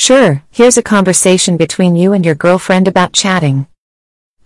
Sure, 0.00 0.42
here's 0.50 0.78
a 0.78 0.82
conversation 0.82 1.58
between 1.58 1.94
you 1.94 2.14
and 2.14 2.24
your 2.24 2.34
girlfriend 2.34 2.88
about 2.88 3.12
chatting. 3.12 3.66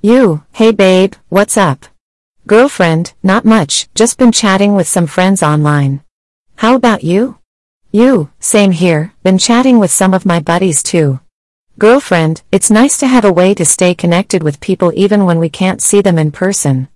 You, 0.03 0.43
hey 0.51 0.73
babe, 0.73 1.15
what's 1.29 1.57
up? 1.57 1.87
Girlfriend, 2.45 3.13
not 3.23 3.45
much, 3.45 3.89
just 3.95 4.19
been 4.19 4.33
chatting 4.33 4.75
with 4.75 4.89
some 4.89 5.07
friends 5.07 5.45
online. 5.45 6.03
How 6.57 6.75
about 6.75 7.05
you? 7.05 7.39
You, 7.93 8.31
same 8.41 8.73
here, 8.73 9.13
been 9.23 9.39
chatting 9.39 9.79
with 9.79 9.93
some 9.93 10.13
of 10.13 10.27
my 10.27 10.41
buddies 10.41 10.83
too. 10.83 11.21
Girlfriend, 11.79 12.43
it's 12.51 12.69
nice 12.69 12.99
to 12.99 13.07
have 13.07 13.25
a 13.25 13.33
way 13.33 13.55
to 13.55 13.65
stay 13.65 13.95
connected 13.95 14.43
with 14.43 14.59
people 14.59 14.91
even 14.97 15.25
when 15.25 15.39
we 15.39 15.49
can't 15.49 15.81
see 15.81 16.01
them 16.01 16.19
in 16.19 16.33
person. 16.33 16.89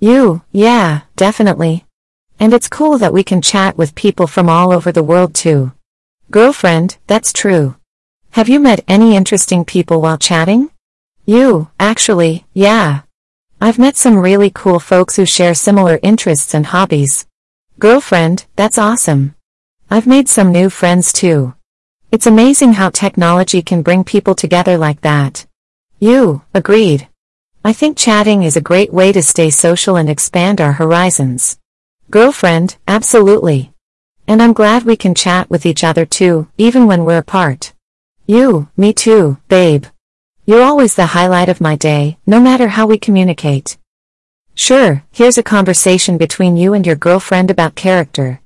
You, 0.00 0.42
yeah, 0.50 1.02
definitely. 1.14 1.86
And 2.40 2.52
it's 2.52 2.66
cool 2.66 2.98
that 2.98 3.12
we 3.12 3.22
can 3.22 3.40
chat 3.40 3.78
with 3.78 3.94
people 3.94 4.26
from 4.26 4.48
all 4.48 4.72
over 4.72 4.90
the 4.90 5.04
world 5.04 5.32
too. 5.32 5.70
Girlfriend, 6.32 6.98
that's 7.06 7.32
true. 7.32 7.76
Have 8.34 8.48
you 8.48 8.60
met 8.60 8.84
any 8.86 9.16
interesting 9.16 9.64
people 9.64 10.00
while 10.00 10.16
chatting? 10.16 10.70
You, 11.26 11.68
actually, 11.80 12.46
yeah. 12.54 13.00
I've 13.60 13.78
met 13.78 13.96
some 13.96 14.18
really 14.18 14.52
cool 14.54 14.78
folks 14.78 15.16
who 15.16 15.26
share 15.26 15.52
similar 15.52 15.98
interests 16.00 16.54
and 16.54 16.66
hobbies. 16.66 17.26
Girlfriend, 17.80 18.46
that's 18.54 18.78
awesome. 18.78 19.34
I've 19.90 20.06
made 20.06 20.28
some 20.28 20.52
new 20.52 20.70
friends 20.70 21.12
too. 21.12 21.54
It's 22.12 22.28
amazing 22.28 22.74
how 22.74 22.90
technology 22.90 23.62
can 23.62 23.82
bring 23.82 24.04
people 24.04 24.36
together 24.36 24.78
like 24.78 25.00
that. 25.00 25.44
You, 25.98 26.42
agreed. 26.54 27.08
I 27.64 27.72
think 27.72 27.98
chatting 27.98 28.44
is 28.44 28.56
a 28.56 28.60
great 28.60 28.92
way 28.92 29.10
to 29.10 29.24
stay 29.24 29.50
social 29.50 29.96
and 29.96 30.08
expand 30.08 30.60
our 30.60 30.74
horizons. 30.74 31.58
Girlfriend, 32.10 32.76
absolutely. 32.86 33.72
And 34.28 34.40
I'm 34.40 34.52
glad 34.52 34.84
we 34.84 34.96
can 34.96 35.16
chat 35.16 35.50
with 35.50 35.66
each 35.66 35.82
other 35.82 36.06
too, 36.06 36.46
even 36.56 36.86
when 36.86 37.04
we're 37.04 37.18
apart. 37.18 37.72
You, 38.30 38.68
me 38.76 38.92
too, 38.92 39.38
babe. 39.48 39.86
You're 40.46 40.62
always 40.62 40.94
the 40.94 41.18
highlight 41.18 41.48
of 41.48 41.60
my 41.60 41.74
day, 41.74 42.16
no 42.24 42.38
matter 42.38 42.68
how 42.68 42.86
we 42.86 42.96
communicate. 42.96 43.76
Sure, 44.54 45.02
here's 45.10 45.36
a 45.36 45.42
conversation 45.42 46.16
between 46.16 46.56
you 46.56 46.72
and 46.72 46.86
your 46.86 46.94
girlfriend 46.94 47.50
about 47.50 47.74
character. 47.74 48.40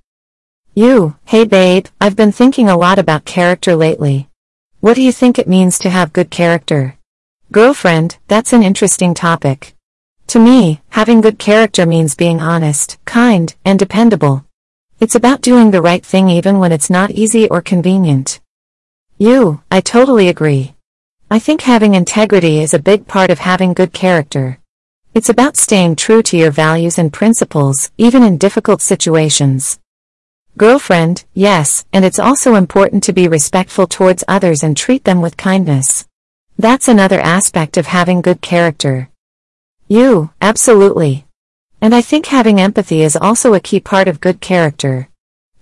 You, 0.73 1.17
hey 1.27 1.45
babe, 1.45 1.89
I've 2.01 2.17
been 2.17 2.33
thinking 2.33 2.71
a 2.71 2.79
lot 2.79 2.99
about 2.99 3.27
character 3.27 3.77
lately. 3.77 4.31
What 4.81 4.95
do 4.95 5.03
you 5.03 5.13
think 5.13 5.39
it 5.39 5.47
means 5.47 5.79
to 5.81 5.91
have 5.91 6.15
good 6.15 6.31
character? 6.31 6.97
Girlfriend, 7.53 8.17
that's 8.27 8.55
an 8.55 8.63
interesting 8.63 9.13
topic. 9.13 9.75
To 10.29 10.39
me, 10.39 10.81
having 10.89 11.21
good 11.21 11.39
character 11.39 11.85
means 11.85 12.15
being 12.15 12.41
honest, 12.41 12.97
kind, 13.05 13.55
and 13.67 13.79
dependable. 13.79 14.47
It's 14.99 15.15
about 15.15 15.43
doing 15.43 15.73
the 15.73 15.83
right 15.83 16.07
thing 16.07 16.31
even 16.31 16.59
when 16.59 16.73
it's 16.73 16.89
not 16.89 17.11
easy 17.11 17.51
or 17.51 17.61
convenient. 17.61 18.41
You, 19.19 19.63
I 19.71 19.81
totally 19.81 20.29
agree. 20.29 20.75
I 21.31 21.39
think 21.39 21.61
having 21.61 21.95
integrity 21.95 22.61
is 22.61 22.75
a 22.75 22.81
big 22.81 23.07
part 23.07 23.31
of 23.31 23.39
having 23.39 23.73
good 23.73 23.93
character. 23.93 24.59
It's 25.15 25.29
about 25.29 25.57
staying 25.57 25.95
true 25.95 26.21
to 26.25 26.37
your 26.37 26.51
values 26.51 26.99
and 26.99 27.13
principles, 27.13 27.93
even 27.97 28.25
in 28.25 28.39
difficult 28.39 28.83
situations. 28.83 29.79
Girlfriend, 30.57 31.25
yes, 31.33 31.85
and 31.93 32.05
it's 32.05 32.19
also 32.19 32.57
important 32.57 33.05
to 33.05 33.13
be 33.13 33.29
respectful 33.29 33.87
towards 33.87 34.25
others 34.27 34.65
and 34.65 34.77
treat 34.77 35.05
them 35.05 35.21
with 35.21 35.37
kindness. 35.37 36.07
That's 36.59 36.89
another 36.89 37.21
aspect 37.21 37.77
of 37.77 37.87
having 37.87 38.21
good 38.21 38.41
character. 38.41 39.11
You, 39.87 40.31
absolutely. 40.41 41.25
And 41.81 41.95
I 41.95 42.01
think 42.01 42.27
having 42.27 42.61
empathy 42.61 43.03
is 43.03 43.15
also 43.15 43.55
a 43.55 43.61
key 43.61 43.79
part 43.79 44.09
of 44.09 44.21
good 44.21 44.41
character. 44.41 45.09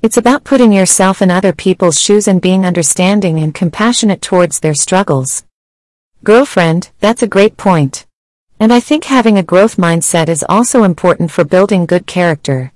It's 0.03 0.17
about 0.17 0.42
putting 0.42 0.72
yourself 0.72 1.22
in 1.22 1.31
other 1.31 1.53
people's 1.53 1.97
shoes 1.97 2.27
and 2.27 2.42
being 2.42 2.67
understanding 2.67 3.39
and 3.39 3.55
compassionate 3.55 4.20
towards 4.20 4.59
their 4.59 4.75
struggles. 4.75 5.44
Girlfriend, 6.25 6.91
that's 6.98 7.22
a 7.22 7.28
great 7.28 7.56
point. 7.56 8.05
And 8.59 8.72
I 8.72 8.81
think 8.81 9.05
having 9.05 9.39
a 9.39 9.44
growth 9.44 9.77
mindset 9.77 10.28
is 10.28 10.44
also 10.48 10.83
important 10.83 11.31
for 11.31 11.44
building 11.44 11.87
good 11.87 12.09
character. 12.09 12.72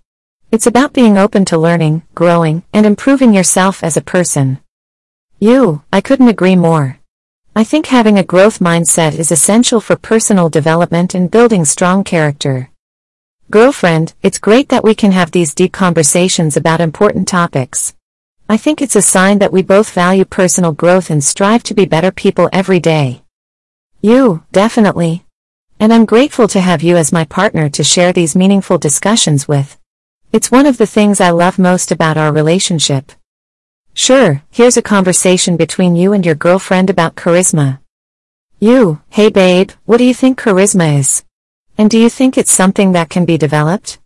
It's 0.52 0.68
about 0.68 0.92
being 0.92 1.18
open 1.18 1.44
to 1.46 1.58
learning, 1.58 2.04
growing, 2.14 2.62
and 2.72 2.86
improving 2.86 3.34
yourself 3.34 3.82
as 3.82 3.96
a 3.96 4.08
person. 4.14 4.60
You, 5.40 5.82
I 5.92 6.00
couldn't 6.00 6.28
agree 6.28 6.54
more. 6.54 7.00
I 7.56 7.64
think 7.64 7.86
having 7.86 8.20
a 8.20 8.24
growth 8.24 8.60
mindset 8.60 9.18
is 9.18 9.32
essential 9.32 9.80
for 9.80 9.96
personal 9.96 10.48
development 10.48 11.12
and 11.12 11.28
building 11.28 11.64
strong 11.64 12.04
character. 12.04 12.70
Girlfriend, 13.48 14.12
it's 14.22 14.38
great 14.38 14.70
that 14.70 14.82
we 14.82 14.92
can 14.92 15.12
have 15.12 15.30
these 15.30 15.54
deep 15.54 15.72
conversations 15.72 16.56
about 16.56 16.80
important 16.80 17.28
topics. 17.28 17.94
I 18.48 18.56
think 18.56 18.82
it's 18.82 18.96
a 18.96 19.02
sign 19.02 19.38
that 19.38 19.52
we 19.52 19.62
both 19.62 19.92
value 19.92 20.24
personal 20.24 20.72
growth 20.72 21.10
and 21.10 21.22
strive 21.22 21.62
to 21.64 21.74
be 21.74 21.84
better 21.84 22.10
people 22.10 22.48
every 22.52 22.80
day. 22.80 23.22
You, 24.00 24.42
definitely. 24.50 25.24
And 25.78 25.92
I'm 25.92 26.06
grateful 26.06 26.48
to 26.48 26.60
have 26.60 26.82
you 26.82 26.96
as 26.96 27.12
my 27.12 27.24
partner 27.24 27.68
to 27.68 27.84
share 27.84 28.12
these 28.12 28.34
meaningful 28.34 28.78
discussions 28.78 29.46
with. 29.46 29.78
It's 30.32 30.50
one 30.50 30.66
of 30.66 30.78
the 30.78 30.86
things 30.86 31.20
I 31.20 31.30
love 31.30 31.56
most 31.56 31.92
about 31.92 32.16
our 32.16 32.32
relationship. 32.32 33.12
Sure, 33.94 34.42
here's 34.50 34.76
a 34.76 34.82
conversation 34.82 35.56
between 35.56 35.94
you 35.94 36.12
and 36.12 36.26
your 36.26 36.34
girlfriend 36.34 36.90
about 36.90 37.14
charisma. 37.14 37.78
You, 38.58 39.02
hey 39.10 39.30
babe, 39.30 39.70
what 39.84 39.98
do 39.98 40.04
you 40.04 40.14
think 40.14 40.40
charisma 40.40 40.98
is? 40.98 41.25
And 41.78 41.90
do 41.90 41.98
you 41.98 42.08
think 42.08 42.38
it's 42.38 42.50
something 42.50 42.92
that 42.92 43.10
can 43.10 43.26
be 43.26 43.36
developed? 43.36 43.98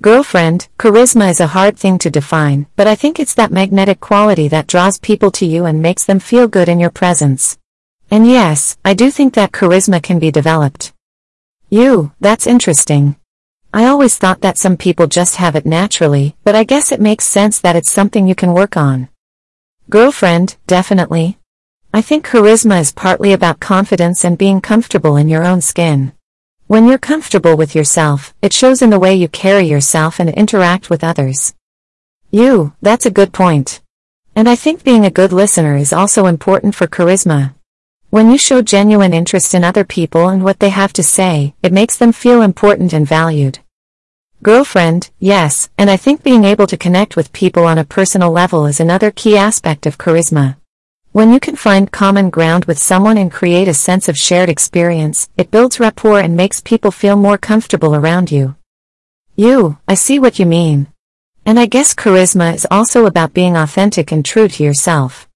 Girlfriend, 0.00 0.68
charisma 0.78 1.30
is 1.30 1.40
a 1.40 1.48
hard 1.48 1.76
thing 1.76 1.98
to 1.98 2.10
define, 2.10 2.66
but 2.76 2.86
I 2.86 2.94
think 2.94 3.18
it's 3.18 3.34
that 3.34 3.52
magnetic 3.52 4.00
quality 4.00 4.48
that 4.48 4.66
draws 4.66 4.98
people 4.98 5.30
to 5.32 5.46
you 5.46 5.64
and 5.64 5.82
makes 5.82 6.04
them 6.04 6.18
feel 6.18 6.48
good 6.48 6.68
in 6.68 6.80
your 6.80 6.90
presence. 6.90 7.58
And 8.10 8.26
yes, 8.26 8.78
I 8.84 8.94
do 8.94 9.10
think 9.10 9.34
that 9.34 9.52
charisma 9.52 10.02
can 10.02 10.18
be 10.18 10.30
developed. 10.30 10.92
You, 11.68 12.12
that's 12.20 12.46
interesting. 12.46 13.16
I 13.72 13.84
always 13.86 14.16
thought 14.18 14.40
that 14.40 14.58
some 14.58 14.76
people 14.76 15.06
just 15.06 15.36
have 15.36 15.54
it 15.54 15.66
naturally, 15.66 16.36
but 16.42 16.56
I 16.56 16.64
guess 16.64 16.90
it 16.90 17.00
makes 17.00 17.26
sense 17.26 17.60
that 17.60 17.76
it's 17.76 17.92
something 17.92 18.26
you 18.26 18.34
can 18.34 18.54
work 18.54 18.76
on. 18.76 19.08
Girlfriend, 19.90 20.56
definitely. 20.66 21.38
I 21.92 22.02
think 22.02 22.26
charisma 22.26 22.80
is 22.80 22.92
partly 22.92 23.32
about 23.32 23.60
confidence 23.60 24.24
and 24.24 24.36
being 24.36 24.60
comfortable 24.60 25.16
in 25.16 25.28
your 25.28 25.44
own 25.44 25.60
skin. 25.60 26.12
When 26.68 26.86
you're 26.86 26.98
comfortable 26.98 27.56
with 27.56 27.74
yourself, 27.74 28.34
it 28.42 28.52
shows 28.52 28.82
in 28.82 28.90
the 28.90 28.98
way 28.98 29.14
you 29.14 29.26
carry 29.26 29.64
yourself 29.64 30.20
and 30.20 30.28
interact 30.28 30.90
with 30.90 31.02
others. 31.02 31.54
You, 32.30 32.74
that's 32.82 33.06
a 33.06 33.10
good 33.10 33.32
point. 33.32 33.80
And 34.36 34.46
I 34.50 34.54
think 34.54 34.84
being 34.84 35.06
a 35.06 35.10
good 35.10 35.32
listener 35.32 35.78
is 35.78 35.94
also 35.94 36.26
important 36.26 36.74
for 36.74 36.86
charisma. 36.86 37.54
When 38.10 38.30
you 38.30 38.36
show 38.36 38.60
genuine 38.60 39.14
interest 39.14 39.54
in 39.54 39.64
other 39.64 39.82
people 39.82 40.28
and 40.28 40.44
what 40.44 40.58
they 40.58 40.68
have 40.68 40.92
to 40.92 41.02
say, 41.02 41.54
it 41.62 41.72
makes 41.72 41.96
them 41.96 42.12
feel 42.12 42.42
important 42.42 42.92
and 42.92 43.08
valued. 43.08 43.60
Girlfriend, 44.42 45.08
yes, 45.18 45.70
and 45.78 45.88
I 45.88 45.96
think 45.96 46.22
being 46.22 46.44
able 46.44 46.66
to 46.66 46.76
connect 46.76 47.16
with 47.16 47.32
people 47.32 47.64
on 47.64 47.78
a 47.78 47.84
personal 47.96 48.30
level 48.30 48.66
is 48.66 48.78
another 48.78 49.10
key 49.10 49.38
aspect 49.38 49.86
of 49.86 49.96
charisma. 49.96 50.57
When 51.18 51.32
you 51.32 51.40
can 51.40 51.56
find 51.56 51.90
common 51.90 52.30
ground 52.30 52.66
with 52.66 52.78
someone 52.78 53.18
and 53.18 53.28
create 53.28 53.66
a 53.66 53.74
sense 53.74 54.08
of 54.08 54.16
shared 54.16 54.48
experience, 54.48 55.28
it 55.36 55.50
builds 55.50 55.80
rapport 55.80 56.20
and 56.20 56.36
makes 56.36 56.60
people 56.60 56.92
feel 56.92 57.16
more 57.16 57.36
comfortable 57.36 57.96
around 57.96 58.30
you. 58.30 58.54
You, 59.34 59.78
I 59.88 59.94
see 59.94 60.20
what 60.20 60.38
you 60.38 60.46
mean. 60.46 60.86
And 61.44 61.58
I 61.58 61.66
guess 61.66 61.92
charisma 61.92 62.54
is 62.54 62.68
also 62.70 63.04
about 63.04 63.34
being 63.34 63.56
authentic 63.56 64.12
and 64.12 64.24
true 64.24 64.46
to 64.46 64.62
yourself. 64.62 65.28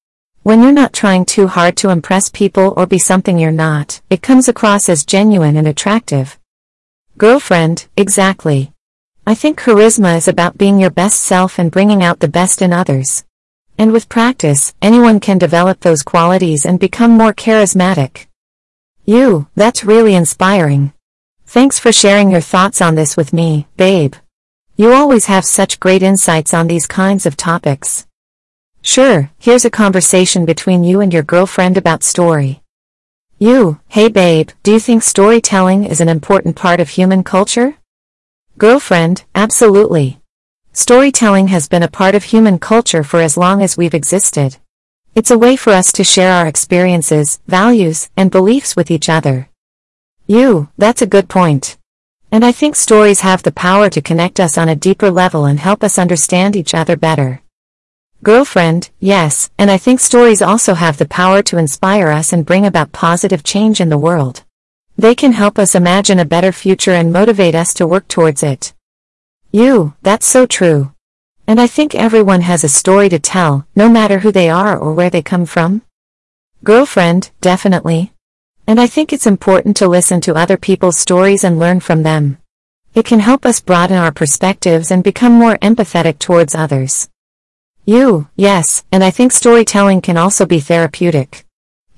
When 0.44 0.62
you're 0.62 0.71
not 0.71 0.92
trying 0.92 1.25
too 1.25 1.48
hard 1.48 1.76
to 1.78 1.91
impress 1.91 2.31
people 2.31 2.75
or 2.76 2.87
be 2.87 3.00
something 3.00 3.37
you're 3.37 3.50
not, 3.50 4.03
it 4.09 4.22
comes 4.22 4.47
across 4.47 4.88
as 4.88 5.04
genuine 5.04 5.56
and 5.56 5.66
attractive. 5.66 6.38
Girlfriend, 7.19 7.88
exactly. 7.97 8.72
I 9.26 9.34
think 9.34 9.59
charisma 9.59 10.16
is 10.16 10.28
about 10.28 10.56
being 10.56 10.78
your 10.78 10.91
best 10.91 11.19
self 11.19 11.59
and 11.59 11.72
bringing 11.72 12.04
out 12.04 12.21
the 12.21 12.28
best 12.28 12.62
in 12.62 12.72
others. 12.72 13.25
And 13.78 13.93
with 13.93 14.09
practice, 14.09 14.75
anyone 14.81 15.21
can 15.21 15.38
develop 15.38 15.81
those 15.81 16.03
qualities 16.03 16.65
and 16.65 16.78
become 16.78 17.10
more 17.10 17.33
charismatic. 17.33 18.27
You, 19.04 19.48
that's 19.57 19.84
really 19.84 20.15
inspiring. 20.15 20.92
Thanks 21.47 21.78
for 21.78 21.92
sharing 21.92 22.30
your 22.30 22.41
thoughts 22.41 22.80
on 22.80 22.95
this 22.95 23.16
with 23.16 23.33
me, 23.33 23.66
babe. 23.77 24.15
You 24.77 24.92
always 24.92 25.27
have 25.27 25.45
such 25.45 25.80
great 25.80 26.03
insights 26.03 26.54
on 26.54 26.66
these 26.66 26.86
kinds 26.86 27.27
of 27.27 27.36
topics. 27.36 28.07
Sure, 28.80 29.30
here's 29.39 29.65
a 29.65 29.71
conversation 29.71 30.47
between 30.47 30.83
you 30.83 31.01
and 31.01 31.13
your 31.13 31.22
girlfriend 31.22 31.77
about 31.77 32.03
story. 32.03 32.63
You, 33.39 33.80
hey 33.89 34.09
babe, 34.09 34.51
do 34.63 34.72
you 34.72 34.78
think 34.78 35.03
storytelling 35.03 35.84
is 35.84 36.01
an 36.01 36.09
important 36.09 36.57
part 36.57 36.80
of 36.80 36.89
human 36.89 37.22
culture? 37.22 37.75
Girlfriend, 38.57 39.25
absolutely. 39.34 40.22
Storytelling 40.74 41.48
has 41.48 41.69
been 41.69 41.83
a 41.83 41.89
part 41.89 42.15
of 42.15 42.24
human 42.24 42.59
culture 42.59 43.04
for 43.04 43.21
as 43.21 43.36
long 43.36 43.60
as 43.60 43.77
we've 43.77 43.92
existed. 43.92 44.57
It's 45.15 45.30
a 45.30 45.36
way 45.36 45.54
for 45.54 45.74
us 45.74 45.92
to 45.92 46.03
share 46.03 46.33
our 46.33 46.47
experiences, 46.47 47.41
values, 47.47 48.09
and 48.16 48.30
beliefs 48.30 48.74
with 48.74 48.91
each 48.91 49.10
other. 49.10 49.51
You, 50.27 50.71
that's 50.78 51.03
a 51.03 51.07
good 51.07 51.28
point. 51.28 51.77
And 52.30 52.42
I 52.42 52.53
think 52.53 52.74
stories 52.74 53.21
have 53.21 53.42
the 53.42 53.53
power 53.53 53.91
to 53.91 54.01
connect 54.01 54.41
us 54.41 54.57
on 54.57 54.71
a 54.71 54.74
deeper 54.74 55.10
level 55.10 55.45
and 55.45 55.60
help 55.60 55.84
us 55.84 55.98
understand 55.98 56.57
each 56.57 56.72
other 56.72 56.97
better. 56.97 57.42
Girlfriend, 58.22 58.89
yes, 58.98 59.51
and 59.59 59.71
I 59.71 59.77
think 59.77 60.01
stories 60.01 60.41
also 60.41 60.72
have 60.72 60.97
the 60.97 61.04
power 61.04 61.42
to 61.42 61.59
inspire 61.59 62.09
us 62.09 62.33
and 62.33 62.47
bring 62.47 62.65
about 62.65 62.92
positive 62.92 63.45
change 63.45 63.78
in 63.78 63.91
the 63.91 63.98
world. 63.98 64.42
They 64.97 65.15
can 65.15 65.33
help 65.33 65.59
us 65.59 65.75
imagine 65.75 66.18
a 66.18 66.25
better 66.25 66.51
future 66.51 66.92
and 66.92 67.13
motivate 67.13 67.54
us 67.54 67.75
to 67.75 67.86
work 67.86 68.09
towards 68.09 68.42
it. 68.42 68.72
You, 69.53 69.93
that's 70.01 70.25
so 70.25 70.47
true. 70.47 70.93
And 71.47 71.60
I 71.60 71.66
think 71.66 71.95
everyone 71.95 72.41
has 72.41 72.65
a 72.65 72.71
story 72.71 73.10
to 73.10 73.19
tell, 73.19 73.66
no 73.77 73.91
matter 73.91 74.21
who 74.21 74.33
they 74.33 74.49
are 74.49 74.78
or 74.78 74.95
where 74.95 75.10
they 75.10 75.21
come 75.21 75.45
from. 75.45 75.83
Girlfriend, 76.65 77.31
definitely. 77.43 78.15
And 78.66 78.81
I 78.81 78.87
think 78.87 79.13
it's 79.13 79.27
important 79.27 79.77
to 79.77 79.89
listen 79.89 80.22
to 80.22 80.37
other 80.37 80.57
people's 80.57 80.97
stories 80.97 81.45
and 81.45 81.59
learn 81.59 81.81
from 81.81 82.03
them. 82.03 82.39
It 82.95 83.04
can 83.04 83.21
help 83.21 83.45
us 83.45 83.60
broaden 83.60 83.99
our 83.99 84.10
perspectives 84.10 84.91
and 84.91 85.04
become 85.04 85.33
more 85.34 85.59
empathetic 85.59 86.19
towards 86.19 86.54
others. 86.54 87.10
You, 87.84 88.28
yes, 88.37 88.84
and 88.91 89.04
I 89.04 89.10
think 89.10 89.33
storytelling 89.33 90.01
can 90.01 90.16
also 90.16 90.47
be 90.47 90.60
therapeutic. 90.60 91.45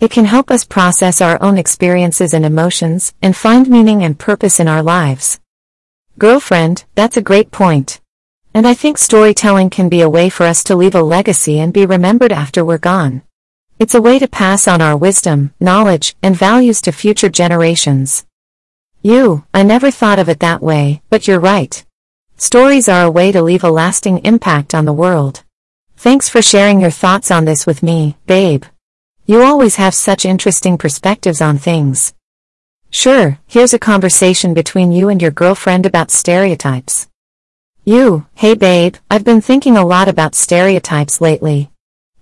It 0.01 0.11
can 0.11 0.25
help 0.25 0.51
us 0.51 0.65
process 0.65 1.21
our 1.21 1.41
own 1.41 1.57
experiences 1.57 2.35
and 2.35 2.45
emotions 2.45 3.15
and 3.23 3.37
find 3.37 3.69
meaning 3.69 4.03
and 4.03 4.19
purpose 4.19 4.59
in 4.59 4.67
our 4.67 4.83
lives. 4.83 5.39
Girlfriend, 6.17 6.85
that's 6.95 7.17
a 7.17 7.23
great 7.23 7.51
point. 7.51 8.01
And 8.55 8.69
I 8.69 8.75
think 8.75 8.99
storytelling 8.99 9.69
can 9.69 9.89
be 9.89 10.01
a 10.01 10.09
way 10.09 10.29
for 10.29 10.45
us 10.47 10.63
to 10.65 10.77
leave 10.77 10.95
a 10.95 11.03
legacy 11.03 11.59
and 11.59 11.73
be 11.73 11.85
remembered 11.85 12.31
after 12.31 12.65
we're 12.65 12.79
gone. 12.79 13.23
It's 13.81 13.97
a 13.97 14.01
way 14.01 14.21
to 14.21 14.29
pass 14.29 14.69
on 14.69 14.81
our 14.81 14.97
wisdom, 14.97 15.53
knowledge, 15.59 16.15
and 16.23 16.37
values 16.37 16.81
to 16.83 16.93
future 16.93 17.29
generations. 17.29 18.25
You, 19.03 19.45
I 19.53 19.65
never 19.65 19.91
thought 19.91 20.21
of 20.21 20.29
it 20.29 20.39
that 20.39 20.63
way, 20.63 21.03
but 21.11 21.27
you're 21.27 21.41
right. 21.41 21.85
Stories 22.37 22.89
are 22.89 23.07
a 23.07 23.11
way 23.11 23.33
to 23.33 23.43
leave 23.43 23.65
a 23.65 23.71
lasting 23.71 24.19
impact 24.19 24.73
on 24.73 24.85
the 24.85 24.93
world. 24.93 25.43
Thanks 25.97 26.29
for 26.29 26.41
sharing 26.41 26.81
your 26.81 26.93
thoughts 26.93 27.33
on 27.33 27.45
this 27.45 27.67
with 27.67 27.83
me, 27.83 28.17
babe. 28.27 28.65
You 29.27 29.43
always 29.43 29.77
have 29.77 29.95
such 29.95 30.25
interesting 30.25 30.79
perspectives 30.79 31.41
on 31.41 31.59
things. 31.59 32.15
Sure, 32.97 33.41
here's 33.49 33.75
a 33.75 33.79
conversation 33.91 34.55
between 34.55 34.93
you 34.93 35.09
and 35.09 35.21
your 35.21 35.33
girlfriend 35.33 35.85
about 35.85 36.13
stereotypes. 36.13 37.09
You, 37.83 38.27
hey 38.35 38.55
babe, 38.55 38.95
I've 39.11 39.25
been 39.25 39.41
thinking 39.41 39.77
a 39.77 39.85
lot 39.85 40.07
about 40.07 40.37
stereotypes 40.37 41.21
lately. 41.21 41.73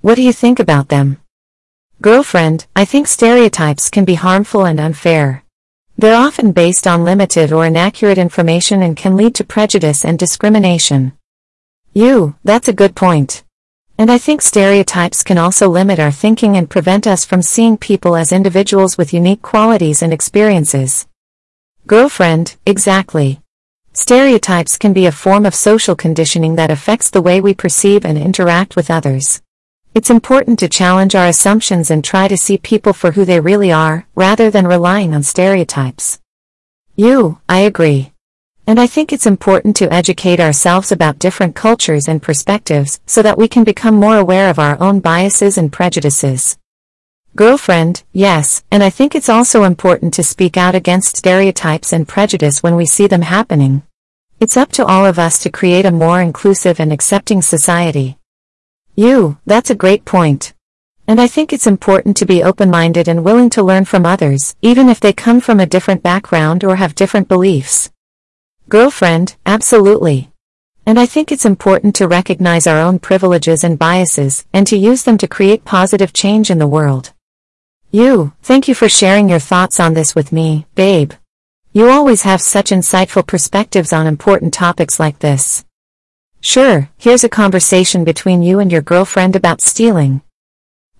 What 0.01 0.15
do 0.15 0.23
you 0.23 0.33
think 0.33 0.59
about 0.59 0.89
them? 0.89 1.19
Girlfriend, 2.01 2.65
I 2.75 2.87
think 2.87 3.07
stereotypes 3.07 3.91
can 3.91 4.07
be 4.07 4.15
harmful 4.15 4.65
and 4.65 4.81
unfair. 4.81 5.45
They're 5.99 6.17
often 6.17 6.53
based 6.53 6.87
on 6.87 7.05
limited 7.05 7.53
or 7.53 7.67
inaccurate 7.67 8.17
information 8.17 8.81
and 8.81 8.97
can 8.97 9.15
lead 9.15 9.35
to 9.35 9.45
prejudice 9.45 10.07
and 10.07 10.19
discrimination. 10.19 11.13
You, 11.93 12.37
that's 12.45 12.69
a 12.69 12.73
good 12.73 12.97
point. 12.97 13.45
And 13.99 14.11
I 14.11 14.19
think 14.19 14.43
stereotypes 14.43 15.23
can 15.23 15.39
also 15.39 15.69
limit 15.69 15.99
our 16.01 16.11
thinking 16.11 16.57
and 16.57 16.69
prevent 16.69 17.07
us 17.07 17.25
from 17.25 17.43
seeing 17.43 17.77
people 17.77 18.17
as 18.17 18.33
individuals 18.33 18.99
with 18.99 19.13
unique 19.13 19.43
qualities 19.43 20.03
and 20.03 20.13
experiences. 20.13 21.07
Girlfriend, 21.87 22.57
exactly. 22.67 23.41
Stereotypes 23.93 24.79
can 24.79 24.93
be 24.93 25.07
a 25.07 25.13
form 25.13 25.45
of 25.45 25.55
social 25.55 25.95
conditioning 25.95 26.57
that 26.57 26.71
affects 26.71 27.11
the 27.11 27.21
way 27.21 27.41
we 27.41 27.55
perceive 27.55 28.05
and 28.05 28.17
interact 28.17 28.75
with 28.75 28.91
others. 28.91 29.43
It's 29.95 30.09
important 30.09 30.59
to 30.61 30.69
challenge 30.69 31.15
our 31.15 31.27
assumptions 31.27 31.91
and 31.91 32.03
try 32.03 32.27
to 32.27 32.37
see 32.37 32.57
people 32.57 32.95
for 32.95 33.11
who 33.13 33.27
they 33.27 33.41
really 33.41 33.71
are, 33.71 34.07
rather 34.15 34.51
than 34.51 34.67
relying 34.67 35.15
on 35.15 35.23
stereotypes. 35.23 36.19
You, 36.97 37.41
I 37.49 37.61
agree. 37.61 38.12
And 38.67 38.79
I 38.79 38.87
think 38.87 39.13
it's 39.13 39.27
important 39.27 39.75
to 39.77 39.93
educate 39.93 40.39
ourselves 40.39 40.93
about 40.93 41.19
different 41.19 41.57
cultures 41.57 42.07
and 42.07 42.23
perspectives 42.23 43.01
so 43.07 43.21
that 43.23 43.37
we 43.37 43.49
can 43.49 43.65
become 43.65 43.97
more 43.97 44.17
aware 44.17 44.49
of 44.49 44.59
our 44.59 44.81
own 44.81 45.01
biases 45.01 45.59
and 45.59 45.73
prejudices. 45.73 46.59
Girlfriend, 47.35 48.05
yes, 48.13 48.63
and 48.71 48.83
I 48.83 48.91
think 48.91 49.15
it's 49.15 49.29
also 49.29 49.65
important 49.65 50.13
to 50.15 50.23
speak 50.23 50.57
out 50.57 50.75
against 50.75 51.17
stereotypes 51.17 51.93
and 51.93 52.07
prejudice 52.07 52.63
when 52.63 52.77
we 52.77 52.85
see 52.85 53.07
them 53.07 53.23
happening. 53.23 53.83
It's 54.39 54.57
up 54.57 54.71
to 54.73 54.85
all 54.85 55.07
of 55.07 55.19
us 55.19 55.39
to 55.41 55.51
create 55.51 55.87
a 55.87 55.91
more 55.91 56.21
inclusive 56.21 56.79
and 56.79 56.93
accepting 56.93 57.43
society. 57.43 58.19
You, 58.95 59.39
that's 59.47 59.71
a 59.71 59.75
great 59.75 60.05
point. 60.05 60.53
And 61.07 61.21
I 61.21 61.27
think 61.27 61.53
it's 61.53 61.67
important 61.67 62.17
to 62.19 62.27
be 62.27 62.43
open-minded 62.43 63.09
and 63.09 63.25
willing 63.25 63.51
to 63.51 63.63
learn 63.63 63.87
from 63.87 64.05
others, 64.05 64.55
even 64.63 64.89
if 64.89 65.01
they 65.01 65.13
come 65.13 65.41
from 65.41 65.59
a 65.59 65.67
different 65.67 66.03
background 66.03 66.65
or 66.65 66.77
have 66.77 66.95
different 66.95 67.29
beliefs. 67.29 67.92
Girlfriend, 68.73 69.37
absolutely. 69.45 70.31
And 70.87 70.99
I 70.99 71.05
think 71.05 71.31
it's 71.31 71.45
important 71.45 71.95
to 71.97 72.09
recognize 72.09 72.67
our 72.67 72.79
own 72.81 73.01
privileges 73.01 73.65
and 73.65 73.79
biases, 73.79 74.47
and 74.55 74.67
to 74.67 74.79
use 74.79 75.03
them 75.03 75.19
to 75.19 75.29
create 75.29 75.67
positive 75.67 76.15
change 76.15 76.51
in 76.51 76.57
the 76.57 76.67
world. 76.67 77.13
You, 77.91 78.33
thank 78.43 78.69
you 78.69 78.75
for 78.75 78.89
sharing 78.89 79.29
your 79.29 79.41
thoughts 79.41 79.79
on 79.79 79.93
this 79.93 80.15
with 80.15 80.33
me, 80.33 80.65
babe. 80.75 81.13
You 81.75 81.91
always 81.91 82.23
have 82.23 82.41
such 82.41 82.71
insightful 82.71 83.27
perspectives 83.27 83.93
on 83.93 84.07
important 84.07 84.55
topics 84.55 84.99
like 84.99 85.19
this. 85.19 85.67
Sure, 86.41 86.89
here's 86.97 87.25
a 87.25 87.29
conversation 87.29 88.05
between 88.05 88.43
you 88.43 88.59
and 88.59 88.73
your 88.73 88.81
girlfriend 88.81 89.37
about 89.37 89.61
stealing. 89.61 90.23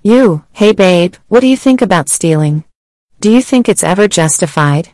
You, 0.03 0.45
hey 0.53 0.73
babe, 0.75 1.15
what 1.29 1.41
do 1.41 1.47
you 1.47 1.57
think 1.57 1.81
about 1.81 2.11
stealing? 2.11 2.65
Do 3.21 3.31
you 3.31 3.41
think 3.41 3.67
it's 3.67 3.83
ever 3.83 4.09
justified? 4.09 4.92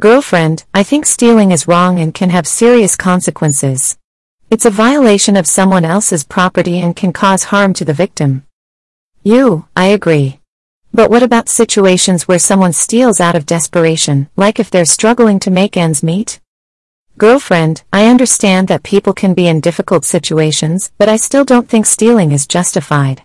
Girlfriend, 0.00 0.64
I 0.72 0.84
think 0.84 1.06
stealing 1.06 1.50
is 1.50 1.66
wrong 1.66 1.98
and 1.98 2.14
can 2.14 2.30
have 2.30 2.46
serious 2.46 2.94
consequences. 2.94 3.98
It's 4.48 4.64
a 4.64 4.70
violation 4.70 5.36
of 5.36 5.48
someone 5.48 5.84
else's 5.84 6.22
property 6.22 6.78
and 6.78 6.94
can 6.94 7.12
cause 7.12 7.42
harm 7.42 7.74
to 7.74 7.84
the 7.84 7.94
victim. 7.94 8.44
You, 9.24 9.66
I 9.74 9.86
agree. 9.86 10.38
But 10.94 11.10
what 11.10 11.24
about 11.24 11.48
situations 11.48 12.28
where 12.28 12.38
someone 12.38 12.72
steals 12.72 13.18
out 13.18 13.34
of 13.34 13.44
desperation, 13.44 14.28
like 14.36 14.60
if 14.60 14.70
they're 14.70 14.84
struggling 14.84 15.40
to 15.40 15.50
make 15.50 15.76
ends 15.76 16.00
meet? 16.00 16.38
Girlfriend, 17.16 17.82
I 17.92 18.06
understand 18.06 18.68
that 18.68 18.84
people 18.84 19.12
can 19.12 19.34
be 19.34 19.48
in 19.48 19.60
difficult 19.60 20.04
situations, 20.04 20.92
but 20.98 21.08
I 21.08 21.16
still 21.16 21.44
don't 21.44 21.68
think 21.68 21.86
stealing 21.86 22.30
is 22.30 22.46
justified. 22.46 23.24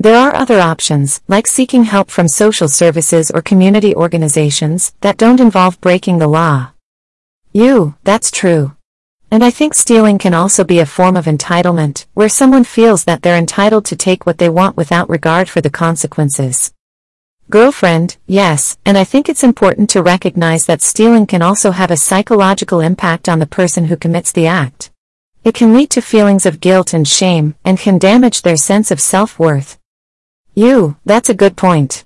There 0.00 0.16
are 0.16 0.32
other 0.32 0.60
options, 0.60 1.20
like 1.26 1.48
seeking 1.48 1.82
help 1.82 2.08
from 2.08 2.28
social 2.28 2.68
services 2.68 3.32
or 3.32 3.42
community 3.42 3.96
organizations, 3.96 4.92
that 5.00 5.16
don't 5.16 5.40
involve 5.40 5.80
breaking 5.80 6.18
the 6.18 6.28
law. 6.28 6.70
You, 7.52 7.96
that's 8.04 8.30
true. 8.30 8.76
And 9.28 9.42
I 9.42 9.50
think 9.50 9.74
stealing 9.74 10.18
can 10.18 10.34
also 10.34 10.62
be 10.62 10.78
a 10.78 10.86
form 10.86 11.16
of 11.16 11.24
entitlement, 11.24 12.06
where 12.14 12.28
someone 12.28 12.62
feels 12.62 13.04
that 13.04 13.22
they're 13.22 13.36
entitled 13.36 13.86
to 13.86 13.96
take 13.96 14.24
what 14.24 14.38
they 14.38 14.48
want 14.48 14.76
without 14.76 15.10
regard 15.10 15.48
for 15.48 15.60
the 15.60 15.68
consequences. 15.68 16.72
Girlfriend, 17.50 18.18
yes, 18.26 18.78
and 18.86 18.96
I 18.96 19.02
think 19.02 19.28
it's 19.28 19.42
important 19.42 19.90
to 19.90 20.02
recognize 20.02 20.66
that 20.66 20.80
stealing 20.80 21.26
can 21.26 21.42
also 21.42 21.72
have 21.72 21.90
a 21.90 21.96
psychological 21.96 22.78
impact 22.78 23.28
on 23.28 23.40
the 23.40 23.46
person 23.46 23.86
who 23.86 23.96
commits 23.96 24.30
the 24.30 24.46
act. 24.46 24.92
It 25.42 25.54
can 25.54 25.74
lead 25.74 25.90
to 25.90 26.02
feelings 26.02 26.46
of 26.46 26.60
guilt 26.60 26.94
and 26.94 27.08
shame, 27.08 27.56
and 27.64 27.78
can 27.80 27.98
damage 27.98 28.42
their 28.42 28.56
sense 28.56 28.92
of 28.92 29.00
self-worth. 29.00 29.77
You, 30.58 30.96
that's 31.04 31.28
a 31.28 31.34
good 31.34 31.56
point. 31.56 32.04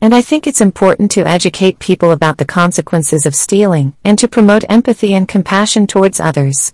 And 0.00 0.14
I 0.14 0.22
think 0.22 0.46
it's 0.46 0.62
important 0.62 1.10
to 1.10 1.28
educate 1.28 1.78
people 1.78 2.12
about 2.12 2.38
the 2.38 2.46
consequences 2.46 3.26
of 3.26 3.34
stealing, 3.34 3.92
and 4.02 4.18
to 4.18 4.26
promote 4.26 4.64
empathy 4.70 5.12
and 5.12 5.28
compassion 5.28 5.86
towards 5.86 6.18
others. 6.18 6.72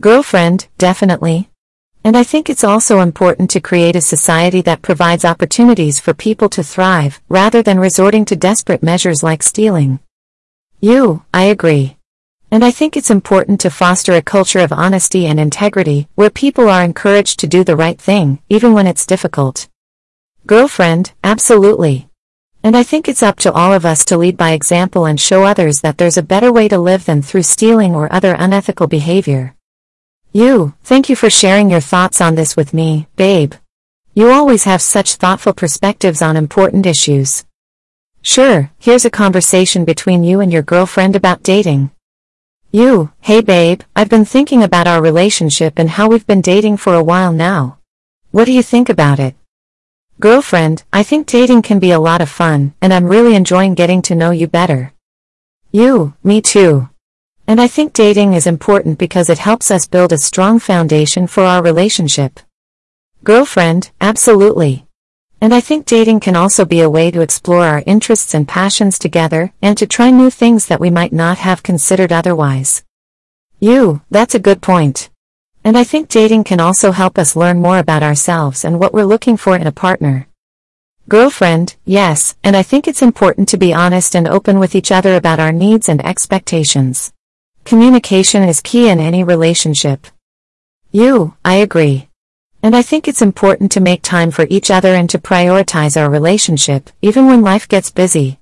Girlfriend, 0.00 0.68
definitely. 0.78 1.50
And 2.02 2.16
I 2.16 2.22
think 2.22 2.48
it's 2.48 2.64
also 2.64 3.00
important 3.00 3.50
to 3.50 3.60
create 3.60 3.94
a 3.94 4.00
society 4.00 4.62
that 4.62 4.80
provides 4.80 5.26
opportunities 5.26 6.00
for 6.00 6.14
people 6.14 6.48
to 6.48 6.62
thrive, 6.62 7.20
rather 7.28 7.62
than 7.62 7.78
resorting 7.78 8.24
to 8.24 8.34
desperate 8.34 8.82
measures 8.82 9.22
like 9.22 9.42
stealing. 9.42 9.98
You, 10.80 11.24
I 11.34 11.42
agree. 11.42 11.98
And 12.50 12.64
I 12.64 12.70
think 12.70 12.96
it's 12.96 13.10
important 13.10 13.60
to 13.60 13.70
foster 13.70 14.14
a 14.14 14.22
culture 14.22 14.60
of 14.60 14.72
honesty 14.72 15.26
and 15.26 15.38
integrity, 15.38 16.08
where 16.14 16.30
people 16.30 16.70
are 16.70 16.82
encouraged 16.82 17.38
to 17.40 17.46
do 17.46 17.64
the 17.64 17.76
right 17.76 18.00
thing, 18.00 18.40
even 18.48 18.72
when 18.72 18.86
it's 18.86 19.04
difficult. 19.04 19.68
Girlfriend, 20.48 21.12
absolutely. 21.22 22.08
And 22.62 22.74
I 22.74 22.82
think 22.82 23.06
it's 23.06 23.22
up 23.22 23.36
to 23.40 23.52
all 23.52 23.74
of 23.74 23.84
us 23.84 24.02
to 24.06 24.16
lead 24.16 24.38
by 24.38 24.52
example 24.52 25.04
and 25.04 25.20
show 25.20 25.44
others 25.44 25.82
that 25.82 25.98
there's 25.98 26.16
a 26.16 26.22
better 26.22 26.50
way 26.50 26.68
to 26.68 26.78
live 26.78 27.04
than 27.04 27.20
through 27.20 27.42
stealing 27.42 27.94
or 27.94 28.10
other 28.10 28.32
unethical 28.32 28.86
behavior. 28.86 29.54
You, 30.32 30.72
thank 30.84 31.10
you 31.10 31.16
for 31.16 31.28
sharing 31.28 31.68
your 31.68 31.82
thoughts 31.82 32.22
on 32.22 32.34
this 32.34 32.56
with 32.56 32.72
me, 32.72 33.08
babe. 33.16 33.52
You 34.14 34.30
always 34.30 34.64
have 34.64 34.80
such 34.80 35.16
thoughtful 35.16 35.52
perspectives 35.52 36.22
on 36.22 36.34
important 36.34 36.86
issues. 36.86 37.44
Sure, 38.22 38.70
here's 38.78 39.04
a 39.04 39.10
conversation 39.10 39.84
between 39.84 40.24
you 40.24 40.40
and 40.40 40.50
your 40.50 40.62
girlfriend 40.62 41.14
about 41.14 41.42
dating. 41.42 41.90
You, 42.72 43.12
hey 43.20 43.42
babe, 43.42 43.82
I've 43.94 44.08
been 44.08 44.24
thinking 44.24 44.62
about 44.62 44.86
our 44.86 45.02
relationship 45.02 45.74
and 45.78 45.90
how 45.90 46.08
we've 46.08 46.26
been 46.26 46.40
dating 46.40 46.78
for 46.78 46.94
a 46.94 47.04
while 47.04 47.34
now. 47.34 47.80
What 48.30 48.46
do 48.46 48.52
you 48.52 48.62
think 48.62 48.88
about 48.88 49.20
it? 49.20 49.34
Girlfriend, 50.20 50.82
I 50.92 51.04
think 51.04 51.28
dating 51.28 51.62
can 51.62 51.78
be 51.78 51.92
a 51.92 52.00
lot 52.00 52.20
of 52.20 52.28
fun, 52.28 52.74
and 52.82 52.92
I'm 52.92 53.06
really 53.06 53.36
enjoying 53.36 53.74
getting 53.74 54.02
to 54.02 54.16
know 54.16 54.32
you 54.32 54.48
better. 54.48 54.92
You, 55.70 56.14
me 56.24 56.42
too. 56.42 56.88
And 57.46 57.60
I 57.60 57.68
think 57.68 57.92
dating 57.92 58.32
is 58.32 58.44
important 58.44 58.98
because 58.98 59.30
it 59.30 59.38
helps 59.38 59.70
us 59.70 59.86
build 59.86 60.12
a 60.12 60.18
strong 60.18 60.58
foundation 60.58 61.28
for 61.28 61.44
our 61.44 61.62
relationship. 61.62 62.40
Girlfriend, 63.22 63.92
absolutely. 64.00 64.86
And 65.40 65.54
I 65.54 65.60
think 65.60 65.86
dating 65.86 66.18
can 66.18 66.34
also 66.34 66.64
be 66.64 66.80
a 66.80 66.90
way 66.90 67.12
to 67.12 67.20
explore 67.20 67.64
our 67.64 67.84
interests 67.86 68.34
and 68.34 68.48
passions 68.48 68.98
together 68.98 69.52
and 69.62 69.78
to 69.78 69.86
try 69.86 70.10
new 70.10 70.30
things 70.30 70.66
that 70.66 70.80
we 70.80 70.90
might 70.90 71.12
not 71.12 71.38
have 71.38 71.62
considered 71.62 72.10
otherwise. 72.10 72.82
You, 73.60 74.02
that's 74.10 74.34
a 74.34 74.40
good 74.40 74.62
point. 74.62 75.10
And 75.64 75.76
I 75.76 75.84
think 75.84 76.08
dating 76.08 76.44
can 76.44 76.60
also 76.60 76.92
help 76.92 77.18
us 77.18 77.36
learn 77.36 77.60
more 77.60 77.78
about 77.78 78.02
ourselves 78.02 78.64
and 78.64 78.78
what 78.78 78.94
we're 78.94 79.04
looking 79.04 79.36
for 79.36 79.56
in 79.56 79.66
a 79.66 79.72
partner. 79.72 80.28
Girlfriend, 81.08 81.76
yes, 81.84 82.36
and 82.44 82.56
I 82.56 82.62
think 82.62 82.86
it's 82.86 83.02
important 83.02 83.48
to 83.48 83.56
be 83.56 83.72
honest 83.72 84.14
and 84.14 84.28
open 84.28 84.58
with 84.58 84.74
each 84.74 84.92
other 84.92 85.16
about 85.16 85.40
our 85.40 85.52
needs 85.52 85.88
and 85.88 86.04
expectations. 86.04 87.12
Communication 87.64 88.42
is 88.42 88.60
key 88.60 88.88
in 88.88 89.00
any 89.00 89.24
relationship. 89.24 90.06
You, 90.92 91.34
I 91.44 91.54
agree. 91.56 92.08
And 92.62 92.76
I 92.76 92.82
think 92.82 93.08
it's 93.08 93.22
important 93.22 93.72
to 93.72 93.80
make 93.80 94.02
time 94.02 94.30
for 94.30 94.46
each 94.50 94.70
other 94.70 94.94
and 94.94 95.08
to 95.10 95.18
prioritize 95.18 96.00
our 96.00 96.10
relationship, 96.10 96.90
even 97.02 97.26
when 97.26 97.40
life 97.40 97.66
gets 97.66 97.90
busy. 97.90 98.38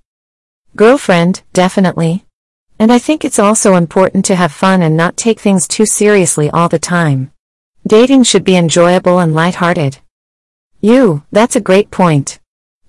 Girlfriend, 0.75 1.43
definitely. 1.53 2.26
And 2.79 2.93
I 2.93 2.99
think 2.99 3.25
it's 3.25 3.39
also 3.39 3.75
important 3.75 4.25
to 4.27 4.37
have 4.37 4.53
fun 4.53 4.83
and 4.83 4.97
not 4.97 5.17
take 5.17 5.41
things 5.41 5.67
too 5.67 5.87
seriously 5.87 6.51
all 6.51 6.69
the 6.69 6.79
time. 6.79 7.33
Dating 7.87 8.23
should 8.23 8.45
be 8.45 8.57
enjoyable 8.57 9.19
and 9.19 9.35
lighthearted. 9.35 9.99
You, 10.81 11.25
that's 11.33 11.57
a 11.57 11.61
great 11.61 11.91
point. 11.91 12.39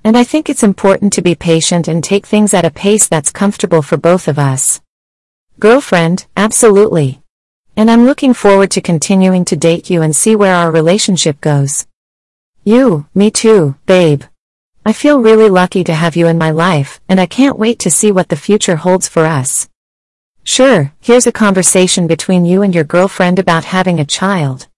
And 0.03 0.17
I 0.17 0.24
think 0.24 0.50
it's 0.50 0.63
important 0.63 1.13
to 1.13 1.22
be 1.22 1.36
patient 1.36 1.88
and 1.88 2.03
take 2.03 2.25
things 2.25 2.53
at 2.53 2.65
a 2.65 2.72
pace 2.72 3.08
that's 3.08 3.32
comfortable 3.32 3.82
for 3.82 3.96
both 3.96 4.27
of 4.27 4.38
us. 4.38 4.82
Girlfriend, 5.60 6.27
absolutely. 6.36 7.22
And 7.77 7.89
I'm 7.89 8.06
looking 8.06 8.34
forward 8.34 8.72
to 8.72 8.82
continuing 8.82 9.46
to 9.46 9.56
date 9.56 9.89
you 9.89 10.01
and 10.01 10.15
see 10.15 10.36
where 10.36 10.56
our 10.56 10.72
relationship 10.72 11.39
goes. 11.39 11.88
You, 12.63 13.08
me 13.15 13.32
too, 13.32 13.75
babe. 13.86 14.24
I 14.86 14.94
feel 14.94 15.22
really 15.22 15.50
lucky 15.50 15.84
to 15.86 15.94
have 15.94 16.15
you 16.15 16.27
in 16.27 16.38
my 16.38 16.51
life, 16.51 17.00
and 17.08 17.20
I 17.20 17.25
can't 17.25 17.60
wait 17.60 17.79
to 17.79 17.91
see 17.91 18.12
what 18.12 18.29
the 18.29 18.36
future 18.36 18.77
holds 18.77 19.08
for 19.08 19.25
us. 19.25 19.70
Sure, 20.50 20.94
here's 21.01 21.27
a 21.27 21.32
conversation 21.34 22.08
between 22.08 22.46
you 22.46 22.62
and 22.62 22.74
your 22.74 22.86
girlfriend 22.86 23.38
about 23.38 23.66
having 23.66 24.00
a 24.00 24.06
child. 24.06 24.70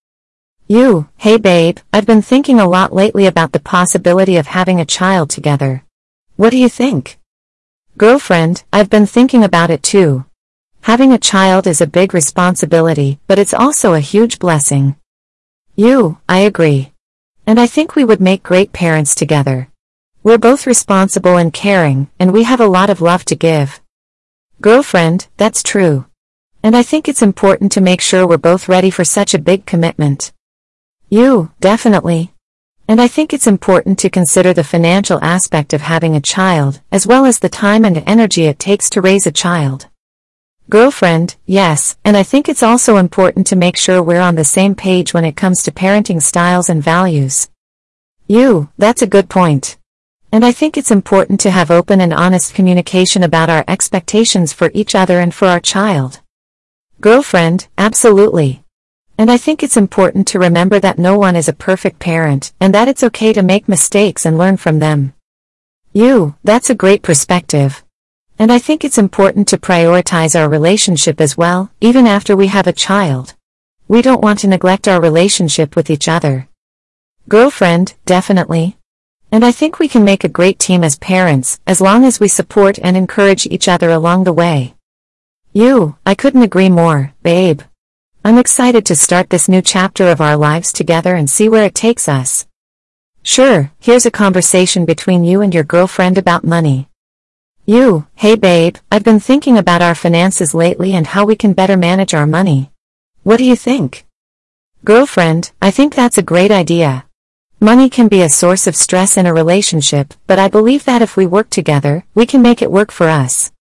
You, 0.68 1.10
hey 1.18 1.38
babe, 1.38 1.78
I've 1.94 2.08
been 2.08 2.24
thinking 2.24 2.60
a 2.60 2.68
lot 2.68 2.92
lately 2.92 3.28
about 3.28 3.52
the 3.52 3.60
possibility 3.60 4.38
of 4.38 4.48
having 4.48 4.80
a 4.80 4.94
child 5.00 5.30
together. 5.30 5.84
What 6.38 6.50
do 6.50 6.58
you 6.58 6.70
think? 6.70 7.20
Girlfriend, 8.00 8.64
I've 8.74 8.90
been 8.90 9.06
thinking 9.06 9.44
about 9.44 9.70
it 9.70 9.84
too. 9.84 10.26
Having 10.82 11.14
a 11.14 11.20
child 11.20 11.68
is 11.68 11.82
a 11.82 11.96
big 12.00 12.16
responsibility, 12.16 13.20
but 13.28 13.38
it's 13.38 13.54
also 13.54 13.94
a 13.94 14.00
huge 14.00 14.40
blessing. 14.40 14.96
You, 15.76 16.18
I 16.28 16.40
agree. 16.40 16.94
And 17.46 17.60
I 17.60 17.68
think 17.68 17.96
we 17.96 18.04
would 18.04 18.20
make 18.20 18.42
great 18.42 18.74
parents 18.74 19.14
together. 19.14 19.70
We're 20.24 20.40
both 20.40 20.66
responsible 20.66 21.38
and 21.38 21.54
caring, 21.54 22.10
and 22.20 22.34
we 22.34 22.44
have 22.46 22.60
a 22.60 22.66
lot 22.66 22.90
of 22.90 23.02
love 23.02 23.24
to 23.26 23.36
give. 23.36 23.80
Girlfriend, 24.62 25.28
that's 25.38 25.63
true. 25.63 26.06
And 26.62 26.75
I 26.75 26.84
think 26.84 27.08
it's 27.08 27.22
important 27.22 27.72
to 27.72 27.82
make 27.82 28.01
sure 28.01 28.28
we're 28.28 28.38
both 28.38 28.68
ready 28.68 28.89
for 28.89 29.06
such 29.06 29.34
a 29.34 29.39
big 29.39 29.66
commitment. 29.66 30.34
You, 31.08 31.54
definitely. 31.62 32.34
And 32.86 33.00
I 33.00 33.08
think 33.08 33.32
it's 33.32 33.48
important 33.48 33.98
to 34.00 34.10
consider 34.10 34.54
the 34.54 34.66
financial 34.66 35.24
aspect 35.24 35.72
of 35.72 35.80
having 35.80 36.13
a 36.13 36.22
child, 36.22 36.82
as 36.92 37.08
well 37.08 37.25
as 37.25 37.39
the 37.39 37.48
time 37.48 37.86
and 37.86 38.04
energy 38.06 38.48
it 38.48 38.60
takes 38.60 38.89
to 38.89 39.01
raise 39.01 39.25
a 39.25 39.32
child. 39.32 39.88
Girlfriend, 40.70 41.38
yes, 41.46 41.98
and 42.04 42.18
I 42.18 42.24
think 42.24 42.50
it's 42.50 42.62
also 42.62 42.98
important 42.98 43.48
to 43.48 43.56
make 43.56 43.78
sure 43.78 44.04
we're 44.04 44.20
on 44.20 44.36
the 44.36 44.44
same 44.44 44.75
page 44.75 45.13
when 45.13 45.24
it 45.24 45.38
comes 45.38 45.63
to 45.63 45.72
parenting 45.72 46.22
styles 46.22 46.70
and 46.70 46.84
values. 46.84 47.50
You, 48.28 48.70
that's 48.78 49.01
a 49.01 49.08
good 49.08 49.30
point. 49.30 49.78
And 50.31 50.45
I 50.45 50.51
think 50.51 50.77
it's 50.77 50.91
important 50.91 51.39
to 51.41 51.51
have 51.51 51.71
open 51.71 52.01
and 52.01 52.13
honest 52.13 52.53
communication 52.53 53.24
about 53.24 53.50
our 53.50 53.65
expectations 53.67 54.53
for 54.53 54.69
each 54.75 54.93
other 54.93 55.19
and 55.19 55.33
for 55.33 55.48
our 55.48 55.59
child. 55.59 56.21
Girlfriend, 57.01 57.67
absolutely. 57.77 58.63
And 59.17 59.31
I 59.31 59.38
think 59.38 59.63
it's 59.63 59.75
important 59.75 60.27
to 60.29 60.39
remember 60.39 60.79
that 60.79 61.00
no 61.00 61.17
one 61.17 61.36
is 61.36 61.50
a 61.50 61.53
perfect 61.53 62.00
parent, 62.00 62.53
and 62.59 62.74
that 62.74 62.88
it's 62.88 63.03
okay 63.03 63.33
to 63.33 63.41
make 63.41 63.67
mistakes 63.67 64.25
and 64.25 64.38
learn 64.38 64.57
from 64.57 64.79
them. 64.79 65.13
You, 65.91 66.36
that's 66.43 66.69
a 66.69 66.75
great 66.75 67.01
perspective. 67.01 67.83
And 68.38 68.51
I 68.51 68.59
think 68.59 68.86
it's 68.86 68.98
important 68.98 69.48
to 69.50 69.57
prioritize 69.57 70.39
our 70.39 70.48
relationship 70.48 71.19
as 71.19 71.36
well, 71.36 71.71
even 71.81 72.07
after 72.07 72.36
we 72.36 72.48
have 72.48 72.67
a 72.67 72.71
child. 72.71 73.33
We 73.88 74.01
don't 74.01 74.21
want 74.21 74.39
to 74.39 74.48
neglect 74.48 74.88
our 74.88 75.01
relationship 75.01 75.75
with 75.75 75.89
each 75.89 76.07
other. 76.07 76.48
Girlfriend, 77.27 77.95
definitely. 78.05 78.78
And 79.31 79.45
I 79.45 79.51
think 79.51 79.77
we 79.77 79.88
can 79.88 80.03
make 80.03 80.24
a 80.24 80.29
great 80.29 80.57
team 80.57 80.83
as 80.83 80.98
parents, 80.98 81.59
as 81.67 81.79
long 81.79 82.03
as 82.03 82.19
we 82.19 82.27
support 82.27 82.79
and 82.81 82.98
encourage 82.98 83.45
each 83.45 83.67
other 83.67 83.91
along 83.91 84.24
the 84.24 84.33
way. 84.33 84.74
You, 85.53 85.98
I 86.05 86.15
couldn't 86.15 86.41
agree 86.41 86.69
more, 86.69 87.13
babe. 87.21 87.62
I'm 88.24 88.38
excited 88.38 88.86
to 88.88 88.95
start 88.95 89.29
this 89.29 89.48
new 89.48 89.62
chapter 89.62 90.07
of 90.07 90.19
our 90.19 90.36
lives 90.36 90.74
together 90.74 91.15
and 91.15 91.29
see 91.29 91.48
where 91.48 91.65
it 91.65 91.75
takes 91.75 92.09
us. 92.09 92.48
Sure, 93.21 93.71
here's 93.79 94.05
a 94.05 94.12
conversation 94.12 94.86
between 94.86 95.24
you 95.24 95.41
and 95.41 95.53
your 95.53 95.63
girlfriend 95.63 96.17
about 96.17 96.43
money. 96.43 96.89
You, 97.65 98.07
hey 98.15 98.36
babe, 98.36 98.77
I've 98.91 99.03
been 99.03 99.19
thinking 99.19 99.57
about 99.57 99.83
our 99.83 99.93
finances 99.93 100.55
lately 100.55 100.95
and 100.95 101.05
how 101.05 101.25
we 101.25 101.36
can 101.36 101.53
better 101.53 101.77
manage 101.77 102.15
our 102.15 102.25
money. 102.25 102.71
What 103.24 103.38
do 103.38 103.45
you 103.45 103.55
think? 103.55 104.07
Girlfriend, 104.83 105.51
I 105.62 105.69
think 105.69 105.93
that's 105.93 106.17
a 106.17 106.24
great 106.24 106.51
idea. 106.51 107.05
Money 107.62 107.89
can 107.89 108.08
be 108.08 108.22
a 108.22 108.30
source 108.30 108.68
of 108.68 108.75
stress 108.75 109.18
in 109.18 109.25
a 109.25 109.34
relationship, 109.34 110.13
but 110.28 110.39
I 110.39 110.48
believe 110.48 110.86
that 110.86 111.01
if 111.01 111.18
we 111.18 111.25
work 111.28 111.50
together, 111.50 112.06
we 112.16 112.25
can 112.25 112.42
make 112.42 112.62
it 112.62 112.72
work 112.72 112.89
for 112.89 113.10
us. 113.10 113.51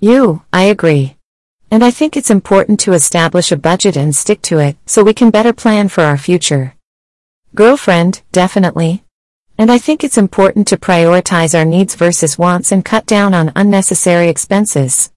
You, 0.00 0.42
I 0.52 0.64
agree. 0.64 1.16
And 1.70 1.84
I 1.84 1.92
think 1.92 2.16
it's 2.16 2.30
important 2.30 2.80
to 2.80 2.92
establish 2.92 3.52
a 3.52 3.56
budget 3.56 3.96
and 3.96 4.16
stick 4.16 4.42
to 4.42 4.58
it, 4.58 4.76
so 4.84 5.04
we 5.04 5.14
can 5.14 5.30
better 5.30 5.52
plan 5.52 5.88
for 5.88 6.02
our 6.02 6.18
future. 6.18 6.74
Girlfriend, 7.54 8.22
definitely. 8.32 9.04
And 9.56 9.70
I 9.70 9.78
think 9.78 10.02
it's 10.02 10.18
important 10.18 10.66
to 10.68 10.76
prioritize 10.76 11.56
our 11.56 11.64
needs 11.64 11.94
versus 11.94 12.36
wants 12.36 12.72
and 12.72 12.84
cut 12.84 13.06
down 13.06 13.32
on 13.32 13.52
unnecessary 13.54 14.28
expenses. 14.28 15.12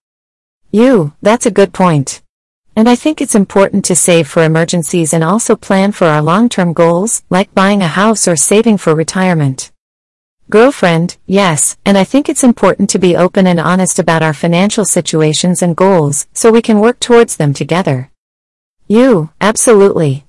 You, 0.70 1.14
that's 1.22 1.46
a 1.46 1.52
good 1.52 1.74
point. 1.74 2.23
And 2.76 2.90
I 2.90 2.96
think 2.96 3.22
it's 3.22 3.36
important 3.36 3.86
to 3.86 3.96
save 3.96 4.28
for 4.28 4.44
emergencies 4.44 5.14
and 5.14 5.24
also 5.24 5.56
plan 5.56 5.92
for 5.92 6.08
our 6.08 6.24
long-term 6.24 6.74
goals, 6.74 7.22
like 7.30 7.54
buying 7.54 7.84
a 7.84 7.88
house 7.88 8.28
or 8.28 8.36
saving 8.36 8.78
for 8.78 8.96
retirement. 8.96 9.72
Girlfriend, 10.50 11.18
yes, 11.26 11.78
and 11.86 11.98
I 11.98 12.04
think 12.04 12.28
it's 12.28 12.44
important 12.44 12.90
to 12.90 13.00
be 13.00 13.16
open 13.16 13.48
and 13.48 13.60
honest 13.60 14.00
about 14.00 14.24
our 14.24 14.34
financial 14.34 14.86
situations 14.86 15.62
and 15.62 15.76
goals, 15.76 16.28
so 16.34 16.52
we 16.52 16.62
can 16.62 16.80
work 16.80 17.00
towards 17.00 17.38
them 17.38 17.54
together. 17.54 18.12
You, 18.88 19.30
absolutely. 19.40 20.26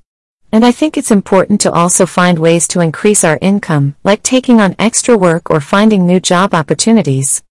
And 0.53 0.65
I 0.65 0.71
think 0.71 0.97
it's 0.97 1.11
important 1.11 1.61
to 1.63 1.73
also 1.73 2.07
find 2.07 2.39
ways 2.39 2.69
to 2.69 2.81
increase 2.81 3.25
our 3.25 3.39
income, 3.41 3.97
like 4.05 4.23
taking 4.23 4.61
on 4.61 4.77
extra 4.79 5.17
work 5.17 5.51
or 5.51 5.61
finding 5.61 6.07
new 6.07 6.21
job 6.21 6.55
opportunities. 6.55 7.43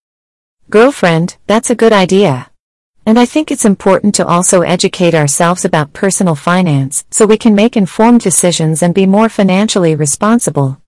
Girlfriend, 0.69 1.35
that's 1.45 1.69
a 1.69 1.75
good 1.75 1.91
idea. 1.91 2.52
And 3.05 3.19
I 3.19 3.25
think 3.25 3.51
it's 3.51 3.65
important 3.65 4.15
to 4.15 4.25
also 4.25 4.61
educate 4.61 5.13
ourselves 5.13 5.65
about 5.65 5.91
personal 5.91 6.35
finance, 6.35 7.03
so 7.11 7.25
we 7.25 7.37
can 7.37 7.53
make 7.53 7.75
informed 7.75 8.21
decisions 8.21 8.81
and 8.81 8.95
be 8.95 9.05
more 9.05 9.27
financially 9.27 9.93
responsible. 9.93 10.81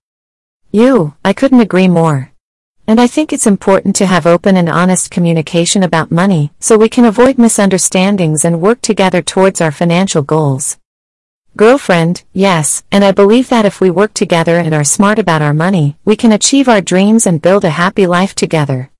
You, 0.72 1.14
I 1.22 1.34
couldn't 1.34 1.60
agree 1.60 1.88
more. 1.88 2.32
And 2.88 3.00
I 3.00 3.06
think 3.06 3.32
it's 3.32 3.46
important 3.46 3.96
to 3.96 4.06
have 4.06 4.26
open 4.26 4.56
and 4.56 4.68
honest 4.68 5.10
communication 5.10 5.82
about 5.82 6.10
money, 6.10 6.52
so 6.58 6.78
we 6.78 6.88
can 6.88 7.04
avoid 7.04 7.36
misunderstandings 7.36 8.46
and 8.46 8.62
work 8.62 8.80
together 8.80 9.20
towards 9.20 9.60
our 9.60 9.72
financial 9.72 10.22
goals. 10.22 10.78
Girlfriend, 11.54 12.22
yes, 12.32 12.82
and 12.90 13.04
I 13.04 13.12
believe 13.12 13.50
that 13.50 13.66
if 13.66 13.80
we 13.80 13.90
work 13.90 14.14
together 14.14 14.56
and 14.56 14.74
are 14.74 14.84
smart 14.84 15.18
about 15.18 15.42
our 15.42 15.54
money, 15.54 15.96
we 16.04 16.16
can 16.16 16.32
achieve 16.32 16.68
our 16.68 16.80
dreams 16.80 17.26
and 17.26 17.42
build 17.42 17.64
a 17.64 17.70
happy 17.70 18.06
life 18.06 18.34
together. 18.34 18.90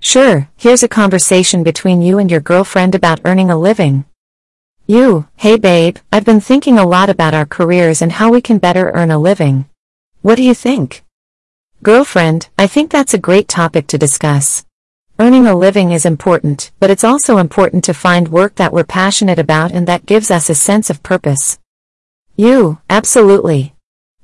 Sure, 0.00 0.48
here's 0.56 0.82
a 0.82 0.88
conversation 0.88 1.64
between 1.64 2.00
you 2.00 2.18
and 2.18 2.30
your 2.30 2.40
girlfriend 2.40 2.94
about 2.94 3.20
earning 3.24 3.50
a 3.50 3.58
living. 3.58 4.04
You, 4.86 5.26
hey 5.36 5.58
babe, 5.58 5.98
I've 6.12 6.24
been 6.24 6.40
thinking 6.40 6.78
a 6.78 6.86
lot 6.86 7.10
about 7.10 7.34
our 7.34 7.44
careers 7.44 8.00
and 8.00 8.12
how 8.12 8.30
we 8.30 8.40
can 8.40 8.58
better 8.58 8.90
earn 8.94 9.10
a 9.10 9.18
living. 9.18 9.68
What 10.22 10.36
do 10.36 10.44
you 10.44 10.54
think? 10.54 11.04
Girlfriend, 11.82 12.48
I 12.56 12.66
think 12.68 12.90
that's 12.90 13.12
a 13.12 13.18
great 13.18 13.48
topic 13.48 13.86
to 13.88 13.98
discuss. 13.98 14.64
Earning 15.18 15.46
a 15.46 15.56
living 15.56 15.90
is 15.90 16.06
important, 16.06 16.70
but 16.78 16.90
it's 16.90 17.04
also 17.04 17.38
important 17.38 17.82
to 17.84 17.92
find 17.92 18.28
work 18.28 18.54
that 18.54 18.72
we're 18.72 18.84
passionate 18.84 19.38
about 19.38 19.72
and 19.72 19.88
that 19.88 20.06
gives 20.06 20.30
us 20.30 20.48
a 20.48 20.54
sense 20.54 20.90
of 20.90 21.02
purpose. 21.02 21.58
You, 22.36 22.78
absolutely. 22.88 23.74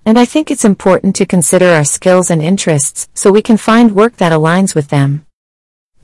And 0.07 0.19
I 0.21 0.25
think 0.25 0.51
it's 0.51 0.65
important 0.65 1.17
to 1.17 1.27
consider 1.27 1.67
our 1.67 1.85
skills 1.85 2.31
and 2.31 2.41
interests 2.41 3.09
so 3.13 3.33
we 3.33 3.43
can 3.43 3.57
find 3.57 3.97
work 3.97 4.17
that 4.19 4.33
aligns 4.33 4.75
with 4.75 4.89
them. 4.89 5.27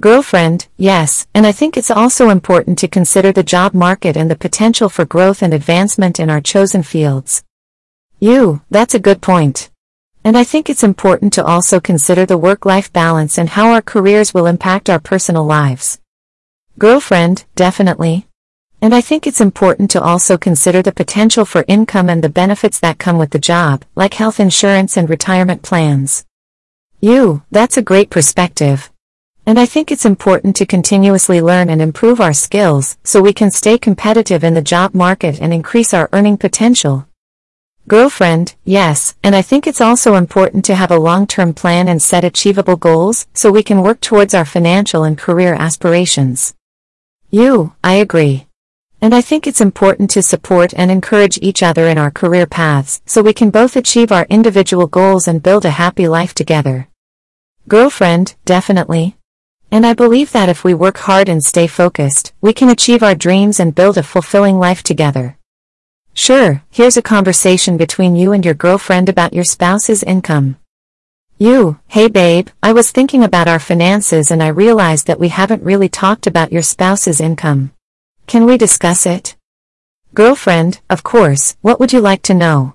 Girlfriend, 0.00 0.66
yes, 0.78 1.26
and 1.34 1.46
I 1.46 1.52
think 1.52 1.76
it's 1.76 1.90
also 1.90 2.30
important 2.30 2.78
to 2.78 2.88
consider 2.88 3.32
the 3.32 3.42
job 3.42 3.74
market 3.74 4.16
and 4.16 4.30
the 4.30 4.36
potential 4.36 4.88
for 4.88 5.04
growth 5.04 5.42
and 5.42 5.52
advancement 5.52 6.18
in 6.18 6.30
our 6.30 6.40
chosen 6.40 6.82
fields. 6.82 7.44
You, 8.18 8.62
that's 8.70 8.94
a 8.94 8.98
good 8.98 9.20
point. 9.20 9.70
And 10.24 10.38
I 10.38 10.44
think 10.44 10.70
it's 10.70 10.82
important 10.82 11.34
to 11.34 11.44
also 11.44 11.80
consider 11.80 12.24
the 12.24 12.38
work-life 12.38 12.90
balance 12.90 13.36
and 13.36 13.50
how 13.50 13.72
our 13.72 13.82
careers 13.82 14.32
will 14.32 14.46
impact 14.46 14.88
our 14.88 15.00
personal 15.00 15.44
lives. 15.44 16.00
Girlfriend, 16.78 17.44
definitely. 17.54 18.26
And 18.80 18.94
I 18.94 19.02
think 19.02 19.26
it's 19.26 19.42
important 19.42 19.90
to 19.90 20.00
also 20.00 20.38
consider 20.38 20.80
the 20.80 20.92
potential 20.92 21.44
for 21.44 21.66
income 21.68 22.08
and 22.08 22.24
the 22.24 22.30
benefits 22.30 22.80
that 22.80 22.98
come 22.98 23.18
with 23.18 23.32
the 23.32 23.38
job, 23.38 23.84
like 23.94 24.14
health 24.14 24.40
insurance 24.40 24.96
and 24.96 25.10
retirement 25.10 25.62
plans. 25.62 26.24
You, 27.00 27.42
that's 27.50 27.76
a 27.76 27.82
great 27.82 28.08
perspective. 28.08 28.90
And 29.46 29.58
I 29.58 29.66
think 29.66 29.90
it's 29.90 30.04
important 30.04 30.54
to 30.56 30.66
continuously 30.66 31.40
learn 31.40 31.70
and 31.70 31.82
improve 31.82 32.20
our 32.20 32.32
skills 32.32 32.98
so 33.04 33.20
we 33.20 33.32
can 33.32 33.50
stay 33.50 33.78
competitive 33.78 34.44
in 34.44 34.54
the 34.54 34.62
job 34.62 34.94
market 34.94 35.40
and 35.40 35.52
increase 35.52 35.92
our 35.92 36.08
earning 36.12 36.36
potential. 36.36 37.06
Girlfriend, 37.88 38.54
yes, 38.64 39.16
and 39.24 39.34
I 39.34 39.42
think 39.42 39.66
it's 39.66 39.80
also 39.80 40.14
important 40.14 40.64
to 40.66 40.76
have 40.76 40.92
a 40.92 40.98
long-term 40.98 41.54
plan 41.54 41.88
and 41.88 42.00
set 42.00 42.22
achievable 42.22 42.76
goals 42.76 43.26
so 43.34 43.50
we 43.50 43.64
can 43.64 43.82
work 43.82 44.00
towards 44.00 44.34
our 44.34 44.44
financial 44.44 45.02
and 45.02 45.18
career 45.18 45.54
aspirations. 45.54 46.54
You, 47.30 47.72
I 47.82 47.94
agree. 47.94 48.46
And 49.00 49.14
I 49.14 49.22
think 49.22 49.46
it's 49.46 49.60
important 49.60 50.10
to 50.10 50.22
support 50.22 50.74
and 50.76 50.90
encourage 50.90 51.38
each 51.40 51.62
other 51.62 51.88
in 51.88 51.96
our 51.96 52.10
career 52.10 52.46
paths 52.46 53.00
so 53.06 53.22
we 53.22 53.32
can 53.32 53.50
both 53.50 53.74
achieve 53.74 54.12
our 54.12 54.26
individual 54.28 54.86
goals 54.86 55.26
and 55.26 55.42
build 55.42 55.64
a 55.64 55.70
happy 55.70 56.06
life 56.06 56.34
together. 56.34 56.88
Girlfriend, 57.66 58.34
definitely. 58.44 59.16
And 59.72 59.86
I 59.86 59.94
believe 59.94 60.32
that 60.32 60.48
if 60.48 60.64
we 60.64 60.74
work 60.74 60.98
hard 60.98 61.28
and 61.28 61.44
stay 61.44 61.66
focused, 61.66 62.32
we 62.40 62.52
can 62.52 62.68
achieve 62.68 63.02
our 63.02 63.14
dreams 63.14 63.60
and 63.60 63.74
build 63.74 63.96
a 63.96 64.02
fulfilling 64.02 64.58
life 64.58 64.82
together. 64.82 65.36
Sure, 66.12 66.62
here's 66.70 66.96
a 66.96 67.02
conversation 67.02 67.76
between 67.76 68.16
you 68.16 68.32
and 68.32 68.44
your 68.44 68.54
girlfriend 68.54 69.08
about 69.08 69.32
your 69.32 69.44
spouse's 69.44 70.02
income. 70.02 70.56
You, 71.38 71.78
hey 71.86 72.08
babe, 72.08 72.48
I 72.62 72.72
was 72.72 72.90
thinking 72.90 73.22
about 73.22 73.48
our 73.48 73.60
finances 73.60 74.30
and 74.30 74.42
I 74.42 74.48
realized 74.48 75.06
that 75.06 75.20
we 75.20 75.28
haven't 75.28 75.62
really 75.62 75.88
talked 75.88 76.26
about 76.26 76.52
your 76.52 76.62
spouse's 76.62 77.20
income. 77.20 77.72
Can 78.26 78.44
we 78.44 78.58
discuss 78.58 79.06
it? 79.06 79.36
Girlfriend, 80.12 80.80
of 80.90 81.02
course, 81.02 81.56
what 81.62 81.78
would 81.78 81.92
you 81.92 82.00
like 82.00 82.22
to 82.22 82.34
know? 82.34 82.74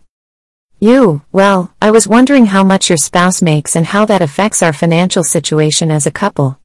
You, 0.79 1.23
well, 1.31 1.73
I 1.81 1.91
was 1.91 2.07
wondering 2.07 2.47
how 2.47 2.63
much 2.63 2.89
your 2.89 2.97
spouse 2.97 3.41
makes 3.41 3.75
and 3.75 3.85
how 3.85 4.05
that 4.05 4.21
affects 4.21 4.63
our 4.63 4.73
financial 4.73 5.23
situation 5.23 5.91
as 5.91 6.07
a 6.07 6.11
couple. 6.11 6.59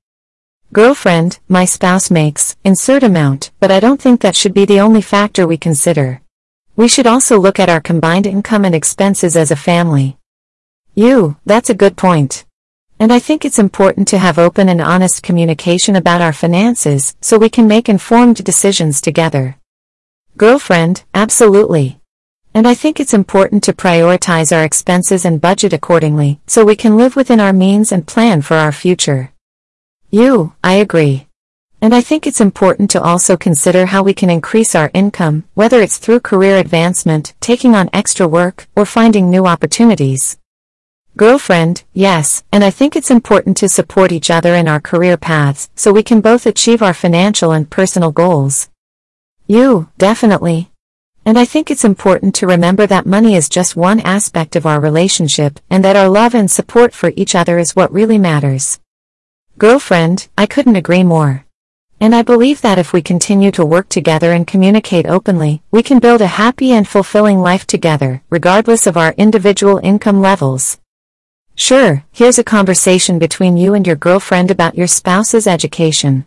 Girlfriend, 0.73 1.41
my 1.49 1.65
spouse 1.65 2.12
makes, 2.12 2.57
insert 2.62 3.03
amount, 3.03 3.50
but 3.59 3.73
I 3.73 3.81
don't 3.81 4.00
think 4.00 4.21
that 4.21 4.37
should 4.37 4.55
be 4.55 4.65
the 4.65 4.79
only 4.79 5.03
factor 5.03 5.45
we 5.45 5.57
consider. 5.57 6.21
We 6.77 6.87
should 6.87 7.09
also 7.09 7.41
look 7.41 7.59
at 7.59 7.69
our 7.69 7.81
combined 7.81 8.25
income 8.25 8.65
and 8.65 8.73
expenses 8.73 9.37
as 9.37 9.50
a 9.50 9.57
family. 9.57 10.17
You, 10.95 11.37
that's 11.45 11.71
a 11.71 11.75
good 11.75 11.97
point. 11.97 12.45
And 13.00 13.12
I 13.12 13.19
think 13.19 13.45
it's 13.45 13.59
important 13.59 14.07
to 14.09 14.19
have 14.19 14.39
open 14.39 14.69
and 14.69 14.81
honest 14.81 15.25
communication 15.25 15.97
about 15.97 16.21
our 16.21 16.33
finances 16.33 17.17
so 17.21 17.37
we 17.37 17.49
can 17.49 17.67
make 17.67 17.89
informed 17.89 18.45
decisions 18.45 19.00
together. 19.00 19.57
Girlfriend, 20.37 21.03
absolutely. 21.15 21.99
And 22.55 22.69
I 22.69 22.75
think 22.75 23.00
it's 23.00 23.15
important 23.15 23.65
to 23.65 23.73
prioritize 23.73 24.57
our 24.57 24.62
expenses 24.62 25.25
and 25.25 25.41
budget 25.41 25.73
accordingly, 25.73 26.41
so 26.47 26.65
we 26.65 26.77
can 26.77 26.97
live 26.97 27.17
within 27.17 27.41
our 27.41 27.53
means 27.53 27.91
and 27.91 28.07
plan 28.07 28.41
for 28.41 28.55
our 28.55 28.71
future. 28.71 29.29
You, 30.11 30.55
I 30.64 30.75
agree. 30.75 31.29
And 31.81 31.95
I 31.95 32.00
think 32.00 32.26
it's 32.26 32.40
important 32.40 32.90
to 32.90 33.00
also 33.00 33.37
consider 33.37 33.87
how 33.87 34.02
we 34.02 34.12
can 34.12 34.29
increase 34.29 34.75
our 34.75 34.90
income, 34.93 35.45
whether 35.55 35.81
it's 35.81 35.99
through 35.99 36.21
career 36.21 36.59
advancement, 36.59 37.33
taking 37.40 37.76
on 37.76 37.88
extra 37.93 38.26
work, 38.26 38.67
or 38.75 38.85
finding 38.85 39.31
new 39.31 39.47
opportunities. 39.47 40.37
Girlfriend, 41.17 41.85
yes, 41.93 42.43
and 42.52 42.64
I 42.64 42.71
think 42.71 42.97
it's 42.97 43.11
important 43.11 43.57
to 43.59 43.69
support 43.69 44.11
each 44.11 44.31
other 44.31 44.55
in 44.55 44.67
our 44.67 44.81
career 44.81 45.17
paths, 45.17 45.71
so 45.76 45.93
we 45.93 46.02
can 46.02 46.21
both 46.21 46.45
achieve 46.45 46.82
our 46.82 46.95
financial 46.95 47.52
and 47.52 47.71
personal 47.71 48.11
goals. 48.11 48.69
You, 49.47 49.91
definitely. 49.97 50.71
And 51.25 51.39
I 51.39 51.45
think 51.45 51.71
it's 51.71 51.84
important 51.84 52.34
to 52.37 52.49
remember 52.49 52.84
that 52.89 53.06
money 53.06 53.37
is 53.37 53.49
just 53.49 53.76
one 53.76 54.00
aspect 54.00 54.56
of 54.56 54.67
our 54.67 54.80
relationship 54.80 55.61
and 55.71 55.84
that 55.84 55.95
our 55.95 56.08
love 56.08 56.34
and 56.34 56.50
support 56.50 56.93
for 56.93 57.13
each 57.15 57.37
other 57.37 57.58
is 57.58 57.76
what 57.76 57.93
really 57.93 58.19
matters. 58.19 58.79
Girlfriend, 59.60 60.26
I 60.38 60.46
couldn't 60.46 60.76
agree 60.76 61.04
more. 61.04 61.44
And 62.00 62.14
I 62.14 62.23
believe 62.23 62.62
that 62.62 62.78
if 62.78 62.94
we 62.94 63.02
continue 63.02 63.50
to 63.50 63.62
work 63.62 63.90
together 63.90 64.32
and 64.32 64.46
communicate 64.46 65.04
openly, 65.04 65.62
we 65.70 65.82
can 65.82 65.99
build 65.99 66.23
a 66.23 66.38
happy 66.42 66.73
and 66.73 66.88
fulfilling 66.88 67.40
life 67.40 67.66
together, 67.66 68.23
regardless 68.30 68.86
of 68.86 68.96
our 68.96 69.12
individual 69.18 69.78
income 69.82 70.23
levels. 70.23 70.78
Sure, 71.56 72.02
here's 72.10 72.38
a 72.38 72.42
conversation 72.42 73.18
between 73.18 73.58
you 73.58 73.75
and 73.75 73.86
your 73.86 73.96
girlfriend 73.96 74.50
about 74.50 74.78
your 74.78 74.86
spouse's 74.86 75.46
education. 75.46 76.25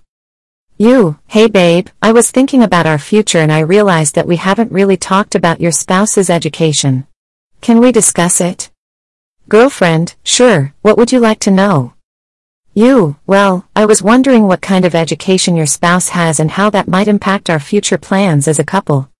You, 0.77 1.17
hey 1.25 1.47
babe, 1.47 1.87
I 2.03 2.11
was 2.11 2.29
thinking 2.29 2.61
about 2.61 2.85
our 2.85 2.99
future 2.99 3.39
and 3.39 3.51
I 3.51 3.61
realized 3.61 4.13
that 4.13 4.27
we 4.27 4.35
haven't 4.35 4.71
really 4.71 4.95
talked 4.95 5.33
about 5.33 5.59
your 5.59 5.71
spouse's 5.71 6.29
education. 6.29 7.07
Can 7.61 7.79
we 7.79 7.91
discuss 7.91 8.39
it? 8.39 8.69
Girlfriend, 9.49 10.13
sure, 10.23 10.75
what 10.83 10.99
would 10.99 11.11
you 11.11 11.19
like 11.19 11.39
to 11.39 11.49
know? 11.49 11.93
You, 12.75 13.17
well, 13.27 13.67
I 13.75 13.85
was 13.85 14.01
wondering 14.01 14.47
what 14.47 14.61
kind 14.61 14.83
of 14.83 14.95
education 14.95 15.55
your 15.55 15.67
spouse 15.67 16.09
has 16.09 16.39
and 16.39 16.49
how 16.49 16.71
that 16.71 16.87
might 16.87 17.07
impact 17.07 17.47
our 17.47 17.59
future 17.59 17.99
plans 17.99 18.47
as 18.47 18.57
a 18.57 18.63
couple. 18.63 19.11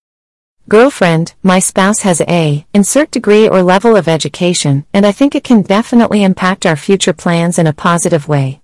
Girlfriend, 0.68 1.36
my 1.44 1.60
spouse 1.60 2.00
has 2.02 2.20
a, 2.22 2.66
insert 2.74 3.12
degree 3.12 3.48
or 3.48 3.62
level 3.62 3.96
of 3.96 4.08
education, 4.08 4.88
and 4.92 5.06
I 5.06 5.12
think 5.12 5.36
it 5.36 5.44
can 5.44 5.62
definitely 5.62 6.24
impact 6.24 6.66
our 6.66 6.76
future 6.76 7.13
plans 7.13 7.60
in 7.60 7.68
a 7.68 7.74
positive 7.74 8.28
way. 8.28 8.62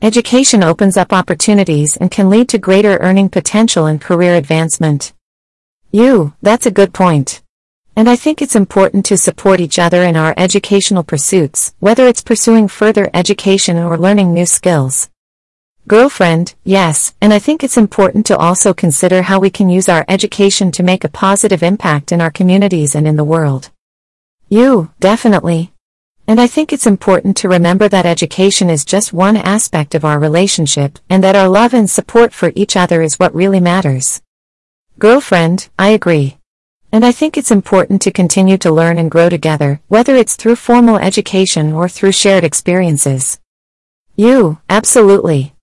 Education 0.00 0.62
opens 0.62 0.96
up 0.96 1.12
opportunities 1.12 1.98
and 1.98 2.10
can 2.10 2.30
lead 2.30 2.48
to 2.48 2.58
greater 2.58 2.96
earning 2.96 3.28
potential 3.28 3.84
and 3.84 4.00
career 4.00 4.36
advancement. 4.36 5.12
You, 5.90 6.32
that's 6.40 6.64
a 6.64 6.70
good 6.70 6.94
point. 6.94 7.42
And 7.96 8.08
I 8.08 8.16
think 8.16 8.40
it's 8.40 8.56
important 8.56 9.04
to 9.06 9.16
support 9.16 9.60
each 9.60 9.78
other 9.78 10.02
in 10.02 10.16
our 10.16 10.34
educational 10.36 11.02
pursuits, 11.02 11.74
whether 11.80 12.06
it's 12.06 12.22
pursuing 12.22 12.68
further 12.68 13.10
education 13.12 13.76
or 13.76 13.98
learning 13.98 14.32
new 14.32 14.46
skills. 14.46 15.10
Girlfriend, 15.88 16.54
yes, 16.62 17.14
and 17.20 17.32
I 17.32 17.38
think 17.38 17.64
it's 17.64 17.76
important 17.76 18.24
to 18.26 18.36
also 18.36 18.72
consider 18.72 19.22
how 19.22 19.40
we 19.40 19.50
can 19.50 19.68
use 19.68 19.88
our 19.88 20.04
education 20.08 20.70
to 20.72 20.82
make 20.82 21.04
a 21.04 21.08
positive 21.08 21.62
impact 21.62 22.12
in 22.12 22.20
our 22.20 22.30
communities 22.30 22.94
and 22.94 23.08
in 23.08 23.16
the 23.16 23.24
world. 23.24 23.70
You, 24.48 24.92
definitely. 25.00 25.72
And 26.28 26.40
I 26.40 26.46
think 26.46 26.72
it's 26.72 26.86
important 26.86 27.36
to 27.38 27.48
remember 27.48 27.88
that 27.88 28.06
education 28.06 28.70
is 28.70 28.84
just 28.84 29.12
one 29.12 29.36
aspect 29.36 29.96
of 29.96 30.04
our 30.04 30.20
relationship 30.20 30.98
and 31.08 31.24
that 31.24 31.34
our 31.34 31.48
love 31.48 31.74
and 31.74 31.90
support 31.90 32.32
for 32.32 32.52
each 32.54 32.76
other 32.76 33.02
is 33.02 33.18
what 33.18 33.34
really 33.34 33.60
matters. 33.60 34.22
Girlfriend, 34.98 35.70
I 35.78 35.88
agree. 35.88 36.39
And 36.92 37.04
I 37.04 37.12
think 37.12 37.38
it's 37.38 37.52
important 37.52 38.02
to 38.02 38.10
continue 38.10 38.58
to 38.58 38.72
learn 38.72 38.98
and 38.98 39.10
grow 39.10 39.28
together, 39.28 39.80
whether 39.86 40.16
it's 40.16 40.34
through 40.34 40.56
formal 40.56 40.96
education 40.96 41.72
or 41.72 41.88
through 41.88 42.12
shared 42.12 42.42
experiences. 42.42 43.38
You, 44.16 44.58
absolutely. 44.68 45.54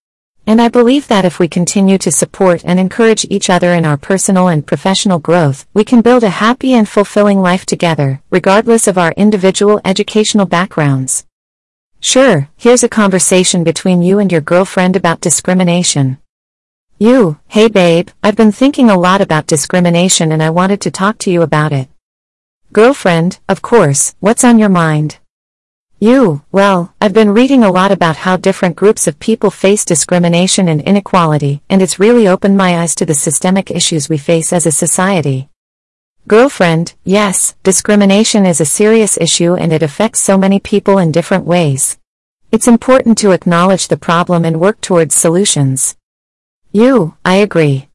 And 0.45 0.61
I 0.61 0.69
believe 0.69 1.09
that 1.09 1.25
if 1.25 1.39
we 1.39 1.49
continue 1.49 1.97
to 1.97 2.11
support 2.11 2.63
and 2.63 2.79
encourage 2.79 3.25
each 3.29 3.49
other 3.49 3.73
in 3.73 3.83
our 3.85 3.97
personal 3.97 4.47
and 4.47 4.65
professional 4.65 5.19
growth, 5.19 5.67
we 5.73 5.83
can 5.83 6.01
build 6.01 6.23
a 6.23 6.29
happy 6.29 6.73
and 6.73 6.87
fulfilling 6.87 7.41
life 7.41 7.65
together, 7.65 8.21
regardless 8.29 8.87
of 8.87 8.97
our 8.97 9.11
individual 9.17 9.81
educational 9.83 10.45
backgrounds. 10.45 11.25
Sure, 11.99 12.47
here's 12.55 12.83
a 12.83 12.89
conversation 12.89 13.65
between 13.65 14.01
you 14.01 14.19
and 14.19 14.31
your 14.31 14.39
girlfriend 14.39 14.95
about 14.95 15.19
discrimination. 15.19 16.19
You, 16.99 17.37
hey 17.49 17.67
babe, 17.67 18.09
I've 18.23 18.35
been 18.35 18.51
thinking 18.51 18.89
a 18.89 18.97
lot 18.97 19.21
about 19.21 19.45
discrimination 19.45 20.31
and 20.31 20.41
I 20.41 20.49
wanted 20.49 20.81
to 20.81 20.89
talk 20.89 21.19
to 21.19 21.31
you 21.31 21.43
about 21.43 21.71
it. 21.71 21.89
Girlfriend, 22.73 23.37
of 23.47 23.61
course, 23.61 24.15
what's 24.19 24.43
on 24.43 24.57
your 24.57 24.69
mind? 24.69 25.19
You, 25.99 26.41
well, 26.51 26.95
I've 26.99 27.13
been 27.13 27.35
reading 27.35 27.63
a 27.63 27.71
lot 27.71 27.91
about 27.91 28.15
how 28.15 28.35
different 28.35 28.75
groups 28.75 29.05
of 29.05 29.19
people 29.19 29.51
face 29.51 29.85
discrimination 29.85 30.67
and 30.67 30.81
inequality, 30.81 31.61
and 31.69 31.83
it's 31.83 31.99
really 31.99 32.27
opened 32.27 32.57
my 32.57 32.79
eyes 32.79 32.95
to 32.95 33.05
the 33.05 33.13
systemic 33.13 33.69
issues 33.69 34.09
we 34.09 34.17
face 34.17 34.51
as 34.51 34.65
a 34.65 34.71
society. 34.71 35.49
Girlfriend, 36.27 36.95
yes, 37.03 37.55
discrimination 37.61 38.43
is 38.47 38.59
a 38.59 38.65
serious 38.65 39.19
issue 39.19 39.53
and 39.53 39.71
it 39.71 39.83
affects 39.83 40.19
so 40.19 40.35
many 40.35 40.59
people 40.59 40.97
in 40.97 41.11
different 41.11 41.45
ways. 41.45 41.99
It's 42.51 42.67
important 42.67 43.19
to 43.19 43.33
acknowledge 43.33 43.87
the 43.87 43.97
problem 43.97 44.45
and 44.45 44.59
work 44.59 44.81
towards 44.81 45.13
solutions. 45.13 45.95
You, 46.77 47.15
I 47.25 47.37
agree. 47.37 47.89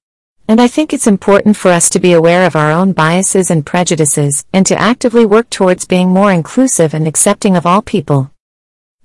And 0.49 0.61
I 0.61 0.67
think 0.67 0.93
it's 0.93 1.07
important 1.07 1.57
for 1.57 1.71
us 1.71 1.89
to 1.91 2.01
be 2.01 2.15
aware 2.15 2.45
of 2.45 2.57
our 2.57 2.73
own 2.73 2.93
biases 2.93 3.49
and 3.49 3.65
prejudices, 3.65 4.45
and 4.53 4.67
to 4.67 4.77
actively 4.77 5.25
work 5.25 5.49
towards 5.51 5.85
being 5.85 6.09
more 6.09 6.33
inclusive 6.33 6.93
and 6.93 7.07
accepting 7.07 7.57
of 7.57 7.65
all 7.65 7.81
people. 7.81 8.33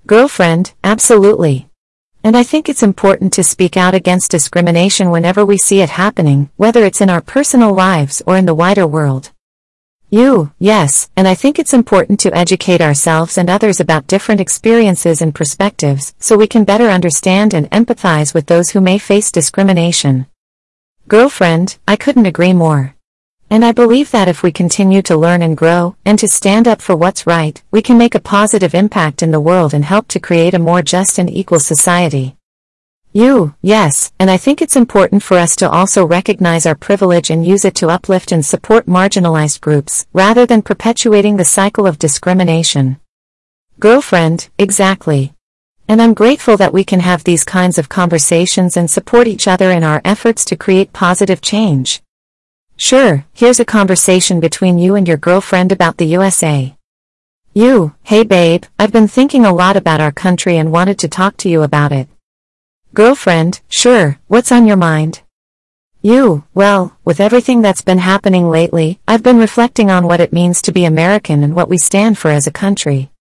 Girlfriend, 0.04 0.74
absolutely. 0.82 1.68
And 2.24 2.36
I 2.36 2.42
think 2.42 2.68
it's 2.68 2.82
important 2.82 3.32
to 3.34 3.44
speak 3.44 3.76
out 3.76 3.94
against 3.94 4.32
discrimination 4.32 5.12
whenever 5.12 5.46
we 5.46 5.56
see 5.56 5.80
it 5.80 5.90
happening, 5.90 6.50
whether 6.56 6.84
it's 6.84 7.00
in 7.00 7.08
our 7.08 7.20
personal 7.20 7.72
lives 7.72 8.20
or 8.26 8.36
in 8.36 8.46
the 8.46 8.56
wider 8.56 8.84
world. 8.84 9.30
You, 10.10 10.52
yes, 10.58 11.10
and 11.16 11.28
I 11.28 11.34
think 11.34 11.58
it's 11.58 11.74
important 11.74 12.18
to 12.20 12.34
educate 12.34 12.80
ourselves 12.80 13.36
and 13.36 13.50
others 13.50 13.78
about 13.78 14.06
different 14.06 14.40
experiences 14.40 15.20
and 15.20 15.34
perspectives 15.34 16.14
so 16.18 16.34
we 16.34 16.46
can 16.46 16.64
better 16.64 16.88
understand 16.88 17.52
and 17.52 17.70
empathize 17.70 18.32
with 18.32 18.46
those 18.46 18.70
who 18.70 18.80
may 18.80 18.96
face 18.96 19.30
discrimination. 19.30 20.26
Girlfriend, 21.08 21.76
I 21.86 21.96
couldn't 21.96 22.24
agree 22.24 22.54
more. 22.54 22.94
And 23.50 23.62
I 23.62 23.72
believe 23.72 24.10
that 24.12 24.28
if 24.28 24.42
we 24.42 24.50
continue 24.50 25.02
to 25.02 25.16
learn 25.16 25.42
and 25.42 25.54
grow, 25.54 25.96
and 26.06 26.18
to 26.20 26.28
stand 26.28 26.66
up 26.66 26.80
for 26.80 26.96
what's 26.96 27.26
right, 27.26 27.62
we 27.70 27.82
can 27.82 27.98
make 27.98 28.14
a 28.14 28.20
positive 28.20 28.74
impact 28.74 29.22
in 29.22 29.30
the 29.30 29.40
world 29.40 29.74
and 29.74 29.84
help 29.84 30.08
to 30.08 30.20
create 30.20 30.54
a 30.54 30.58
more 30.58 30.80
just 30.80 31.18
and 31.18 31.28
equal 31.28 31.60
society. 31.60 32.37
You, 33.18 33.56
yes, 33.62 34.12
and 34.20 34.30
I 34.30 34.36
think 34.36 34.62
it's 34.62 34.76
important 34.76 35.24
for 35.24 35.38
us 35.38 35.56
to 35.56 35.68
also 35.68 36.06
recognize 36.06 36.64
our 36.66 36.76
privilege 36.76 37.30
and 37.30 37.44
use 37.44 37.64
it 37.64 37.74
to 37.80 37.88
uplift 37.88 38.30
and 38.30 38.46
support 38.46 38.86
marginalized 38.86 39.60
groups, 39.60 40.06
rather 40.12 40.46
than 40.46 40.62
perpetuating 40.62 41.36
the 41.36 41.44
cycle 41.44 41.84
of 41.84 41.98
discrimination. 41.98 43.00
Girlfriend, 43.80 44.50
exactly. 44.56 45.32
And 45.88 46.00
I'm 46.00 46.14
grateful 46.14 46.56
that 46.58 46.72
we 46.72 46.84
can 46.84 47.00
have 47.00 47.24
these 47.24 47.42
kinds 47.42 47.76
of 47.76 47.88
conversations 47.88 48.76
and 48.76 48.88
support 48.88 49.26
each 49.26 49.48
other 49.48 49.72
in 49.72 49.82
our 49.82 50.00
efforts 50.04 50.44
to 50.44 50.56
create 50.56 50.92
positive 50.92 51.40
change. 51.40 52.00
Sure, 52.76 53.26
here's 53.32 53.58
a 53.58 53.64
conversation 53.64 54.38
between 54.38 54.78
you 54.78 54.94
and 54.94 55.08
your 55.08 55.16
girlfriend 55.16 55.72
about 55.72 55.96
the 55.96 56.06
USA. 56.06 56.76
You, 57.52 57.96
hey 58.04 58.22
babe, 58.22 58.62
I've 58.78 58.92
been 58.92 59.08
thinking 59.08 59.44
a 59.44 59.52
lot 59.52 59.76
about 59.76 60.00
our 60.00 60.12
country 60.12 60.56
and 60.56 60.70
wanted 60.70 61.00
to 61.00 61.08
talk 61.08 61.36
to 61.38 61.48
you 61.48 61.64
about 61.64 61.90
it. 61.90 62.08
Girlfriend, 62.98 63.60
sure, 63.68 64.18
what's 64.26 64.50
on 64.50 64.66
your 64.66 64.76
mind? 64.76 65.20
You, 66.02 66.42
well, 66.52 66.98
with 67.04 67.20
everything 67.20 67.62
that's 67.62 67.80
been 67.80 67.98
happening 67.98 68.50
lately, 68.50 68.98
I've 69.06 69.22
been 69.22 69.38
reflecting 69.38 69.88
on 69.88 70.08
what 70.08 70.18
it 70.18 70.32
means 70.32 70.60
to 70.62 70.72
be 70.72 70.84
American 70.84 71.44
and 71.44 71.54
what 71.54 71.68
we 71.68 71.78
stand 71.78 72.18
for 72.18 72.32
as 72.32 72.48
a 72.48 72.58
country. 72.64 73.12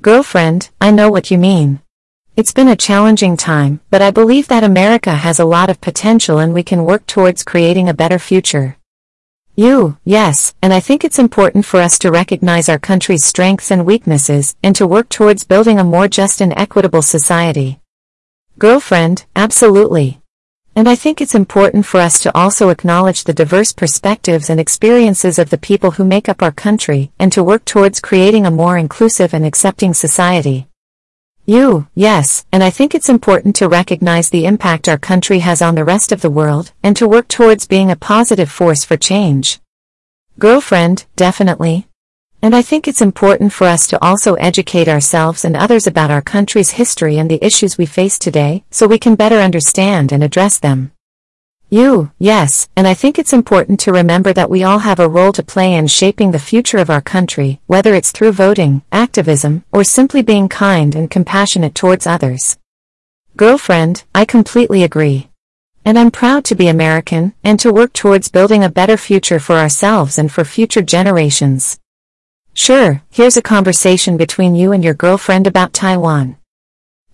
Girlfriend, 0.00 0.70
I 0.80 0.92
know 0.92 1.10
what 1.10 1.28
you 1.28 1.38
mean. 1.38 1.80
It's 2.36 2.52
been 2.52 2.68
a 2.68 2.76
challenging 2.76 3.36
time, 3.36 3.80
but 3.90 4.00
I 4.00 4.12
believe 4.12 4.46
that 4.46 4.62
America 4.62 5.16
has 5.16 5.40
a 5.40 5.44
lot 5.44 5.70
of 5.70 5.80
potential 5.80 6.38
and 6.38 6.54
we 6.54 6.62
can 6.62 6.84
work 6.84 7.04
towards 7.08 7.42
creating 7.42 7.88
a 7.88 8.00
better 8.02 8.20
future. 8.20 8.76
You, 9.56 9.98
yes, 10.04 10.54
and 10.62 10.72
I 10.72 10.78
think 10.78 11.02
it's 11.02 11.18
important 11.18 11.66
for 11.66 11.80
us 11.80 11.98
to 11.98 12.12
recognize 12.12 12.68
our 12.68 12.78
country's 12.78 13.24
strengths 13.24 13.72
and 13.72 13.84
weaknesses, 13.84 14.54
and 14.62 14.76
to 14.76 14.86
work 14.86 15.08
towards 15.08 15.42
building 15.42 15.80
a 15.80 15.82
more 15.82 16.06
just 16.06 16.40
and 16.40 16.56
equitable 16.56 17.02
society. 17.02 17.79
Girlfriend, 18.60 19.24
absolutely. 19.34 20.20
And 20.76 20.86
I 20.86 20.94
think 20.94 21.22
it's 21.22 21.34
important 21.34 21.86
for 21.86 21.98
us 21.98 22.18
to 22.20 22.36
also 22.36 22.68
acknowledge 22.68 23.24
the 23.24 23.32
diverse 23.32 23.72
perspectives 23.72 24.50
and 24.50 24.60
experiences 24.60 25.38
of 25.38 25.48
the 25.48 25.56
people 25.56 25.92
who 25.92 26.04
make 26.04 26.28
up 26.28 26.42
our 26.42 26.52
country, 26.52 27.10
and 27.18 27.32
to 27.32 27.42
work 27.42 27.64
towards 27.64 28.00
creating 28.00 28.44
a 28.44 28.50
more 28.50 28.76
inclusive 28.76 29.32
and 29.32 29.46
accepting 29.46 29.94
society. 29.94 30.68
You, 31.46 31.88
yes, 31.94 32.44
and 32.52 32.62
I 32.62 32.68
think 32.68 32.94
it's 32.94 33.08
important 33.08 33.56
to 33.56 33.66
recognize 33.66 34.28
the 34.28 34.44
impact 34.44 34.90
our 34.90 34.98
country 34.98 35.38
has 35.38 35.62
on 35.62 35.74
the 35.74 35.86
rest 35.86 36.12
of 36.12 36.20
the 36.20 36.28
world, 36.28 36.74
and 36.82 36.94
to 36.98 37.08
work 37.08 37.28
towards 37.28 37.66
being 37.66 37.90
a 37.90 37.96
positive 37.96 38.50
force 38.50 38.84
for 38.84 38.98
change. 38.98 39.58
Girlfriend, 40.38 41.06
definitely. 41.16 41.89
And 42.42 42.56
I 42.56 42.62
think 42.62 42.88
it's 42.88 43.02
important 43.02 43.52
for 43.52 43.66
us 43.66 43.86
to 43.88 44.02
also 44.02 44.34
educate 44.34 44.88
ourselves 44.88 45.44
and 45.44 45.54
others 45.54 45.86
about 45.86 46.10
our 46.10 46.22
country's 46.22 46.70
history 46.70 47.18
and 47.18 47.30
the 47.30 47.44
issues 47.44 47.76
we 47.76 47.84
face 47.84 48.18
today, 48.18 48.64
so 48.70 48.86
we 48.86 48.98
can 48.98 49.14
better 49.14 49.36
understand 49.36 50.10
and 50.10 50.24
address 50.24 50.58
them. 50.58 50.92
You, 51.68 52.10
yes, 52.18 52.68
and 52.74 52.88
I 52.88 52.94
think 52.94 53.18
it's 53.18 53.34
important 53.34 53.78
to 53.80 53.92
remember 53.92 54.32
that 54.32 54.50
we 54.50 54.64
all 54.64 54.80
have 54.80 54.98
a 54.98 55.08
role 55.08 55.32
to 55.32 55.42
play 55.42 55.74
in 55.74 55.86
shaping 55.86 56.32
the 56.32 56.38
future 56.38 56.78
of 56.78 56.90
our 56.90 57.02
country, 57.02 57.60
whether 57.66 57.94
it's 57.94 58.10
through 58.10 58.32
voting, 58.32 58.82
activism, 58.90 59.62
or 59.70 59.84
simply 59.84 60.22
being 60.22 60.48
kind 60.48 60.96
and 60.96 61.10
compassionate 61.10 61.74
towards 61.74 62.06
others. 62.06 62.58
Girlfriend, 63.36 64.02
I 64.14 64.24
completely 64.24 64.82
agree. 64.82 65.28
And 65.84 65.98
I'm 65.98 66.10
proud 66.10 66.44
to 66.46 66.54
be 66.54 66.68
American, 66.68 67.34
and 67.44 67.60
to 67.60 67.72
work 67.72 67.92
towards 67.92 68.28
building 68.28 68.64
a 68.64 68.68
better 68.68 68.96
future 68.96 69.38
for 69.38 69.56
ourselves 69.56 70.18
and 70.18 70.32
for 70.32 70.44
future 70.44 70.82
generations. 70.82 71.78
Sure, 72.54 73.02
here's 73.10 73.36
a 73.36 73.42
conversation 73.42 74.16
between 74.16 74.54
you 74.54 74.72
and 74.72 74.82
your 74.82 74.94
girlfriend 74.94 75.46
about 75.46 75.72
Taiwan. 75.72 76.36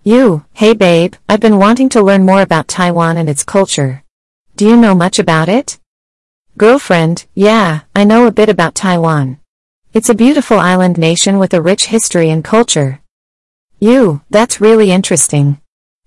You, 0.03 0.45
hey 0.53 0.73
babe, 0.73 1.13
I've 1.29 1.39
been 1.39 1.59
wanting 1.59 1.89
to 1.89 2.01
learn 2.01 2.25
more 2.25 2.41
about 2.41 2.67
Taiwan 2.67 3.17
and 3.17 3.29
its 3.29 3.43
culture. 3.43 4.03
Do 4.55 4.67
you 4.67 4.75
know 4.75 4.95
much 4.95 5.19
about 5.19 5.47
it? 5.47 5.79
Girlfriend, 6.57 7.27
yeah, 7.35 7.81
I 7.95 8.03
know 8.03 8.25
a 8.25 8.31
bit 8.31 8.49
about 8.49 8.73
Taiwan. 8.73 9.39
It's 9.93 10.09
a 10.09 10.15
beautiful 10.15 10.57
island 10.57 10.97
nation 10.97 11.37
with 11.37 11.53
a 11.53 11.61
rich 11.61 11.85
history 11.85 12.29
and 12.29 12.43
culture. 12.43 13.01
You, 13.79 14.21
that's 14.31 14.59
really 14.59 14.91
interesting. 14.91 15.61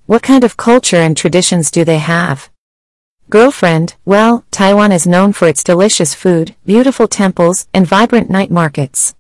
What 0.07 0.25
kind 0.25 0.43
of 0.43 0.57
culture 0.57 0.97
and 0.97 1.17
traditions 1.17 1.71
do 1.71 1.85
they 1.85 1.99
have? 1.99 2.51
Girlfriend, 3.29 3.95
well, 4.05 4.45
Taiwan 4.51 4.91
is 4.91 5.07
known 5.07 5.33
for 5.33 5.47
its 5.47 5.63
delicious 5.63 6.15
food, 6.15 6.57
beautiful 6.67 7.07
temples, 7.07 7.69
and 7.73 7.87
vibrant 7.87 8.29
night 8.29 8.51
markets. 8.51 9.15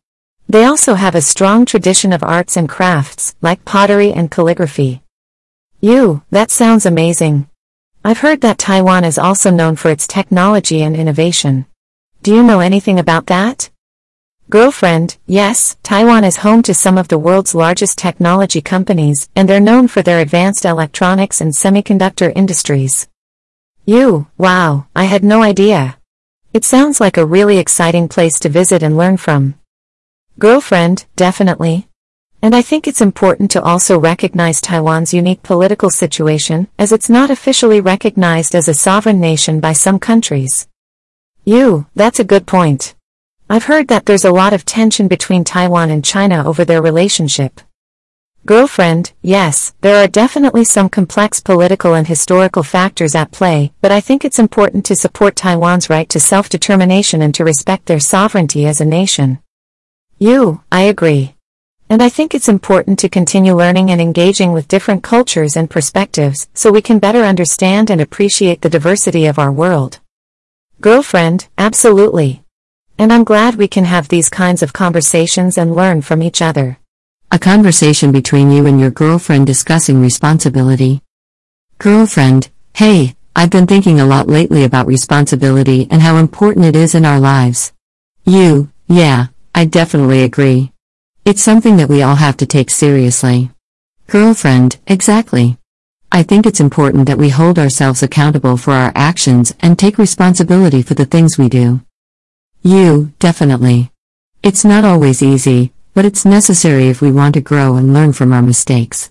They 0.50 0.64
also 0.64 0.94
have 0.94 1.14
a 1.14 1.20
strong 1.20 1.64
tradition 1.64 2.12
of 2.12 2.24
arts 2.24 2.56
and 2.56 2.68
crafts, 2.68 3.36
like 3.40 3.64
pottery 3.64 4.12
and 4.12 4.28
calligraphy. 4.28 5.00
You, 5.80 6.24
that 6.30 6.50
sounds 6.50 6.84
amazing. 6.84 7.48
I've 8.04 8.18
heard 8.18 8.40
that 8.40 8.58
Taiwan 8.58 9.04
is 9.04 9.16
also 9.16 9.52
known 9.52 9.76
for 9.76 9.92
its 9.92 10.08
technology 10.08 10.82
and 10.82 10.96
innovation. 10.96 11.66
Do 12.24 12.34
you 12.34 12.42
know 12.42 12.58
anything 12.58 12.98
about 12.98 13.26
that? 13.26 13.70
Girlfriend, 14.48 15.18
yes, 15.24 15.76
Taiwan 15.84 16.24
is 16.24 16.38
home 16.38 16.62
to 16.64 16.74
some 16.74 16.98
of 16.98 17.06
the 17.06 17.18
world's 17.26 17.54
largest 17.54 17.96
technology 17.96 18.60
companies, 18.60 19.28
and 19.36 19.48
they're 19.48 19.60
known 19.60 19.86
for 19.86 20.02
their 20.02 20.18
advanced 20.18 20.64
electronics 20.64 21.40
and 21.40 21.52
semiconductor 21.52 22.32
industries. 22.34 23.06
You, 23.86 24.26
wow, 24.36 24.88
I 24.96 25.04
had 25.04 25.22
no 25.22 25.42
idea. 25.44 25.98
It 26.52 26.64
sounds 26.64 27.00
like 27.00 27.18
a 27.18 27.24
really 27.24 27.58
exciting 27.58 28.08
place 28.08 28.40
to 28.40 28.48
visit 28.48 28.82
and 28.82 28.96
learn 28.96 29.16
from. 29.16 29.54
Girlfriend, 30.40 31.05
definitely. 31.16 31.87
And 32.40 32.57
I 32.57 32.62
think 32.62 32.88
it's 32.88 33.03
important 33.03 33.50
to 33.50 33.62
also 33.62 33.98
recognize 33.98 34.62
Taiwan's 34.62 35.12
unique 35.12 35.42
political 35.42 35.90
situation, 35.90 36.66
as 36.79 36.92
it's 36.92 37.11
not 37.11 37.31
officially 37.31 37.83
recognized 37.83 38.55
as 38.55 38.66
a 38.66 38.72
sovereign 38.72 39.20
nation 39.20 39.61
by 39.61 39.74
some 39.74 39.98
countries. 39.98 40.66
You, 41.44 41.88
that's 41.94 42.20
a 42.20 42.24
good 42.24 42.46
point. 42.46 42.94
I've 43.50 43.64
heard 43.64 43.88
that 43.88 44.07
there's 44.07 44.24
a 44.24 44.33
lot 44.33 44.55
of 44.55 44.64
tension 44.64 45.09
between 45.09 45.44
Taiwan 45.44 45.90
and 45.90 46.03
China 46.03 46.48
over 46.48 46.64
their 46.64 46.81
relationship. 46.81 47.61
Girlfriend, 48.46 49.12
yes, 49.20 49.74
there 49.83 50.03
are 50.03 50.09
definitely 50.09 50.64
some 50.64 50.88
complex 50.88 51.40
political 51.40 51.92
and 51.92 52.07
historical 52.07 52.62
factors 52.62 53.14
at 53.14 53.31
play, 53.31 53.74
but 53.83 53.92
I 53.92 54.00
think 54.00 54.24
it's 54.24 54.38
important 54.38 54.87
to 54.87 54.96
support 54.96 55.37
Taiwan's 55.37 55.90
right 55.90 56.09
to 56.09 56.18
self-determination 56.18 57.20
and 57.20 57.35
to 57.35 57.44
respect 57.44 57.85
their 57.85 58.00
sovereignty 58.00 58.64
as 58.64 58.81
a 58.81 58.87
nation. 58.87 59.40
You, 60.22 60.62
I 60.70 60.83
agree. 60.83 61.35
And 61.88 62.02
I 62.02 62.11
think 62.11 62.35
it's 62.35 62.50
important 62.50 62.98
to 62.98 63.09
continue 63.09 63.54
learning 63.56 63.90
and 63.90 64.02
engaging 64.02 64.52
with 64.52 64.68
different 64.68 65.02
cultures 65.02 65.56
and 65.56 65.70
perspectives 65.70 66.46
so 66.52 66.70
we 66.70 66.83
can 66.83 66.98
better 66.98 67.22
understand 67.22 67.88
and 67.88 68.02
appreciate 68.02 68.61
the 68.61 68.68
diversity 68.68 69.24
of 69.24 69.38
our 69.38 69.50
world. 69.50 69.98
Girlfriend, 70.83 71.48
absolutely. 71.56 72.42
And 72.98 73.11
I'm 73.11 73.24
glad 73.24 73.54
we 73.54 73.66
can 73.66 73.87
have 73.87 74.09
these 74.09 74.28
kinds 74.28 74.62
of 74.62 74.74
conversations 74.74 75.56
and 75.56 75.74
learn 75.74 76.02
from 76.02 76.22
each 76.22 76.42
other. 76.42 76.78
A 77.33 77.38
conversation 77.38 78.12
between 78.12 78.50
you 78.50 78.66
and 78.66 78.78
your 78.78 78.90
girlfriend 78.90 79.46
discussing 79.46 80.02
responsibility. 80.02 81.00
Girlfriend, 81.78 82.50
hey, 82.74 83.16
I've 83.35 83.48
been 83.48 83.66
thinking 83.66 84.00
a 84.00 84.06
lot 84.06 84.28
lately 84.28 84.64
about 84.64 84.87
responsibility 84.87 85.88
and 85.90 86.02
how 86.02 86.18
important 86.18 86.66
it 86.66 86.76
is 86.76 86.94
in 86.94 87.06
our 87.06 87.18
lives. 87.18 87.72
You, 88.26 88.70
yeah, 88.87 89.28
I 89.54 89.64
definitely 89.64 90.22
agree. 90.22 90.72
It's 91.24 91.42
something 91.42 91.76
that 91.76 91.88
we 91.88 92.02
all 92.02 92.16
have 92.16 92.36
to 92.38 92.46
take 92.46 92.70
seriously. 92.70 93.50
Girlfriend, 94.06 94.78
exactly. 94.86 95.58
I 96.12 96.22
think 96.22 96.46
it's 96.46 96.60
important 96.60 97.06
that 97.06 97.18
we 97.18 97.28
hold 97.28 97.58
ourselves 97.58 98.02
accountable 98.02 98.56
for 98.56 98.72
our 98.72 98.92
actions 98.94 99.54
and 99.60 99.78
take 99.78 99.98
responsibility 99.98 100.82
for 100.82 100.94
the 100.94 101.04
things 101.04 101.38
we 101.38 101.48
do. 101.48 101.80
You, 102.62 103.12
definitely. 103.18 103.90
It's 104.42 104.64
not 104.64 104.84
always 104.84 105.22
easy, 105.22 105.72
but 105.94 106.04
it's 106.04 106.24
necessary 106.24 106.88
if 106.88 107.00
we 107.00 107.12
want 107.12 107.34
to 107.34 107.40
grow 107.40 107.76
and 107.76 107.94
learn 107.94 108.12
from 108.12 108.32
our 108.32 108.42
mistakes. 108.42 109.10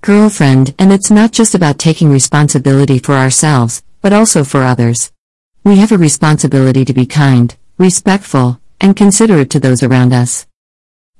Girlfriend, 0.00 0.74
and 0.78 0.92
it's 0.92 1.10
not 1.10 1.32
just 1.32 1.54
about 1.54 1.78
taking 1.78 2.10
responsibility 2.10 2.98
for 2.98 3.14
ourselves, 3.14 3.82
but 4.00 4.12
also 4.12 4.44
for 4.44 4.62
others. 4.62 5.12
We 5.64 5.76
have 5.78 5.92
a 5.92 5.98
responsibility 5.98 6.84
to 6.84 6.92
be 6.92 7.06
kind, 7.06 7.54
respectful, 7.78 8.60
and 8.82 8.94
considerate 8.94 9.48
to 9.50 9.60
those 9.60 9.82
around 9.82 10.12
us. 10.12 10.46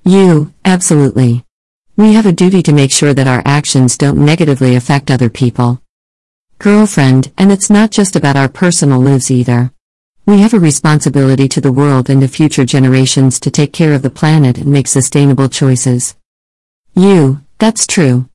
You, 0.04 0.52
absolutely. 0.64 1.46
We 1.96 2.12
have 2.14 2.26
a 2.26 2.32
duty 2.32 2.62
to 2.64 2.72
make 2.72 2.90
sure 2.90 3.14
that 3.14 3.28
our 3.28 3.42
actions 3.46 3.96
don't 3.96 4.22
negatively 4.22 4.74
affect 4.76 5.10
other 5.10 5.30
people. 5.30 5.80
Girlfriend, 6.58 7.32
and 7.38 7.50
it's 7.50 7.70
not 7.70 7.90
just 7.90 8.16
about 8.16 8.36
our 8.36 8.48
personal 8.48 9.00
lives 9.00 9.30
either. 9.30 9.72
We 10.26 10.40
have 10.40 10.54
a 10.54 10.60
responsibility 10.60 11.48
to 11.48 11.60
the 11.60 11.72
world 11.72 12.10
and 12.10 12.20
to 12.20 12.28
future 12.28 12.64
generations 12.64 13.40
to 13.40 13.50
take 13.50 13.72
care 13.72 13.94
of 13.94 14.02
the 14.02 14.10
planet 14.10 14.58
and 14.58 14.66
make 14.66 14.88
sustainable 14.88 15.48
choices. 15.48 16.16
You, 16.94 17.40
that's 17.58 17.86
true. 17.86 18.28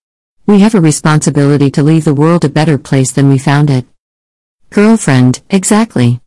We 0.46 0.60
have 0.60 0.76
a 0.76 0.82
responsibility 0.82 1.70
to 1.72 1.84
leave 1.84 2.06
the 2.06 2.14
world 2.14 2.46
a 2.46 2.50
better 2.50 2.78
place 2.78 3.12
than 3.12 3.30
we 3.30 3.38
found 3.38 3.70
it. 3.70 3.86
Girlfriend, 4.70 5.42
exactly. 5.50 6.22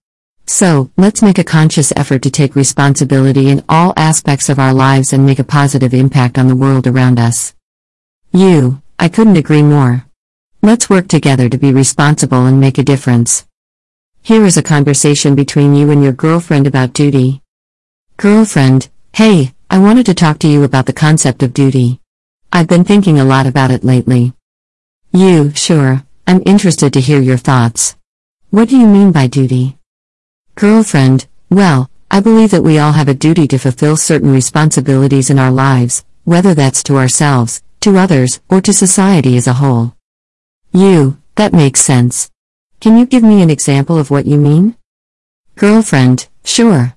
So, 0.53 0.91
let's 0.97 1.23
make 1.23 1.39
a 1.39 1.45
conscious 1.45 1.93
effort 1.95 2.23
to 2.23 2.31
take 2.31 2.57
responsibility 2.57 3.51
in 3.51 3.63
all 3.69 3.95
aspects 3.97 4.49
of 4.49 4.59
our 4.59 4.75
lives 4.75 5.13
and 5.13 5.25
make 5.25 5.39
a 5.39 5.45
positive 5.45 5.95
impact 5.95 6.37
on 6.39 6.49
the 6.49 6.57
world 6.57 6.89
around 6.89 7.21
us. 7.21 7.55
You, 8.33 8.83
I 8.99 9.09
couldn't 9.09 9.37
agree 9.37 9.63
more. 9.63 10.07
Let's 10.61 10.91
work 10.91 11.07
together 11.07 11.49
to 11.49 11.57
be 11.57 11.73
responsible 11.73 12.47
and 12.47 12.59
make 12.59 12.79
a 12.79 12.83
difference. 12.83 13.47
Here 14.23 14.45
is 14.45 14.57
a 14.57 14.63
conversation 14.63 15.37
between 15.37 15.77
you 15.77 15.93
and 15.93 16.03
your 16.03 16.13
girlfriend 16.13 16.67
about 16.67 16.95
duty. 16.95 17.43
Girlfriend, 18.17 18.89
hey, 19.13 19.55
I 19.71 19.79
wanted 19.79 20.07
to 20.07 20.15
talk 20.15 20.41
to 20.41 20.49
you 20.49 20.65
about 20.65 20.87
the 20.87 20.93
concept 20.93 21.45
of 21.45 21.55
duty. 21.55 22.01
I've 22.53 22.67
been 22.67 22.83
thinking 22.83 23.21
a 23.21 23.25
lot 23.25 23.47
about 23.47 23.71
it 23.71 23.85
lately. 23.85 24.33
You, 25.13 25.55
sure, 25.55 26.05
I'm 26.27 26.43
interested 26.45 26.93
to 26.95 27.01
hear 27.01 27.21
your 27.21 27.39
thoughts. 27.39 27.95
What 28.51 28.69
do 28.69 28.77
you 28.77 28.89
mean 28.89 29.13
by 29.13 29.29
duty? 29.29 29.77
Girlfriend, 30.55 31.27
well, 31.49 31.91
I 32.11 32.21
believe 32.21 32.51
that 32.51 32.63
we 32.63 32.79
all 32.79 32.93
have 32.93 33.09
a 33.09 33.15
duty 33.15 33.47
to 33.49 33.59
fulfill 33.59 33.97
certain 33.97 34.33
responsibilities 34.33 35.31
in 35.31 35.39
our 35.39 35.51
lives, 35.51 36.05
whether 36.25 36.55
that's 36.55 36.83
to 36.85 36.97
ourselves, 36.97 37.63
to 37.81 37.97
others, 37.97 38.41
or 38.51 38.61
to 38.61 38.73
society 38.73 39.37
as 39.37 39.47
a 39.47 39.55
whole. 39.55 39.95
You, 40.73 41.19
that 41.37 41.53
makes 41.53 41.81
sense. 41.81 42.31
Can 42.81 42.99
you 42.99 43.07
give 43.07 43.23
me 43.23 43.43
an 43.43 43.51
example 43.51 43.97
of 43.97 44.11
what 44.11 44.27
you 44.27 44.37
mean? 44.37 44.77
Girlfriend, 45.57 46.29
sure. 46.45 46.95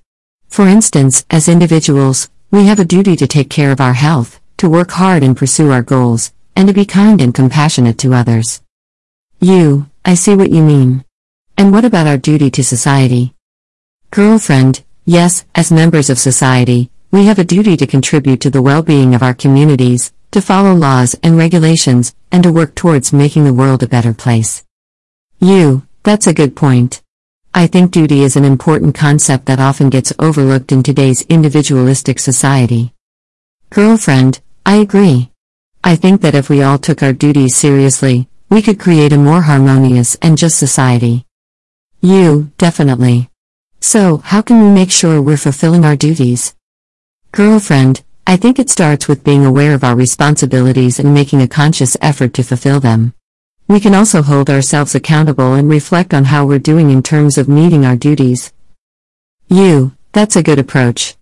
For 0.47 0.67
instance, 0.67 1.25
as 1.29 1.47
individuals, 1.47 2.29
we 2.51 2.65
have 2.65 2.79
a 2.79 2.85
duty 2.85 3.15
to 3.15 3.27
take 3.27 3.49
care 3.49 3.71
of 3.71 3.81
our 3.81 3.93
health, 3.93 4.39
to 4.57 4.69
work 4.69 4.91
hard 4.91 5.23
and 5.23 5.37
pursue 5.37 5.71
our 5.71 5.81
goals, 5.81 6.33
and 6.55 6.67
to 6.67 6.73
be 6.73 6.85
kind 6.85 7.21
and 7.21 7.33
compassionate 7.33 7.97
to 7.99 8.13
others. 8.13 8.61
You, 9.39 9.89
I 10.05 10.15
see 10.15 10.35
what 10.35 10.51
you 10.51 10.63
mean. 10.63 11.05
And 11.57 11.71
what 11.71 11.85
about 11.85 12.07
our 12.07 12.17
duty 12.17 12.49
to 12.51 12.63
society? 12.63 13.33
Girlfriend, 14.13 14.83
yes, 15.05 15.43
as 15.55 15.71
members 15.71 16.07
of 16.11 16.19
society, 16.19 16.91
we 17.09 17.25
have 17.25 17.39
a 17.39 17.43
duty 17.43 17.75
to 17.75 17.87
contribute 17.87 18.41
to 18.41 18.51
the 18.51 18.61
well 18.61 18.83
being 18.83 19.15
of 19.15 19.23
our 19.23 19.33
communities, 19.33 20.13
to 20.29 20.39
follow 20.39 20.75
laws 20.75 21.15
and 21.23 21.35
regulations, 21.35 22.13
and 22.31 22.43
to 22.43 22.51
work 22.51 22.75
towards 22.75 23.11
making 23.11 23.43
the 23.43 23.55
world 23.55 23.81
a 23.81 23.87
better 23.87 24.13
place. 24.13 24.63
You, 25.39 25.87
that's 26.03 26.27
a 26.27 26.33
good 26.33 26.55
point. 26.55 27.01
I 27.55 27.65
think 27.65 27.89
duty 27.89 28.21
is 28.21 28.35
an 28.35 28.45
important 28.45 28.93
concept 28.93 29.47
that 29.47 29.59
often 29.59 29.89
gets 29.89 30.13
overlooked 30.19 30.71
in 30.71 30.83
today's 30.83 31.23
individualistic 31.23 32.19
society. 32.19 32.93
Girlfriend, 33.71 34.41
I 34.63 34.75
agree. 34.75 35.31
I 35.83 35.95
think 35.95 36.21
that 36.21 36.35
if 36.35 36.51
we 36.51 36.61
all 36.61 36.77
took 36.77 37.01
our 37.01 37.13
duties 37.13 37.55
seriously, 37.55 38.27
we 38.47 38.61
could 38.61 38.79
create 38.79 39.11
a 39.11 39.17
more 39.17 39.41
harmonious 39.41 40.13
and 40.21 40.37
just 40.37 40.59
society. 40.59 41.25
You, 41.99 42.51
definitely. 42.59 43.31
So, 43.85 44.19
how 44.23 44.41
can 44.41 44.63
we 44.63 44.71
make 44.71 44.91
sure 44.91 45.21
we're 45.21 45.35
fulfilling 45.35 45.83
our 45.83 45.97
duties? 45.97 46.55
Girlfriend, 47.33 48.01
I 48.25 48.37
think 48.37 48.57
it 48.57 48.69
starts 48.69 49.09
with 49.09 49.25
being 49.25 49.45
aware 49.45 49.73
of 49.73 49.83
our 49.83 49.93
responsibilities 49.93 50.99
and 50.99 51.13
making 51.13 51.41
a 51.41 51.49
conscious 51.49 51.97
effort 51.99 52.33
to 52.35 52.43
fulfill 52.43 52.79
them. 52.79 53.13
We 53.67 53.81
can 53.81 53.93
also 53.93 54.21
hold 54.21 54.49
ourselves 54.49 54.95
accountable 54.95 55.55
and 55.55 55.69
reflect 55.69 56.13
on 56.13 56.23
how 56.23 56.45
we're 56.45 56.59
doing 56.59 56.91
in 56.91 57.03
terms 57.03 57.37
of 57.37 57.49
meeting 57.49 57.85
our 57.85 57.97
duties. 57.97 58.53
You, 59.49 59.91
that's 60.13 60.37
a 60.37 60.43
good 60.43 60.59
approach. 60.59 61.17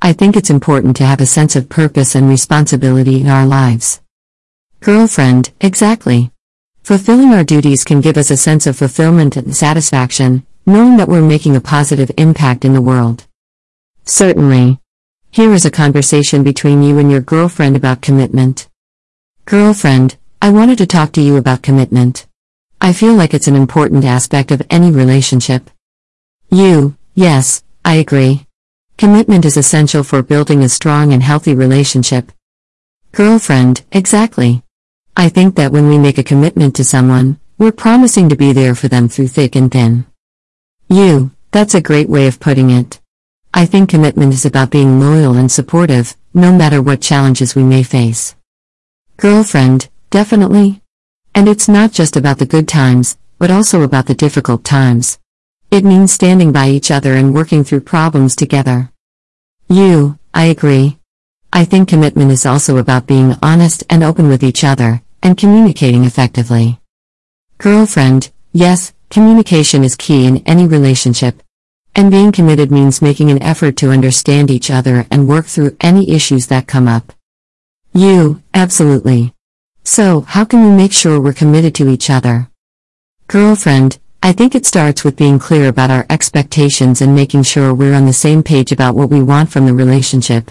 I 0.00 0.12
think 0.12 0.36
it's 0.36 0.50
important 0.50 0.94
to 0.98 1.06
have 1.06 1.20
a 1.20 1.26
sense 1.26 1.56
of 1.56 1.68
purpose 1.68 2.14
and 2.14 2.28
responsibility 2.28 3.22
in 3.22 3.28
our 3.28 3.44
lives. 3.44 4.00
Girlfriend, 4.78 5.50
exactly. 5.60 6.30
Fulfilling 6.84 7.34
our 7.34 7.42
duties 7.42 7.82
can 7.82 8.00
give 8.00 8.16
us 8.16 8.30
a 8.30 8.36
sense 8.36 8.68
of 8.68 8.76
fulfillment 8.76 9.36
and 9.36 9.56
satisfaction, 9.56 10.46
knowing 10.66 10.96
that 10.96 11.08
we're 11.08 11.22
making 11.22 11.54
a 11.56 11.60
positive 11.60 12.10
impact 12.16 12.64
in 12.64 12.72
the 12.72 12.80
world. 12.80 13.26
Certainly. 14.04 14.78
Here 15.30 15.52
is 15.52 15.64
a 15.64 15.70
conversation 15.70 16.42
between 16.42 16.82
you 16.82 16.98
and 16.98 17.10
your 17.10 17.20
girlfriend 17.20 17.76
about 17.76 18.00
commitment. 18.00 18.68
Girlfriend, 19.44 20.16
I 20.40 20.50
wanted 20.50 20.78
to 20.78 20.86
talk 20.86 21.12
to 21.12 21.20
you 21.20 21.36
about 21.36 21.62
commitment. 21.62 22.26
I 22.80 22.92
feel 22.92 23.14
like 23.14 23.34
it's 23.34 23.48
an 23.48 23.56
important 23.56 24.04
aspect 24.04 24.50
of 24.50 24.62
any 24.70 24.90
relationship. 24.90 25.70
You, 26.50 26.96
yes, 27.14 27.62
I 27.84 27.94
agree. 27.94 28.46
Commitment 28.96 29.44
is 29.44 29.56
essential 29.56 30.04
for 30.04 30.22
building 30.22 30.62
a 30.62 30.68
strong 30.68 31.12
and 31.12 31.22
healthy 31.22 31.54
relationship. 31.54 32.30
Girlfriend, 33.12 33.82
exactly. 33.90 34.62
I 35.16 35.28
think 35.28 35.56
that 35.56 35.72
when 35.72 35.88
we 35.88 35.98
make 35.98 36.18
a 36.18 36.22
commitment 36.22 36.76
to 36.76 36.84
someone, 36.84 37.38
we're 37.58 37.72
promising 37.72 38.28
to 38.28 38.36
be 38.36 38.52
there 38.52 38.74
for 38.74 38.88
them 38.88 39.08
through 39.08 39.28
thick 39.28 39.56
and 39.56 39.70
thin. 39.70 40.06
You, 40.94 41.32
that's 41.50 41.74
a 41.74 41.80
great 41.80 42.08
way 42.08 42.28
of 42.28 42.38
putting 42.38 42.70
it. 42.70 43.00
I 43.52 43.66
think 43.66 43.90
commitment 43.90 44.32
is 44.32 44.44
about 44.46 44.70
being 44.70 45.00
loyal 45.00 45.36
and 45.36 45.50
supportive, 45.50 46.16
no 46.32 46.56
matter 46.56 46.80
what 46.80 47.00
challenges 47.00 47.56
we 47.56 47.64
may 47.64 47.82
face. 47.82 48.36
Girlfriend, 49.16 49.88
Definitely. 50.14 50.80
And 51.34 51.48
it's 51.48 51.68
not 51.68 51.90
just 51.90 52.16
about 52.16 52.38
the 52.38 52.46
good 52.46 52.68
times, 52.68 53.18
but 53.40 53.50
also 53.50 53.82
about 53.82 54.06
the 54.06 54.14
difficult 54.14 54.62
times. 54.62 55.18
It 55.72 55.84
means 55.84 56.12
standing 56.12 56.52
by 56.52 56.68
each 56.68 56.92
other 56.92 57.14
and 57.14 57.34
working 57.34 57.64
through 57.64 57.80
problems 57.80 58.36
together. 58.36 58.92
You, 59.68 60.16
I 60.32 60.44
agree. 60.44 60.98
I 61.52 61.64
think 61.64 61.88
commitment 61.88 62.30
is 62.30 62.46
also 62.46 62.76
about 62.76 63.08
being 63.08 63.34
honest 63.42 63.82
and 63.90 64.04
open 64.04 64.28
with 64.28 64.44
each 64.44 64.62
other, 64.62 65.02
and 65.20 65.36
communicating 65.36 66.04
effectively. 66.04 66.78
Girlfriend, 67.58 68.30
yes, 68.52 68.93
communication 69.14 69.84
is 69.84 69.94
key 69.94 70.26
in 70.26 70.38
any 70.38 70.66
relationship. 70.66 71.40
And 71.94 72.10
being 72.10 72.32
committed 72.32 72.72
means 72.72 73.00
making 73.00 73.30
an 73.30 73.40
effort 73.40 73.76
to 73.76 73.90
understand 73.90 74.50
each 74.50 74.72
other 74.72 75.06
and 75.08 75.28
work 75.28 75.46
through 75.46 75.76
any 75.80 76.10
issues 76.10 76.48
that 76.48 76.66
come 76.66 76.88
up. 76.88 77.12
You, 77.92 78.42
absolutely. 78.52 79.32
So, 79.84 80.22
how 80.22 80.44
can 80.44 80.64
we 80.64 80.76
make 80.76 80.92
sure 80.92 81.20
we're 81.20 81.32
committed 81.32 81.76
to 81.76 81.88
each 81.88 82.10
other? 82.10 82.50
Girlfriend, 83.28 84.00
I 84.20 84.32
think 84.32 84.56
it 84.56 84.66
starts 84.66 85.04
with 85.04 85.14
being 85.14 85.38
clear 85.38 85.68
about 85.68 85.92
our 85.92 86.06
expectations 86.10 87.00
and 87.00 87.14
making 87.14 87.44
sure 87.44 87.72
we're 87.72 87.94
on 87.94 88.06
the 88.06 88.12
same 88.12 88.42
page 88.42 88.72
about 88.72 88.96
what 88.96 89.10
we 89.10 89.22
want 89.22 89.48
from 89.48 89.66
the 89.66 89.74
relationship. 89.74 90.50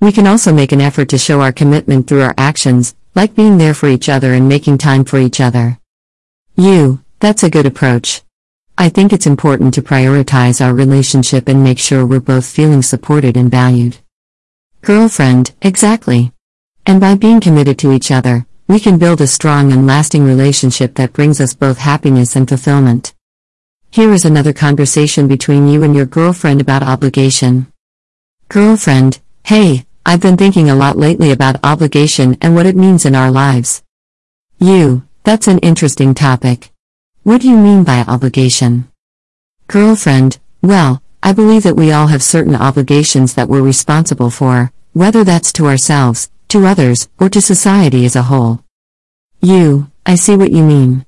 We 0.00 0.12
can 0.12 0.26
also 0.26 0.52
make 0.52 0.72
an 0.72 0.82
effort 0.82 1.08
to 1.08 1.16
show 1.16 1.40
our 1.40 1.52
commitment 1.52 2.06
through 2.06 2.20
our 2.20 2.34
actions, 2.36 2.94
like 3.14 3.34
being 3.34 3.56
there 3.56 3.72
for 3.72 3.88
each 3.88 4.10
other 4.10 4.34
and 4.34 4.46
making 4.46 4.76
time 4.76 5.06
for 5.06 5.18
each 5.18 5.40
other. 5.40 5.78
You, 6.54 7.03
that's 7.24 7.42
a 7.42 7.48
good 7.48 7.64
approach. 7.64 8.20
I 8.76 8.90
think 8.90 9.10
it's 9.10 9.26
important 9.26 9.72
to 9.74 9.82
prioritize 9.82 10.62
our 10.62 10.74
relationship 10.74 11.48
and 11.48 11.64
make 11.64 11.78
sure 11.78 12.04
we're 12.04 12.20
both 12.20 12.44
feeling 12.44 12.82
supported 12.82 13.34
and 13.34 13.50
valued. 13.50 13.96
Girlfriend, 14.82 15.54
exactly. 15.62 16.32
And 16.84 17.00
by 17.00 17.14
being 17.14 17.40
committed 17.40 17.78
to 17.78 17.92
each 17.92 18.10
other, 18.10 18.44
we 18.68 18.78
can 18.78 18.98
build 18.98 19.22
a 19.22 19.26
strong 19.26 19.72
and 19.72 19.86
lasting 19.86 20.22
relationship 20.22 20.96
that 20.96 21.14
brings 21.14 21.40
us 21.40 21.54
both 21.54 21.78
happiness 21.78 22.36
and 22.36 22.46
fulfillment. 22.46 23.14
Here 23.90 24.12
is 24.12 24.26
another 24.26 24.52
conversation 24.52 25.26
between 25.26 25.66
you 25.66 25.82
and 25.82 25.96
your 25.96 26.04
girlfriend 26.04 26.60
about 26.60 26.82
obligation. 26.82 27.68
Girlfriend, 28.50 29.20
hey, 29.44 29.86
I've 30.04 30.20
been 30.20 30.36
thinking 30.36 30.68
a 30.68 30.74
lot 30.74 30.98
lately 30.98 31.30
about 31.30 31.64
obligation 31.64 32.36
and 32.42 32.54
what 32.54 32.66
it 32.66 32.76
means 32.76 33.06
in 33.06 33.14
our 33.14 33.30
lives. 33.30 33.82
You, 34.58 35.08
that's 35.22 35.48
an 35.48 35.58
interesting 35.60 36.12
topic. 36.12 36.73
What 37.24 37.40
do 37.40 37.48
you 37.48 37.56
mean 37.56 37.84
by 37.84 38.04
obligation? 38.06 38.86
Girlfriend, 39.66 40.38
well, 40.60 41.02
I 41.22 41.32
believe 41.32 41.62
that 41.62 41.74
we 41.74 41.90
all 41.90 42.08
have 42.08 42.22
certain 42.22 42.54
obligations 42.54 43.32
that 43.32 43.48
we're 43.48 43.62
responsible 43.62 44.28
for, 44.28 44.70
whether 44.92 45.24
that's 45.24 45.50
to 45.54 45.66
ourselves, 45.66 46.30
to 46.48 46.66
others, 46.66 47.08
or 47.18 47.30
to 47.30 47.40
society 47.40 48.04
as 48.04 48.14
a 48.14 48.24
whole. 48.24 48.62
You, 49.40 49.90
I 50.04 50.16
see 50.16 50.36
what 50.36 50.52
you 50.52 50.62
mean. 50.62 51.06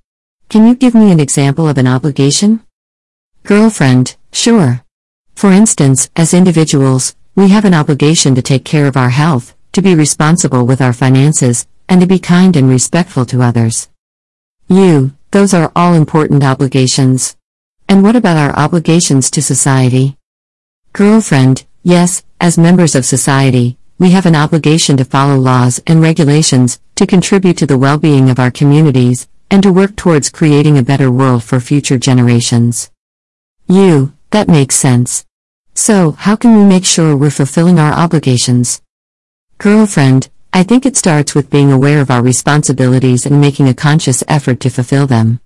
Can 0.48 0.66
you 0.66 0.74
give 0.74 0.94
me 0.94 1.12
an 1.12 1.20
example 1.20 1.68
of 1.68 1.76
an 1.76 1.86
obligation? 1.86 2.62
Girlfriend, 3.42 4.16
sure. 4.32 4.82
For 5.34 5.52
instance, 5.52 6.08
as 6.16 6.32
individuals, 6.32 7.14
we 7.34 7.50
have 7.50 7.66
an 7.66 7.74
obligation 7.74 8.34
to 8.36 8.40
take 8.42 8.64
care 8.64 8.86
of 8.86 8.96
our 8.96 9.10
health, 9.10 9.54
to 9.72 9.82
be 9.82 9.94
responsible 9.94 10.64
with 10.64 10.80
our 10.80 10.94
finances, 10.94 11.66
and 11.90 12.00
to 12.00 12.06
be 12.06 12.18
kind 12.18 12.56
and 12.56 12.70
respectful 12.70 13.26
to 13.26 13.42
others. 13.42 13.90
You, 14.66 15.15
those 15.30 15.52
are 15.54 15.72
all 15.74 15.94
important 15.94 16.42
obligations. 16.42 17.36
And 17.88 18.02
what 18.02 18.16
about 18.16 18.36
our 18.36 18.56
obligations 18.56 19.30
to 19.30 19.42
society? 19.42 20.16
Girlfriend, 20.92 21.66
yes, 21.82 22.24
as 22.40 22.58
members 22.58 22.94
of 22.94 23.04
society, 23.04 23.78
we 23.98 24.10
have 24.10 24.26
an 24.26 24.36
obligation 24.36 24.96
to 24.96 25.04
follow 25.04 25.36
laws 25.36 25.80
and 25.86 26.02
regulations, 26.02 26.80
to 26.96 27.06
contribute 27.06 27.56
to 27.58 27.66
the 27.66 27.78
well 27.78 27.98
being 27.98 28.28
of 28.28 28.38
our 28.38 28.50
communities, 28.50 29.28
and 29.50 29.62
to 29.62 29.72
work 29.72 29.96
towards 29.96 30.30
creating 30.30 30.76
a 30.76 30.82
better 30.82 31.10
world 31.10 31.44
for 31.44 31.60
future 31.60 31.98
generations. 31.98 32.90
You, 33.66 34.12
that 34.30 34.48
makes 34.48 34.74
sense. 34.74 35.24
So, 35.74 36.12
how 36.12 36.36
can 36.36 36.56
we 36.56 36.64
make 36.64 36.84
sure 36.84 37.16
we're 37.16 37.30
fulfilling 37.30 37.78
our 37.78 37.92
obligations? 37.92 38.82
Girlfriend, 39.58 40.28
I 40.52 40.62
think 40.62 40.86
it 40.86 40.96
starts 40.96 41.34
with 41.34 41.50
being 41.50 41.70
aware 41.70 42.00
of 42.00 42.10
our 42.10 42.22
responsibilities 42.22 43.26
and 43.26 43.40
making 43.40 43.68
a 43.68 43.74
conscious 43.74 44.24
effort 44.26 44.60
to 44.60 44.70
fulfill 44.70 45.06
them. 45.06 45.40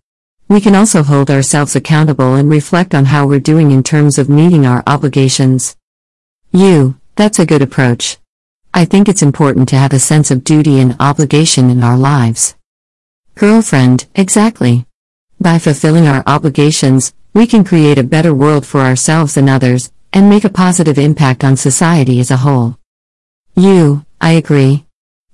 We 0.49 0.61
can 0.61 0.75
also 0.75 1.03
hold 1.03 1.31
ourselves 1.31 1.77
accountable 1.77 2.35
and 2.35 2.51
reflect 2.51 2.95
on 2.95 3.07
how 3.07 3.27
we're 3.27 3.41
doing 3.41 3.71
in 3.71 3.83
terms 3.83 4.19
of 4.19 4.29
meeting 4.29 4.67
our 4.67 4.83
obligations. 4.87 5.77
You, 6.53 6.99
that's 7.17 7.39
a 7.39 7.47
good 7.47 7.63
approach. 7.63 8.19
I 8.75 8.85
think 8.85 9.09
it's 9.09 9.23
important 9.23 9.69
to 9.71 9.77
have 9.77 9.93
a 9.93 9.99
sense 9.99 10.31
of 10.31 10.45
duty 10.45 10.81
and 10.81 10.97
obligation 11.01 11.71
in 11.71 11.83
our 11.83 11.97
lives. 11.97 12.57
Girlfriend, 13.35 14.07
exactly. 14.15 14.87
By 15.41 15.59
fulfilling 15.59 16.07
our 16.07 16.23
obligations, 16.27 17.15
we 17.33 17.47
can 17.47 17.65
create 17.65 17.99
a 17.99 18.03
better 18.03 18.35
world 18.35 18.67
for 18.67 18.81
ourselves 18.81 19.37
and 19.37 19.49
others, 19.49 19.93
and 20.13 20.29
make 20.29 20.45
a 20.45 20.51
positive 20.51 20.99
impact 20.99 21.45
on 21.45 21.57
society 21.57 22.21
as 22.21 22.31
a 22.31 22.39
whole. 22.39 22.77
You, 23.55 24.05
I 24.21 24.33
agree. 24.33 24.85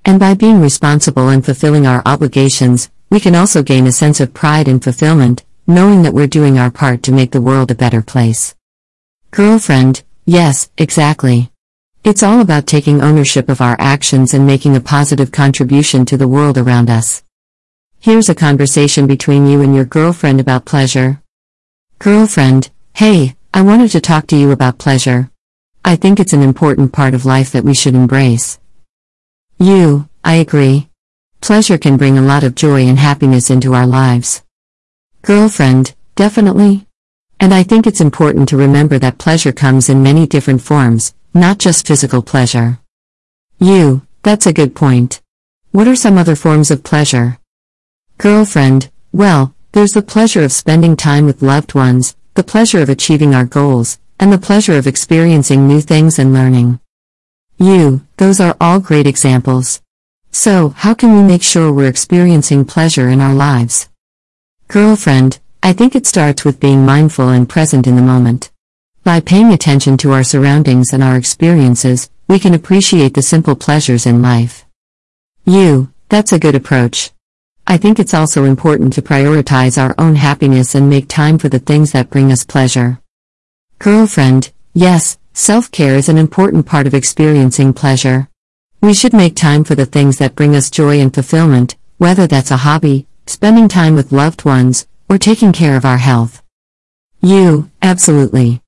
And 0.06 0.20
by 0.20 0.34
being 0.34 0.60
responsible 0.60 1.30
and 1.30 1.44
fulfilling 1.44 1.84
our 1.84 2.00
obligations, 2.06 2.90
we 3.10 3.18
can 3.18 3.34
also 3.34 3.64
gain 3.64 3.88
a 3.88 3.92
sense 3.92 4.20
of 4.20 4.32
pride 4.32 4.68
and 4.68 4.82
fulfillment, 4.82 5.44
knowing 5.66 6.02
that 6.02 6.14
we're 6.14 6.28
doing 6.28 6.60
our 6.60 6.70
part 6.70 7.02
to 7.02 7.12
make 7.12 7.32
the 7.32 7.40
world 7.40 7.72
a 7.72 7.74
better 7.74 8.02
place. 8.02 8.54
Girlfriend, 9.32 10.04
yes, 10.24 10.70
exactly. 10.78 11.50
It's 12.04 12.22
all 12.22 12.40
about 12.40 12.68
taking 12.68 13.02
ownership 13.02 13.48
of 13.48 13.60
our 13.60 13.74
actions 13.80 14.32
and 14.32 14.46
making 14.46 14.76
a 14.76 14.80
positive 14.80 15.32
contribution 15.32 16.04
to 16.04 16.16
the 16.16 16.28
world 16.28 16.56
around 16.56 16.88
us. 16.88 17.24
Here's 17.98 18.28
a 18.28 18.34
conversation 18.34 19.08
between 19.08 19.48
you 19.48 19.60
and 19.60 19.74
your 19.74 19.84
girlfriend 19.84 20.38
about 20.38 20.66
pleasure. 20.66 21.20
Girlfriend, 21.98 22.70
hey, 22.94 23.34
I 23.52 23.62
wanted 23.62 23.90
to 23.90 24.00
talk 24.00 24.28
to 24.28 24.36
you 24.36 24.52
about 24.52 24.78
pleasure. 24.78 25.32
I 25.84 25.96
think 25.96 26.20
it's 26.20 26.32
an 26.32 26.42
important 26.42 26.92
part 26.92 27.12
of 27.12 27.26
life 27.26 27.50
that 27.50 27.64
we 27.64 27.74
should 27.74 27.96
embrace. 27.96 28.60
You, 29.58 30.08
I 30.22 30.34
agree. 30.34 30.88
Pleasure 31.40 31.78
can 31.78 31.96
bring 31.96 32.18
a 32.18 32.22
lot 32.22 32.44
of 32.44 32.54
joy 32.54 32.86
and 32.86 32.98
happiness 32.98 33.48
into 33.48 33.74
our 33.74 33.86
lives. 33.86 34.42
Girlfriend, 35.22 35.94
definitely. 36.14 36.86
And 37.40 37.54
I 37.54 37.62
think 37.62 37.86
it's 37.86 38.00
important 38.00 38.48
to 38.50 38.56
remember 38.56 38.98
that 38.98 39.18
pleasure 39.18 39.52
comes 39.52 39.88
in 39.88 40.02
many 40.02 40.26
different 40.26 40.60
forms, 40.60 41.14
not 41.32 41.58
just 41.58 41.86
physical 41.86 42.22
pleasure. 42.22 42.80
You, 43.58 44.06
that's 44.22 44.46
a 44.46 44.52
good 44.52 44.74
point. 44.74 45.22
What 45.70 45.88
are 45.88 45.96
some 45.96 46.18
other 46.18 46.36
forms 46.36 46.70
of 46.70 46.84
pleasure? 46.84 47.38
Girlfriend, 48.18 48.90
well, 49.12 49.54
there's 49.72 49.92
the 49.92 50.02
pleasure 50.02 50.42
of 50.42 50.52
spending 50.52 50.96
time 50.96 51.26
with 51.26 51.42
loved 51.42 51.74
ones, 51.74 52.16
the 52.34 52.44
pleasure 52.44 52.80
of 52.80 52.88
achieving 52.88 53.34
our 53.34 53.44
goals, 53.44 53.98
and 54.20 54.32
the 54.32 54.38
pleasure 54.38 54.76
of 54.76 54.86
experiencing 54.86 55.66
new 55.66 55.80
things 55.80 56.18
and 56.18 56.32
learning. 56.32 56.80
You, 57.58 58.06
those 58.18 58.38
are 58.38 58.56
all 58.60 58.80
great 58.80 59.06
examples. 59.06 59.80
So, 60.30 60.70
how 60.76 60.92
can 60.92 61.16
we 61.16 61.22
make 61.22 61.42
sure 61.42 61.72
we're 61.72 61.88
experiencing 61.88 62.66
pleasure 62.66 63.08
in 63.08 63.22
our 63.22 63.34
lives? 63.34 63.88
Girlfriend, 64.68 65.38
I 65.62 65.72
think 65.72 65.94
it 65.94 66.06
starts 66.06 66.44
with 66.44 66.60
being 66.60 66.84
mindful 66.84 67.30
and 67.30 67.48
present 67.48 67.86
in 67.86 67.96
the 67.96 68.02
moment. 68.02 68.50
By 69.04 69.20
paying 69.20 69.52
attention 69.52 69.96
to 69.98 70.12
our 70.12 70.22
surroundings 70.22 70.92
and 70.92 71.02
our 71.02 71.16
experiences, 71.16 72.10
we 72.28 72.38
can 72.38 72.52
appreciate 72.52 73.14
the 73.14 73.22
simple 73.22 73.56
pleasures 73.56 74.04
in 74.04 74.20
life. 74.20 74.66
You, 75.46 75.92
that's 76.10 76.32
a 76.32 76.38
good 76.38 76.54
approach. 76.54 77.12
I 77.66 77.78
think 77.78 77.98
it's 77.98 78.14
also 78.14 78.44
important 78.44 78.92
to 78.94 79.02
prioritize 79.02 79.80
our 79.80 79.94
own 79.96 80.16
happiness 80.16 80.74
and 80.74 80.90
make 80.90 81.08
time 81.08 81.38
for 81.38 81.48
the 81.48 81.58
things 81.58 81.92
that 81.92 82.10
bring 82.10 82.30
us 82.30 82.44
pleasure. 82.44 83.00
Girlfriend, 83.78 84.52
yes, 84.74 85.18
self 85.36 85.70
care 85.70 85.94
is 85.94 86.08
an 86.08 86.18
important 86.18 86.64
part 86.66 86.86
of 86.86 86.94
experiencing 86.94 87.72
pleasure. 87.72 88.28
We 88.80 88.94
should 88.94 89.12
make 89.12 89.36
time 89.36 89.62
for 89.62 89.74
the 89.74 89.86
things 89.86 90.18
that 90.18 90.34
bring 90.34 90.56
us 90.56 90.70
joy 90.70 90.98
and 90.98 91.14
fulfillment, 91.14 91.76
whether 91.98 92.26
that's 92.26 92.50
a 92.50 92.56
hobby, 92.56 93.06
spending 93.26 93.68
time 93.68 93.94
with 93.94 94.12
loved 94.12 94.44
ones, 94.44 94.86
or 95.08 95.18
taking 95.18 95.52
care 95.52 95.76
of 95.76 95.84
our 95.84 95.98
health. 95.98 96.42
You, 97.20 97.70
absolutely. 97.82 98.62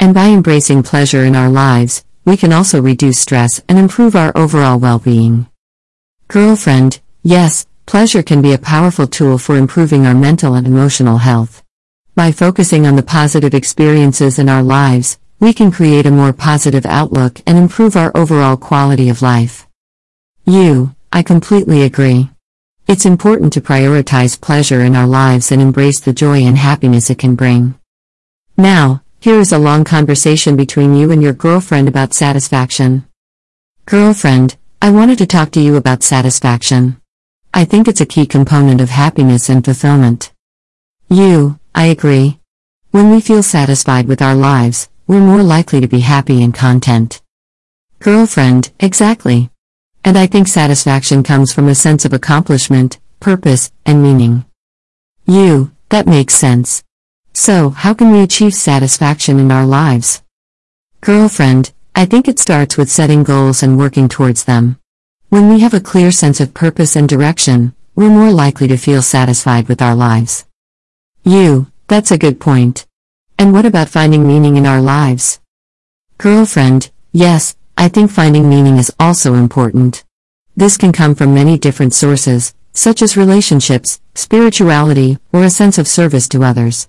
And 0.00 0.14
by 0.14 0.28
embracing 0.28 0.84
pleasure 0.84 1.24
in 1.24 1.36
our 1.36 1.50
lives, 1.50 2.04
we 2.24 2.36
can 2.36 2.52
also 2.52 2.80
reduce 2.80 3.18
stress 3.18 3.60
and 3.68 3.78
improve 3.78 4.16
our 4.16 4.32
overall 4.34 4.78
well 4.78 5.00
being. 5.00 5.48
Girlfriend, 6.28 7.00
yes, 7.22 7.66
Pleasure 7.84 8.22
can 8.22 8.40
be 8.40 8.52
a 8.52 8.58
powerful 8.58 9.06
tool 9.06 9.38
for 9.38 9.56
improving 9.56 10.06
our 10.06 10.14
mental 10.14 10.54
and 10.54 10.66
emotional 10.66 11.18
health. 11.18 11.62
By 12.14 12.32
focusing 12.32 12.86
on 12.86 12.96
the 12.96 13.02
positive 13.02 13.54
experiences 13.54 14.38
in 14.38 14.48
our 14.48 14.62
lives, 14.62 15.18
we 15.42 15.52
can 15.52 15.72
create 15.72 16.06
a 16.06 16.10
more 16.12 16.32
positive 16.32 16.86
outlook 16.86 17.40
and 17.48 17.58
improve 17.58 17.96
our 17.96 18.16
overall 18.16 18.56
quality 18.56 19.08
of 19.08 19.22
life. 19.22 19.66
You, 20.44 20.94
I 21.12 21.24
completely 21.24 21.82
agree. 21.82 22.30
It's 22.86 23.04
important 23.04 23.52
to 23.54 23.60
prioritize 23.60 24.40
pleasure 24.40 24.82
in 24.82 24.94
our 24.94 25.08
lives 25.08 25.50
and 25.50 25.60
embrace 25.60 25.98
the 25.98 26.12
joy 26.12 26.44
and 26.44 26.56
happiness 26.56 27.10
it 27.10 27.18
can 27.18 27.34
bring. 27.34 27.76
Now, 28.56 29.02
here 29.18 29.40
is 29.40 29.50
a 29.50 29.58
long 29.58 29.82
conversation 29.82 30.54
between 30.54 30.94
you 30.94 31.10
and 31.10 31.20
your 31.20 31.32
girlfriend 31.32 31.88
about 31.88 32.14
satisfaction. 32.14 33.04
Girlfriend, 33.84 34.56
I 34.80 34.92
wanted 34.92 35.18
to 35.18 35.26
talk 35.26 35.50
to 35.52 35.60
you 35.60 35.74
about 35.74 36.04
satisfaction. 36.04 37.00
I 37.52 37.64
think 37.64 37.88
it's 37.88 38.00
a 38.00 38.06
key 38.06 38.26
component 38.26 38.80
of 38.80 38.90
happiness 38.90 39.48
and 39.48 39.64
fulfillment. 39.64 40.32
You, 41.10 41.58
I 41.74 41.86
agree. 41.86 42.38
When 42.92 43.10
we 43.10 43.20
feel 43.20 43.42
satisfied 43.42 44.06
with 44.06 44.22
our 44.22 44.36
lives, 44.36 44.88
we're 45.06 45.20
more 45.20 45.42
likely 45.42 45.80
to 45.80 45.88
be 45.88 46.00
happy 46.00 46.42
and 46.42 46.54
content. 46.54 47.20
Girlfriend, 47.98 48.70
exactly. 48.80 49.50
And 50.04 50.18
I 50.18 50.26
think 50.26 50.48
satisfaction 50.48 51.22
comes 51.22 51.52
from 51.52 51.68
a 51.68 51.74
sense 51.74 52.04
of 52.04 52.12
accomplishment, 52.12 52.98
purpose, 53.20 53.70
and 53.86 54.02
meaning. 54.02 54.44
You, 55.26 55.72
that 55.90 56.06
makes 56.06 56.34
sense. 56.34 56.82
So, 57.32 57.70
how 57.70 57.94
can 57.94 58.10
we 58.10 58.20
achieve 58.20 58.54
satisfaction 58.54 59.38
in 59.38 59.50
our 59.52 59.66
lives? 59.66 60.22
Girlfriend, 61.00 61.72
I 61.94 62.04
think 62.04 62.28
it 62.28 62.38
starts 62.38 62.76
with 62.76 62.90
setting 62.90 63.22
goals 63.22 63.62
and 63.62 63.78
working 63.78 64.08
towards 64.08 64.44
them. 64.44 64.78
When 65.28 65.48
we 65.48 65.60
have 65.60 65.74
a 65.74 65.80
clear 65.80 66.10
sense 66.10 66.40
of 66.40 66.54
purpose 66.54 66.96
and 66.96 67.08
direction, 67.08 67.74
we're 67.94 68.08
more 68.08 68.30
likely 68.30 68.68
to 68.68 68.76
feel 68.76 69.02
satisfied 69.02 69.68
with 69.68 69.82
our 69.82 69.94
lives. 69.94 70.44
You, 71.24 71.70
that's 71.88 72.10
a 72.10 72.18
good 72.18 72.40
point. 72.40 72.86
And 73.42 73.52
what 73.52 73.66
about 73.66 73.88
finding 73.88 74.24
meaning 74.24 74.56
in 74.56 74.66
our 74.66 74.80
lives? 74.80 75.40
Girlfriend, 76.16 76.92
yes, 77.10 77.56
I 77.76 77.88
think 77.88 78.08
finding 78.08 78.48
meaning 78.48 78.76
is 78.76 78.94
also 79.00 79.34
important. 79.34 80.04
This 80.54 80.76
can 80.76 80.92
come 80.92 81.16
from 81.16 81.34
many 81.34 81.58
different 81.58 81.92
sources, 81.92 82.54
such 82.72 83.02
as 83.02 83.16
relationships, 83.16 84.00
spirituality, 84.14 85.18
or 85.32 85.42
a 85.42 85.50
sense 85.50 85.76
of 85.76 85.88
service 85.88 86.28
to 86.28 86.44
others. 86.44 86.88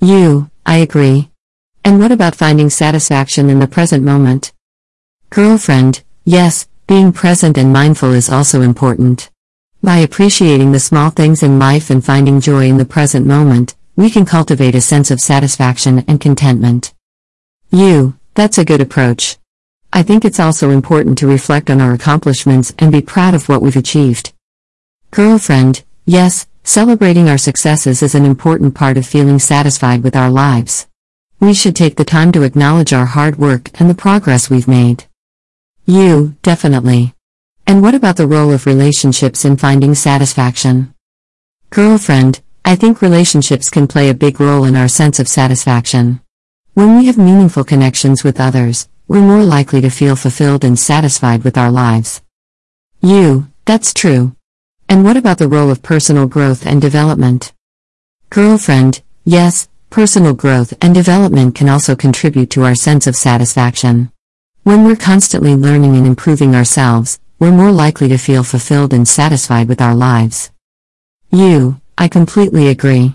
You, 0.00 0.50
I 0.64 0.78
agree. 0.78 1.30
And 1.84 1.98
what 1.98 2.10
about 2.10 2.34
finding 2.34 2.70
satisfaction 2.70 3.50
in 3.50 3.58
the 3.58 3.68
present 3.68 4.02
moment? 4.02 4.54
Girlfriend, 5.28 6.02
yes, 6.24 6.66
being 6.86 7.12
present 7.12 7.58
and 7.58 7.70
mindful 7.70 8.14
is 8.14 8.30
also 8.30 8.62
important. 8.62 9.28
By 9.82 9.98
appreciating 9.98 10.72
the 10.72 10.80
small 10.80 11.10
things 11.10 11.42
in 11.42 11.58
life 11.58 11.90
and 11.90 12.02
finding 12.02 12.40
joy 12.40 12.64
in 12.66 12.78
the 12.78 12.86
present 12.86 13.26
moment, 13.26 13.76
we 13.96 14.10
can 14.10 14.26
cultivate 14.26 14.74
a 14.74 14.80
sense 14.80 15.10
of 15.10 15.20
satisfaction 15.20 16.04
and 16.06 16.20
contentment. 16.20 16.92
You, 17.70 18.18
that's 18.34 18.58
a 18.58 18.64
good 18.64 18.82
approach. 18.82 19.38
I 19.92 20.02
think 20.02 20.24
it's 20.24 20.38
also 20.38 20.68
important 20.68 21.16
to 21.18 21.26
reflect 21.26 21.70
on 21.70 21.80
our 21.80 21.94
accomplishments 21.94 22.74
and 22.78 22.92
be 22.92 23.00
proud 23.00 23.34
of 23.34 23.48
what 23.48 23.62
we've 23.62 23.76
achieved. 23.76 24.34
Girlfriend, 25.10 25.82
yes, 26.04 26.46
celebrating 26.62 27.30
our 27.30 27.38
successes 27.38 28.02
is 28.02 28.14
an 28.14 28.26
important 28.26 28.74
part 28.74 28.98
of 28.98 29.06
feeling 29.06 29.38
satisfied 29.38 30.02
with 30.02 30.14
our 30.14 30.30
lives. 30.30 30.86
We 31.40 31.54
should 31.54 31.74
take 31.74 31.96
the 31.96 32.04
time 32.04 32.32
to 32.32 32.42
acknowledge 32.42 32.92
our 32.92 33.06
hard 33.06 33.36
work 33.36 33.70
and 33.80 33.88
the 33.88 33.94
progress 33.94 34.50
we've 34.50 34.68
made. 34.68 35.04
You, 35.86 36.36
definitely. 36.42 37.14
And 37.66 37.80
what 37.80 37.94
about 37.94 38.16
the 38.16 38.26
role 38.26 38.52
of 38.52 38.66
relationships 38.66 39.44
in 39.44 39.56
finding 39.56 39.94
satisfaction? 39.94 40.92
Girlfriend, 41.70 42.42
I 42.68 42.74
think 42.74 43.00
relationships 43.00 43.70
can 43.70 43.86
play 43.86 44.10
a 44.10 44.14
big 44.14 44.40
role 44.40 44.64
in 44.64 44.74
our 44.74 44.88
sense 44.88 45.20
of 45.20 45.28
satisfaction. 45.28 46.20
When 46.74 46.98
we 46.98 47.06
have 47.06 47.16
meaningful 47.16 47.62
connections 47.62 48.24
with 48.24 48.40
others, 48.40 48.88
we're 49.06 49.20
more 49.20 49.44
likely 49.44 49.80
to 49.82 49.88
feel 49.88 50.16
fulfilled 50.16 50.64
and 50.64 50.76
satisfied 50.76 51.44
with 51.44 51.56
our 51.56 51.70
lives. 51.70 52.22
You, 53.00 53.46
that's 53.66 53.94
true. 53.94 54.34
And 54.88 55.04
what 55.04 55.16
about 55.16 55.38
the 55.38 55.46
role 55.46 55.70
of 55.70 55.84
personal 55.84 56.26
growth 56.26 56.66
and 56.66 56.82
development? 56.82 57.52
Girlfriend, 58.30 59.00
yes, 59.24 59.68
personal 59.88 60.34
growth 60.34 60.74
and 60.82 60.92
development 60.92 61.54
can 61.54 61.68
also 61.68 61.94
contribute 61.94 62.50
to 62.50 62.64
our 62.64 62.74
sense 62.74 63.06
of 63.06 63.14
satisfaction. 63.14 64.10
When 64.64 64.82
we're 64.82 64.96
constantly 64.96 65.54
learning 65.54 65.96
and 65.96 66.04
improving 66.04 66.56
ourselves, 66.56 67.20
we're 67.38 67.52
more 67.52 67.70
likely 67.70 68.08
to 68.08 68.18
feel 68.18 68.42
fulfilled 68.42 68.92
and 68.92 69.06
satisfied 69.06 69.68
with 69.68 69.80
our 69.80 69.94
lives. 69.94 70.50
You, 71.30 71.80
I 71.98 72.08
completely 72.08 72.68
agree. 72.68 73.14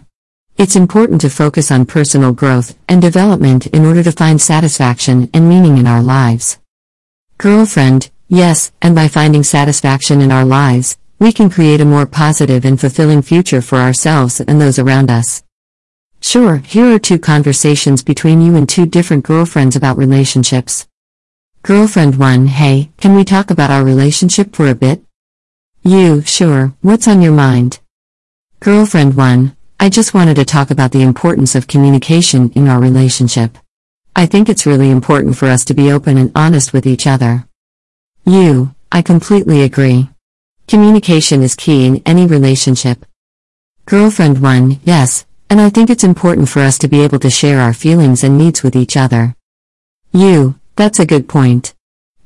It's 0.58 0.76
important 0.76 1.22
to 1.22 1.30
focus 1.30 1.70
on 1.70 1.86
personal 1.86 2.34
growth 2.34 2.76
and 2.90 3.00
development 3.00 3.68
in 3.68 3.86
order 3.86 4.02
to 4.02 4.12
find 4.12 4.42
satisfaction 4.42 5.30
and 5.36 5.48
meaning 5.48 5.78
in 5.78 5.86
our 5.86 6.02
lives. 6.02 6.58
Girlfriend, 7.38 8.10
yes, 8.28 8.72
and 8.82 8.96
by 8.96 9.08
finding 9.08 9.44
satisfaction 9.44 10.20
in 10.20 10.32
our 10.32 10.46
lives, 10.46 10.98
we 11.20 11.32
can 11.32 11.48
create 11.48 11.80
a 11.80 11.86
more 11.86 12.08
positive 12.08 12.66
and 12.66 12.80
fulfilling 12.80 13.22
future 13.22 13.62
for 13.62 13.78
ourselves 13.78 14.40
and 14.42 14.60
those 14.60 14.80
around 14.80 15.12
us. 15.12 15.44
Sure, 16.20 16.58
here 16.58 16.96
are 16.96 17.00
two 17.00 17.20
conversations 17.20 18.04
between 18.04 18.42
you 18.42 18.56
and 18.56 18.68
two 18.68 18.88
different 18.88 19.26
girlfriends 19.26 19.76
about 19.76 19.98
relationships. 19.98 20.88
Girlfriend 21.62 22.18
1 22.18 22.48
Hey, 22.48 22.90
can 22.98 23.14
we 23.14 23.26
talk 23.26 23.52
about 23.52 23.70
our 23.70 23.84
relationship 23.84 24.56
for 24.56 24.68
a 24.68 24.76
bit? 24.76 25.04
You, 25.84 26.22
sure, 26.22 26.74
what's 26.82 27.08
on 27.08 27.22
your 27.22 27.34
mind? 27.34 27.80
Girlfriend 28.64 29.18
1 29.18 29.58
I 29.80 29.90
just 29.90 30.14
wanted 30.14 30.36
to 30.36 30.46
talk 30.46 30.70
about 30.70 30.92
the 30.92 31.02
importance 31.02 31.56
of 31.56 31.66
communication 31.66 32.52
in 32.52 32.68
our 32.68 32.80
relationship. 32.80 33.58
I 34.16 34.28
think 34.28 34.50
it's 34.50 34.68
really 34.68 34.92
important 34.92 35.36
for 35.36 35.48
us 35.48 35.66
to 35.66 35.74
be 35.74 35.92
open 35.92 36.16
and 36.20 36.32
honest 36.36 36.72
with 36.72 36.86
each 36.86 37.08
other. 37.08 37.48
You, 38.24 38.76
I 38.92 39.02
completely 39.02 39.64
agree. 39.64 40.10
Communication 40.68 41.42
is 41.42 41.56
key 41.56 41.88
in 41.88 42.04
any 42.06 42.28
relationship. 42.28 43.04
Girlfriend 43.88 44.44
1 44.44 44.82
Yes, 44.84 45.26
and 45.50 45.60
I 45.60 45.72
think 45.72 45.90
it's 45.90 46.04
important 46.04 46.48
for 46.48 46.60
us 46.60 46.78
to 46.78 46.88
be 46.88 47.02
able 47.02 47.18
to 47.18 47.32
share 47.32 47.62
our 47.62 47.74
feelings 47.74 48.24
and 48.24 48.38
needs 48.38 48.62
with 48.62 48.76
each 48.76 48.96
other. 48.96 49.36
You, 50.12 50.60
that's 50.76 51.00
a 51.00 51.08
good 51.08 51.28
point. 51.28 51.74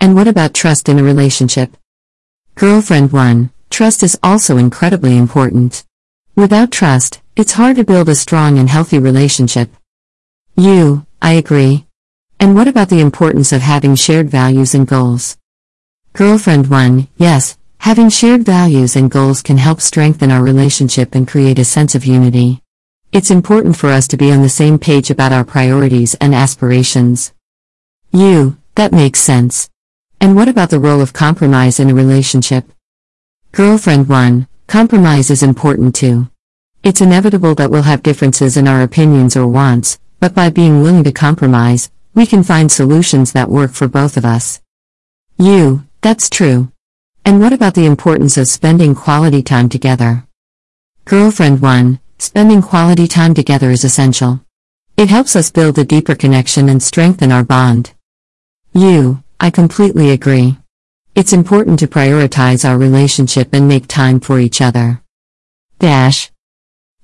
And 0.01 0.15
what 0.15 0.27
about 0.27 0.53
trust 0.53 0.89
in 0.89 0.99
a 0.99 1.03
relationship? 1.03 1.77
Girlfriend 2.55 3.13
1 3.13 3.51
Trust 3.69 4.03
is 4.03 4.19
also 4.21 4.57
incredibly 4.57 5.17
important. 5.17 5.85
Without 6.37 6.69
trust, 6.69 7.21
it's 7.37 7.53
hard 7.53 7.77
to 7.77 7.85
build 7.85 8.09
a 8.09 8.15
strong 8.15 8.59
and 8.59 8.69
healthy 8.69 8.99
relationship. 8.99 9.69
You, 10.57 11.05
I 11.21 11.31
agree. 11.31 11.85
And 12.41 12.55
what 12.55 12.67
about 12.67 12.89
the 12.89 12.99
importance 12.99 13.53
of 13.53 13.61
having 13.61 13.95
shared 13.95 14.29
values 14.29 14.75
and 14.75 14.85
goals? 14.85 15.37
Girlfriend 16.11 16.69
1 16.69 17.07
Yes, 17.15 17.57
having 17.77 18.09
shared 18.09 18.43
values 18.43 18.97
and 18.97 19.09
goals 19.09 19.41
can 19.41 19.57
help 19.57 19.79
strengthen 19.79 20.29
our 20.29 20.43
relationship 20.43 21.15
and 21.15 21.25
create 21.25 21.57
a 21.57 21.63
sense 21.63 21.95
of 21.95 22.05
unity. 22.05 22.61
It's 23.13 23.31
important 23.31 23.77
for 23.77 23.87
us 23.87 24.05
to 24.09 24.17
be 24.17 24.29
on 24.29 24.41
the 24.41 24.49
same 24.49 24.77
page 24.77 25.09
about 25.09 25.31
our 25.31 25.45
priorities 25.45 26.15
and 26.15 26.35
aspirations. 26.35 27.33
You, 28.11 28.57
that 28.75 28.91
makes 28.91 29.21
sense. 29.21 29.69
And 30.19 30.35
what 30.35 30.49
about 30.49 30.69
the 30.69 30.79
role 30.81 30.99
of 30.99 31.13
compromise 31.13 31.79
in 31.79 31.89
a 31.89 31.95
relationship? 31.95 32.65
Girlfriend 33.53 34.09
1, 34.09 34.49
compromise 34.67 35.29
is 35.29 35.43
important 35.43 35.95
too. 35.95 36.29
It's 36.83 37.01
inevitable 37.01 37.55
that 37.55 37.71
we'll 37.71 37.83
have 37.83 38.03
differences 38.03 38.57
in 38.57 38.67
our 38.67 38.81
opinions 38.81 39.35
or 39.35 39.47
wants, 39.47 39.99
but 40.19 40.33
by 40.33 40.49
being 40.49 40.81
willing 40.81 41.03
to 41.03 41.11
compromise, 41.11 41.91
we 42.13 42.25
can 42.25 42.43
find 42.43 42.71
solutions 42.71 43.31
that 43.33 43.49
work 43.49 43.71
for 43.71 43.87
both 43.87 44.17
of 44.17 44.25
us. 44.25 44.61
You, 45.37 45.85
that's 46.01 46.29
true. 46.29 46.71
And 47.25 47.39
what 47.39 47.53
about 47.53 47.73
the 47.73 47.85
importance 47.85 48.37
of 48.37 48.47
spending 48.47 48.95
quality 48.95 49.41
time 49.41 49.69
together? 49.69 50.25
Girlfriend 51.05 51.61
1, 51.61 51.99
Spending 52.17 52.61
quality 52.61 53.07
time 53.07 53.33
together 53.33 53.71
is 53.71 53.83
essential. 53.83 54.39
It 54.95 55.09
helps 55.09 55.35
us 55.35 55.51
build 55.51 55.77
a 55.77 55.83
deeper 55.83 56.15
connection 56.15 56.69
and 56.69 56.81
strengthen 56.81 57.31
our 57.31 57.43
bond. 57.43 57.93
You, 58.73 59.21
I 59.39 59.49
completely 59.49 60.11
agree. 60.11 60.57
It's 61.15 61.31
important 61.31 61.79
to 61.79 61.87
prioritize 61.87 62.69
our 62.69 62.77
relationship 62.77 63.53
and 63.53 63.69
make 63.69 63.87
time 63.87 64.19
for 64.19 64.37
each 64.37 64.59
other. 64.59 65.01
Dash. 65.79 66.29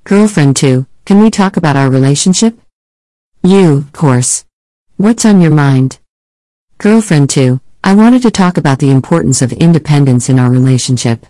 Girlfriend 0.03 0.57
2, 0.57 0.85
can 1.05 1.21
we 1.21 1.31
talk 1.31 1.55
about 1.55 1.77
our 1.77 1.89
relationship? 1.89 2.59
You, 3.41 3.77
of 3.77 3.93
course. 3.93 4.43
What's 4.97 5.23
on 5.23 5.39
your 5.39 5.51
mind? 5.51 5.99
Girlfriend 6.77 7.29
2, 7.29 7.61
I 7.85 7.95
wanted 7.95 8.21
to 8.23 8.31
talk 8.31 8.57
about 8.57 8.79
the 8.79 8.91
importance 8.91 9.41
of 9.41 9.53
independence 9.53 10.27
in 10.27 10.39
our 10.39 10.51
relationship. 10.51 11.25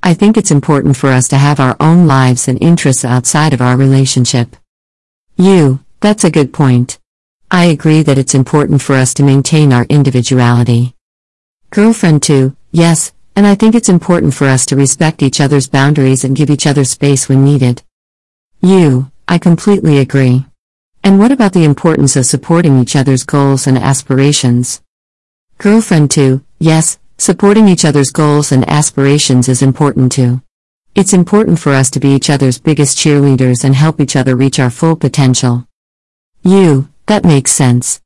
I 0.00 0.14
think 0.14 0.36
it's 0.36 0.52
important 0.52 0.96
for 0.96 1.08
us 1.10 1.26
to 1.28 1.36
have 1.36 1.58
our 1.58 1.76
own 1.80 2.06
lives 2.06 2.46
and 2.46 2.62
interests 2.62 3.04
outside 3.04 3.52
of 3.52 3.60
our 3.60 3.76
relationship. 3.76 4.54
You, 5.36 5.80
that's 5.98 6.22
a 6.22 6.30
good 6.30 6.52
point. 6.52 7.00
I 7.50 7.64
agree 7.64 8.04
that 8.04 8.18
it's 8.18 8.36
important 8.36 8.82
for 8.82 8.94
us 8.94 9.14
to 9.14 9.24
maintain 9.24 9.72
our 9.72 9.84
individuality. 9.88 10.94
Girlfriend 11.70 12.22
2, 12.22 12.56
yes, 12.72 13.12
and 13.34 13.46
I 13.46 13.54
think 13.54 13.74
it's 13.74 13.88
important 13.88 14.34
for 14.34 14.46
us 14.46 14.66
to 14.66 14.76
respect 14.76 15.22
each 15.22 15.40
other's 15.40 15.68
boundaries 15.68 16.24
and 16.24 16.36
give 16.36 16.50
each 16.50 16.66
other 16.66 16.84
space 16.84 17.28
when 17.28 17.44
needed. 17.44 17.82
You, 18.60 19.10
I 19.26 19.38
completely 19.38 19.98
agree. 19.98 20.46
And 21.02 21.18
what 21.18 21.32
about 21.32 21.52
the 21.52 21.64
importance 21.64 22.16
of 22.16 22.26
supporting 22.26 22.78
each 22.78 22.94
other's 22.94 23.24
goals 23.24 23.66
and 23.66 23.78
aspirations? 23.78 24.82
Girlfriend 25.58 26.10
2, 26.10 26.44
yes, 26.58 26.98
Supporting 27.20 27.68
each 27.68 27.84
other's 27.84 28.10
goals 28.10 28.50
and 28.50 28.66
aspirations 28.66 29.46
is 29.46 29.60
important 29.60 30.10
too. 30.10 30.40
It's 30.94 31.12
important 31.12 31.58
for 31.58 31.74
us 31.74 31.90
to 31.90 32.00
be 32.00 32.14
each 32.14 32.30
other's 32.30 32.58
biggest 32.58 32.96
cheerleaders 32.96 33.62
and 33.62 33.74
help 33.74 34.00
each 34.00 34.16
other 34.16 34.34
reach 34.34 34.58
our 34.58 34.70
full 34.70 34.96
potential. 34.96 35.66
You, 36.42 36.88
that 37.08 37.26
makes 37.26 37.52
sense. 37.52 38.00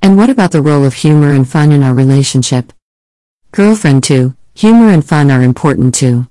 And 0.00 0.16
what 0.16 0.30
about 0.30 0.52
the 0.52 0.62
role 0.62 0.84
of 0.84 0.94
humor 0.94 1.32
and 1.32 1.48
fun 1.48 1.72
in 1.72 1.82
our 1.82 1.94
relationship? 1.94 2.72
Girlfriend 3.52 4.04
2, 4.04 4.32
humor 4.54 4.90
and 4.90 5.04
fun 5.04 5.28
are 5.28 5.42
important 5.42 5.92
too. 5.92 6.28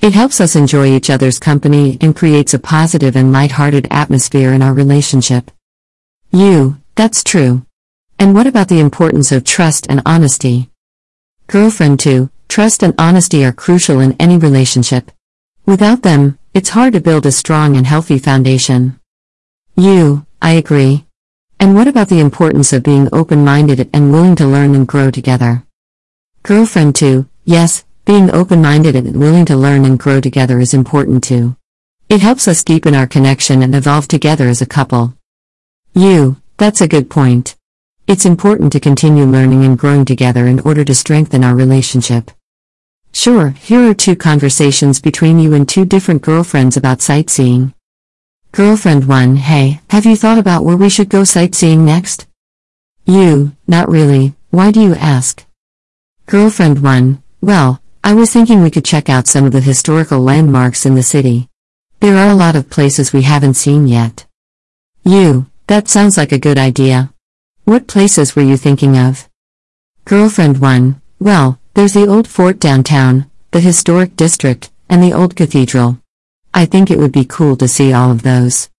It 0.00 0.12
helps 0.12 0.40
us 0.40 0.54
enjoy 0.54 0.94
each 0.94 1.10
other's 1.10 1.40
company 1.40 1.98
and 2.00 2.14
creates 2.14 2.54
a 2.54 2.60
positive 2.60 3.16
and 3.16 3.32
light-hearted 3.32 3.88
atmosphere 3.90 4.52
in 4.52 4.62
our 4.62 4.72
relationship. 4.72 5.50
You, 6.30 6.80
that's 6.94 7.24
true. 7.24 7.66
And 8.20 8.36
what 8.36 8.46
about 8.46 8.68
the 8.68 8.78
importance 8.78 9.32
of 9.32 9.42
trust 9.42 9.88
and 9.90 10.00
honesty? 10.06 10.70
Girlfriend 11.48 11.98
2, 11.98 12.30
trust 12.48 12.84
and 12.84 12.94
honesty 12.98 13.44
are 13.44 13.52
crucial 13.52 13.98
in 13.98 14.14
any 14.20 14.38
relationship. 14.38 15.10
Without 15.66 16.02
them, 16.02 16.38
it's 16.54 16.68
hard 16.68 16.92
to 16.92 17.00
build 17.00 17.26
a 17.26 17.32
strong 17.32 17.76
and 17.76 17.84
healthy 17.84 18.20
foundation. 18.20 19.00
You, 19.74 20.24
I 20.40 20.52
agree. 20.52 21.04
And 21.58 21.74
what 21.74 21.88
about 21.88 22.10
the 22.10 22.20
importance 22.20 22.72
of 22.72 22.84
being 22.84 23.08
open 23.12 23.44
minded 23.44 23.90
and 23.92 24.12
willing 24.12 24.36
to 24.36 24.46
learn 24.46 24.76
and 24.76 24.86
grow 24.86 25.10
together? 25.10 25.64
Girlfriend 26.42 26.96
2, 26.96 27.28
yes, 27.44 27.84
being 28.06 28.30
open 28.30 28.62
minded 28.62 28.96
and 28.96 29.20
willing 29.20 29.44
to 29.44 29.56
learn 29.56 29.84
and 29.84 29.98
grow 29.98 30.22
together 30.22 30.58
is 30.58 30.72
important 30.72 31.22
too. 31.22 31.54
It 32.08 32.22
helps 32.22 32.48
us 32.48 32.64
deepen 32.64 32.94
our 32.94 33.06
connection 33.06 33.62
and 33.62 33.74
evolve 33.74 34.08
together 34.08 34.48
as 34.48 34.62
a 34.62 34.66
couple. 34.66 35.14
You, 35.94 36.40
that's 36.56 36.80
a 36.80 36.88
good 36.88 37.10
point. 37.10 37.56
It's 38.06 38.24
important 38.24 38.72
to 38.72 38.80
continue 38.80 39.26
learning 39.26 39.64
and 39.64 39.78
growing 39.78 40.06
together 40.06 40.46
in 40.46 40.60
order 40.60 40.82
to 40.82 40.94
strengthen 40.94 41.44
our 41.44 41.54
relationship. 41.54 42.30
Sure, 43.12 43.50
here 43.50 43.90
are 43.90 43.94
two 43.94 44.16
conversations 44.16 44.98
between 44.98 45.38
you 45.38 45.52
and 45.52 45.68
two 45.68 45.84
different 45.84 46.22
girlfriends 46.22 46.76
about 46.76 47.02
sightseeing. 47.02 47.74
Girlfriend 48.52 49.06
1 49.06 49.36
Hey, 49.36 49.82
have 49.90 50.06
you 50.06 50.16
thought 50.16 50.38
about 50.38 50.64
where 50.64 50.76
we 50.76 50.88
should 50.88 51.10
go 51.10 51.22
sightseeing 51.22 51.84
next? 51.84 52.26
You, 53.04 53.54
not 53.68 53.90
really, 53.90 54.34
why 54.48 54.70
do 54.70 54.80
you 54.80 54.94
ask? 54.94 55.44
Girlfriend 56.30 56.80
1 56.80 57.20
Well, 57.40 57.82
I 58.04 58.14
was 58.14 58.32
thinking 58.32 58.62
we 58.62 58.70
could 58.70 58.84
check 58.84 59.08
out 59.08 59.26
some 59.26 59.46
of 59.46 59.50
the 59.50 59.60
historical 59.60 60.20
landmarks 60.20 60.86
in 60.86 60.94
the 60.94 61.02
city. 61.02 61.48
There 61.98 62.16
are 62.16 62.30
a 62.30 62.36
lot 62.36 62.54
of 62.54 62.70
places 62.70 63.12
we 63.12 63.22
haven't 63.22 63.54
seen 63.54 63.88
yet. 63.88 64.26
You, 65.04 65.50
that 65.66 65.88
sounds 65.88 66.16
like 66.16 66.30
a 66.30 66.38
good 66.38 66.56
idea. 66.56 67.12
What 67.64 67.88
places 67.88 68.36
were 68.36 68.44
you 68.44 68.56
thinking 68.56 68.96
of? 68.96 69.28
Girlfriend 70.04 70.60
1 70.60 71.02
Well, 71.18 71.58
there's 71.74 71.94
the 71.94 72.06
old 72.06 72.28
fort 72.28 72.60
downtown, 72.60 73.28
the 73.50 73.58
historic 73.58 74.14
district, 74.14 74.70
and 74.88 75.02
the 75.02 75.12
old 75.12 75.34
cathedral. 75.34 75.98
I 76.54 76.64
think 76.64 76.92
it 76.92 76.98
would 77.00 77.10
be 77.10 77.24
cool 77.24 77.56
to 77.56 77.66
see 77.66 77.92
all 77.92 78.12
of 78.12 78.22
those. 78.22 78.70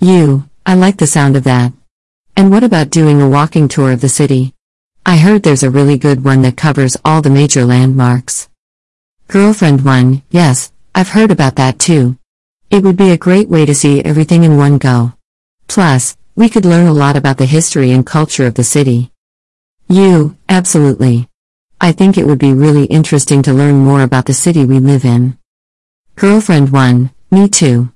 You, 0.00 0.50
I 0.66 0.74
like 0.74 0.98
the 0.98 1.06
sound 1.06 1.34
of 1.34 1.44
that. 1.44 1.72
And 2.36 2.50
what 2.50 2.62
about 2.62 2.90
doing 2.90 3.22
a 3.22 3.30
walking 3.30 3.68
tour 3.68 3.90
of 3.90 4.02
the 4.02 4.10
city? 4.10 4.53
I 5.06 5.18
heard 5.18 5.42
there's 5.42 5.62
a 5.62 5.70
really 5.70 5.98
good 5.98 6.24
one 6.24 6.40
that 6.42 6.56
covers 6.56 6.96
all 7.04 7.20
the 7.20 7.28
major 7.28 7.66
landmarks. 7.66 8.48
Girlfriend 9.28 9.84
1 9.84 10.22
Yes, 10.30 10.72
I've 10.94 11.10
heard 11.10 11.30
about 11.30 11.56
that 11.56 11.78
too. 11.78 12.16
It 12.70 12.82
would 12.82 12.96
be 12.96 13.10
a 13.10 13.18
great 13.18 13.50
way 13.50 13.66
to 13.66 13.74
see 13.74 14.02
everything 14.02 14.44
in 14.44 14.56
one 14.56 14.78
go. 14.78 15.12
Plus, 15.68 16.16
we 16.36 16.48
could 16.48 16.64
learn 16.64 16.86
a 16.86 16.92
lot 16.94 17.16
about 17.16 17.36
the 17.36 17.44
history 17.44 17.92
and 17.92 18.06
culture 18.06 18.46
of 18.46 18.54
the 18.54 18.64
city. 18.64 19.12
You, 19.90 20.38
absolutely. 20.48 21.28
I 21.82 21.92
think 21.92 22.16
it 22.16 22.26
would 22.26 22.38
be 22.38 22.54
really 22.54 22.86
interesting 22.86 23.42
to 23.42 23.52
learn 23.52 23.84
more 23.84 24.02
about 24.02 24.24
the 24.24 24.32
city 24.32 24.64
we 24.64 24.78
live 24.78 25.04
in. 25.04 25.36
Girlfriend 26.16 26.70
1, 26.70 27.10
me 27.30 27.48
too. 27.48 27.92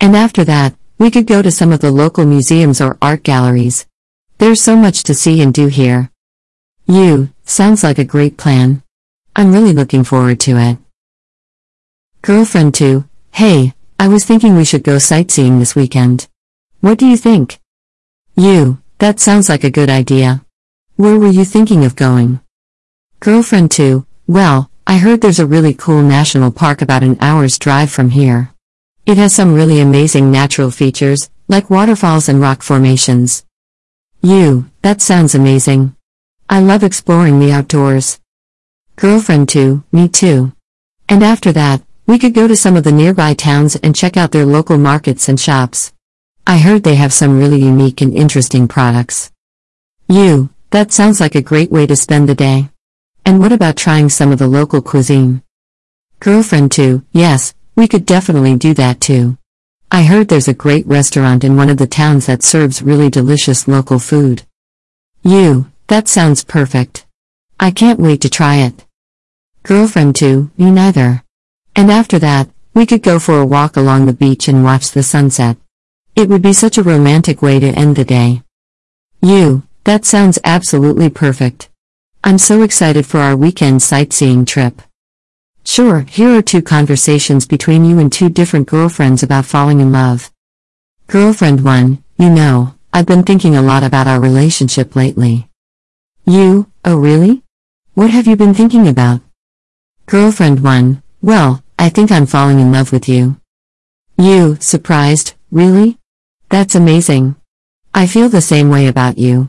And 0.00 0.16
after 0.16 0.42
that, 0.42 0.74
we 0.98 1.12
could 1.12 1.28
go 1.28 1.40
to 1.40 1.52
some 1.52 1.70
of 1.70 1.78
the 1.78 1.92
local 1.92 2.26
museums 2.26 2.80
or 2.80 2.98
art 3.00 3.22
galleries. 3.22 3.86
There's 4.38 4.60
so 4.60 4.74
much 4.74 5.04
to 5.04 5.14
see 5.14 5.40
and 5.40 5.54
do 5.54 5.68
here. 5.68 6.10
You, 6.90 7.28
sounds 7.44 7.84
like 7.84 7.98
a 7.98 8.04
great 8.04 8.38
plan. 8.38 8.82
I'm 9.36 9.52
really 9.52 9.74
looking 9.74 10.04
forward 10.04 10.40
to 10.40 10.56
it. 10.56 10.78
Girlfriend 12.22 12.74
2, 12.74 13.04
hey, 13.32 13.74
I 13.98 14.08
was 14.08 14.24
thinking 14.24 14.56
we 14.56 14.64
should 14.64 14.84
go 14.84 14.96
sightseeing 14.96 15.58
this 15.58 15.76
weekend. 15.76 16.28
What 16.80 16.96
do 16.96 17.06
you 17.06 17.18
think? 17.18 17.60
You, 18.36 18.80
that 19.00 19.20
sounds 19.20 19.50
like 19.50 19.64
a 19.64 19.70
good 19.70 19.90
idea. 19.90 20.46
Where 20.96 21.18
were 21.18 21.28
you 21.28 21.44
thinking 21.44 21.84
of 21.84 21.94
going? 21.94 22.40
Girlfriend 23.20 23.70
2, 23.70 24.06
well, 24.26 24.70
I 24.86 24.96
heard 24.96 25.20
there's 25.20 25.40
a 25.40 25.46
really 25.46 25.74
cool 25.74 26.00
national 26.00 26.52
park 26.52 26.80
about 26.80 27.02
an 27.02 27.18
hour's 27.20 27.58
drive 27.58 27.90
from 27.90 28.08
here. 28.08 28.54
It 29.04 29.18
has 29.18 29.34
some 29.34 29.52
really 29.52 29.80
amazing 29.80 30.32
natural 30.32 30.70
features, 30.70 31.28
like 31.48 31.68
waterfalls 31.68 32.30
and 32.30 32.40
rock 32.40 32.62
formations. 32.62 33.44
You, 34.22 34.70
that 34.80 35.02
sounds 35.02 35.34
amazing. 35.34 35.94
I 36.50 36.60
love 36.60 36.82
exploring 36.82 37.40
the 37.40 37.52
outdoors. 37.52 38.20
Girlfriend 38.96 39.50
2, 39.50 39.84
me 39.92 40.08
too. 40.08 40.52
And 41.06 41.22
after 41.22 41.52
that, 41.52 41.82
we 42.06 42.18
could 42.18 42.32
go 42.32 42.48
to 42.48 42.56
some 42.56 42.74
of 42.74 42.84
the 42.84 42.92
nearby 42.92 43.34
towns 43.34 43.76
and 43.76 43.94
check 43.94 44.16
out 44.16 44.32
their 44.32 44.46
local 44.46 44.78
markets 44.78 45.28
and 45.28 45.38
shops. 45.38 45.92
I 46.46 46.56
heard 46.56 46.84
they 46.84 46.94
have 46.94 47.12
some 47.12 47.38
really 47.38 47.60
unique 47.60 48.00
and 48.00 48.14
interesting 48.14 48.66
products. 48.66 49.30
You, 50.08 50.48
that 50.70 50.90
sounds 50.90 51.20
like 51.20 51.34
a 51.34 51.42
great 51.42 51.70
way 51.70 51.86
to 51.86 51.94
spend 51.94 52.30
the 52.30 52.34
day. 52.34 52.70
And 53.26 53.40
what 53.40 53.52
about 53.52 53.76
trying 53.76 54.08
some 54.08 54.32
of 54.32 54.38
the 54.38 54.48
local 54.48 54.80
cuisine? 54.80 55.42
Girlfriend 56.18 56.72
2, 56.72 57.04
yes, 57.12 57.52
we 57.76 57.86
could 57.86 58.06
definitely 58.06 58.56
do 58.56 58.72
that 58.72 59.02
too. 59.02 59.36
I 59.90 60.04
heard 60.04 60.28
there's 60.28 60.48
a 60.48 60.54
great 60.54 60.86
restaurant 60.86 61.44
in 61.44 61.58
one 61.58 61.68
of 61.68 61.76
the 61.76 61.86
towns 61.86 62.24
that 62.24 62.42
serves 62.42 62.80
really 62.80 63.10
delicious 63.10 63.68
local 63.68 63.98
food. 63.98 64.44
You, 65.22 65.70
that 65.88 66.06
sounds 66.06 66.44
perfect. 66.44 67.06
I 67.58 67.70
can't 67.70 67.98
wait 67.98 68.20
to 68.20 68.28
try 68.28 68.56
it. 68.56 68.84
Girlfriend 69.62 70.16
2, 70.16 70.50
me 70.58 70.70
neither. 70.70 71.24
And 71.74 71.90
after 71.90 72.18
that, 72.18 72.50
we 72.74 72.84
could 72.84 73.02
go 73.02 73.18
for 73.18 73.40
a 73.40 73.46
walk 73.46 73.76
along 73.76 74.04
the 74.04 74.12
beach 74.12 74.48
and 74.48 74.62
watch 74.62 74.90
the 74.90 75.02
sunset. 75.02 75.56
It 76.14 76.28
would 76.28 76.42
be 76.42 76.52
such 76.52 76.76
a 76.76 76.82
romantic 76.82 77.40
way 77.40 77.58
to 77.58 77.68
end 77.68 77.96
the 77.96 78.04
day. 78.04 78.42
You, 79.22 79.62
that 79.84 80.04
sounds 80.04 80.38
absolutely 80.44 81.08
perfect. 81.08 81.70
I'm 82.22 82.38
so 82.38 82.62
excited 82.62 83.06
for 83.06 83.20
our 83.20 83.36
weekend 83.36 83.82
sightseeing 83.82 84.44
trip. 84.44 84.82
Sure, 85.64 86.00
here 86.00 86.36
are 86.36 86.42
two 86.42 86.62
conversations 86.62 87.46
between 87.46 87.84
you 87.84 87.98
and 87.98 88.12
two 88.12 88.28
different 88.28 88.68
girlfriends 88.68 89.22
about 89.22 89.46
falling 89.46 89.80
in 89.80 89.90
love. 89.90 90.30
Girlfriend 91.06 91.64
1, 91.64 92.04
you 92.18 92.30
know, 92.30 92.74
I've 92.92 93.06
been 93.06 93.22
thinking 93.22 93.56
a 93.56 93.62
lot 93.62 93.82
about 93.82 94.06
our 94.06 94.20
relationship 94.20 94.94
lately. 94.94 95.47
You, 96.28 96.70
oh 96.84 96.98
really? 96.98 97.42
What 97.94 98.10
have 98.10 98.26
you 98.26 98.36
been 98.36 98.52
thinking 98.52 98.86
about? 98.86 99.22
Girlfriend 100.04 100.62
1, 100.62 101.02
well, 101.22 101.62
I 101.78 101.88
think 101.88 102.12
I'm 102.12 102.26
falling 102.26 102.60
in 102.60 102.70
love 102.70 102.92
with 102.92 103.08
you. 103.08 103.40
You, 104.18 104.58
surprised, 104.60 105.32
really? 105.50 105.96
That's 106.50 106.74
amazing. 106.74 107.36
I 107.94 108.06
feel 108.06 108.28
the 108.28 108.42
same 108.42 108.68
way 108.68 108.88
about 108.88 109.16
you. 109.16 109.48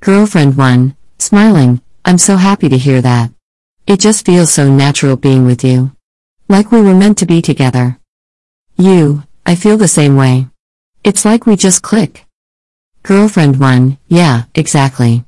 Girlfriend 0.00 0.56
1, 0.56 0.96
smiling, 1.18 1.82
I'm 2.06 2.16
so 2.16 2.36
happy 2.38 2.70
to 2.70 2.78
hear 2.78 3.02
that. 3.02 3.30
It 3.86 4.00
just 4.00 4.24
feels 4.24 4.50
so 4.50 4.70
natural 4.70 5.16
being 5.16 5.44
with 5.44 5.62
you. 5.62 5.94
Like 6.48 6.72
we 6.72 6.80
were 6.80 6.94
meant 6.94 7.18
to 7.18 7.26
be 7.26 7.42
together. 7.42 7.98
You, 8.78 9.24
I 9.44 9.54
feel 9.54 9.76
the 9.76 9.86
same 9.86 10.16
way. 10.16 10.46
It's 11.04 11.26
like 11.26 11.44
we 11.44 11.56
just 11.56 11.82
click. 11.82 12.24
Girlfriend 13.02 13.60
1, 13.60 13.98
yeah, 14.08 14.44
exactly. 14.54 15.26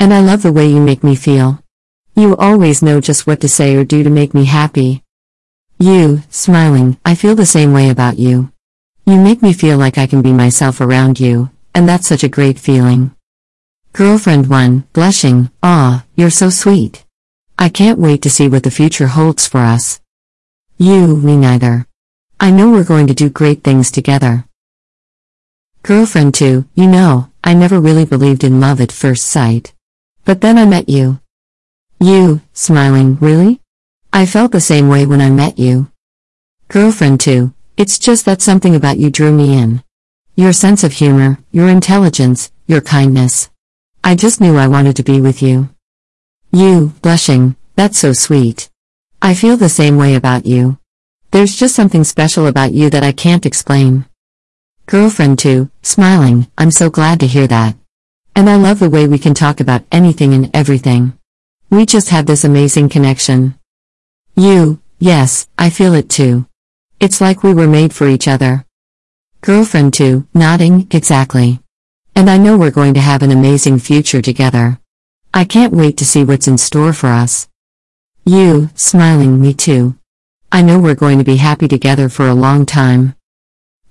And 0.00 0.14
I 0.14 0.20
love 0.20 0.40
the 0.40 0.50
way 0.50 0.66
you 0.66 0.80
make 0.80 1.04
me 1.04 1.14
feel. 1.14 1.62
You 2.16 2.34
always 2.34 2.82
know 2.82 3.02
just 3.02 3.26
what 3.26 3.42
to 3.42 3.48
say 3.48 3.76
or 3.76 3.84
do 3.84 4.02
to 4.02 4.08
make 4.08 4.32
me 4.32 4.46
happy. 4.46 5.04
You, 5.78 6.22
smiling, 6.30 6.98
I 7.04 7.14
feel 7.14 7.34
the 7.34 7.44
same 7.44 7.74
way 7.74 7.90
about 7.90 8.18
you. 8.18 8.50
You 9.04 9.20
make 9.20 9.42
me 9.42 9.52
feel 9.52 9.76
like 9.76 9.98
I 9.98 10.06
can 10.06 10.22
be 10.22 10.32
myself 10.32 10.80
around 10.80 11.20
you, 11.20 11.50
and 11.74 11.86
that's 11.86 12.08
such 12.08 12.24
a 12.24 12.30
great 12.30 12.58
feeling. 12.58 13.14
Girlfriend 13.92 14.48
1, 14.48 14.84
blushing, 14.94 15.50
aw, 15.62 16.02
you're 16.16 16.30
so 16.30 16.48
sweet. 16.48 17.04
I 17.58 17.68
can't 17.68 17.98
wait 17.98 18.22
to 18.22 18.30
see 18.30 18.48
what 18.48 18.62
the 18.62 18.70
future 18.70 19.08
holds 19.08 19.46
for 19.46 19.60
us. 19.60 20.00
You, 20.78 21.14
me 21.14 21.36
neither. 21.36 21.86
I 22.40 22.50
know 22.50 22.70
we're 22.70 22.84
going 22.84 23.06
to 23.08 23.14
do 23.14 23.28
great 23.28 23.62
things 23.62 23.90
together. 23.90 24.46
Girlfriend 25.82 26.32
2, 26.32 26.64
you 26.74 26.86
know, 26.86 27.28
I 27.44 27.52
never 27.52 27.78
really 27.78 28.06
believed 28.06 28.44
in 28.44 28.60
love 28.60 28.80
at 28.80 28.92
first 28.92 29.26
sight. 29.26 29.74
But 30.24 30.40
then 30.40 30.58
I 30.58 30.64
met 30.66 30.88
you. 30.88 31.20
You, 31.98 32.40
smiling, 32.52 33.16
really? 33.20 33.60
I 34.12 34.26
felt 34.26 34.52
the 34.52 34.60
same 34.60 34.88
way 34.88 35.06
when 35.06 35.20
I 35.20 35.30
met 35.30 35.58
you. 35.58 35.90
Girlfriend 36.68 37.20
2, 37.20 37.52
it's 37.76 37.98
just 37.98 38.24
that 38.26 38.42
something 38.42 38.74
about 38.74 38.98
you 38.98 39.10
drew 39.10 39.32
me 39.32 39.56
in. 39.56 39.82
Your 40.36 40.52
sense 40.52 40.84
of 40.84 40.92
humor, 40.92 41.38
your 41.50 41.68
intelligence, 41.68 42.52
your 42.66 42.80
kindness. 42.80 43.50
I 44.02 44.14
just 44.14 44.40
knew 44.40 44.56
I 44.56 44.68
wanted 44.68 44.96
to 44.96 45.02
be 45.02 45.20
with 45.20 45.42
you. 45.42 45.68
You, 46.52 46.92
blushing, 47.02 47.56
that's 47.76 47.98
so 47.98 48.12
sweet. 48.12 48.70
I 49.22 49.34
feel 49.34 49.56
the 49.56 49.68
same 49.68 49.96
way 49.96 50.14
about 50.14 50.46
you. 50.46 50.78
There's 51.30 51.56
just 51.56 51.74
something 51.74 52.04
special 52.04 52.46
about 52.46 52.72
you 52.72 52.90
that 52.90 53.04
I 53.04 53.12
can't 53.12 53.46
explain. 53.46 54.06
Girlfriend 54.86 55.38
2, 55.38 55.70
smiling, 55.82 56.48
I'm 56.58 56.70
so 56.70 56.90
glad 56.90 57.20
to 57.20 57.26
hear 57.26 57.46
that. 57.46 57.76
And 58.40 58.48
I 58.48 58.56
love 58.56 58.78
the 58.78 58.88
way 58.88 59.06
we 59.06 59.18
can 59.18 59.34
talk 59.34 59.60
about 59.60 59.84
anything 59.92 60.32
and 60.32 60.48
everything. 60.56 61.12
We 61.68 61.84
just 61.84 62.08
have 62.08 62.24
this 62.24 62.42
amazing 62.42 62.88
connection. 62.88 63.54
You, 64.34 64.80
yes, 64.98 65.46
I 65.58 65.68
feel 65.68 65.92
it 65.92 66.08
too. 66.08 66.46
It's 67.00 67.20
like 67.20 67.42
we 67.42 67.52
were 67.52 67.66
made 67.68 67.92
for 67.92 68.08
each 68.08 68.26
other. 68.26 68.64
Girlfriend 69.42 69.92
2, 69.92 70.26
nodding, 70.32 70.88
exactly. 70.90 71.60
And 72.16 72.30
I 72.30 72.38
know 72.38 72.56
we're 72.56 72.70
going 72.70 72.94
to 72.94 73.00
have 73.00 73.22
an 73.22 73.30
amazing 73.30 73.78
future 73.78 74.22
together. 74.22 74.80
I 75.34 75.44
can't 75.44 75.74
wait 75.74 75.98
to 75.98 76.06
see 76.06 76.24
what's 76.24 76.48
in 76.48 76.56
store 76.56 76.94
for 76.94 77.08
us. 77.08 77.46
You, 78.24 78.70
smiling, 78.74 79.38
me 79.38 79.52
too. 79.52 79.98
I 80.50 80.62
know 80.62 80.78
we're 80.78 80.94
going 80.94 81.18
to 81.18 81.24
be 81.24 81.36
happy 81.36 81.68
together 81.68 82.08
for 82.08 82.26
a 82.26 82.32
long 82.32 82.64
time. 82.64 83.16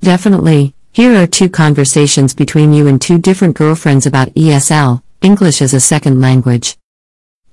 Definitely, 0.02 0.74
here 1.00 1.16
are 1.16 1.26
two 1.26 1.47
conversations 1.47 2.34
between 2.34 2.74
you 2.74 2.86
and 2.86 3.02
two 3.02 3.18
different 3.18 3.56
girlfriends 3.56 4.06
about 4.06 4.34
ESL, 4.34 5.02
English 5.22 5.62
as 5.62 5.74
a 5.74 5.80
second 5.80 6.20
language. 6.20 6.78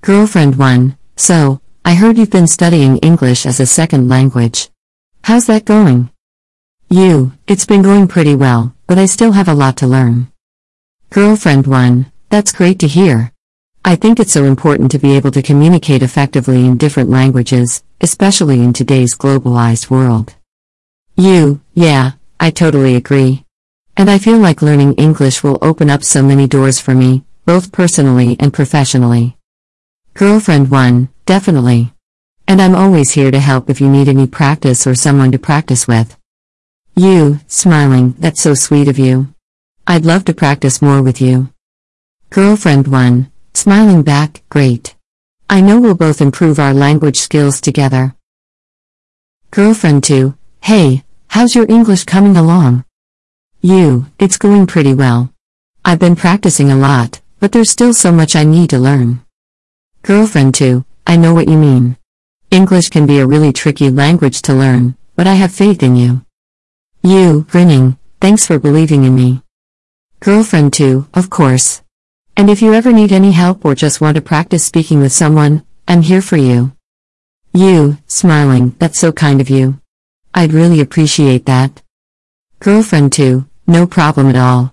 Girlfriend 0.01 0.57
1, 0.57 0.97
so, 1.15 1.61
I 1.85 1.95
heard 1.95 2.17
you've 2.17 2.29
been 2.29 2.47
studying 2.47 2.97
English 2.97 3.45
as 3.45 3.61
a 3.61 3.65
second 3.65 4.09
language. 4.09 4.69
How's 5.23 5.45
that 5.47 5.63
going? 5.63 6.09
You, 6.89 7.31
it's 7.47 7.65
been 7.65 7.83
going 7.83 8.09
pretty 8.09 8.35
well, 8.35 8.75
but 8.85 8.97
I 8.97 9.05
still 9.05 9.31
have 9.31 9.47
a 9.47 9.53
lot 9.53 9.77
to 9.77 9.87
learn. 9.87 10.27
Girlfriend 11.09 11.67
1, 11.67 12.11
that's 12.29 12.51
great 12.51 12.79
to 12.79 12.87
hear. 12.89 13.31
I 13.85 13.95
think 13.95 14.19
it's 14.19 14.33
so 14.33 14.43
important 14.43 14.91
to 14.91 14.99
be 14.99 15.15
able 15.15 15.31
to 15.31 15.41
communicate 15.41 16.03
effectively 16.03 16.65
in 16.65 16.75
different 16.75 17.09
languages, 17.09 17.81
especially 18.01 18.59
in 18.59 18.73
today's 18.73 19.15
globalized 19.15 19.89
world. 19.89 20.35
You, 21.15 21.61
yeah, 21.73 22.11
I 22.39 22.51
totally 22.51 22.95
agree. 22.95 23.43
And 23.95 24.09
I 24.09 24.17
feel 24.17 24.37
like 24.37 24.61
learning 24.61 24.93
English 24.93 25.43
will 25.43 25.57
open 25.61 25.89
up 25.89 26.03
so 26.03 26.21
many 26.21 26.47
doors 26.47 26.79
for 26.79 26.93
me, 26.93 27.23
both 27.45 27.71
personally 27.71 28.35
and 28.39 28.53
professionally. 28.53 29.37
Girlfriend 30.13 30.69
1, 30.69 31.09
definitely. 31.25 31.93
And 32.47 32.61
I'm 32.61 32.75
always 32.75 33.11
here 33.11 33.31
to 33.31 33.39
help 33.39 33.69
if 33.69 33.81
you 33.81 33.89
need 33.89 34.07
any 34.07 34.27
practice 34.27 34.85
or 34.85 34.95
someone 34.95 35.31
to 35.31 35.39
practice 35.39 35.87
with. 35.87 36.17
You, 36.95 37.39
smiling, 37.47 38.15
that's 38.19 38.41
so 38.41 38.53
sweet 38.53 38.87
of 38.87 38.99
you. 38.99 39.33
I'd 39.85 40.05
love 40.05 40.25
to 40.25 40.33
practice 40.33 40.81
more 40.81 41.01
with 41.01 41.21
you. 41.21 41.49
Girlfriend 42.29 42.87
1, 42.87 43.31
Smiling 43.57 44.03
back, 44.03 44.43
great. 44.49 44.95
I 45.49 45.61
know 45.61 45.79
we'll 45.81 45.95
both 45.95 46.21
improve 46.21 46.59
our 46.59 46.75
language 46.75 47.17
skills 47.17 47.59
together. 47.59 48.15
Girlfriend 49.49 50.03
2, 50.03 50.35
hey, 50.61 51.03
how's 51.29 51.55
your 51.55 51.65
English 51.69 52.03
coming 52.05 52.37
along? 52.37 52.83
You, 53.61 54.07
it's 54.19 54.37
going 54.37 54.67
pretty 54.67 54.93
well. 54.93 55.33
I've 55.83 55.99
been 55.99 56.15
practicing 56.15 56.71
a 56.71 56.75
lot, 56.75 57.21
but 57.39 57.51
there's 57.51 57.69
still 57.69 57.93
so 57.93 58.11
much 58.11 58.35
I 58.35 58.43
need 58.43 58.69
to 58.71 58.79
learn. 58.79 59.23
Girlfriend 60.01 60.55
2, 60.55 60.85
I 61.05 61.17
know 61.17 61.33
what 61.33 61.47
you 61.47 61.57
mean. 61.57 61.97
English 62.51 62.89
can 62.89 63.05
be 63.05 63.19
a 63.19 63.27
really 63.27 63.51
tricky 63.51 63.89
language 63.89 64.41
to 64.43 64.53
learn, 64.53 64.95
but 65.15 65.27
I 65.27 65.35
have 65.35 65.53
faith 65.53 65.83
in 65.83 65.95
you. 65.95 66.23
You, 67.03 67.45
grinning, 67.49 67.97
thanks 68.21 68.45
for 68.45 68.59
believing 68.59 69.03
in 69.03 69.15
me. 69.15 69.41
Girlfriend 70.19 70.73
2, 70.73 71.07
of 71.13 71.29
course. 71.29 71.81
And 72.35 72.49
if 72.49 72.61
you 72.61 72.73
ever 72.73 72.91
need 72.91 73.11
any 73.11 73.31
help 73.31 73.65
or 73.65 73.75
just 73.75 74.01
want 74.01 74.15
to 74.15 74.21
practice 74.21 74.65
speaking 74.65 74.99
with 75.01 75.11
someone, 75.11 75.65
I'm 75.87 76.01
here 76.01 76.21
for 76.21 76.37
you. 76.37 76.73
You, 77.53 77.97
smiling, 78.07 78.75
that's 78.79 78.99
so 78.99 79.11
kind 79.11 79.41
of 79.41 79.49
you. 79.49 79.79
I'd 80.37 80.53
really 80.53 80.81
appreciate 80.81 81.47
that. 81.47 81.81
Girlfriend 82.59 83.11
2, 83.11 83.47
no 83.65 83.87
problem 83.87 84.27
at 84.27 84.35
all. 84.35 84.71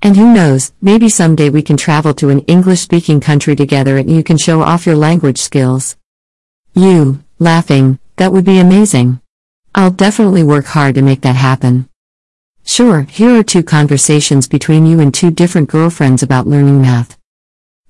And 0.00 0.16
who 0.16 0.32
knows, 0.32 0.72
maybe 0.80 1.10
someday 1.10 1.50
we 1.50 1.60
can 1.60 1.76
travel 1.76 2.14
to 2.14 2.30
an 2.30 2.38
English 2.46 2.80
speaking 2.80 3.20
country 3.20 3.54
together 3.54 3.98
and 3.98 4.10
you 4.10 4.24
can 4.24 4.38
show 4.38 4.62
off 4.62 4.86
your 4.86 4.96
language 4.96 5.36
skills. 5.36 5.98
You, 6.72 7.22
laughing, 7.38 7.98
that 8.16 8.32
would 8.32 8.46
be 8.46 8.58
amazing. 8.58 9.20
I'll 9.74 9.90
definitely 9.90 10.44
work 10.44 10.64
hard 10.64 10.94
to 10.94 11.02
make 11.02 11.20
that 11.20 11.36
happen. 11.36 11.90
Sure, 12.64 13.02
here 13.02 13.38
are 13.38 13.42
two 13.42 13.62
conversations 13.62 14.48
between 14.48 14.86
you 14.86 14.98
and 14.98 15.12
two 15.12 15.30
different 15.30 15.68
girlfriends 15.68 16.22
about 16.22 16.46
learning 16.46 16.80
math. 16.80 17.18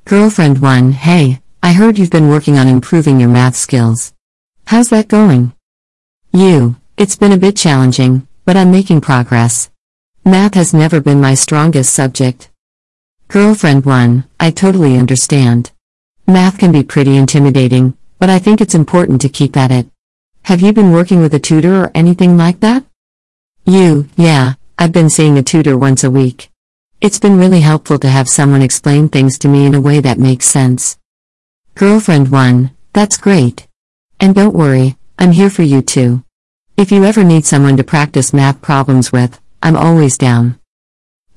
Girlfriend 0.06 0.60
1 0.60 0.90
Hey, 0.90 1.40
I 1.62 1.72
heard 1.72 2.00
you've 2.00 2.10
been 2.10 2.30
working 2.30 2.58
on 2.58 2.66
improving 2.66 3.20
your 3.20 3.28
math 3.28 3.54
skills. 3.54 4.12
How's 4.66 4.88
that 4.88 5.06
going? 5.06 5.52
You, 6.32 6.81
it's 7.02 7.16
been 7.16 7.32
a 7.32 7.36
bit 7.36 7.56
challenging, 7.56 8.28
but 8.44 8.56
I'm 8.56 8.70
making 8.70 9.00
progress. 9.00 9.68
Math 10.24 10.54
has 10.54 10.72
never 10.72 11.00
been 11.00 11.20
my 11.20 11.34
strongest 11.34 11.92
subject. 11.92 12.48
Girlfriend 13.26 13.84
1 13.84 14.22
I 14.38 14.52
totally 14.52 14.96
understand. 14.96 15.72
Math 16.28 16.58
can 16.58 16.70
be 16.70 16.84
pretty 16.84 17.16
intimidating, 17.16 17.96
but 18.20 18.30
I 18.30 18.38
think 18.38 18.60
it's 18.60 18.76
important 18.76 19.20
to 19.22 19.28
keep 19.28 19.56
at 19.56 19.72
it. 19.72 19.88
Have 20.44 20.60
you 20.60 20.72
been 20.72 20.92
working 20.92 21.20
with 21.20 21.34
a 21.34 21.40
tutor 21.40 21.74
or 21.82 21.90
anything 21.92 22.36
like 22.36 22.60
that? 22.60 22.84
You, 23.66 24.08
yeah, 24.14 24.54
I've 24.78 24.92
been 24.92 25.10
seeing 25.10 25.36
a 25.36 25.42
tutor 25.42 25.76
once 25.76 26.04
a 26.04 26.10
week. 26.10 26.50
It's 27.00 27.18
been 27.18 27.36
really 27.36 27.62
helpful 27.62 27.98
to 27.98 28.08
have 28.08 28.28
someone 28.28 28.62
explain 28.62 29.08
things 29.08 29.40
to 29.40 29.48
me 29.48 29.66
in 29.66 29.74
a 29.74 29.80
way 29.80 29.98
that 29.98 30.20
makes 30.20 30.46
sense. 30.46 30.98
Girlfriend 31.74 32.30
1, 32.30 32.70
that's 32.92 33.16
great. 33.16 33.66
And 34.20 34.36
don't 34.36 34.54
worry, 34.54 34.94
I'm 35.18 35.32
here 35.32 35.50
for 35.50 35.64
you 35.64 35.82
too. 35.82 36.22
If 36.82 36.90
you 36.90 37.04
ever 37.04 37.22
need 37.22 37.44
someone 37.44 37.76
to 37.76 37.84
practice 37.84 38.32
math 38.32 38.60
problems 38.60 39.12
with, 39.12 39.40
I'm 39.62 39.76
always 39.76 40.18
down. 40.18 40.58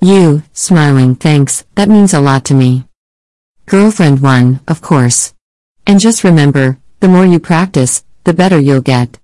You, 0.01 0.41
smiling, 0.53 1.13
thanks, 1.13 1.65
that 1.75 1.87
means 1.87 2.15
a 2.15 2.19
lot 2.19 2.45
to 2.45 2.55
me. 2.55 2.85
Girlfriend 3.67 4.23
1, 4.23 4.61
of 4.67 4.81
course. 4.81 5.35
And 5.85 5.99
just 5.99 6.23
remember, 6.23 6.79
the 6.99 7.07
more 7.07 7.27
you 7.27 7.39
practice, 7.39 8.03
the 8.23 8.33
better 8.33 8.59
you'll 8.59 8.81
get. 8.81 9.19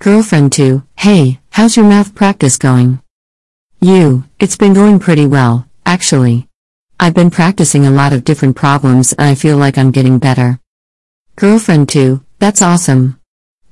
Girlfriend 0.00 0.50
2, 0.54 0.82
hey, 0.96 1.38
how's 1.50 1.76
your 1.76 1.86
math 1.86 2.16
practice 2.16 2.58
going? 2.58 3.00
You, 3.80 4.24
it's 4.40 4.56
been 4.56 4.74
going 4.74 4.98
pretty 4.98 5.28
well, 5.28 5.68
actually. 5.86 6.48
I've 6.98 7.14
been 7.14 7.30
practicing 7.30 7.86
a 7.86 7.92
lot 7.92 8.12
of 8.12 8.24
different 8.24 8.56
problems 8.56 9.12
and 9.12 9.28
I 9.28 9.36
feel 9.36 9.56
like 9.56 9.78
I'm 9.78 9.92
getting 9.92 10.18
better. 10.18 10.58
Girlfriend 11.36 11.88
2, 11.90 12.24
that's 12.40 12.60
awesome. 12.60 13.19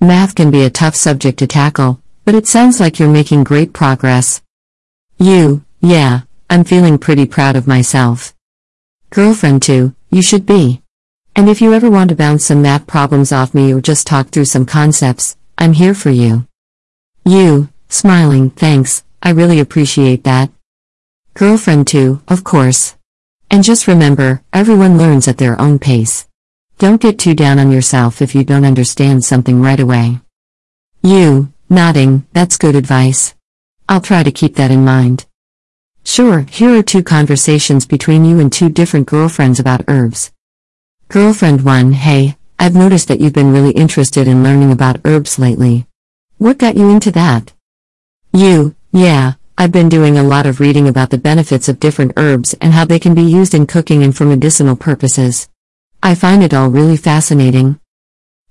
Math 0.01 0.36
can 0.36 0.53
be 0.53 0.62
a 0.62 0.70
tough 0.70 0.94
subject 0.94 1.40
to 1.40 1.49
tackle, 1.49 2.01
but 2.24 2.36
it 2.36 2.46
sounds 2.46 2.78
like 2.78 3.01
you're 3.01 3.09
making 3.09 3.42
great 3.42 3.72
progress. 3.72 4.40
You, 5.18 5.64
yeah, 5.80 6.20
I'm 6.49 6.62
feeling 6.62 6.99
pretty 6.99 7.26
proud 7.26 7.57
of 7.57 7.66
myself. 7.66 8.32
Girlfriend 9.11 9.61
2, 9.62 9.92
you 10.11 10.22
should 10.22 10.46
be. 10.46 10.82
And 11.34 11.49
if 11.49 11.61
you 11.61 11.74
ever 11.74 11.90
want 11.90 12.11
to 12.11 12.16
bounce 12.16 12.44
some 12.44 12.62
math 12.62 12.86
problems 12.86 13.32
off 13.32 13.55
me 13.55 13.74
or 13.74 13.80
just 13.80 14.07
talk 14.07 14.28
through 14.28 14.44
some 14.44 14.66
concepts, 14.66 15.36
I'm 15.59 15.72
here 15.72 15.94
for 15.94 16.11
you. 16.11 16.46
You, 17.24 17.68
smiling, 17.88 18.51
thanks, 18.51 19.03
I 19.20 19.30
really 19.30 19.59
appreciate 19.59 20.22
that. 20.22 20.53
Girlfriend 21.34 21.88
2, 21.88 22.22
of 22.28 22.44
course. 22.44 22.94
And 23.51 23.64
just 23.64 23.88
remember, 23.88 24.42
everyone 24.53 24.96
learns 24.96 25.26
at 25.26 25.38
their 25.38 25.61
own 25.61 25.80
pace. 25.80 26.27
Don't 26.78 27.00
get 27.00 27.18
too 27.18 27.34
down 27.34 27.58
on 27.58 27.72
yourself 27.72 28.22
if 28.22 28.36
you 28.36 28.44
don't 28.44 28.64
understand 28.64 29.24
something 29.24 29.60
right 29.60 29.80
away. 29.80 30.20
You, 31.02 31.52
nodding, 31.68 32.24
that's 32.32 32.56
good 32.56 32.76
advice. 32.76 33.34
I'll 33.88 34.00
try 34.00 34.22
to 34.22 34.30
keep 34.30 34.54
that 34.54 34.70
in 34.70 34.84
mind. 34.84 35.26
Sure, 36.04 36.42
here 36.42 36.78
are 36.78 36.84
two 36.84 37.02
conversations 37.02 37.84
between 37.84 38.24
you 38.24 38.38
and 38.38 38.52
two 38.52 38.68
different 38.68 39.08
girlfriends 39.08 39.58
about 39.58 39.82
herbs. 39.88 40.30
Girlfriend 41.08 41.64
1 41.64 41.94
Hey, 41.94 42.36
I've 42.60 42.76
noticed 42.76 43.08
that 43.08 43.18
you've 43.18 43.32
been 43.32 43.52
really 43.52 43.72
interested 43.72 44.28
in 44.28 44.44
learning 44.44 44.70
about 44.70 45.00
herbs 45.04 45.36
lately. 45.36 45.84
What 46.36 46.58
got 46.58 46.76
you 46.76 46.90
into 46.90 47.10
that? 47.10 47.52
You, 48.32 48.76
yeah, 48.92 49.32
I've 49.56 49.72
been 49.72 49.88
doing 49.88 50.16
a 50.16 50.22
lot 50.22 50.46
of 50.46 50.60
reading 50.60 50.86
about 50.86 51.10
the 51.10 51.18
benefits 51.18 51.68
of 51.68 51.80
different 51.80 52.12
herbs 52.16 52.54
and 52.60 52.72
how 52.72 52.84
they 52.84 53.00
can 53.00 53.16
be 53.16 53.22
used 53.22 53.52
in 53.52 53.66
cooking 53.66 54.04
and 54.04 54.16
for 54.16 54.24
medicinal 54.24 54.76
purposes. 54.76 55.48
I 56.03 56.14
find 56.14 56.42
it 56.44 56.55
all 56.55 56.70
really 56.70 56.96
fascinating. 56.96 57.80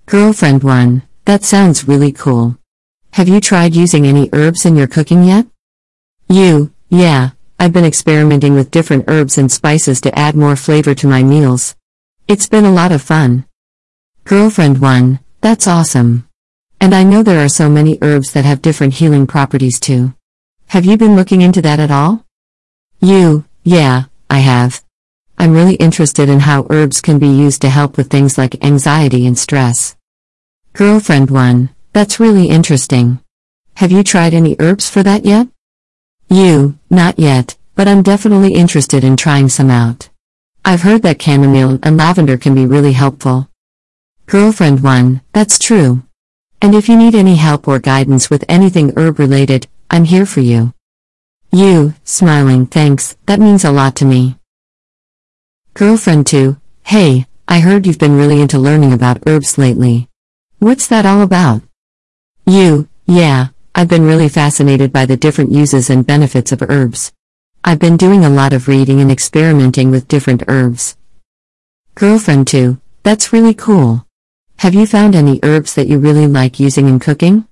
Girlfriend 0.05 0.63
1 0.63 1.03
That 1.25 1.43
sounds 1.43 1.87
really 1.87 2.11
cool. 2.11 2.57
Have 3.11 3.29
you 3.29 3.39
tried 3.39 3.73
using 3.73 4.05
any 4.05 4.29
herbs 4.33 4.65
in 4.65 4.75
your 4.75 4.87
cooking 4.87 5.23
yet? 5.23 5.47
You, 6.29 6.73
yeah, 6.89 7.31
I've 7.57 7.71
been 7.71 7.85
experimenting 7.85 8.53
with 8.53 8.69
different 8.69 9.05
herbs 9.07 9.37
and 9.37 9.51
spices 9.51 10.01
to 10.01 10.19
add 10.19 10.35
more 10.35 10.55
flavor 10.55 10.93
to 10.95 11.07
my 11.07 11.23
meals. 11.23 11.75
It's 12.27 12.47
been 12.47 12.65
a 12.65 12.71
lot 12.71 12.91
of 12.91 13.01
fun. 13.01 13.45
Girlfriend 14.25 14.81
1, 14.81 15.19
that's 15.39 15.67
awesome. 15.67 16.27
And 16.81 16.93
I 16.93 17.03
know 17.03 17.23
there 17.23 17.43
are 17.43 17.49
so 17.49 17.69
many 17.69 17.97
herbs 18.01 18.33
that 18.33 18.45
have 18.45 18.61
different 18.61 18.95
healing 18.95 19.25
properties 19.25 19.79
too. 19.79 20.13
Have 20.67 20.85
you 20.85 20.97
been 20.97 21.15
looking 21.15 21.41
into 21.41 21.61
that 21.61 21.79
at 21.79 21.91
all? 21.91 22.25
You, 22.99 23.45
yeah, 23.63 24.03
I 24.29 24.39
have. 24.39 24.83
I'm 25.39 25.53
really 25.53 25.75
interested 25.75 26.29
in 26.29 26.39
how 26.39 26.65
herbs 26.71 26.99
can 26.99 27.19
be 27.19 27.27
used 27.27 27.61
to 27.61 27.69
help 27.69 27.95
with 27.95 28.09
things 28.09 28.37
like 28.39 28.63
anxiety 28.63 29.27
and 29.27 29.37
stress. 29.37 29.95
Girlfriend 30.73 31.29
1, 31.29 31.69
that's 31.93 32.19
really 32.19 32.49
interesting. 32.49 33.19
Have 33.75 33.91
you 33.91 34.03
tried 34.03 34.33
any 34.33 34.55
herbs 34.57 34.89
for 34.89 35.03
that 35.03 35.25
yet? 35.25 35.47
You, 36.27 36.79
not 36.89 37.19
yet, 37.19 37.55
but 37.75 37.87
I'm 37.87 38.01
definitely 38.01 38.55
interested 38.55 39.03
in 39.03 39.15
trying 39.15 39.49
some 39.49 39.69
out. 39.69 40.09
I've 40.65 40.81
heard 40.81 41.03
that 41.03 41.21
chamomile 41.21 41.77
and 41.83 41.97
lavender 41.97 42.37
can 42.37 42.55
be 42.55 42.65
really 42.65 42.93
helpful. 42.93 43.47
Girlfriend 44.25 44.81
1, 44.81 45.21
that's 45.33 45.59
true. 45.59 46.01
And 46.63 46.73
if 46.73 46.89
you 46.89 46.97
need 46.97 47.13
any 47.13 47.35
help 47.35 47.67
or 47.67 47.77
guidance 47.77 48.31
with 48.31 48.43
anything 48.49 48.91
herb 48.97 49.19
related, 49.19 49.67
I'm 49.91 50.05
here 50.05 50.25
for 50.25 50.41
you. 50.41 50.73
You, 51.51 51.93
smiling, 52.03 52.65
thanks, 52.65 53.15
that 53.27 53.39
means 53.39 53.63
a 53.63 53.71
lot 53.71 53.95
to 53.97 54.05
me. 54.05 54.37
Girlfriend 55.77 56.25
2, 56.25 56.57
hey, 56.85 57.27
I 57.47 57.59
heard 57.59 57.85
you've 57.85 57.99
been 57.99 58.17
really 58.17 58.41
into 58.41 58.57
learning 58.57 58.93
about 58.93 59.21
herbs 59.27 59.59
lately. 59.59 60.09
What's 60.57 60.87
that 60.87 61.05
all 61.05 61.21
about? 61.21 61.61
You, 62.47 62.89
yeah, 63.05 63.49
I've 63.75 63.87
been 63.87 64.07
really 64.07 64.27
fascinated 64.27 64.91
by 64.91 65.05
the 65.05 65.15
different 65.15 65.51
uses 65.51 65.91
and 65.91 66.03
benefits 66.03 66.51
of 66.51 66.63
herbs. 66.63 67.13
I've 67.63 67.77
been 67.77 67.95
doing 67.95 68.25
a 68.25 68.29
lot 68.31 68.53
of 68.53 68.67
reading 68.67 68.99
and 69.01 69.11
experimenting 69.11 69.91
with 69.91 70.07
different 70.07 70.41
herbs. 70.47 70.97
Girlfriend 71.93 72.47
2, 72.47 72.81
that's 73.03 73.31
really 73.31 73.53
cool. 73.53 74.03
Have 74.57 74.73
you 74.73 74.87
found 74.87 75.13
any 75.13 75.39
herbs 75.43 75.75
that 75.75 75.87
you 75.87 75.99
really 75.99 76.25
like 76.25 76.59
using 76.59 76.87
in 76.87 76.97
cooking? 76.97 77.47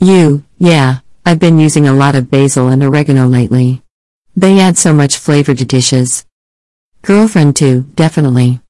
You, 0.00 0.42
yeah, 0.56 1.00
I've 1.26 1.38
been 1.38 1.58
using 1.58 1.86
a 1.86 1.92
lot 1.92 2.14
of 2.14 2.30
basil 2.30 2.68
and 2.68 2.82
oregano 2.82 3.26
lately. 3.26 3.82
They 4.34 4.58
add 4.58 4.78
so 4.78 4.94
much 4.94 5.18
flavor 5.18 5.54
to 5.54 5.66
dishes. 5.66 6.24
Girlfriend 7.02 7.56
2, 7.56 7.82
definitely. 7.96 8.60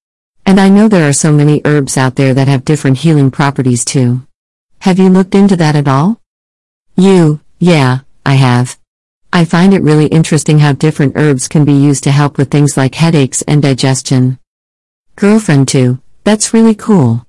And 0.46 0.58
I 0.58 0.70
know 0.70 0.88
there 0.88 1.06
are 1.06 1.12
so 1.12 1.34
many 1.34 1.60
herbs 1.66 1.98
out 1.98 2.16
there 2.16 2.32
that 2.32 2.48
have 2.48 2.64
different 2.64 2.96
healing 2.96 3.30
properties 3.30 3.84
too. 3.84 4.26
Have 4.80 4.98
you 4.98 5.10
looked 5.10 5.34
into 5.34 5.54
that 5.56 5.76
at 5.76 5.86
all? 5.86 6.18
You, 6.96 7.40
yeah, 7.58 7.98
I 8.24 8.36
have. 8.36 8.78
I 9.34 9.44
find 9.44 9.74
it 9.74 9.82
really 9.82 10.06
interesting 10.06 10.60
how 10.60 10.72
different 10.72 11.12
herbs 11.14 11.46
can 11.46 11.66
be 11.66 11.74
used 11.74 12.04
to 12.04 12.10
help 12.10 12.38
with 12.38 12.50
things 12.50 12.74
like 12.74 12.94
headaches 12.94 13.42
and 13.42 13.60
digestion. 13.60 14.38
Girlfriend 15.14 15.68
2, 15.68 16.00
that's 16.24 16.54
really 16.54 16.74
cool. 16.74 17.26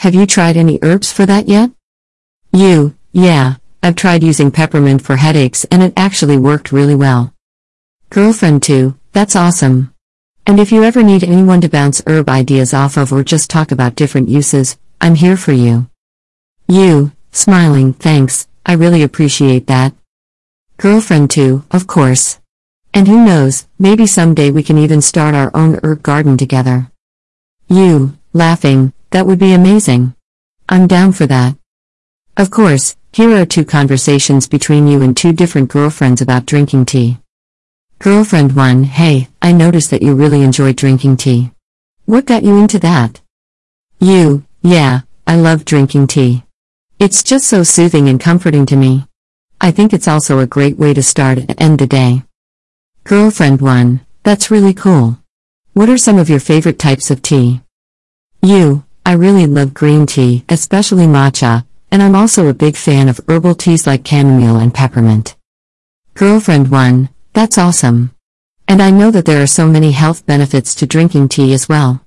Have 0.00 0.14
you 0.14 0.26
tried 0.26 0.58
any 0.58 0.78
herbs 0.82 1.10
for 1.10 1.24
that 1.24 1.48
yet? 1.48 1.70
You, 2.52 2.94
yeah, 3.10 3.54
I've 3.82 3.96
tried 3.96 4.22
using 4.22 4.50
peppermint 4.50 5.00
for 5.00 5.16
headaches 5.16 5.64
and 5.70 5.82
it 5.82 5.94
actually 5.96 6.36
worked 6.36 6.72
really 6.72 6.94
well. 6.94 7.32
Girlfriend 8.10 8.62
2, 8.62 8.98
that's 9.12 9.34
awesome. 9.34 9.91
And 10.46 10.58
if 10.58 10.72
you 10.72 10.82
ever 10.82 11.02
need 11.02 11.22
anyone 11.22 11.60
to 11.60 11.68
bounce 11.68 12.02
herb 12.06 12.28
ideas 12.28 12.74
off 12.74 12.96
of 12.96 13.12
or 13.12 13.22
just 13.22 13.48
talk 13.48 13.70
about 13.70 13.94
different 13.94 14.28
uses, 14.28 14.76
I'm 15.00 15.14
here 15.14 15.36
for 15.36 15.52
you. 15.52 15.88
You, 16.68 17.12
smiling, 17.30 17.92
thanks, 17.92 18.48
I 18.66 18.74
really 18.74 19.02
appreciate 19.02 19.66
that. 19.68 19.94
Girlfriend 20.78 21.30
2, 21.30 21.64
of 21.70 21.86
course. 21.86 22.40
And 22.92 23.06
who 23.06 23.24
knows, 23.24 23.66
maybe 23.78 24.06
someday 24.06 24.50
we 24.50 24.62
can 24.62 24.78
even 24.78 25.00
start 25.00 25.34
our 25.34 25.50
own 25.54 25.78
herb 25.82 26.02
garden 26.02 26.36
together. 26.36 26.90
You, 27.68 28.18
laughing, 28.32 28.92
that 29.10 29.26
would 29.26 29.38
be 29.38 29.52
amazing. 29.52 30.14
I'm 30.68 30.86
down 30.86 31.12
for 31.12 31.26
that. 31.26 31.56
Of 32.36 32.50
course, 32.50 32.96
here 33.12 33.36
are 33.36 33.46
two 33.46 33.64
conversations 33.64 34.48
between 34.48 34.88
you 34.88 35.02
and 35.02 35.16
two 35.16 35.32
different 35.32 35.70
girlfriends 35.70 36.20
about 36.20 36.46
drinking 36.46 36.86
tea. 36.86 37.18
Girlfriend 38.02 38.56
1 38.56 38.82
Hey, 38.82 39.28
I 39.40 39.52
noticed 39.52 39.92
that 39.92 40.02
you 40.02 40.16
really 40.16 40.42
enjoy 40.42 40.72
drinking 40.72 41.18
tea. 41.18 41.52
What 42.04 42.26
got 42.26 42.42
you 42.42 42.58
into 42.58 42.80
that? 42.80 43.20
You, 44.00 44.44
yeah, 44.60 45.02
I 45.24 45.36
love 45.36 45.64
drinking 45.64 46.08
tea. 46.08 46.42
It's 46.98 47.22
just 47.22 47.46
so 47.46 47.62
soothing 47.62 48.08
and 48.08 48.18
comforting 48.18 48.66
to 48.66 48.74
me. 48.74 49.06
I 49.60 49.70
think 49.70 49.92
it's 49.92 50.08
also 50.08 50.40
a 50.40 50.48
great 50.48 50.76
way 50.76 50.92
to 50.94 51.00
start 51.00 51.38
and 51.38 51.54
end 51.62 51.78
the 51.78 51.86
day. 51.86 52.24
Girlfriend 53.04 53.60
1, 53.60 54.00
that's 54.24 54.50
really 54.50 54.74
cool. 54.74 55.18
What 55.74 55.88
are 55.88 55.96
some 55.96 56.18
of 56.18 56.28
your 56.28 56.40
favorite 56.40 56.80
types 56.80 57.08
of 57.08 57.22
tea? 57.22 57.60
You, 58.42 58.84
I 59.06 59.12
really 59.12 59.46
love 59.46 59.74
green 59.74 60.06
tea, 60.06 60.44
especially 60.48 61.06
matcha, 61.06 61.66
and 61.92 62.02
I'm 62.02 62.16
also 62.16 62.48
a 62.48 62.52
big 62.52 62.74
fan 62.74 63.08
of 63.08 63.20
herbal 63.28 63.54
teas 63.54 63.86
like 63.86 64.04
chamomile 64.04 64.56
and 64.56 64.74
peppermint. 64.74 65.36
Girlfriend 66.14 66.68
1, 66.68 67.08
that's 67.32 67.58
awesome. 67.58 68.14
And 68.68 68.82
I 68.82 68.90
know 68.90 69.10
that 69.10 69.24
there 69.24 69.42
are 69.42 69.46
so 69.46 69.66
many 69.66 69.92
health 69.92 70.26
benefits 70.26 70.74
to 70.76 70.86
drinking 70.86 71.28
tea 71.28 71.52
as 71.52 71.68
well. 71.68 72.04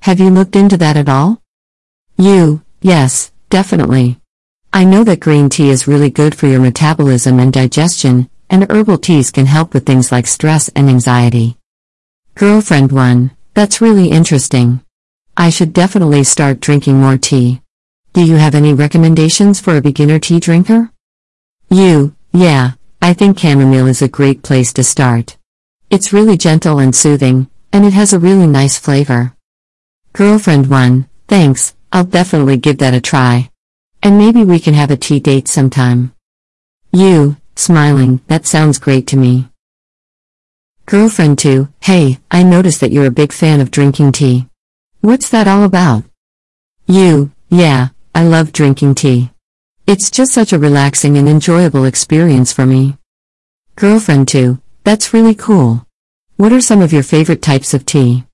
Have 0.00 0.20
you 0.20 0.30
looked 0.30 0.56
into 0.56 0.76
that 0.76 0.96
at 0.96 1.08
all? 1.08 1.42
You, 2.16 2.62
yes, 2.80 3.32
definitely. 3.50 4.18
I 4.72 4.84
know 4.84 5.04
that 5.04 5.20
green 5.20 5.48
tea 5.48 5.70
is 5.70 5.88
really 5.88 6.10
good 6.10 6.34
for 6.34 6.46
your 6.46 6.60
metabolism 6.60 7.38
and 7.38 7.52
digestion, 7.52 8.28
and 8.50 8.70
herbal 8.70 8.98
teas 8.98 9.30
can 9.30 9.46
help 9.46 9.74
with 9.74 9.86
things 9.86 10.12
like 10.12 10.26
stress 10.26 10.68
and 10.76 10.88
anxiety. 10.88 11.56
Girlfriend 12.34 12.92
1, 12.92 13.30
that's 13.54 13.80
really 13.80 14.10
interesting. 14.10 14.82
I 15.36 15.50
should 15.50 15.72
definitely 15.72 16.24
start 16.24 16.60
drinking 16.60 17.00
more 17.00 17.16
tea. 17.16 17.62
Do 18.12 18.22
you 18.24 18.36
have 18.36 18.54
any 18.54 18.74
recommendations 18.74 19.60
for 19.60 19.76
a 19.76 19.82
beginner 19.82 20.18
tea 20.18 20.40
drinker? 20.40 20.90
You, 21.70 22.14
yeah, 22.32 22.72
I 23.06 23.12
think 23.12 23.38
chamomile 23.38 23.86
is 23.86 24.02
a 24.02 24.08
great 24.08 24.42
place 24.42 24.72
to 24.72 24.82
start. 24.82 25.36
It's 25.90 26.12
really 26.12 26.36
gentle 26.36 26.80
and 26.80 26.92
soothing, 26.92 27.48
and 27.72 27.84
it 27.84 27.92
has 27.92 28.12
a 28.12 28.18
really 28.18 28.48
nice 28.48 28.80
flavor. 28.80 29.32
Girlfriend 30.12 30.68
1, 30.68 31.08
thanks, 31.28 31.76
I'll 31.92 32.02
definitely 32.02 32.56
give 32.56 32.78
that 32.78 32.94
a 32.94 33.00
try. 33.00 33.48
And 34.02 34.18
maybe 34.18 34.42
we 34.42 34.58
can 34.58 34.74
have 34.74 34.90
a 34.90 34.96
tea 34.96 35.20
date 35.20 35.46
sometime. 35.46 36.14
You, 36.90 37.36
smiling, 37.54 38.22
that 38.26 38.44
sounds 38.44 38.80
great 38.80 39.06
to 39.06 39.16
me. 39.16 39.50
Girlfriend 40.86 41.38
2, 41.38 41.68
hey, 41.82 42.18
I 42.28 42.42
noticed 42.42 42.80
that 42.80 42.90
you're 42.90 43.06
a 43.06 43.20
big 43.22 43.30
fan 43.32 43.60
of 43.60 43.70
drinking 43.70 44.10
tea. 44.18 44.48
What's 45.00 45.28
that 45.28 45.46
all 45.46 45.62
about? 45.62 46.02
You, 46.88 47.30
yeah, 47.50 47.90
I 48.16 48.24
love 48.24 48.50
drinking 48.50 48.96
tea. 48.96 49.30
It's 49.86 50.10
just 50.10 50.32
such 50.32 50.52
a 50.52 50.58
relaxing 50.58 51.16
and 51.16 51.28
enjoyable 51.28 51.84
experience 51.84 52.52
for 52.52 52.66
me. 52.66 52.96
Girlfriend 53.76 54.26
2, 54.26 54.60
that's 54.82 55.14
really 55.14 55.36
cool. 55.36 55.86
What 56.34 56.52
are 56.52 56.60
some 56.60 56.82
of 56.82 56.92
your 56.92 57.04
favorite 57.04 57.40
types 57.40 57.72
of 57.72 57.86
tea? 57.86 58.24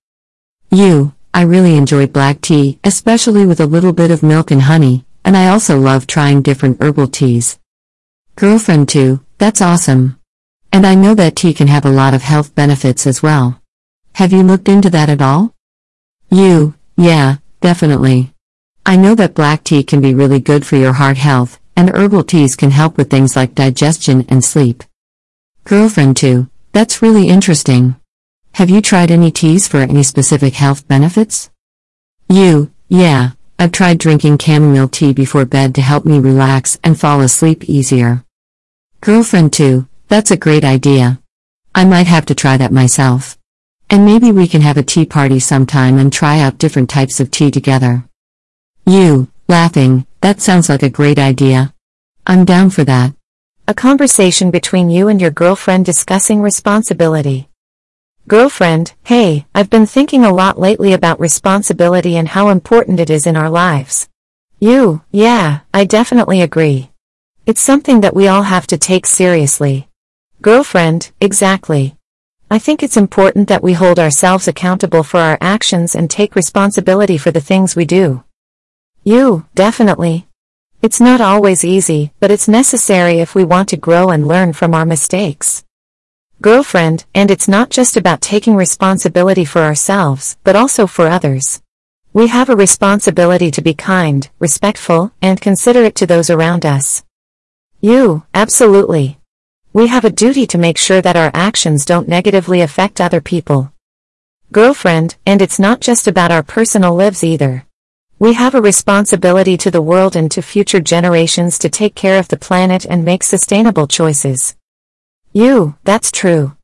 You, 0.70 1.12
I 1.34 1.42
really 1.42 1.76
enjoy 1.76 2.07
black 2.07 2.40
tea, 2.40 2.78
especially 2.84 3.44
with 3.44 3.61
a 3.61 3.66
little 3.66 3.92
bit 3.92 4.11
of 4.11 4.22
milk 4.22 4.50
and 4.50 4.62
honey, 4.62 5.05
and 5.26 5.36
I 5.36 5.48
also 5.48 5.78
love 5.78 6.07
trying 6.07 6.40
different 6.40 6.82
herbal 6.82 7.09
teas. 7.09 7.59
Girlfriend 8.34 8.88
2, 8.88 9.20
that's 9.36 9.61
awesome. 9.61 10.18
And 10.72 10.86
I 10.86 10.94
know 10.94 11.14
that 11.14 11.36
tea 11.36 11.53
can 11.53 11.68
have 11.68 11.84
a 11.84 11.90
lot 11.90 12.14
of 12.14 12.22
health 12.22 12.55
benefits 12.55 13.07
as 13.07 13.22
well. 13.22 13.61
Have 14.14 14.32
you 14.32 14.42
looked 14.42 14.70
into 14.70 14.88
that 14.88 15.11
at 15.11 15.20
all? 15.20 15.55
You, 16.30 16.76
yeah, 16.96 17.36
definitely. 17.61 18.32
I 18.85 18.97
know 18.97 19.14
that 19.14 19.35
black 19.35 19.62
tea 19.62 19.85
can 19.85 20.01
be 20.01 20.12
really 20.12 20.41
good 20.41 20.66
for 20.66 20.76
your 20.76 20.95
heart 20.95 21.16
health, 21.16 21.61
and 21.76 21.91
herbal 21.91 22.24
teas 22.24 22.57
can 22.57 22.72
help 22.72 22.97
with 22.97 23.11
things 23.11 23.37
like 23.37 23.55
digestion 23.55 24.26
and 24.28 24.45
sleep. 24.45 24.83
Girlfriend 25.64 26.16
2, 26.16 26.49
that's 26.72 27.01
really 27.01 27.28
interesting. 27.28 27.95
Have 28.55 28.70
you 28.70 28.83
tried 28.83 29.12
any 29.12 29.30
teas 29.30 29.68
for 29.68 29.78
any 29.78 30.03
specific 30.03 30.55
health 30.55 30.89
benefits? 30.89 31.51
You, 32.28 32.72
yeah, 32.89 33.30
I've 33.59 33.70
tried 33.72 33.99
drinking 33.99 34.39
chamomile 34.39 34.89
tea 34.89 35.12
before 35.12 35.45
bed 35.45 35.74
to 35.76 35.80
help 35.80 36.05
me 36.05 36.18
relax 36.18 36.78
and 36.83 36.99
fall 36.99 37.20
asleep 37.20 37.68
easier. 37.68 38.24
Girlfriend 39.01 39.53
2, 39.53 39.87
that's 40.09 40.33
a 40.33 40.37
great 40.37 40.64
idea. 40.64 41.20
I 41.72 41.85
might 41.85 42.09
have 42.09 42.26
to 42.26 42.35
try 42.35 42.57
that 42.57 42.72
myself. 42.72 43.39
And 43.89 44.05
maybe 44.05 44.33
we 44.33 44.49
can 44.49 44.62
have 44.62 44.76
a 44.76 44.83
tea 44.83 45.07
party 45.07 45.39
sometime 45.39 45.99
and 45.99 46.12
try 46.12 46.41
out 46.41 46.59
different 46.59 46.91
types 46.91 47.20
of 47.20 47.30
tea 47.30 47.51
together. 47.51 48.05
You, 48.85 49.28
laughing, 49.49 50.07
that 50.22 50.41
sounds 50.41 50.68
like 50.68 50.83
a 50.83 50.91
great 50.91 51.18
idea. 51.18 51.72
I'm 52.26 52.45
down 52.45 52.70
for 52.70 52.83
that. 52.85 53.14
A 53.68 53.74
conversation 53.74 54.51
between 54.51 54.91
you 54.91 55.07
and 55.07 55.20
your 55.20 55.30
girlfriend 55.30 55.87
discussing 55.87 56.43
responsibility. 56.43 57.49
Girlfriend, 58.26 58.95
hey, 59.05 59.47
I've 59.55 59.70
been 59.70 59.87
thinking 59.87 60.24
a 60.24 60.35
lot 60.35 60.59
lately 60.59 60.93
about 60.93 61.20
responsibility 61.20 62.16
and 62.16 62.28
how 62.28 62.49
important 62.49 62.99
it 62.99 63.09
is 63.09 63.24
in 63.24 63.37
our 63.37 63.51
lives. 63.51 64.09
You, 64.59 65.03
yeah, 65.12 65.61
I 65.72 65.85
definitely 65.85 66.41
agree. 66.41 66.91
It's 67.47 67.61
something 67.61 68.01
that 68.01 68.14
we 68.14 68.26
all 68.26 68.43
have 68.43 68.66
to 68.68 68.78
take 68.78 69.07
seriously. 69.07 69.89
Girlfriend, 70.41 71.12
exactly. 71.20 71.97
I 72.51 72.59
think 72.59 72.83
it's 72.83 72.97
important 72.97 73.49
that 73.49 73.62
we 73.62 73.74
hold 73.74 74.01
ourselves 74.01 74.49
accountable 74.49 75.05
for 75.05 75.20
our 75.20 75.39
actions 75.41 75.95
and 75.95 76.11
take 76.11 76.35
responsibility 76.35 77.16
for 77.16 77.30
the 77.30 77.41
things 77.41 77.76
we 77.76 77.85
do. 77.85 78.24
You, 79.05 79.46
definitely. 79.57 80.28
It's 80.80 81.00
not 81.00 81.20
always 81.20 81.64
easy, 81.64 82.12
but 82.20 82.30
it's 82.30 82.46
necessary 82.46 83.18
if 83.18 83.34
we 83.34 83.42
want 83.42 83.68
to 83.70 83.76
grow 83.76 84.11
and 84.11 84.28
learn 84.28 84.53
from 84.53 84.74
our 84.74 84.86
mistakes. 84.86 85.64
Girlfriend, 86.40 87.05
and 87.12 87.28
it's 87.28 87.48
not 87.48 87.70
just 87.70 87.96
about 87.96 88.20
taking 88.20 88.55
responsibility 88.55 89.44
for 89.44 89.62
ourselves, 89.62 90.36
but 90.44 90.55
also 90.55 90.86
for 90.86 91.09
others. 91.09 91.61
We 92.12 92.28
have 92.28 92.48
a 92.48 92.57
responsibility 92.57 93.50
to 93.50 93.62
be 93.62 93.74
kind, 93.74 94.28
respectful, 94.38 95.12
and 95.20 95.40
considerate 95.40 95.96
to 95.96 96.07
those 96.07 96.30
around 96.30 96.64
us. 96.64 97.03
You, 97.80 98.24
absolutely. 98.34 99.18
We 99.72 99.88
have 99.88 100.05
a 100.05 100.11
duty 100.11 100.46
to 100.46 100.59
make 100.59 100.78
sure 100.78 101.00
that 101.00 101.16
our 101.16 101.32
actions 101.34 101.84
don't 101.84 102.07
negatively 102.07 102.61
affect 102.61 103.00
other 103.00 103.20
people. 103.20 103.72
Girlfriend, 104.53 105.16
and 105.26 105.42
it's 105.42 105.59
not 105.59 105.80
just 105.80 106.07
about 106.07 106.30
our 106.30 106.44
personal 106.44 106.94
lives 106.94 107.24
either. 107.24 107.66
We 108.23 108.35
have 108.35 108.55
a 108.55 108.62
responsibility 108.62 109.57
to 109.57 109.70
the 109.73 109.83
world 109.83 110.14
and 110.14 110.31
to 110.31 110.43
future 110.43 110.79
generations 110.79 111.59
to 111.59 111.68
take 111.68 111.97
care 111.97 112.20
of 112.20 112.29
the 112.29 112.37
planet 112.37 112.87
and 112.89 113.05
make 113.05 113.25
sustainable 113.25 113.89
choices. 113.89 114.55
You, 115.33 115.75
that's 115.83 116.12
true. 116.12 116.57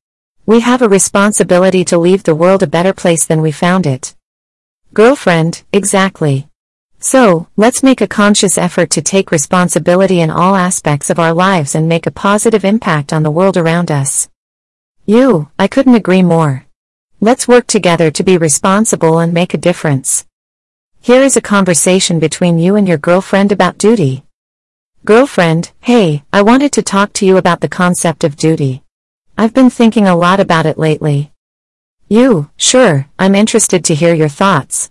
We 0.47 0.61
have 0.61 0.83
a 0.83 0.89
responsibility 0.89 1.85
to 1.87 1.99
leave 1.99 2.23
the 2.23 2.37
world 2.37 2.63
a 2.63 2.69
better 2.69 2.93
place 2.93 3.27
than 3.27 3.43
we 3.43 3.51
found 3.51 3.89
it. 3.89 4.15
Girlfriend, 4.95 5.65
exactly. 5.73 6.47
So, 7.01 7.49
let's 7.57 7.83
make 7.83 8.01
a 8.01 8.07
conscious 8.07 8.57
effort 8.57 8.91
to 8.91 9.03
take 9.03 9.33
responsibility 9.33 10.21
in 10.21 10.31
all 10.31 10.55
aspects 10.55 11.11
of 11.11 11.19
our 11.19 11.35
lives 11.35 11.75
and 11.75 11.89
make 11.89 12.07
a 12.07 12.13
positive 12.13 12.65
impact 12.65 13.13
on 13.13 13.25
the 13.25 13.33
world 13.33 13.57
around 13.57 13.91
us. 13.91 14.29
You, 15.07 15.51
I 15.59 15.67
couldn't 15.67 15.97
agree 15.97 16.23
more. 16.23 16.67
Let's 17.21 17.49
work 17.49 17.67
together 17.67 18.13
to 18.13 18.23
be 18.23 18.39
responsible 18.39 19.19
and 19.19 19.35
make 19.35 19.55
a 19.55 19.59
difference. 19.59 20.28
Here 21.09 21.23
is 21.23 21.39
a 21.39 21.41
conversation 21.57 22.19
between 22.19 22.59
you 22.59 22.77
and 22.77 22.87
your 22.87 22.99
girlfriend 22.99 23.51
about 23.51 23.79
duty. 23.79 24.25
Girlfriend, 25.07 25.73
hey, 25.81 26.23
I 26.35 26.43
wanted 26.43 26.71
to 26.73 26.83
talk 26.83 27.15
to 27.15 27.25
you 27.25 27.39
about 27.39 27.63
the 27.63 27.75
concept 27.83 28.25
of 28.25 28.37
duty. 28.37 28.83
I've 29.39 29.55
been 29.55 29.71
thinking 29.71 30.07
a 30.07 30.15
lot 30.15 30.39
about 30.39 30.67
it 30.67 30.77
lately. 30.77 31.33
You, 32.11 32.51
sure, 32.59 33.09
I'm 33.19 33.35
interested 33.35 33.87
to 33.87 33.95
hear 33.95 34.13
your 34.13 34.29
thoughts. 34.29 34.91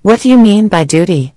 What 0.00 0.20
do 0.22 0.30
you 0.30 0.38
mean 0.38 0.68
by 0.68 0.84
duty? 0.84 1.34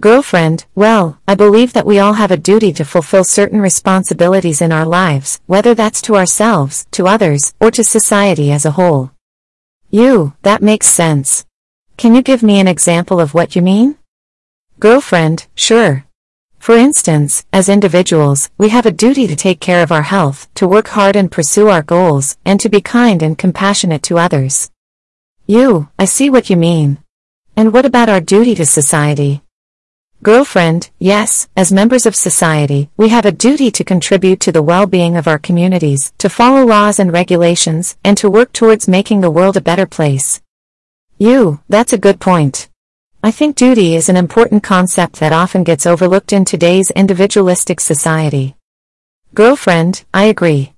Girlfriend, 0.00 0.66
well, 0.74 1.20
I 1.28 1.36
believe 1.36 1.74
that 1.74 1.86
we 1.86 2.00
all 2.00 2.14
have 2.14 2.32
a 2.32 2.36
duty 2.36 2.72
to 2.72 2.84
fulfill 2.84 3.22
certain 3.22 3.60
responsibilities 3.60 4.62
in 4.62 4.72
our 4.72 4.84
lives, 4.84 5.38
whether 5.46 5.76
that's 5.76 6.02
to 6.02 6.16
ourselves, 6.16 6.88
to 6.90 7.06
others, 7.06 7.54
or 7.60 7.70
to 7.70 7.84
society 7.84 8.50
as 8.50 8.66
a 8.66 8.72
whole. 8.72 9.12
You, 9.90 10.32
that 10.42 10.60
makes 10.60 10.88
sense. 10.88 11.46
Can 11.96 12.14
you 12.14 12.22
give 12.22 12.42
me 12.42 12.58
an 12.58 12.68
example 12.68 13.20
of 13.20 13.34
what 13.34 13.54
you 13.54 13.62
mean? 13.62 13.96
Girlfriend, 14.80 15.46
sure. 15.54 16.04
For 16.58 16.76
instance, 16.76 17.44
as 17.52 17.68
individuals, 17.68 18.50
we 18.58 18.70
have 18.70 18.86
a 18.86 18.90
duty 18.90 19.26
to 19.26 19.36
take 19.36 19.60
care 19.60 19.82
of 19.82 19.92
our 19.92 20.02
health, 20.02 20.48
to 20.54 20.66
work 20.66 20.88
hard 20.88 21.14
and 21.14 21.30
pursue 21.30 21.68
our 21.68 21.82
goals, 21.82 22.36
and 22.44 22.58
to 22.60 22.68
be 22.68 22.80
kind 22.80 23.22
and 23.22 23.38
compassionate 23.38 24.02
to 24.04 24.18
others. 24.18 24.70
You, 25.46 25.88
I 25.98 26.06
see 26.06 26.30
what 26.30 26.50
you 26.50 26.56
mean. 26.56 26.98
And 27.56 27.72
what 27.72 27.86
about 27.86 28.08
our 28.08 28.20
duty 28.20 28.54
to 28.56 28.66
society? 28.66 29.42
Girlfriend, 30.22 30.90
yes, 30.98 31.48
as 31.54 31.70
members 31.70 32.06
of 32.06 32.16
society, 32.16 32.88
we 32.96 33.10
have 33.10 33.26
a 33.26 33.32
duty 33.32 33.70
to 33.70 33.84
contribute 33.84 34.40
to 34.40 34.52
the 34.52 34.62
well-being 34.62 35.16
of 35.16 35.28
our 35.28 35.38
communities, 35.38 36.14
to 36.18 36.30
follow 36.30 36.64
laws 36.64 36.98
and 36.98 37.12
regulations, 37.12 37.96
and 38.02 38.16
to 38.16 38.30
work 38.30 38.52
towards 38.52 38.88
making 38.88 39.20
the 39.20 39.30
world 39.30 39.56
a 39.56 39.60
better 39.60 39.86
place. 39.86 40.40
You, 41.18 41.60
that's 41.68 41.92
a 41.92 41.98
good 41.98 42.18
point. 42.20 42.68
I 43.22 43.30
think 43.30 43.54
duty 43.56 43.94
is 43.94 44.08
an 44.08 44.16
important 44.16 44.62
concept 44.62 45.20
that 45.20 45.32
often 45.32 45.62
gets 45.62 45.86
overlooked 45.86 46.32
in 46.32 46.44
today's 46.44 46.90
individualistic 46.90 47.80
society. 47.80 48.56
Girlfriend, 49.32 50.04
I 50.12 50.24
agree. 50.24 50.72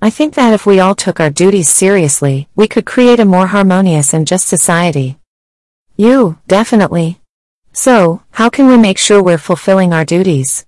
I 0.00 0.10
think 0.10 0.34
that 0.34 0.52
if 0.52 0.66
we 0.66 0.78
all 0.78 0.94
took 0.94 1.18
our 1.20 1.30
duties 1.30 1.68
seriously, 1.68 2.48
we 2.54 2.68
could 2.68 2.84
create 2.84 3.18
a 3.18 3.24
more 3.24 3.48
harmonious 3.48 4.14
and 4.14 4.26
just 4.26 4.46
society. 4.46 5.18
You, 5.96 6.38
definitely. 6.46 7.20
So, 7.72 8.22
how 8.32 8.48
can 8.50 8.68
we 8.68 8.76
make 8.76 8.98
sure 8.98 9.22
we're 9.22 9.38
fulfilling 9.38 9.92
our 9.92 10.04
duties? 10.04 10.66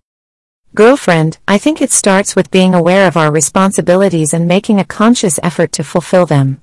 Girlfriend, 0.75 1.39
I 1.47 1.59
think 1.59 1.81
it 1.81 1.93
starts 1.93 2.35
with 2.35 2.51
being 2.51 2.75
aware 2.75 3.07
of 3.07 3.17
our 3.17 3.31
responsibilities 3.31 4.33
and 4.33 4.49
making 4.49 4.81
a 4.81 4.85
conscious 4.85 5.39
effort 5.43 5.73
to 5.73 5.85
fulfill 5.85 6.27
them. 6.27 6.63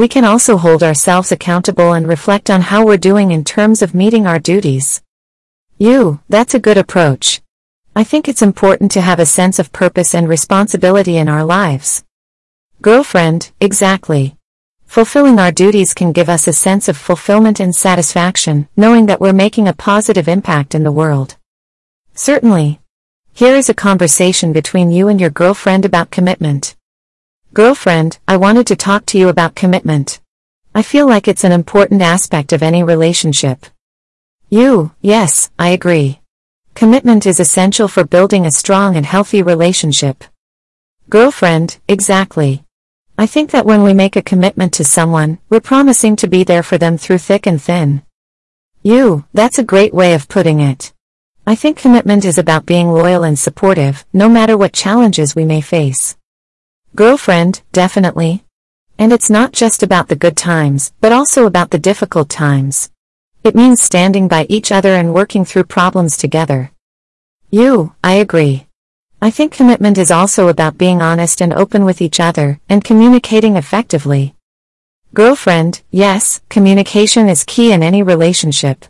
We 0.00 0.08
can 0.08 0.24
also 0.24 0.56
hold 0.56 0.82
ourselves 0.82 1.30
accountable 1.30 1.92
and 1.92 2.08
reflect 2.08 2.48
on 2.48 2.62
how 2.62 2.86
we're 2.86 2.96
doing 2.96 3.32
in 3.32 3.44
terms 3.44 3.82
of 3.82 3.94
meeting 3.94 4.26
our 4.26 4.38
duties. 4.38 5.02
You, 5.76 6.20
that's 6.26 6.54
a 6.54 6.58
good 6.58 6.78
approach. 6.78 7.42
I 7.94 8.02
think 8.02 8.26
it's 8.26 8.40
important 8.40 8.90
to 8.92 9.02
have 9.02 9.20
a 9.20 9.26
sense 9.26 9.58
of 9.58 9.74
purpose 9.74 10.14
and 10.14 10.26
responsibility 10.26 11.18
in 11.18 11.28
our 11.28 11.44
lives. 11.44 12.02
Girlfriend, 12.80 13.52
exactly. 13.60 14.38
Fulfilling 14.86 15.38
our 15.38 15.52
duties 15.52 15.92
can 15.92 16.12
give 16.12 16.30
us 16.30 16.48
a 16.48 16.54
sense 16.54 16.88
of 16.88 16.96
fulfillment 16.96 17.60
and 17.60 17.76
satisfaction, 17.76 18.70
knowing 18.78 19.04
that 19.04 19.20
we're 19.20 19.34
making 19.34 19.68
a 19.68 19.74
positive 19.74 20.28
impact 20.28 20.74
in 20.74 20.82
the 20.82 20.90
world. 20.90 21.36
Certainly. 22.14 22.80
Here 23.34 23.54
is 23.54 23.68
a 23.68 23.74
conversation 23.74 24.54
between 24.54 24.90
you 24.90 25.08
and 25.08 25.20
your 25.20 25.28
girlfriend 25.28 25.84
about 25.84 26.10
commitment. 26.10 26.74
Girlfriend, 27.52 28.20
I 28.28 28.36
wanted 28.36 28.68
to 28.68 28.76
talk 28.76 29.06
to 29.06 29.18
you 29.18 29.28
about 29.28 29.56
commitment. 29.56 30.20
I 30.72 30.82
feel 30.82 31.08
like 31.08 31.26
it's 31.26 31.42
an 31.42 31.50
important 31.50 32.00
aspect 32.00 32.52
of 32.52 32.62
any 32.62 32.84
relationship. 32.84 33.66
You, 34.48 34.92
yes, 35.00 35.50
I 35.58 35.70
agree. 35.70 36.20
Commitment 36.74 37.26
is 37.26 37.40
essential 37.40 37.88
for 37.88 38.04
building 38.04 38.46
a 38.46 38.52
strong 38.52 38.96
and 38.96 39.04
healthy 39.04 39.42
relationship. 39.42 40.22
Girlfriend, 41.08 41.80
exactly. 41.88 42.62
I 43.18 43.26
think 43.26 43.50
that 43.50 43.66
when 43.66 43.82
we 43.82 43.94
make 43.94 44.14
a 44.14 44.22
commitment 44.22 44.72
to 44.74 44.84
someone, 44.84 45.40
we're 45.48 45.58
promising 45.58 46.14
to 46.16 46.28
be 46.28 46.44
there 46.44 46.62
for 46.62 46.78
them 46.78 46.96
through 46.96 47.18
thick 47.18 47.46
and 47.46 47.60
thin. 47.60 48.02
You, 48.84 49.24
that's 49.34 49.58
a 49.58 49.64
great 49.64 49.92
way 49.92 50.14
of 50.14 50.28
putting 50.28 50.60
it. 50.60 50.92
I 51.48 51.56
think 51.56 51.78
commitment 51.78 52.24
is 52.24 52.38
about 52.38 52.64
being 52.64 52.92
loyal 52.92 53.24
and 53.24 53.36
supportive, 53.36 54.06
no 54.12 54.28
matter 54.28 54.56
what 54.56 54.72
challenges 54.72 55.34
we 55.34 55.44
may 55.44 55.60
face. 55.60 56.16
Girlfriend, 56.96 57.62
definitely. 57.72 58.44
And 58.98 59.12
it's 59.12 59.30
not 59.30 59.52
just 59.52 59.82
about 59.82 60.08
the 60.08 60.16
good 60.16 60.36
times, 60.36 60.92
but 61.00 61.12
also 61.12 61.46
about 61.46 61.70
the 61.70 61.78
difficult 61.78 62.28
times. 62.28 62.90
It 63.44 63.54
means 63.54 63.80
standing 63.80 64.26
by 64.26 64.46
each 64.48 64.72
other 64.72 64.94
and 64.94 65.14
working 65.14 65.44
through 65.44 65.64
problems 65.64 66.16
together. 66.16 66.72
You, 67.48 67.94
I 68.02 68.14
agree. 68.14 68.66
I 69.22 69.30
think 69.30 69.52
commitment 69.52 69.98
is 69.98 70.10
also 70.10 70.48
about 70.48 70.78
being 70.78 71.00
honest 71.00 71.40
and 71.40 71.52
open 71.52 71.84
with 71.84 72.02
each 72.02 72.18
other, 72.18 72.58
and 72.68 72.82
communicating 72.82 73.56
effectively. 73.56 74.34
Girlfriend, 75.14 75.82
yes, 75.90 76.40
communication 76.48 77.28
is 77.28 77.44
key 77.44 77.72
in 77.72 77.82
any 77.82 78.02
relationship. 78.02 78.84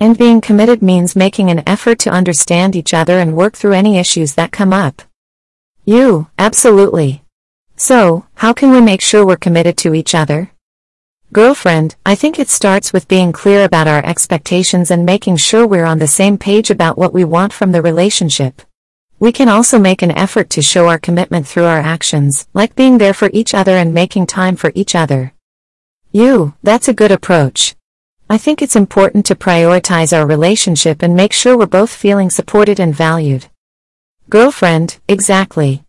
And 0.00 0.16
being 0.16 0.40
committed 0.40 0.80
means 0.80 1.14
making 1.14 1.50
an 1.50 1.62
effort 1.66 1.98
to 2.00 2.10
understand 2.10 2.74
each 2.74 2.94
other 2.94 3.18
and 3.18 3.36
work 3.36 3.54
through 3.54 3.72
any 3.74 3.98
issues 3.98 4.34
that 4.34 4.50
come 4.50 4.72
up. 4.72 5.02
You, 5.84 6.28
absolutely. 6.38 7.23
So, 7.86 8.24
how 8.36 8.54
can 8.54 8.70
we 8.70 8.80
make 8.80 9.02
sure 9.02 9.26
we're 9.26 9.36
committed 9.36 9.76
to 9.76 9.92
each 9.92 10.14
other? 10.14 10.50
Girlfriend, 11.34 11.96
I 12.06 12.14
think 12.14 12.38
it 12.38 12.48
starts 12.48 12.94
with 12.94 13.08
being 13.08 13.30
clear 13.30 13.62
about 13.62 13.86
our 13.86 14.02
expectations 14.06 14.90
and 14.90 15.04
making 15.04 15.36
sure 15.36 15.66
we're 15.66 15.84
on 15.84 15.98
the 15.98 16.06
same 16.06 16.38
page 16.38 16.70
about 16.70 16.96
what 16.96 17.12
we 17.12 17.24
want 17.24 17.52
from 17.52 17.72
the 17.72 17.82
relationship. 17.82 18.62
We 19.18 19.32
can 19.32 19.50
also 19.50 19.78
make 19.78 20.00
an 20.00 20.16
effort 20.16 20.48
to 20.52 20.62
show 20.62 20.88
our 20.88 20.98
commitment 20.98 21.46
through 21.46 21.66
our 21.66 21.78
actions, 21.78 22.48
like 22.54 22.74
being 22.74 22.96
there 22.96 23.12
for 23.12 23.28
each 23.34 23.52
other 23.52 23.72
and 23.72 23.92
making 23.92 24.28
time 24.28 24.56
for 24.56 24.72
each 24.74 24.94
other. 24.94 25.34
You, 26.10 26.54
that's 26.62 26.88
a 26.88 26.94
good 26.94 27.12
approach. 27.12 27.76
I 28.30 28.38
think 28.38 28.62
it's 28.62 28.76
important 28.76 29.26
to 29.26 29.34
prioritize 29.34 30.16
our 30.16 30.26
relationship 30.26 31.02
and 31.02 31.14
make 31.14 31.34
sure 31.34 31.58
we're 31.58 31.66
both 31.66 31.94
feeling 31.94 32.30
supported 32.30 32.80
and 32.80 32.94
valued. 32.94 33.48
Girlfriend, 34.30 35.00
exactly. 35.06 35.83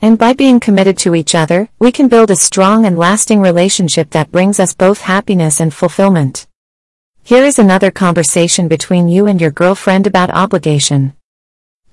And 0.00 0.16
by 0.16 0.32
being 0.32 0.60
committed 0.60 0.96
to 0.98 1.14
each 1.16 1.34
other, 1.34 1.68
we 1.80 1.90
can 1.90 2.06
build 2.06 2.30
a 2.30 2.36
strong 2.36 2.86
and 2.86 2.96
lasting 2.96 3.40
relationship 3.40 4.10
that 4.10 4.30
brings 4.30 4.60
us 4.60 4.72
both 4.72 5.00
happiness 5.00 5.60
and 5.60 5.74
fulfillment. 5.74 6.46
Here 7.24 7.44
is 7.44 7.58
another 7.58 7.90
conversation 7.90 8.68
between 8.68 9.08
you 9.08 9.26
and 9.26 9.40
your 9.40 9.50
girlfriend 9.50 10.06
about 10.06 10.30
obligation. 10.30 11.14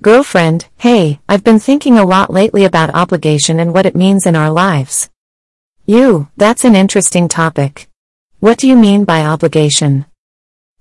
Girlfriend, 0.01 0.67
hey, 0.77 1.19
I've 1.27 1.43
been 1.43 1.59
thinking 1.59 1.97
a 1.97 2.05
lot 2.05 2.31
lately 2.31 2.63
about 2.63 2.93
obligation 2.93 3.59
and 3.59 3.73
what 3.73 3.87
it 3.87 3.95
means 3.95 4.27
in 4.27 4.35
our 4.35 4.51
lives. 4.51 5.09
You, 5.87 6.29
that's 6.37 6.63
an 6.63 6.75
interesting 6.75 7.27
topic. 7.27 7.89
What 8.39 8.59
do 8.59 8.67
you 8.67 8.75
mean 8.75 9.03
by 9.03 9.25
obligation? 9.25 10.05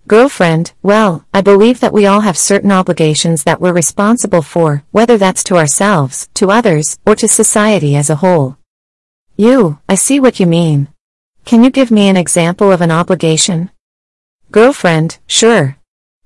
Girlfriend, 0.06 0.74
well, 0.82 1.24
I 1.32 1.40
believe 1.40 1.80
that 1.80 1.94
we 1.94 2.04
all 2.04 2.20
have 2.20 2.36
certain 2.36 2.70
obligations 2.70 3.44
that 3.44 3.58
we're 3.58 3.72
responsible 3.72 4.42
for, 4.42 4.84
whether 4.90 5.16
that's 5.16 5.42
to 5.44 5.56
ourselves, 5.56 6.28
to 6.34 6.50
others, 6.50 6.98
or 7.06 7.16
to 7.16 7.26
society 7.26 7.96
as 7.96 8.10
a 8.10 8.16
whole. 8.16 8.58
You, 9.36 9.78
I 9.88 9.94
see 9.94 10.20
what 10.20 10.38
you 10.38 10.46
mean. 10.46 10.88
Can 11.46 11.64
you 11.64 11.70
give 11.70 11.90
me 11.90 12.08
an 12.08 12.18
example 12.18 12.70
of 12.70 12.82
an 12.82 12.90
obligation? 12.90 13.70
Girlfriend, 14.50 15.18
sure. 15.26 15.78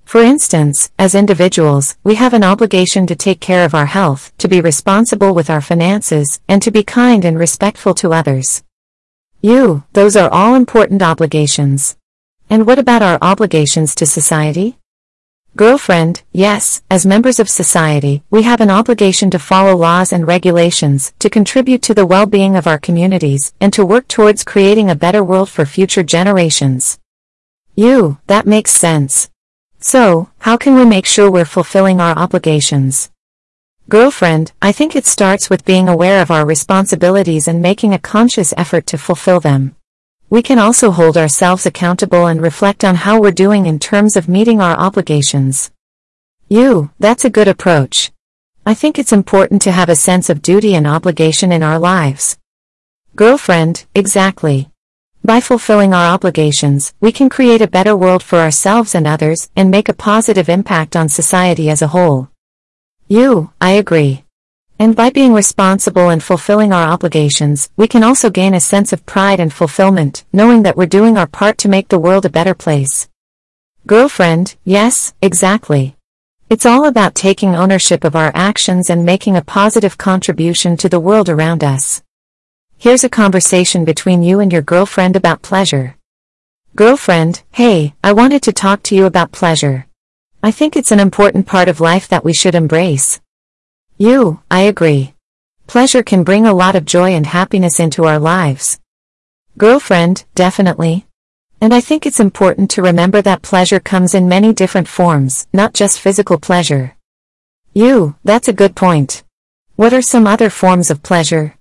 For 0.04 0.22
instance, 0.22 0.90
as 0.98 1.14
individuals, 1.14 1.96
we 2.02 2.16
have 2.16 2.34
an 2.34 2.42
obligation 2.42 3.06
to 3.06 3.14
take 3.14 3.40
care 3.40 3.64
of 3.64 3.74
our 3.74 3.86
health, 3.86 4.32
to 4.38 4.48
be 4.48 4.60
responsible 4.60 5.34
with 5.34 5.50
our 5.50 5.60
finances, 5.60 6.40
and 6.48 6.60
to 6.62 6.72
be 6.72 6.82
kind 6.82 7.24
and 7.24 7.38
respectful 7.38 7.94
to 7.94 8.12
others. 8.12 8.64
You, 9.40 9.84
those 9.92 10.16
are 10.16 10.30
all 10.30 10.56
important 10.56 11.00
obligations. 11.00 11.97
And 12.50 12.66
what 12.66 12.78
about 12.78 13.02
our 13.02 13.18
obligations 13.20 13.94
to 13.96 14.06
society? 14.06 14.78
Girlfriend, 15.54 16.22
yes, 16.32 16.82
as 16.90 17.04
members 17.04 17.38
of 17.38 17.48
society, 17.48 18.22
we 18.30 18.42
have 18.44 18.60
an 18.60 18.70
obligation 18.70 19.30
to 19.30 19.38
follow 19.38 19.76
laws 19.76 20.12
and 20.12 20.26
regulations, 20.26 21.12
to 21.18 21.28
contribute 21.28 21.82
to 21.82 21.94
the 21.94 22.06
well-being 22.06 22.56
of 22.56 22.66
our 22.66 22.78
communities, 22.78 23.52
and 23.60 23.72
to 23.72 23.84
work 23.84 24.08
towards 24.08 24.44
creating 24.44 24.88
a 24.88 24.94
better 24.94 25.22
world 25.22 25.50
for 25.50 25.66
future 25.66 26.02
generations. 26.02 26.98
You, 27.74 28.18
that 28.28 28.46
makes 28.46 28.70
sense. 28.70 29.30
So, 29.78 30.30
how 30.40 30.56
can 30.56 30.74
we 30.74 30.84
make 30.84 31.06
sure 31.06 31.30
we're 31.30 31.44
fulfilling 31.44 32.00
our 32.00 32.16
obligations? 32.16 33.10
Girlfriend, 33.88 34.52
I 34.60 34.72
think 34.72 34.94
it 34.94 35.06
starts 35.06 35.48
with 35.48 35.64
being 35.64 35.88
aware 35.88 36.22
of 36.22 36.30
our 36.30 36.46
responsibilities 36.46 37.48
and 37.48 37.62
making 37.62 37.94
a 37.94 37.98
conscious 37.98 38.54
effort 38.56 38.86
to 38.88 38.98
fulfill 38.98 39.40
them. 39.40 39.74
We 40.30 40.42
can 40.42 40.58
also 40.58 40.90
hold 40.90 41.16
ourselves 41.16 41.64
accountable 41.64 42.26
and 42.26 42.42
reflect 42.42 42.84
on 42.84 42.96
how 42.96 43.18
we're 43.18 43.30
doing 43.30 43.64
in 43.64 43.78
terms 43.78 44.14
of 44.14 44.28
meeting 44.28 44.60
our 44.60 44.76
obligations. 44.76 45.70
You, 46.48 46.90
that's 46.98 47.24
a 47.24 47.30
good 47.30 47.48
approach. 47.48 48.12
I 48.66 48.74
think 48.74 48.98
it's 48.98 49.12
important 49.12 49.62
to 49.62 49.72
have 49.72 49.88
a 49.88 49.96
sense 49.96 50.28
of 50.28 50.42
duty 50.42 50.74
and 50.74 50.86
obligation 50.86 51.50
in 51.50 51.62
our 51.62 51.78
lives. 51.78 52.36
Girlfriend, 53.16 53.86
exactly. 53.94 54.68
By 55.24 55.40
fulfilling 55.40 55.94
our 55.94 56.12
obligations, 56.12 56.92
we 57.00 57.10
can 57.10 57.30
create 57.30 57.62
a 57.62 57.66
better 57.66 57.96
world 57.96 58.22
for 58.22 58.38
ourselves 58.38 58.94
and 58.94 59.06
others 59.06 59.48
and 59.56 59.70
make 59.70 59.88
a 59.88 59.94
positive 59.94 60.50
impact 60.50 60.94
on 60.94 61.08
society 61.08 61.70
as 61.70 61.80
a 61.80 61.88
whole. 61.88 62.28
You, 63.08 63.50
I 63.62 63.70
agree. 63.70 64.24
And 64.80 64.94
by 64.94 65.10
being 65.10 65.32
responsible 65.32 66.08
and 66.08 66.22
fulfilling 66.22 66.72
our 66.72 66.86
obligations, 66.86 67.68
we 67.76 67.88
can 67.88 68.04
also 68.04 68.30
gain 68.30 68.54
a 68.54 68.60
sense 68.60 68.92
of 68.92 69.04
pride 69.06 69.40
and 69.40 69.52
fulfillment, 69.52 70.24
knowing 70.32 70.62
that 70.62 70.76
we're 70.76 70.86
doing 70.86 71.18
our 71.18 71.26
part 71.26 71.58
to 71.58 71.68
make 71.68 71.88
the 71.88 71.98
world 71.98 72.24
a 72.24 72.30
better 72.30 72.54
place. 72.54 73.08
Girlfriend, 73.88 74.54
yes, 74.64 75.14
exactly. 75.20 75.96
It's 76.48 76.64
all 76.64 76.84
about 76.86 77.16
taking 77.16 77.56
ownership 77.56 78.04
of 78.04 78.14
our 78.14 78.30
actions 78.36 78.88
and 78.88 79.04
making 79.04 79.36
a 79.36 79.42
positive 79.42 79.98
contribution 79.98 80.76
to 80.76 80.88
the 80.88 81.00
world 81.00 81.28
around 81.28 81.64
us. 81.64 82.02
Here's 82.78 83.02
a 83.02 83.08
conversation 83.08 83.84
between 83.84 84.22
you 84.22 84.38
and 84.38 84.52
your 84.52 84.62
girlfriend 84.62 85.16
about 85.16 85.42
pleasure. 85.42 85.96
Girlfriend, 86.76 87.42
hey, 87.50 87.94
I 88.04 88.12
wanted 88.12 88.42
to 88.44 88.52
talk 88.52 88.84
to 88.84 88.94
you 88.94 89.06
about 89.06 89.32
pleasure. 89.32 89.88
I 90.40 90.52
think 90.52 90.76
it's 90.76 90.92
an 90.92 91.00
important 91.00 91.48
part 91.48 91.68
of 91.68 91.80
life 91.80 92.06
that 92.08 92.24
we 92.24 92.32
should 92.32 92.54
embrace. 92.54 93.20
You, 94.00 94.40
I 94.48 94.60
agree. 94.60 95.14
Pleasure 95.66 96.04
can 96.04 96.22
bring 96.22 96.46
a 96.46 96.54
lot 96.54 96.76
of 96.76 96.84
joy 96.84 97.14
and 97.14 97.26
happiness 97.26 97.80
into 97.80 98.04
our 98.04 98.20
lives. 98.20 98.78
Girlfriend, 99.58 100.24
definitely. 100.36 101.06
And 101.60 101.74
I 101.74 101.80
think 101.80 102.06
it's 102.06 102.20
important 102.20 102.70
to 102.70 102.82
remember 102.82 103.20
that 103.22 103.42
pleasure 103.42 103.80
comes 103.80 104.14
in 104.14 104.28
many 104.28 104.52
different 104.52 104.86
forms, 104.86 105.48
not 105.52 105.74
just 105.74 105.98
physical 105.98 106.38
pleasure. 106.38 106.96
You, 107.74 108.14
that's 108.22 108.46
a 108.46 108.52
good 108.52 108.76
point. 108.76 109.24
What 109.74 109.92
are 109.92 110.00
some 110.00 110.28
other 110.28 110.48
forms 110.48 110.92
of 110.92 111.02
pleasure? 111.02 111.56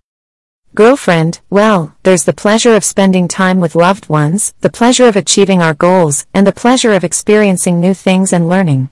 Girlfriend, 0.75 1.41
well, 1.49 1.95
there's 2.03 2.25
the 2.25 2.33
pleasure 2.33 2.75
of 2.75 2.83
spending 2.83 3.27
time 3.27 3.59
with 3.59 3.73
loved 3.73 4.09
ones, 4.09 4.53
the 4.61 4.69
pleasure 4.69 5.07
of 5.07 5.15
achieving 5.15 5.63
our 5.63 5.73
goals, 5.73 6.27
and 6.35 6.45
the 6.45 6.51
pleasure 6.51 6.93
of 6.93 7.03
experiencing 7.03 7.79
new 7.79 7.95
things 7.95 8.31
and 8.31 8.47
learning. 8.47 8.91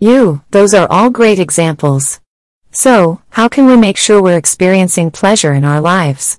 You, 0.00 0.42
those 0.50 0.74
are 0.74 0.90
all 0.90 1.10
great 1.10 1.38
examples. 1.38 2.20
So, 2.78 3.22
how 3.30 3.48
can 3.48 3.64
we 3.64 3.74
make 3.74 3.96
sure 3.96 4.22
we're 4.22 4.36
experiencing 4.36 5.10
pleasure 5.10 5.54
in 5.54 5.64
our 5.64 5.80
lives? 5.80 6.38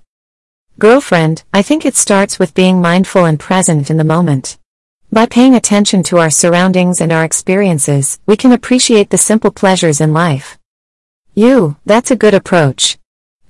Girlfriend, 0.77 1.43
I 1.51 1.63
think 1.63 1.83
it 1.83 1.95
starts 1.95 2.37
with 2.37 2.53
being 2.53 2.79
mindful 2.79 3.25
and 3.25 3.39
present 3.39 3.89
in 3.89 3.97
the 3.97 4.03
moment. 4.03 4.59
By 5.11 5.25
paying 5.25 5.55
attention 5.55 6.03
to 6.03 6.19
our 6.19 6.29
surroundings 6.29 7.01
and 7.01 7.11
our 7.11 7.23
experiences, 7.23 8.19
we 8.27 8.37
can 8.37 8.51
appreciate 8.51 9.09
the 9.09 9.17
simple 9.17 9.49
pleasures 9.49 9.99
in 9.99 10.13
life. 10.13 10.59
You, 11.33 11.77
that's 11.87 12.11
a 12.11 12.15
good 12.23 12.35
approach. 12.35 12.99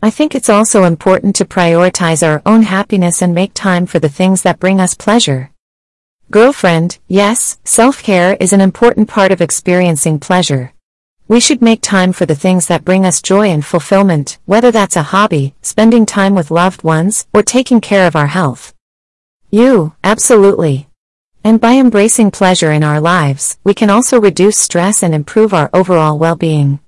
I 0.02 0.10
think 0.10 0.34
it's 0.34 0.50
also 0.50 0.86
important 0.86 1.36
to 1.36 1.46
prioritize 1.46 2.26
our 2.26 2.42
own 2.46 2.62
happiness 2.62 3.22
and 3.22 3.36
make 3.36 3.54
time 3.54 3.86
for 3.86 4.00
the 4.00 4.16
things 4.18 4.44
that 4.44 4.62
bring 4.62 4.80
us 4.80 4.96
pleasure. 4.96 5.52
Girlfriend, 6.32 7.00
yes, 7.10 7.60
self-care 7.66 8.38
is 8.40 8.54
an 8.54 8.62
important 8.62 9.10
part 9.10 9.34
of 9.34 9.42
experiencing 9.42 10.22
pleasure. 10.22 10.72
We 11.30 11.42
should 11.42 11.62
make 11.62 11.82
time 11.82 12.14
for 12.14 12.26
the 12.26 12.36
things 12.36 12.68
that 12.68 12.86
bring 12.86 13.06
us 13.06 13.22
joy 13.22 13.50
and 13.50 13.66
fulfillment, 13.66 14.38
whether 14.46 14.72
that's 14.72 14.96
a 14.96 15.04
hobby, 15.04 15.56
spending 15.62 16.06
time 16.06 16.36
with 16.36 16.52
loved 16.52 16.84
ones, 16.84 17.28
or 17.34 17.44
taking 17.44 17.82
care 17.82 18.08
of 18.08 18.16
our 18.16 18.28
health. 18.28 18.74
You, 19.52 19.94
absolutely. 20.06 20.88
And 21.44 21.60
by 21.60 21.74
embracing 21.74 22.32
pleasure 22.32 22.72
in 22.72 22.82
our 22.82 23.02
lives, 23.02 23.58
we 23.66 23.74
can 23.74 23.90
also 23.90 24.22
reduce 24.22 24.58
stress 24.58 25.04
and 25.04 25.14
improve 25.14 25.54
our 25.54 25.70
overall 25.74 26.18
well-being. 26.18 26.80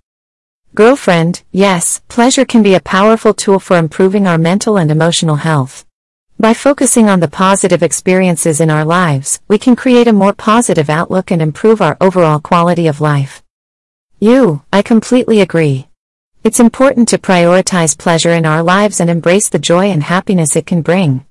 Girlfriend, 0.73 1.43
yes, 1.51 2.01
pleasure 2.07 2.45
can 2.45 2.63
be 2.63 2.75
a 2.75 2.79
powerful 2.79 3.33
tool 3.33 3.59
for 3.59 3.77
improving 3.77 4.25
our 4.25 4.37
mental 4.37 4.77
and 4.77 4.89
emotional 4.89 5.35
health. 5.35 5.85
By 6.39 6.53
focusing 6.53 7.09
on 7.09 7.19
the 7.19 7.27
positive 7.27 7.83
experiences 7.83 8.61
in 8.61 8.69
our 8.69 8.85
lives, 8.85 9.41
we 9.49 9.57
can 9.57 9.75
create 9.75 10.07
a 10.07 10.13
more 10.13 10.31
positive 10.31 10.89
outlook 10.89 11.29
and 11.29 11.41
improve 11.41 11.81
our 11.81 11.97
overall 11.99 12.39
quality 12.39 12.87
of 12.87 13.01
life. 13.01 13.43
You, 14.21 14.63
I 14.73 14.81
completely 14.81 15.39
agree. 15.39 15.87
It's 16.43 16.59
important 16.59 17.07
to 17.09 17.17
prioritize 17.17 17.97
pleasure 17.97 18.31
in 18.31 18.45
our 18.45 18.61
lives 18.61 18.99
and 18.99 19.09
embrace 19.09 19.47
the 19.47 19.59
joy 19.59 19.91
and 19.91 20.03
happiness 20.03 20.57
it 20.57 20.65
can 20.65 20.81
bring. 20.81 21.25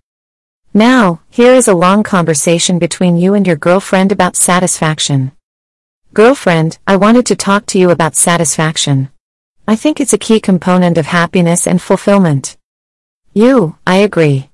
Now, 0.72 1.20
here 1.28 1.52
is 1.52 1.68
a 1.68 1.74
long 1.74 2.02
conversation 2.02 2.78
between 2.78 3.18
you 3.18 3.34
and 3.34 3.46
your 3.46 3.56
girlfriend 3.56 4.10
about 4.10 4.36
satisfaction. 4.36 5.32
Girlfriend, 6.14 6.78
I 6.86 6.96
wanted 6.96 7.26
to 7.26 7.36
talk 7.36 7.66
to 7.66 7.78
you 7.78 7.90
about 7.90 8.16
satisfaction. 8.16 9.10
I 9.66 9.76
think 9.76 10.00
it's 10.00 10.14
a 10.14 10.18
key 10.18 10.40
component 10.40 10.96
of 10.96 11.04
happiness 11.04 11.66
and 11.66 11.82
fulfillment. 11.82 12.56
You, 13.34 13.76
I 13.86 13.96
agree. 13.96 14.48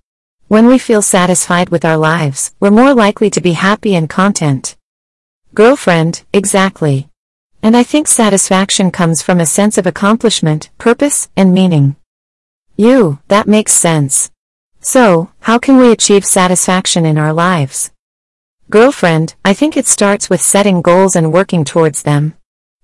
When 0.48 0.66
we 0.66 0.78
feel 0.78 1.02
satisfied 1.02 1.68
with 1.68 1.84
our 1.84 1.96
lives, 1.96 2.52
we're 2.58 2.72
more 2.72 2.94
likely 2.94 3.30
to 3.30 3.40
be 3.40 3.52
happy 3.52 3.94
and 3.94 4.10
content. 4.10 4.76
Girlfriend, 5.54 6.24
exactly. 6.32 7.08
And 7.64 7.74
I 7.74 7.82
think 7.82 8.08
satisfaction 8.08 8.90
comes 8.90 9.22
from 9.22 9.40
a 9.40 9.46
sense 9.46 9.78
of 9.78 9.86
accomplishment, 9.86 10.68
purpose, 10.76 11.30
and 11.34 11.54
meaning. 11.54 11.96
You, 12.76 13.20
that 13.28 13.48
makes 13.48 13.72
sense. 13.72 14.30
So, 14.80 15.30
how 15.40 15.58
can 15.58 15.78
we 15.78 15.90
achieve 15.90 16.26
satisfaction 16.26 17.06
in 17.06 17.16
our 17.16 17.32
lives? 17.32 17.90
Girlfriend, 18.68 19.34
I 19.46 19.54
think 19.54 19.78
it 19.78 19.86
starts 19.86 20.28
with 20.28 20.42
setting 20.42 20.82
goals 20.82 21.16
and 21.16 21.32
working 21.32 21.64
towards 21.64 22.02
them. 22.02 22.34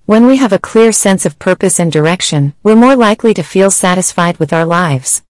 When 0.07 0.27
we 0.27 0.39
have 0.39 0.55
a 0.55 0.59
clear 0.59 0.93
sense 0.93 1.27
of 1.27 1.39
purpose 1.39 1.79
and 1.79 1.93
direction, 1.93 2.55
we're 2.63 2.75
more 2.75 2.97
likely 2.97 3.35
to 3.35 3.43
feel 3.43 3.71
satisfied 3.71 4.39
with 4.39 4.51
our 4.51 4.65
lives. 4.65 5.21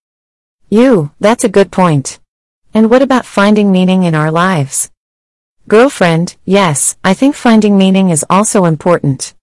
You, 0.68 1.10
that's 1.18 1.42
a 1.42 1.48
good 1.48 1.72
point. 1.72 2.20
And 2.72 2.88
what 2.88 3.02
about 3.02 3.26
finding 3.26 3.72
meaning 3.72 4.04
in 4.04 4.14
our 4.14 4.30
lives? 4.30 4.92
Girlfriend, 5.66 6.36
yes, 6.44 6.96
I 7.02 7.14
think 7.14 7.34
finding 7.34 7.76
meaning 7.76 8.10
is 8.10 8.24
also 8.30 8.64
important. 8.64 9.34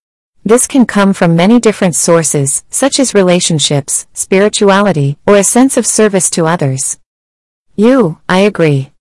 This 0.47 0.65
can 0.65 0.85
come 0.85 1.11
from 1.11 1.35
many 1.35 1.59
different 1.59 1.93
sources, 1.93 2.63
such 2.69 3.01
as 3.01 3.13
relationships, 3.13 4.07
spirituality, 4.13 5.17
or 5.27 5.35
a 5.35 5.43
sense 5.43 5.75
of 5.75 5.85
service 5.85 6.29
to 6.29 6.45
others. 6.45 6.97
You, 7.75 8.19
I 8.29 8.39
agree. 8.39 8.93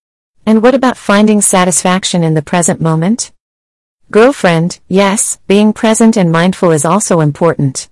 And 0.44 0.60
what 0.60 0.74
about 0.74 0.96
finding 0.96 1.40
satisfaction 1.40 2.24
in 2.24 2.34
the 2.34 2.42
present 2.42 2.80
moment? 2.80 3.30
Girlfriend, 4.10 4.80
yes, 4.88 5.38
being 5.46 5.72
present 5.72 6.16
and 6.16 6.32
mindful 6.32 6.72
is 6.72 6.84
also 6.84 7.20
important. 7.20 7.90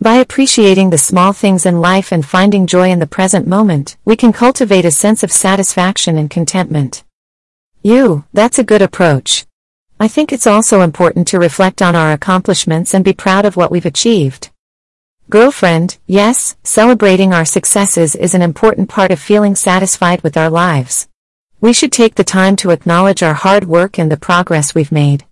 By 0.00 0.14
appreciating 0.14 0.88
the 0.88 0.96
small 0.96 1.34
things 1.34 1.66
in 1.66 1.82
life 1.82 2.10
and 2.10 2.24
finding 2.24 2.66
joy 2.66 2.90
in 2.90 3.00
the 3.00 3.06
present 3.06 3.46
moment, 3.46 3.98
we 4.06 4.16
can 4.16 4.32
cultivate 4.32 4.86
a 4.86 4.90
sense 4.90 5.22
of 5.22 5.30
satisfaction 5.30 6.16
and 6.16 6.30
contentment. 6.30 7.04
You, 7.82 8.24
that's 8.32 8.58
a 8.58 8.64
good 8.64 8.80
approach. 8.80 9.44
I 10.00 10.08
think 10.08 10.32
it's 10.32 10.46
also 10.46 10.80
important 10.80 11.28
to 11.28 11.38
reflect 11.38 11.80
on 11.80 11.94
our 11.94 12.12
accomplishments 12.12 12.94
and 12.94 13.04
be 13.04 13.12
proud 13.12 13.44
of 13.44 13.56
what 13.56 13.70
we've 13.70 13.86
achieved. 13.86 14.50
Girlfriend, 15.30 15.98
yes, 16.06 16.56
celebrating 16.64 17.32
our 17.32 17.44
successes 17.44 18.14
is 18.14 18.34
an 18.34 18.42
important 18.42 18.88
part 18.88 19.10
of 19.10 19.18
feeling 19.18 19.54
satisfied 19.54 20.20
with 20.22 20.36
our 20.36 20.50
lives. 20.50 21.08
We 21.60 21.72
should 21.72 21.92
take 21.92 22.16
the 22.16 22.24
time 22.24 22.56
to 22.56 22.70
acknowledge 22.70 23.22
our 23.22 23.34
hard 23.34 23.64
work 23.64 23.98
and 23.98 24.10
the 24.12 24.18
progress 24.18 24.74
we've 24.74 24.92
made. 24.92 25.24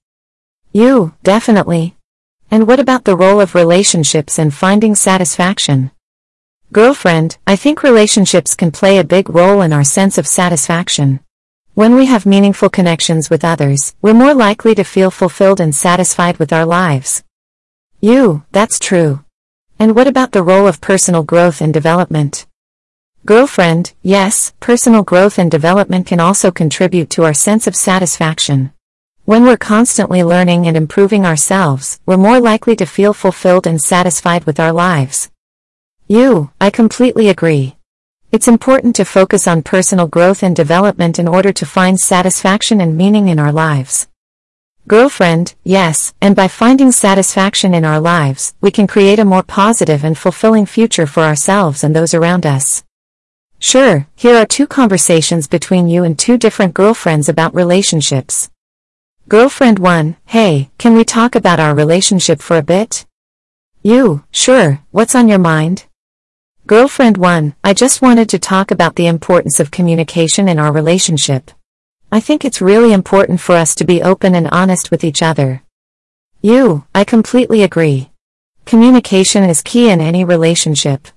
You, 0.72 1.14
definitely. 1.22 1.96
And 2.50 2.66
what 2.66 2.80
about 2.80 3.04
the 3.04 3.16
role 3.16 3.40
of 3.40 3.54
relationships 3.54 4.38
and 4.38 4.54
finding 4.54 4.94
satisfaction? 4.94 5.90
Girlfriend, 6.72 7.36
I 7.46 7.56
think 7.56 7.82
relationships 7.82 8.54
can 8.54 8.70
play 8.70 8.96
a 8.96 9.04
big 9.04 9.28
role 9.28 9.60
in 9.60 9.72
our 9.74 9.84
sense 9.84 10.16
of 10.16 10.26
satisfaction. 10.26 11.20
When 11.74 11.94
we 11.94 12.04
have 12.04 12.26
meaningful 12.26 12.68
connections 12.68 13.30
with 13.30 13.46
others, 13.46 13.94
we're 14.02 14.12
more 14.12 14.34
likely 14.34 14.74
to 14.74 14.84
feel 14.84 15.10
fulfilled 15.10 15.58
and 15.58 15.74
satisfied 15.74 16.36
with 16.36 16.52
our 16.52 16.66
lives. 16.66 17.24
You, 17.98 18.44
that's 18.52 18.78
true. 18.78 19.24
And 19.78 19.96
what 19.96 20.06
about 20.06 20.32
the 20.32 20.42
role 20.42 20.66
of 20.68 20.82
personal 20.82 21.22
growth 21.22 21.62
and 21.62 21.72
development? 21.72 22.44
Girlfriend, 23.24 23.94
yes, 24.02 24.52
personal 24.60 25.02
growth 25.02 25.38
and 25.38 25.50
development 25.50 26.06
can 26.06 26.20
also 26.20 26.50
contribute 26.50 27.08
to 27.08 27.24
our 27.24 27.32
sense 27.32 27.66
of 27.66 27.74
satisfaction. 27.74 28.74
When 29.24 29.44
we're 29.44 29.56
constantly 29.56 30.22
learning 30.22 30.66
and 30.66 30.76
improving 30.76 31.24
ourselves, 31.24 32.00
we're 32.04 32.18
more 32.18 32.38
likely 32.38 32.76
to 32.76 32.84
feel 32.84 33.14
fulfilled 33.14 33.66
and 33.66 33.80
satisfied 33.80 34.44
with 34.44 34.60
our 34.60 34.72
lives. 34.72 35.30
You, 36.06 36.50
I 36.60 36.68
completely 36.68 37.30
agree. 37.30 37.76
It's 38.33 38.49
important 38.49 38.97
to 38.97 39.05
focus 39.05 39.47
on 39.47 39.61
personal 39.62 40.07
growth 40.07 40.43
and 40.43 40.57
development 40.57 41.18
in 41.18 41.28
order 41.28 41.53
to 41.53 41.66
find 41.66 42.01
satisfaction 42.01 42.80
and 42.80 42.97
meaning 42.97 43.28
in 43.28 43.39
our 43.39 43.53
lives. 43.53 44.09
Girlfriend, 44.89 45.55
yes, 45.64 46.14
and 46.18 46.35
by 46.35 46.49
finding 46.49 46.93
satisfaction 46.93 47.74
in 47.74 47.85
our 47.85 48.01
lives, 48.01 48.55
we 48.62 48.70
can 48.70 48.87
create 48.87 49.18
a 49.18 49.26
more 49.26 49.43
positive 49.43 50.03
and 50.03 50.16
fulfilling 50.16 50.64
future 50.64 51.07
for 51.07 51.24
ourselves 51.24 51.85
and 51.85 51.95
those 51.95 52.14
around 52.14 52.47
us. 52.47 52.83
Sure, 53.59 54.09
here 54.16 54.37
are 54.37 54.47
two 54.47 54.66
conversations 54.66 55.47
between 55.47 55.87
you 55.87 56.03
and 56.03 56.18
two 56.18 56.39
different 56.39 56.72
girlfriends 56.72 57.28
about 57.28 57.55
relationships. 57.55 58.49
Girlfriend 59.28 59.78
1, 59.78 60.16
hey, 60.24 60.70
can 60.78 60.95
we 60.95 61.05
talk 61.05 61.35
about 61.35 61.61
our 61.61 61.74
relationship 61.74 62.41
for 62.41 62.57
a 62.57 62.62
bit? 62.62 63.05
You, 63.83 64.24
sure, 64.30 64.80
what's 64.91 65.14
on 65.14 65.28
your 65.28 65.39
mind? 65.39 65.85
Girlfriend 66.64 67.16
1, 67.16 67.56
I 67.64 67.74
just 67.74 68.02
wanted 68.02 68.28
to 68.28 68.38
talk 68.38 68.70
about 68.70 68.94
the 68.94 69.08
importance 69.08 69.58
of 69.58 69.72
communication 69.72 70.48
in 70.48 70.60
our 70.60 70.72
relationship. 70.72 71.50
I 72.12 72.20
think 72.20 72.44
it's 72.44 72.60
really 72.62 72.92
important 72.92 73.40
for 73.40 73.56
us 73.56 73.74
to 73.74 73.84
be 73.84 74.00
open 74.00 74.36
and 74.36 74.48
honest 74.52 74.92
with 74.92 75.02
each 75.02 75.24
other. 75.24 75.64
You, 76.40 76.84
I 76.94 77.02
completely 77.02 77.64
agree. 77.64 78.12
Communication 78.64 79.42
is 79.42 79.60
key 79.60 79.90
in 79.90 80.00
any 80.00 80.24
relationship. 80.24 81.08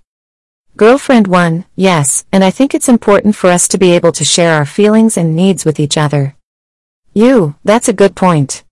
Girlfriend 0.78 1.28
1, 1.28 1.66
yes, 1.76 2.26
and 2.32 2.44
I 2.44 2.50
think 2.50 2.74
it's 2.74 2.90
important 2.90 3.36
for 3.36 3.52
us 3.52 3.68
to 3.68 3.78
be 3.78 3.92
able 3.92 4.14
to 4.14 4.26
share 4.26 4.56
our 4.56 4.66
feelings 4.66 5.16
and 5.16 5.36
needs 5.36 5.64
with 5.64 5.80
each 5.80 5.96
other. 5.96 6.36
You, 7.14 7.54
that's 7.64 7.88
a 7.88 7.94
good 7.94 8.16
point. 8.16 8.64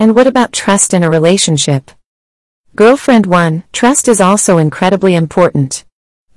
And 0.00 0.16
what 0.16 0.26
about 0.26 0.52
trust 0.52 0.92
in 0.92 1.04
a 1.04 1.08
relationship? 1.08 1.92
Girlfriend 2.74 3.26
1, 3.26 3.62
trust 3.72 4.08
is 4.08 4.20
also 4.20 4.58
incredibly 4.58 5.14
important. 5.14 5.85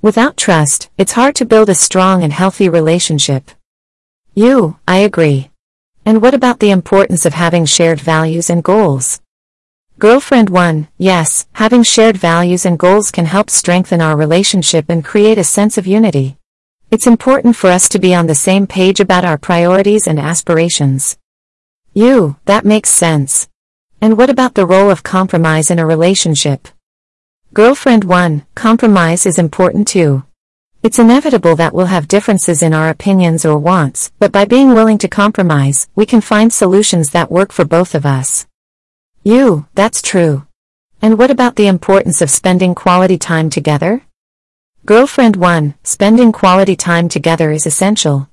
Without 0.02 0.38
trust, 0.38 0.88
it's 0.96 1.12
hard 1.12 1.34
to 1.34 1.44
build 1.44 1.68
a 1.68 1.74
strong 1.74 2.22
and 2.22 2.32
healthy 2.32 2.70
relationship. 2.70 3.50
You, 4.32 4.78
I 4.88 4.98
agree. 4.98 5.50
And 6.06 6.22
what 6.22 6.32
about 6.32 6.60
the 6.60 6.70
importance 6.70 7.26
of 7.26 7.34
having 7.34 7.66
shared 7.66 8.00
values 8.00 8.48
and 8.48 8.64
goals? 8.64 9.20
Girlfriend 9.98 10.48
1, 10.48 10.88
yes, 10.96 11.46
having 11.52 11.82
shared 11.82 12.16
values 12.16 12.64
and 12.64 12.78
goals 12.78 13.10
can 13.10 13.26
help 13.26 13.50
strengthen 13.50 14.00
our 14.00 14.16
relationship 14.16 14.86
and 14.88 15.04
create 15.04 15.36
a 15.36 15.44
sense 15.44 15.76
of 15.76 15.86
unity. 15.86 16.38
It's 16.90 17.06
important 17.06 17.54
for 17.54 17.68
us 17.68 17.86
to 17.90 17.98
be 17.98 18.14
on 18.14 18.26
the 18.26 18.34
same 18.34 18.66
page 18.66 19.00
about 19.00 19.26
our 19.26 19.36
priorities 19.36 20.06
and 20.06 20.18
aspirations. 20.18 21.18
You, 21.92 22.36
that 22.46 22.64
makes 22.64 22.88
sense. 22.88 23.50
And 24.00 24.16
what 24.16 24.30
about 24.30 24.54
the 24.54 24.64
role 24.64 24.88
of 24.88 25.02
compromise 25.02 25.70
in 25.70 25.78
a 25.78 25.84
relationship? 25.84 26.68
Girlfriend 27.52 28.04
1, 28.04 28.46
compromise 28.54 29.26
is 29.26 29.36
important 29.36 29.88
too. 29.88 30.22
It's 30.84 31.00
inevitable 31.00 31.56
that 31.56 31.74
we'll 31.74 31.86
have 31.86 32.06
differences 32.06 32.62
in 32.62 32.72
our 32.72 32.88
opinions 32.88 33.44
or 33.44 33.58
wants, 33.58 34.12
but 34.20 34.30
by 34.30 34.44
being 34.44 34.72
willing 34.72 34.98
to 34.98 35.08
compromise, 35.08 35.88
we 35.96 36.06
can 36.06 36.20
find 36.20 36.52
solutions 36.52 37.10
that 37.10 37.28
work 37.28 37.50
for 37.50 37.64
both 37.64 37.96
of 37.96 38.06
us. 38.06 38.46
You, 39.24 39.66
that's 39.74 40.00
true. 40.00 40.46
And 41.02 41.18
what 41.18 41.32
about 41.32 41.56
the 41.56 41.66
importance 41.66 42.22
of 42.22 42.30
spending 42.30 42.72
quality 42.76 43.18
time 43.18 43.50
together? 43.50 44.02
Girlfriend 44.86 45.34
1, 45.34 45.74
spending 45.82 46.30
quality 46.30 46.76
time 46.76 47.08
together 47.08 47.50
is 47.50 47.66
essential. 47.66 48.28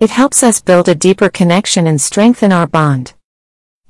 It 0.00 0.10
helps 0.10 0.42
us 0.42 0.60
build 0.60 0.88
a 0.88 0.96
deeper 0.96 1.28
connection 1.28 1.86
and 1.86 2.00
strengthen 2.00 2.50
our 2.50 2.66
bond. 2.66 3.14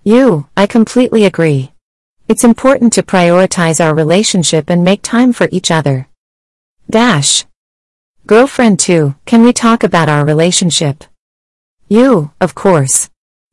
You, 0.05 0.49
I 0.55 0.67
completely 0.67 1.25
agree. 1.25 1.73
It's 2.29 2.43
important 2.43 2.93
to 2.95 3.05
prioritize 3.05 3.85
our 3.85 3.95
relationship 3.95 4.69
and 4.69 4.83
make 4.83 5.01
time 5.01 5.33
for 5.33 5.49
each 5.53 5.71
other. 5.71 6.09
Dash. 6.91 7.47
Girlfriend 8.27 8.81
2, 8.81 9.15
can 9.27 9.45
we 9.45 9.53
talk 9.53 9.85
about 9.85 10.09
our 10.09 10.25
relationship? 10.25 11.05
You, 11.89 12.33
of 12.41 12.57
course. 12.57 13.11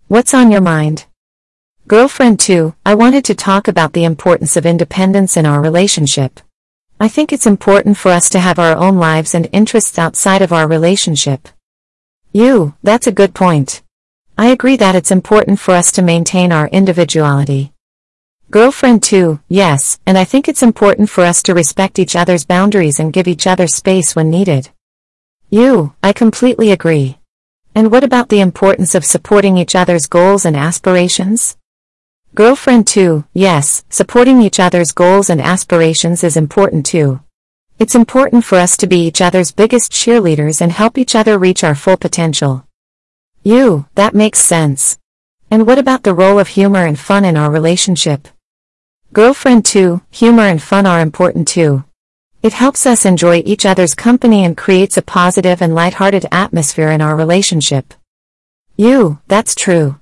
What's 0.07 0.33
on 0.33 0.51
your 0.51 0.61
mind? 0.61 1.05
Girlfriend 1.87 2.39
2, 2.39 2.73
I 2.83 2.95
wanted 2.95 3.23
to 3.25 3.35
talk 3.35 3.67
about 3.67 3.93
the 3.93 4.05
importance 4.05 4.57
of 4.57 4.65
independence 4.65 5.37
in 5.37 5.45
our 5.45 5.61
relationship. 5.61 6.39
I 6.99 7.07
think 7.09 7.31
it's 7.31 7.45
important 7.45 7.97
for 7.97 8.09
us 8.09 8.27
to 8.31 8.39
have 8.39 8.57
our 8.57 8.75
own 8.75 8.97
lives 8.97 9.35
and 9.35 9.47
interests 9.51 9.99
outside 9.99 10.41
of 10.41 10.51
our 10.51 10.67
relationship. 10.67 11.47
You, 12.31 12.73
that's 12.81 13.05
a 13.05 13.11
good 13.11 13.35
point. 13.35 13.83
I 14.35 14.47
agree 14.47 14.77
that 14.77 14.95
it's 14.95 15.11
important 15.11 15.59
for 15.59 15.75
us 15.75 15.91
to 15.91 16.01
maintain 16.01 16.51
our 16.51 16.67
individuality. 16.69 17.72
Girlfriend 18.53 19.01
2, 19.01 19.39
yes, 19.49 19.97
and 20.05 20.15
I 20.15 20.25
think 20.25 20.47
it's 20.47 20.61
important 20.61 21.09
for 21.09 21.23
us 21.23 21.41
to 21.41 21.55
respect 21.55 21.97
each 21.97 22.15
other's 22.15 22.45
boundaries 22.45 22.99
and 22.99 23.11
give 23.11 23.27
each 23.27 23.47
other 23.47 23.65
space 23.65 24.15
when 24.15 24.29
needed. 24.29 24.69
You, 25.49 25.95
I 26.03 26.13
completely 26.13 26.69
agree. 26.69 27.17
And 27.73 27.89
what 27.89 28.03
about 28.03 28.29
the 28.29 28.41
importance 28.41 28.93
of 28.93 29.05
supporting 29.05 29.57
each 29.57 29.73
other's 29.73 30.05
goals 30.05 30.45
and 30.45 30.55
aspirations? 30.55 31.57
Girlfriend 32.35 32.85
2, 32.85 33.25
yes, 33.33 33.85
supporting 33.89 34.39
each 34.39 34.59
other's 34.59 34.91
goals 34.91 35.31
and 35.31 35.41
aspirations 35.41 36.23
is 36.23 36.37
important 36.37 36.85
too. 36.85 37.21
It's 37.79 37.95
important 37.95 38.45
for 38.45 38.59
us 38.59 38.77
to 38.77 38.85
be 38.85 39.07
each 39.07 39.19
other's 39.19 39.51
biggest 39.51 39.91
cheerleaders 39.91 40.61
and 40.61 40.71
help 40.71 40.99
each 40.99 41.15
other 41.15 41.39
reach 41.39 41.63
our 41.63 41.73
full 41.73 41.97
potential. 41.97 42.67
You, 43.41 43.87
that 43.95 44.13
makes 44.13 44.37
sense. 44.37 44.99
And 45.49 45.65
what 45.65 45.79
about 45.79 46.03
the 46.03 46.13
role 46.13 46.37
of 46.37 46.49
humor 46.49 46.85
and 46.85 46.99
fun 46.99 47.25
in 47.25 47.35
our 47.35 47.49
relationship? 47.49 48.27
Girlfriend 49.13 49.63
2, 49.65 50.01
humor 50.09 50.41
and 50.41 50.59
fun 50.59 50.87
are 50.87 50.99
important 50.99 51.47
too. 51.47 51.83
It 52.41 52.53
helps 52.53 52.87
us 52.87 53.05
enjoy 53.05 53.43
each 53.45 53.63
other's 53.63 53.93
company 53.93 54.43
and 54.43 54.57
creates 54.57 54.97
a 54.97 55.03
positive 55.03 55.61
and 55.61 55.75
lighthearted 55.75 56.25
atmosphere 56.31 56.89
in 56.89 56.99
our 56.99 57.15
relationship. 57.15 57.93
You, 58.75 59.19
that's 59.27 59.53
true. 59.53 59.99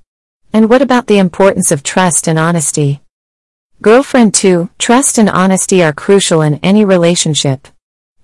And 0.53 0.69
what 0.69 0.81
about 0.81 1.07
the 1.07 1.17
importance 1.17 1.73
of 1.73 1.83
trust 1.83 2.25
and 2.25 2.39
honesty? 2.39 3.01
Girlfriend 3.81 4.33
2, 4.33 4.69
trust 4.79 5.17
and 5.17 5.29
honesty 5.29 5.83
are 5.83 5.91
crucial 5.91 6.41
in 6.41 6.61
any 6.63 6.85
relationship. 6.85 7.67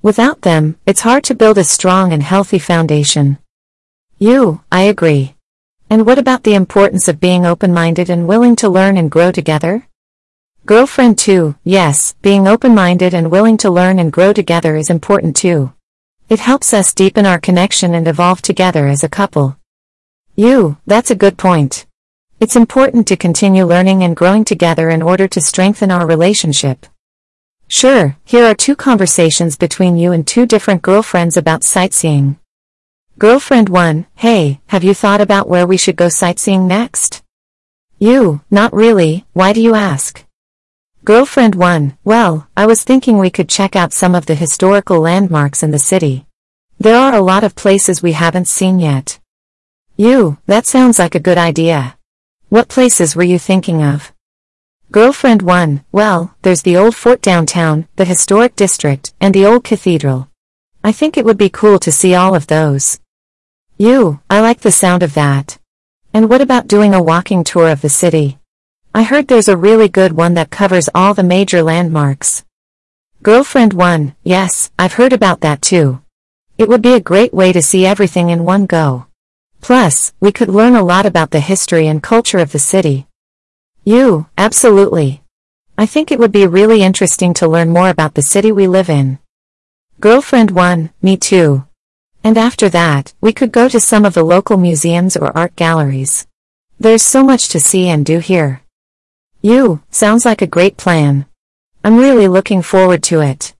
Without 0.01 0.43
them, 0.43 0.77
it's 0.85 1.01
hard 1.01 1.25
to 1.25 1.35
build 1.35 1.57
a 1.57 1.65
strong 1.65 2.13
and 2.13 2.23
healthy 2.23 2.59
foundation. 2.59 3.39
You, 4.19 4.61
I 4.71 4.83
agree. 4.83 5.35
And 5.89 6.05
what 6.05 6.17
about 6.17 6.43
the 6.43 6.55
importance 6.55 7.09
of 7.09 7.19
being 7.19 7.45
open-minded 7.45 8.09
and 8.09 8.25
willing 8.25 8.55
to 8.55 8.69
learn 8.69 8.95
and 8.95 9.11
grow 9.11 9.33
together? 9.33 9.85
Girlfriend 10.68 11.18
2, 11.18 11.55
yes, 11.63 12.13
being 12.22 12.45
open-minded 12.45 13.13
and 13.13 13.32
willing 13.32 13.55
to 13.55 13.70
learn 13.70 13.99
and 13.99 14.11
grow 14.11 14.34
together 14.34 14.76
is 14.76 14.89
important 14.89 15.34
too. 15.34 15.72
It 16.28 16.41
helps 16.41 16.74
us 16.74 16.93
deepen 16.93 17.26
our 17.26 17.39
connection 17.39 17.93
and 17.93 18.05
evolve 18.05 18.41
together 18.41 18.86
as 18.86 19.01
a 19.01 19.07
couple. 19.07 19.55
You, 20.36 20.76
that's 20.86 21.09
a 21.09 21.15
good 21.15 21.38
point. 21.38 21.86
It's 22.41 22.57
important 22.57 23.07
to 23.07 23.15
continue 23.15 23.63
learning 23.63 24.03
and 24.03 24.13
growing 24.13 24.43
together 24.43 24.89
in 24.89 25.01
order 25.01 25.26
to 25.30 25.39
strengthen 25.39 25.89
our 25.89 26.05
relationship. 26.05 26.86
Sure, 27.70 28.18
here 28.26 28.43
are 28.43 28.53
two 28.53 28.76
conversations 28.76 29.55
between 29.55 29.95
you 29.95 30.11
and 30.11 30.28
two 30.28 30.45
different 30.45 30.82
girlfriends 30.82 31.38
about 31.38 31.63
sightseeing. 31.63 32.39
Girlfriend 33.18 33.70
1, 33.70 34.05
hey, 34.15 34.59
have 34.68 34.84
you 34.84 34.93
thought 34.93 35.22
about 35.22 35.47
where 35.47 35.65
we 35.65 35.78
should 35.78 35.95
go 35.95 36.09
sightseeing 36.09 36.68
next? 36.68 37.24
You, 37.99 38.41
not 38.51 38.74
really, 38.74 39.26
why 39.32 39.53
do 39.53 39.61
you 39.61 39.74
ask? 39.74 40.26
Girlfriend 41.08 41.55
1, 41.55 41.97
well, 42.03 42.49
I 42.58 42.66
was 42.66 42.84
thinking 42.84 43.18
we 43.18 43.30
could 43.30 43.47
check 43.47 43.78
out 43.78 43.93
some 43.93 44.14
of 44.14 44.26
the 44.26 44.36
historical 44.36 44.99
landmarks 44.99 45.64
in 45.64 45.72
the 45.72 45.80
city. 45.80 46.26
There 46.80 46.97
are 46.97 47.14
a 47.14 47.22
lot 47.22 47.45
of 47.45 47.55
places 47.55 48.03
we 48.03 48.12
haven't 48.12 48.49
seen 48.49 48.78
yet. 48.78 49.18
You, 49.95 50.38
that 50.47 50.66
sounds 50.66 50.99
like 50.99 51.16
a 51.16 51.22
good 51.22 51.38
idea. 51.38 51.97
What 52.49 52.68
places 52.68 53.16
were 53.16 53.24
you 53.24 53.39
thinking 53.39 53.82
of? 53.82 54.12
Girlfriend 54.91 55.41
1, 55.43 55.86
well, 55.93 56.36
there's 56.41 56.64
the 56.64 56.76
old 56.76 56.93
fort 56.93 57.22
downtown, 57.22 57.88
the 57.95 58.03
historic 58.03 58.58
district, 58.58 59.14
and 59.22 59.34
the 59.34 59.45
old 59.45 59.64
cathedral. 59.64 60.28
I 60.84 60.91
think 60.91 61.16
it 61.16 61.24
would 61.24 61.38
be 61.38 61.47
cool 61.47 61.80
to 61.80 61.89
see 61.99 62.16
all 62.16 62.36
of 62.36 62.47
those. 62.47 62.99
You, 63.78 64.20
I 64.30 64.41
like 64.41 64.60
the 64.60 64.74
sound 64.74 65.03
of 65.03 65.14
that. 65.14 65.58
And 66.14 66.30
what 66.30 66.41
about 66.41 66.68
doing 66.68 66.93
a 66.93 67.01
walking 67.01 67.45
tour 67.45 67.70
of 67.70 67.80
the 67.80 67.88
city? 67.88 68.39
I 68.97 69.03
heard 69.03 69.27
there's 69.27 69.47
a 69.47 69.55
really 69.55 69.89
good 69.89 70.13
one 70.13 70.33
that 70.33 70.49
covers 70.49 70.89
all 70.95 71.13
the 71.13 71.21
major 71.21 71.61
landmarks. 71.61 72.43
Girlfriend 73.21 73.73
1, 73.73 74.15
yes, 74.23 74.71
I've 74.79 74.93
heard 74.93 75.13
about 75.13 75.41
that 75.41 75.61
too. 75.61 76.01
It 76.57 76.67
would 76.67 76.81
be 76.81 76.95
a 76.95 76.99
great 76.99 77.31
way 77.31 77.53
to 77.53 77.61
see 77.61 77.85
everything 77.85 78.31
in 78.31 78.43
one 78.43 78.65
go. 78.65 79.05
Plus, 79.61 80.13
we 80.19 80.31
could 80.31 80.49
learn 80.49 80.75
a 80.75 80.83
lot 80.83 81.05
about 81.05 81.29
the 81.29 81.41
history 81.41 81.85
and 81.85 82.01
culture 82.01 82.39
of 82.39 82.51
the 82.51 82.57
city. 82.57 83.05
You, 83.83 84.29
absolutely. 84.35 85.21
I 85.77 85.85
think 85.85 86.11
it 86.11 86.17
would 86.17 86.31
be 86.31 86.47
really 86.47 86.81
interesting 86.81 87.35
to 87.35 87.47
learn 87.47 87.69
more 87.69 87.89
about 87.89 88.15
the 88.15 88.23
city 88.23 88.51
we 88.51 88.65
live 88.65 88.89
in. 88.89 89.19
Girlfriend 89.99 90.49
1, 90.49 90.89
me 91.03 91.17
too. 91.17 91.67
And 92.23 92.35
after 92.35 92.67
that, 92.69 93.13
we 93.21 93.31
could 93.31 93.51
go 93.51 93.69
to 93.69 93.79
some 93.79 94.05
of 94.05 94.15
the 94.15 94.23
local 94.23 94.57
museums 94.57 95.15
or 95.15 95.37
art 95.37 95.55
galleries. 95.55 96.25
There's 96.79 97.03
so 97.03 97.23
much 97.23 97.49
to 97.49 97.59
see 97.59 97.89
and 97.89 98.03
do 98.03 98.17
here. 98.17 98.63
You, 99.41 99.83
sounds 99.91 100.25
like 100.25 100.41
a 100.41 100.47
great 100.47 100.77
plan. 100.77 101.25
I'm 101.83 101.97
really 101.97 102.27
looking 102.27 102.63
forward 102.63 103.03
to 103.03 103.21
it. 103.21 103.53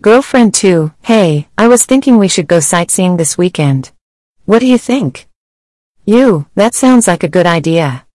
Girlfriend 0.00 0.54
2, 0.54 0.92
hey, 1.02 1.48
I 1.58 1.68
was 1.68 1.84
thinking 1.84 2.16
we 2.16 2.28
should 2.28 2.48
go 2.48 2.60
sightseeing 2.60 3.16
this 3.16 3.36
weekend. 3.36 3.90
What 4.46 4.60
do 4.60 4.66
you 4.66 4.78
think? 4.78 5.28
You, 6.06 6.46
that 6.54 6.74
sounds 6.74 7.06
like 7.06 7.22
a 7.22 7.28
good 7.28 7.46
idea. 7.46 8.06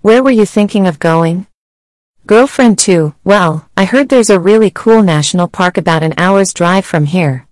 Where 0.00 0.22
were 0.22 0.30
you 0.30 0.46
thinking 0.46 0.86
of 0.86 0.98
going? 0.98 1.46
Girlfriend 2.26 2.78
2, 2.78 3.14
well, 3.24 3.68
I 3.76 3.84
heard 3.84 4.08
there's 4.08 4.30
a 4.30 4.40
really 4.40 4.70
cool 4.70 5.02
national 5.02 5.48
park 5.48 5.76
about 5.76 6.02
an 6.02 6.14
hour's 6.16 6.54
drive 6.54 6.86
from 6.86 7.04
here. 7.04 7.46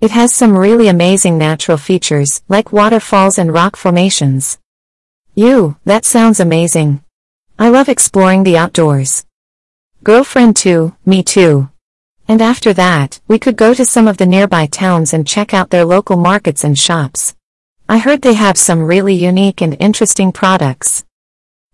It 0.00 0.12
has 0.12 0.32
some 0.34 0.56
really 0.56 0.88
amazing 0.88 1.36
natural 1.36 1.76
features, 1.76 2.42
like 2.48 2.72
waterfalls 2.72 3.36
and 3.38 3.52
rock 3.52 3.76
formations. 3.76 4.58
You, 5.34 5.76
that 5.84 6.04
sounds 6.04 6.40
amazing. 6.40 7.02
I 7.58 7.68
love 7.68 7.88
exploring 7.88 8.42
the 8.42 8.56
outdoors. 8.56 9.24
Girlfriend 10.02 10.56
too, 10.56 10.96
me 11.06 11.22
too. 11.22 11.70
And 12.26 12.40
after 12.40 12.72
that, 12.72 13.20
we 13.28 13.38
could 13.38 13.56
go 13.56 13.74
to 13.74 13.84
some 13.84 14.08
of 14.08 14.16
the 14.16 14.26
nearby 14.26 14.66
towns 14.66 15.12
and 15.12 15.26
check 15.26 15.52
out 15.52 15.70
their 15.70 15.84
local 15.84 16.16
markets 16.16 16.64
and 16.64 16.78
shops. 16.78 17.34
I 17.88 17.98
heard 17.98 18.22
they 18.22 18.34
have 18.34 18.56
some 18.56 18.82
really 18.82 19.14
unique 19.14 19.60
and 19.60 19.76
interesting 19.78 20.32
products. 20.32 21.04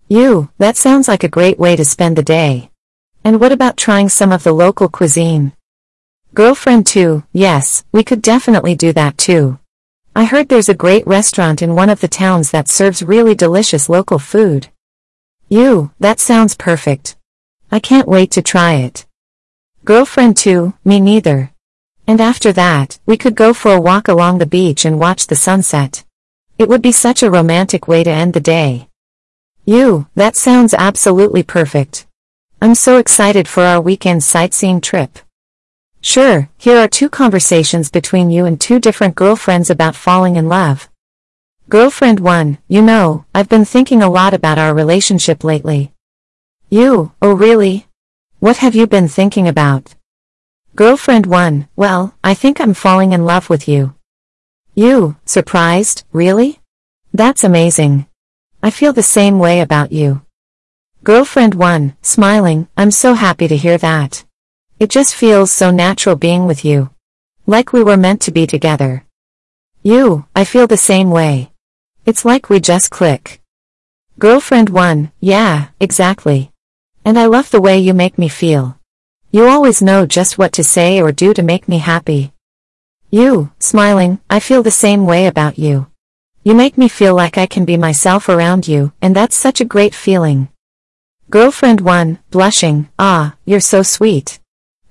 You, 0.07 0.49
that 0.57 0.75
sounds 0.75 1.07
like 1.07 1.23
a 1.23 1.29
great 1.29 1.59
way 1.59 1.75
to 1.75 1.85
spend 1.85 2.17
the 2.17 2.23
day. 2.23 2.71
And 3.23 3.39
what 3.39 3.51
about 3.51 3.77
trying 3.77 4.09
some 4.09 4.31
of 4.31 4.43
the 4.43 4.53
local 4.53 4.89
cuisine? 4.89 5.53
Girlfriend 6.33 6.87
too, 6.87 7.23
yes, 7.31 7.83
we 7.91 8.03
could 8.03 8.21
definitely 8.21 8.75
do 8.75 8.91
that 8.93 9.17
too. 9.17 9.59
I 10.15 10.25
heard 10.25 10.49
there's 10.49 10.69
a 10.69 10.73
great 10.73 11.07
restaurant 11.07 11.61
in 11.61 11.75
one 11.75 11.89
of 11.89 12.01
the 12.01 12.07
towns 12.07 12.51
that 12.51 12.67
serves 12.67 13.01
really 13.01 13.35
delicious 13.35 13.87
local 13.87 14.19
food. 14.19 14.67
You, 15.51 15.91
that 15.99 16.19
sounds 16.19 16.55
perfect. 16.55 17.15
I 17.71 17.79
can't 17.79 18.07
wait 18.07 18.29
to 18.31 18.41
try 18.43 18.73
it. 18.73 19.07
Girlfriend 19.83 20.37
2, 20.37 20.75
me 20.85 20.99
neither. 20.99 21.51
And 22.05 22.21
after 22.21 22.51
that, 22.51 22.99
we 23.07 23.17
could 23.17 23.33
go 23.33 23.55
for 23.55 23.73
a 23.73 23.81
walk 23.81 24.07
along 24.07 24.37
the 24.37 24.45
beach 24.45 24.85
and 24.85 24.99
watch 24.99 25.25
the 25.25 25.35
sunset. 25.35 26.05
It 26.59 26.69
would 26.69 26.83
be 26.83 26.91
such 26.91 27.23
a 27.23 27.31
romantic 27.31 27.87
way 27.87 28.03
to 28.03 28.11
end 28.11 28.33
the 28.33 28.39
day. 28.39 28.89
You, 29.65 30.07
that 30.13 30.35
sounds 30.35 30.75
absolutely 30.75 31.41
perfect. 31.41 32.05
I'm 32.61 32.75
so 32.75 32.97
excited 32.97 33.47
for 33.47 33.63
our 33.63 33.81
weekend 33.81 34.23
sightseeing 34.23 34.81
trip. 34.81 35.17
Sure, 35.99 36.49
here 36.59 36.77
are 36.77 36.87
two 36.87 37.09
conversations 37.09 37.89
between 37.89 38.29
you 38.29 38.45
and 38.45 38.61
two 38.61 38.79
different 38.79 39.15
girlfriends 39.15 39.71
about 39.71 39.95
falling 39.95 40.35
in 40.35 40.47
love. 40.47 40.88
Girlfriend 41.69 42.19
1, 42.19 42.57
you 42.67 42.81
know, 42.81 43.25
I've 43.35 43.47
been 43.47 43.63
thinking 43.63 44.01
a 44.01 44.09
lot 44.09 44.33
about 44.33 44.57
our 44.57 44.73
relationship 44.73 45.43
lately. 45.43 45.93
You, 46.67 47.11
oh 47.21 47.33
really? 47.33 47.85
What 48.39 48.57
have 48.57 48.73
you 48.73 48.87
been 48.87 49.07
thinking 49.07 49.47
about? 49.47 49.93
Girlfriend 50.75 51.27
1, 51.27 51.67
well, 51.75 52.15
I 52.23 52.33
think 52.33 52.59
I'm 52.59 52.73
falling 52.73 53.11
in 53.11 53.23
love 53.23 53.51
with 53.51 53.67
you. 53.67 53.93
You, 54.73 55.17
surprised, 55.25 56.05
really? 56.11 56.59
That's 57.13 57.43
amazing. 57.43 58.07
I 58.63 58.71
feel 58.71 58.91
the 58.91 59.03
same 59.03 59.37
way 59.37 59.61
about 59.61 59.91
you. 59.91 60.23
Girlfriend 61.03 61.53
1, 61.53 61.95
smiling, 62.01 62.67
I'm 62.77 62.89
so 62.89 63.13
happy 63.13 63.47
to 63.47 63.55
hear 63.55 63.77
that. 63.77 64.25
It 64.79 64.89
just 64.89 65.13
feels 65.13 65.51
so 65.51 65.69
natural 65.69 66.15
being 66.15 66.47
with 66.47 66.65
you. 66.65 66.89
Like 67.45 67.73
we 67.73 67.83
were 67.83 67.95
meant 67.95 68.21
to 68.21 68.31
be 68.31 68.47
together. 68.47 69.05
You, 69.83 70.25
I 70.35 70.45
feel 70.45 70.65
the 70.65 70.75
same 70.75 71.11
way. 71.11 71.51
It's 72.09 72.25
like 72.25 72.49
we 72.49 72.59
just 72.59 72.89
click. 72.89 73.39
Girlfriend 74.17 74.69
1, 74.69 75.11
yeah, 75.19 75.67
exactly. 75.79 76.51
And 77.05 77.19
I 77.19 77.27
love 77.27 77.51
the 77.51 77.61
way 77.61 77.77
you 77.77 77.93
make 77.93 78.17
me 78.17 78.27
feel. 78.29 78.79
You 79.29 79.45
always 79.45 79.79
know 79.79 80.07
just 80.07 80.35
what 80.35 80.51
to 80.53 80.63
say 80.63 80.99
or 80.99 81.11
do 81.11 81.35
to 81.35 81.43
make 81.43 81.67
me 81.67 81.77
happy. 81.77 82.33
You, 83.11 83.51
smiling, 83.59 84.19
I 84.27 84.39
feel 84.39 84.63
the 84.63 84.71
same 84.71 85.05
way 85.05 85.27
about 85.27 85.59
you. 85.59 85.85
You 86.43 86.55
make 86.55 86.79
me 86.79 86.87
feel 86.87 87.13
like 87.13 87.37
I 87.37 87.45
can 87.45 87.63
be 87.63 87.77
myself 87.77 88.27
around 88.27 88.67
you, 88.67 88.91
and 89.03 89.15
that's 89.15 89.35
such 89.35 89.61
a 89.61 89.71
great 89.73 89.93
feeling. 89.93 90.49
Girlfriend 91.29 91.79
1, 91.79 92.17
blushing, 92.31 92.89
ah, 92.97 93.35
you're 93.45 93.59
so 93.59 93.83
sweet. 93.83 94.39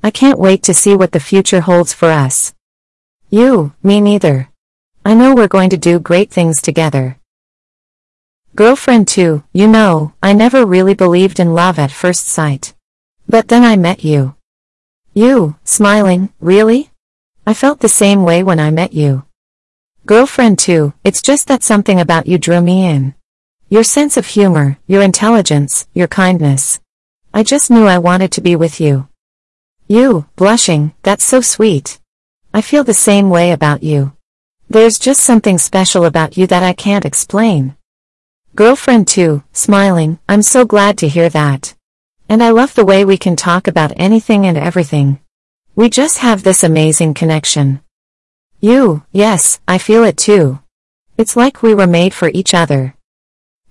I 0.04 0.12
can't 0.12 0.38
wait 0.38 0.62
to 0.62 0.72
see 0.72 0.94
what 0.94 1.10
the 1.10 1.26
future 1.30 1.62
holds 1.62 1.92
for 1.92 2.10
us. 2.10 2.54
You, 3.28 3.72
me 3.82 4.00
neither. 4.00 4.47
I 5.08 5.14
know 5.14 5.34
we're 5.34 5.48
going 5.48 5.70
to 5.70 5.78
do 5.78 5.98
great 5.98 6.30
things 6.30 6.60
together. 6.60 7.16
Girlfriend 8.54 9.08
2, 9.08 9.42
you 9.54 9.66
know, 9.66 10.12
I 10.22 10.34
never 10.34 10.66
really 10.66 10.92
believed 10.92 11.40
in 11.40 11.54
love 11.54 11.78
at 11.78 11.90
first 11.90 12.26
sight. 12.26 12.74
But 13.26 13.48
then 13.48 13.64
I 13.64 13.76
met 13.76 14.04
you. 14.04 14.34
You, 15.14 15.56
smiling, 15.64 16.28
really? 16.40 16.90
I 17.46 17.54
felt 17.54 17.80
the 17.80 17.88
same 17.88 18.22
way 18.22 18.42
when 18.42 18.60
I 18.60 18.70
met 18.70 18.92
you. 18.92 19.24
Girlfriend 20.04 20.58
2, 20.58 20.92
it's 21.04 21.22
just 21.22 21.48
that 21.48 21.62
something 21.62 21.98
about 21.98 22.26
you 22.26 22.36
drew 22.36 22.60
me 22.60 22.84
in. 22.84 23.14
Your 23.70 23.84
sense 23.84 24.18
of 24.18 24.26
humor, 24.26 24.76
your 24.86 25.00
intelligence, 25.00 25.88
your 25.94 26.08
kindness. 26.08 26.80
I 27.32 27.44
just 27.44 27.70
knew 27.70 27.86
I 27.86 27.96
wanted 27.96 28.30
to 28.32 28.42
be 28.42 28.56
with 28.56 28.78
you. 28.78 29.08
You, 29.86 30.26
blushing, 30.36 30.92
that's 31.02 31.24
so 31.24 31.40
sweet. 31.40 31.98
I 32.52 32.60
feel 32.60 32.84
the 32.84 32.92
same 32.92 33.30
way 33.30 33.52
about 33.52 33.82
you. 33.82 34.12
There's 34.70 34.98
just 34.98 35.22
something 35.22 35.56
special 35.56 36.04
about 36.04 36.36
you 36.36 36.46
that 36.48 36.62
I 36.62 36.74
can't 36.74 37.06
explain. 37.06 37.74
Girlfriend 38.54 39.08
2, 39.08 39.42
smiling, 39.50 40.18
I'm 40.28 40.42
so 40.42 40.66
glad 40.66 40.98
to 40.98 41.08
hear 41.08 41.30
that. 41.30 41.74
And 42.28 42.42
I 42.42 42.50
love 42.50 42.74
the 42.74 42.84
way 42.84 43.02
we 43.02 43.16
can 43.16 43.34
talk 43.34 43.66
about 43.66 43.94
anything 43.96 44.44
and 44.44 44.58
everything. 44.58 45.20
We 45.74 45.88
just 45.88 46.18
have 46.18 46.42
this 46.42 46.62
amazing 46.62 47.14
connection. 47.14 47.80
You, 48.60 49.04
yes, 49.10 49.58
I 49.66 49.78
feel 49.78 50.04
it 50.04 50.18
too. 50.18 50.58
It's 51.16 51.34
like 51.34 51.62
we 51.62 51.74
were 51.74 51.86
made 51.86 52.12
for 52.12 52.28
each 52.34 52.52
other. 52.52 52.94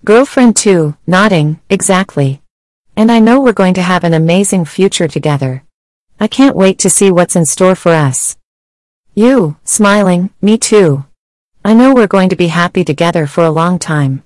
Girlfriend 0.03 0.55
2, 0.55 0.95
nodding, 1.05 1.59
exactly. 1.69 2.41
And 2.95 3.11
I 3.11 3.19
know 3.19 3.39
we're 3.39 3.53
going 3.53 3.75
to 3.75 3.81
have 3.83 4.03
an 4.03 4.15
amazing 4.15 4.65
future 4.65 5.07
together. 5.07 5.63
I 6.19 6.27
can't 6.27 6.55
wait 6.55 6.79
to 6.79 6.89
see 6.89 7.11
what's 7.11 7.35
in 7.35 7.45
store 7.45 7.75
for 7.75 7.91
us. 7.91 8.36
You, 9.17 9.57
smiling, 9.63 10.29
me 10.43 10.59
too. 10.59 11.03
I 11.65 11.73
know 11.73 11.91
we're 11.91 12.05
going 12.05 12.29
to 12.29 12.35
be 12.35 12.49
happy 12.49 12.83
together 12.83 13.25
for 13.25 13.43
a 13.43 13.49
long 13.49 13.79
time. 13.79 14.21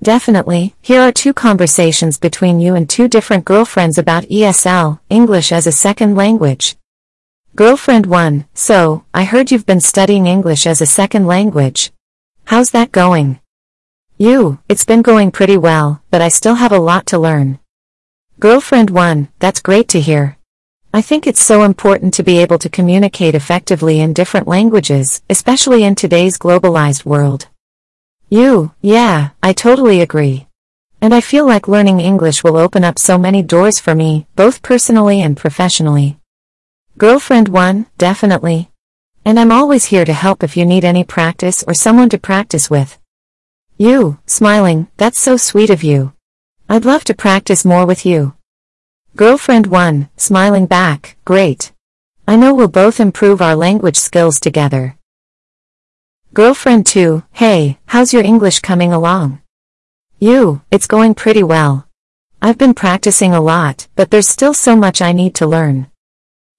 Definitely, 0.00 0.76
here 0.80 1.00
are 1.00 1.10
two 1.10 1.34
conversations 1.34 2.16
between 2.16 2.60
you 2.60 2.76
and 2.76 2.88
two 2.88 3.08
different 3.08 3.44
girlfriends 3.44 3.98
about 3.98 4.30
ESL, 4.30 5.00
English 5.10 5.50
as 5.50 5.66
a 5.66 5.72
second 5.72 6.14
language. 6.14 6.76
Girlfriend 7.56 8.06
1, 8.06 8.46
so, 8.54 9.02
I 9.12 9.24
heard 9.24 9.50
you've 9.50 9.66
been 9.66 9.80
studying 9.80 10.28
English 10.28 10.64
as 10.64 10.80
a 10.80 10.86
second 10.86 11.26
language. 11.26 11.90
How's 12.44 12.70
that 12.70 12.92
going? 12.92 13.40
You, 14.16 14.60
it's 14.68 14.84
been 14.84 15.02
going 15.02 15.32
pretty 15.32 15.56
well, 15.56 16.04
but 16.12 16.22
I 16.22 16.28
still 16.28 16.54
have 16.54 16.70
a 16.70 16.78
lot 16.78 17.04
to 17.06 17.18
learn. 17.18 17.58
Girlfriend 18.38 18.90
1, 18.90 19.26
that's 19.40 19.58
great 19.58 19.88
to 19.88 20.00
hear. 20.00 20.38
I 20.94 21.02
think 21.02 21.26
it's 21.26 21.42
so 21.42 21.64
important 21.64 22.14
to 22.14 22.22
be 22.22 22.38
able 22.38 22.56
to 22.60 22.68
communicate 22.68 23.34
effectively 23.34 23.98
in 23.98 24.12
different 24.12 24.46
languages, 24.46 25.24
especially 25.28 25.82
in 25.82 25.96
today's 25.96 26.38
globalized 26.38 27.04
world. 27.04 27.48
You, 28.28 28.70
yeah, 28.80 29.30
I 29.42 29.54
totally 29.54 30.00
agree. 30.00 30.46
And 31.00 31.12
I 31.12 31.20
feel 31.20 31.46
like 31.46 31.66
learning 31.66 31.98
English 31.98 32.44
will 32.44 32.56
open 32.56 32.84
up 32.84 33.00
so 33.00 33.18
many 33.18 33.42
doors 33.42 33.80
for 33.80 33.92
me, 33.96 34.28
both 34.36 34.62
personally 34.62 35.20
and 35.20 35.36
professionally. 35.36 36.20
Girlfriend 36.96 37.48
1, 37.48 37.86
definitely. 37.98 38.70
And 39.24 39.40
I'm 39.40 39.50
always 39.50 39.86
here 39.86 40.04
to 40.04 40.12
help 40.12 40.44
if 40.44 40.56
you 40.56 40.64
need 40.64 40.84
any 40.84 41.02
practice 41.02 41.64
or 41.66 41.74
someone 41.74 42.08
to 42.10 42.18
practice 42.18 42.70
with. 42.70 43.00
You, 43.76 44.20
smiling, 44.26 44.86
that's 44.96 45.18
so 45.18 45.38
sweet 45.38 45.70
of 45.70 45.82
you. 45.82 46.12
I'd 46.68 46.84
love 46.84 47.02
to 47.06 47.14
practice 47.14 47.64
more 47.64 47.84
with 47.84 48.06
you. 48.06 48.33
Girlfriend 49.16 49.68
1, 49.68 50.08
smiling 50.16 50.66
back, 50.66 51.16
great. 51.24 51.72
I 52.26 52.34
know 52.34 52.52
we'll 52.52 52.66
both 52.66 52.98
improve 52.98 53.40
our 53.40 53.54
language 53.54 53.96
skills 53.96 54.40
together. 54.40 54.96
Girlfriend 56.32 56.84
2, 56.86 57.22
hey, 57.30 57.78
how's 57.86 58.12
your 58.12 58.24
English 58.24 58.58
coming 58.58 58.92
along? 58.92 59.40
You, 60.18 60.62
it's 60.72 60.88
going 60.88 61.14
pretty 61.14 61.44
well. 61.44 61.86
I've 62.42 62.58
been 62.58 62.74
practicing 62.74 63.32
a 63.32 63.40
lot, 63.40 63.86
but 63.94 64.10
there's 64.10 64.26
still 64.26 64.52
so 64.52 64.74
much 64.74 65.00
I 65.00 65.12
need 65.12 65.36
to 65.36 65.46
learn. 65.46 65.86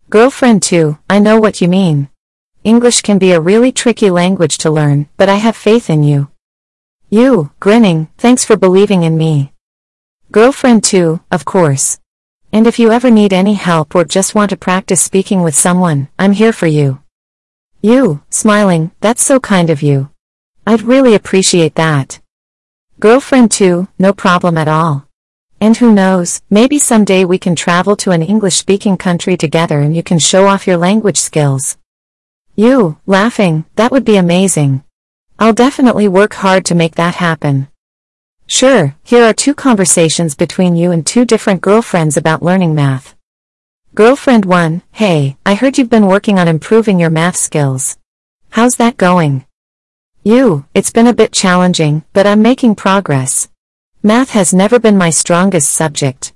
Girlfriend 0.10 0.64
2, 0.64 0.98
I 1.10 1.20
know 1.20 1.38
what 1.38 1.60
you 1.60 1.68
mean. 1.68 2.08
English 2.64 3.02
can 3.02 3.18
be 3.18 3.34
a 3.34 3.42
really 3.42 3.74
tricky 3.74 4.10
language 4.10 4.60
to 4.60 4.72
learn, 4.72 5.10
but 5.18 5.28
I 5.28 5.36
have 5.36 5.58
faith 5.58 5.90
in 5.90 6.04
you. 6.04 6.30
You, 7.10 7.52
grinning, 7.60 8.08
thanks 8.18 8.46
for 8.46 8.56
believing 8.56 9.04
in 9.04 9.18
me. 9.18 9.52
Girlfriend 10.32 10.86
2, 10.86 11.20
of 11.30 11.44
course. 11.44 12.00
And 12.56 12.68
if 12.68 12.80
you 12.80 12.94
ever 12.94 13.12
need 13.12 13.34
any 13.34 13.56
help 13.56 13.96
or 13.96 14.06
just 14.06 14.34
want 14.34 14.52
to 14.52 14.56
practice 14.56 15.02
speaking 15.02 15.44
with 15.44 15.56
someone, 15.56 16.08
I'm 16.18 16.32
here 16.32 16.54
for 16.54 16.68
you. 16.68 17.02
You, 17.82 18.24
smiling, 18.30 18.92
that's 19.02 19.26
so 19.26 19.42
kind 19.42 19.70
of 19.70 19.82
you. 19.82 20.10
I'd 20.66 20.82
really 20.82 21.16
appreciate 21.16 21.76
that. 21.76 22.22
Girlfriend 22.98 23.52
2, 23.52 23.90
no 24.00 24.14
problem 24.14 24.58
at 24.58 24.70
all. 24.70 25.06
And 25.60 25.76
who 25.76 25.92
knows, 25.94 26.42
maybe 26.50 26.80
someday 26.80 27.26
we 27.26 27.38
can 27.38 27.58
travel 27.58 27.98
to 27.98 28.12
an 28.12 28.24
English-speaking 28.24 28.96
country 28.96 29.36
together 29.36 29.82
and 29.82 29.94
you 29.94 30.02
can 30.02 30.18
show 30.18 30.48
off 30.48 30.66
your 30.66 30.78
language 30.78 31.18
skills. 31.18 31.78
You, 32.56 32.98
laughing, 33.06 33.66
that 33.76 33.92
would 33.92 34.06
be 34.06 34.16
amazing. 34.16 34.82
I'll 35.38 35.52
definitely 35.52 36.08
work 36.08 36.36
hard 36.36 36.64
to 36.68 36.74
make 36.74 36.96
that 36.96 37.16
happen. 37.16 37.68
Sure, 38.48 38.96
here 39.04 39.24
are 39.24 39.34
two 39.34 39.56
conversations 39.56 40.36
between 40.36 40.76
you 40.76 40.92
and 40.92 41.06
two 41.06 41.26
different 41.26 41.62
girlfriends 41.62 42.16
about 42.16 42.44
learning 42.44 42.76
math. 42.76 43.16
Girlfriend 43.96 44.46
1, 44.46 44.84
hey, 44.92 45.36
I 45.46 45.56
heard 45.56 45.78
you've 45.78 45.90
been 45.90 46.06
working 46.06 46.38
on 46.38 46.48
improving 46.48 47.00
your 47.00 47.10
math 47.10 47.36
skills. 47.36 47.98
How's 48.52 48.76
that 48.76 48.98
going? 48.98 49.46
You, 50.24 50.66
it's 50.76 50.92
been 50.92 51.08
a 51.08 51.14
bit 51.14 51.32
challenging, 51.32 52.04
but 52.14 52.28
I'm 52.28 52.44
making 52.44 52.76
progress. 52.76 53.50
Math 54.04 54.30
has 54.32 54.54
never 54.54 54.78
been 54.78 54.98
my 54.98 55.10
strongest 55.10 55.72
subject. 55.72 56.34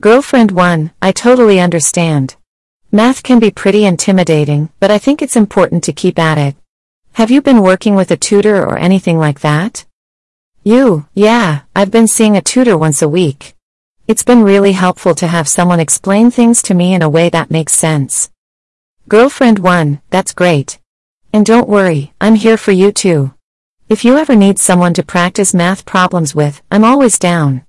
Girlfriend 0.00 0.52
1, 0.52 0.92
I 1.02 1.10
totally 1.10 1.58
understand. 1.58 2.36
Math 2.92 3.24
can 3.24 3.40
be 3.40 3.50
pretty 3.50 3.84
intimidating, 3.84 4.70
but 4.78 4.92
I 4.92 4.98
think 4.98 5.20
it's 5.20 5.36
important 5.36 5.82
to 5.84 5.92
keep 5.92 6.16
at 6.16 6.38
it. 6.38 6.54
Have 7.14 7.32
you 7.32 7.42
been 7.42 7.62
working 7.62 7.96
with 7.96 8.12
a 8.12 8.16
tutor 8.16 8.64
or 8.64 8.78
anything 8.78 9.18
like 9.18 9.40
that? 9.40 9.84
You, 10.66 11.06
yeah, 11.12 11.60
I've 11.76 11.90
been 11.90 12.08
seeing 12.08 12.38
a 12.38 12.40
tutor 12.40 12.78
once 12.78 13.02
a 13.02 13.08
week. 13.08 13.54
It's 14.08 14.22
been 14.22 14.42
really 14.42 14.72
helpful 14.72 15.14
to 15.16 15.26
have 15.26 15.46
someone 15.46 15.78
explain 15.78 16.30
things 16.30 16.62
to 16.62 16.72
me 16.72 16.94
in 16.94 17.02
a 17.02 17.08
way 17.10 17.28
that 17.28 17.50
makes 17.50 17.74
sense. 17.74 18.30
Girlfriend 19.06 19.58
1, 19.58 20.00
that's 20.08 20.32
great. 20.32 20.78
And 21.34 21.44
don't 21.44 21.68
worry, 21.68 22.14
I'm 22.18 22.36
here 22.36 22.56
for 22.56 22.72
you 22.72 22.92
too. 22.92 23.34
If 23.90 24.06
you 24.06 24.16
ever 24.16 24.34
need 24.34 24.58
someone 24.58 24.94
to 24.94 25.02
practice 25.02 25.52
math 25.52 25.84
problems 25.84 26.34
with, 26.34 26.62
I'm 26.70 26.82
always 26.82 27.18
down. 27.18 27.66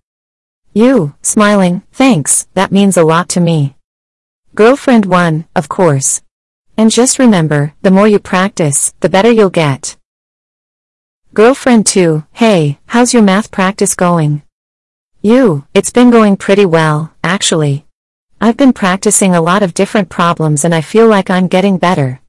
You, 0.72 1.16
smiling, 1.22 1.82
thanks, 1.92 2.48
that 2.54 2.72
means 2.72 2.96
a 2.96 3.04
lot 3.04 3.28
to 3.30 3.42
me. 3.42 3.76
Girlfriend 4.54 5.06
1, 5.06 5.48
of 5.54 5.68
course. 5.68 6.22
And 6.78 6.90
just 6.90 7.20
remember, 7.20 7.74
the 7.82 7.92
more 7.92 8.08
you 8.08 8.20
practice, 8.20 8.94
the 9.02 9.10
better 9.10 9.32
you'll 9.32 9.50
get. 9.50 9.98
Girlfriend 11.36 11.86
2, 11.86 12.24
hey, 12.32 12.80
how's 12.86 13.14
your 13.14 13.22
math 13.22 13.52
practice 13.52 13.94
going? 13.94 14.42
You, 15.22 15.68
it's 15.74 15.92
been 15.92 16.10
going 16.10 16.38
pretty 16.38 16.66
well, 16.66 17.12
actually. 17.26 17.86
I've 18.40 18.56
been 18.56 18.72
practicing 18.72 19.36
a 19.36 19.42
lot 19.42 19.62
of 19.62 19.74
different 19.74 20.08
problems 20.08 20.64
and 20.64 20.74
I 20.74 20.80
feel 20.80 21.08
like 21.10 21.30
I'm 21.30 21.50
getting 21.50 21.78
better. 21.78 22.22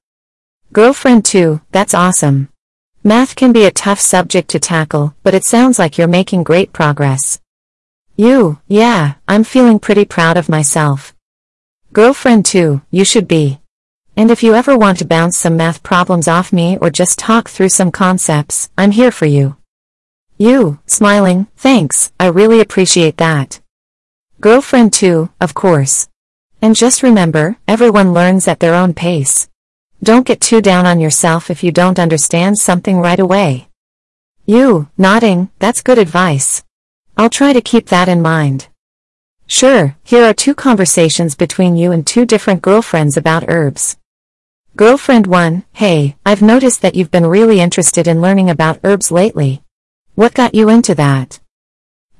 Girlfriend 0.72 1.24
2, 1.24 1.60
that's 1.70 1.94
awesome. 1.94 2.48
Math 3.04 3.36
can 3.36 3.52
be 3.52 3.64
a 3.64 3.70
tough 3.70 4.00
subject 4.00 4.48
to 4.48 4.58
tackle, 4.58 5.14
but 5.22 5.34
it 5.34 5.44
sounds 5.44 5.78
like 5.78 5.96
you're 5.96 6.08
making 6.08 6.42
great 6.42 6.72
progress. 6.72 7.40
You, 8.16 8.58
yeah, 8.66 9.14
I'm 9.28 9.44
feeling 9.44 9.78
pretty 9.78 10.04
proud 10.04 10.36
of 10.36 10.48
myself. 10.48 11.14
Girlfriend 11.92 12.44
2, 12.44 12.82
you 12.90 13.04
should 13.04 13.28
be. 13.28 13.60
And 14.18 14.30
if 14.30 14.42
you 14.42 14.54
ever 14.54 14.78
want 14.78 14.98
to 14.98 15.04
bounce 15.04 15.36
some 15.36 15.58
math 15.58 15.82
problems 15.82 16.26
off 16.26 16.50
me 16.50 16.78
or 16.80 16.88
just 16.88 17.18
talk 17.18 17.50
through 17.50 17.68
some 17.68 17.90
concepts, 17.90 18.70
I'm 18.78 18.92
here 18.92 19.10
for 19.10 19.26
you. 19.26 19.56
You, 20.38 20.78
smiling, 20.86 21.48
thanks, 21.56 22.12
I 22.18 22.28
really 22.28 22.60
appreciate 22.60 23.18
that. 23.18 23.60
Girlfriend 24.40 24.94
too, 24.94 25.28
of 25.38 25.52
course. 25.52 26.08
And 26.62 26.74
just 26.74 27.02
remember, 27.02 27.58
everyone 27.68 28.14
learns 28.14 28.48
at 28.48 28.60
their 28.60 28.74
own 28.74 28.94
pace. 28.94 29.50
Don't 30.02 30.26
get 30.26 30.40
too 30.40 30.62
down 30.62 30.86
on 30.86 30.98
yourself 30.98 31.50
if 31.50 31.62
you 31.62 31.70
don't 31.70 31.98
understand 31.98 32.58
something 32.58 32.98
right 32.98 33.20
away. 33.20 33.68
You, 34.46 34.88
nodding, 34.96 35.50
that's 35.58 35.82
good 35.82 35.98
advice. 35.98 36.64
I'll 37.18 37.30
try 37.30 37.52
to 37.52 37.60
keep 37.60 37.88
that 37.88 38.08
in 38.08 38.22
mind. 38.22 38.68
Sure, 39.46 39.96
here 40.04 40.24
are 40.24 40.34
two 40.34 40.54
conversations 40.54 41.34
between 41.34 41.76
you 41.76 41.92
and 41.92 42.06
two 42.06 42.24
different 42.24 42.62
girlfriends 42.62 43.18
about 43.18 43.48
herbs. 43.48 43.96
Girlfriend 44.76 45.26
1, 45.26 45.64
hey, 45.72 46.16
I've 46.26 46.42
noticed 46.42 46.82
that 46.82 46.94
you've 46.94 47.10
been 47.10 47.24
really 47.24 47.60
interested 47.60 48.06
in 48.06 48.20
learning 48.20 48.50
about 48.50 48.78
herbs 48.84 49.10
lately. 49.10 49.62
What 50.16 50.34
got 50.34 50.54
you 50.54 50.68
into 50.68 50.94
that? 50.96 51.40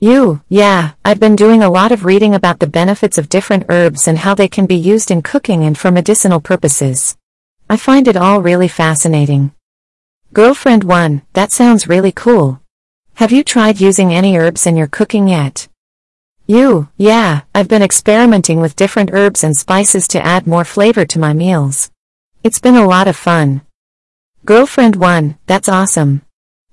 You, 0.01 0.41
yeah, 0.49 0.93
I've 1.05 1.21
been 1.21 1.37
doing 1.37 1.63
a 1.63 1.69
lot 1.69 1.93
of 1.93 2.07
reading 2.07 2.35
about 2.35 2.59
the 2.59 2.67
benefits 2.67 3.19
of 3.19 3.29
different 3.29 3.67
herbs 3.69 4.09
and 4.09 4.17
how 4.17 4.35
they 4.35 4.49
can 4.49 4.65
be 4.65 4.75
used 4.75 5.11
in 5.11 5.21
cooking 5.21 5.65
and 5.65 5.77
for 5.77 5.91
medicinal 5.91 6.41
purposes. 6.41 7.19
I 7.69 7.77
find 7.77 8.09
it 8.09 8.17
all 8.17 8.41
really 8.41 8.69
fascinating. 8.69 9.53
Girlfriend 10.33 10.83
1, 10.83 11.21
that 11.35 11.53
sounds 11.53 11.89
really 11.89 12.13
cool. 12.13 12.63
Have 13.17 13.33
you 13.33 13.45
tried 13.45 13.83
using 13.83 14.15
any 14.15 14.39
herbs 14.39 14.67
in 14.67 14.79
your 14.79 14.87
cooking 14.87 15.29
yet? 15.29 15.69
You, 16.47 16.89
yeah, 16.97 17.43
I've 17.55 17.69
been 17.69 17.83
experimenting 17.83 18.63
with 18.63 18.77
different 18.77 19.11
herbs 19.13 19.45
and 19.45 19.55
spices 19.55 20.09
to 20.09 20.25
add 20.25 20.47
more 20.47 20.65
flavor 20.65 21.05
to 21.05 21.19
my 21.19 21.35
meals. 21.35 21.91
It's 22.47 22.61
been 22.61 22.77
a 22.77 22.87
lot 22.87 23.09
of 23.09 23.17
fun. 23.17 23.63
Girlfriend 24.45 24.95
1, 24.95 25.37
that's 25.47 25.69
awesome. 25.69 26.23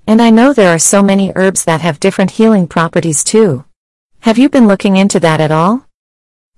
And 0.06 0.22
I 0.22 0.30
know 0.30 0.54
there 0.54 0.70
are 0.70 0.78
so 0.78 1.02
many 1.02 1.32
herbs 1.36 1.66
that 1.66 1.82
have 1.82 2.00
different 2.00 2.30
healing 2.38 2.68
properties 2.68 3.24
too. 3.24 3.66
Have 4.20 4.38
you 4.38 4.50
been 4.50 4.68
looking 4.68 4.98
into 4.98 5.20
that 5.22 5.42
at 5.42 5.50
all? 5.50 5.88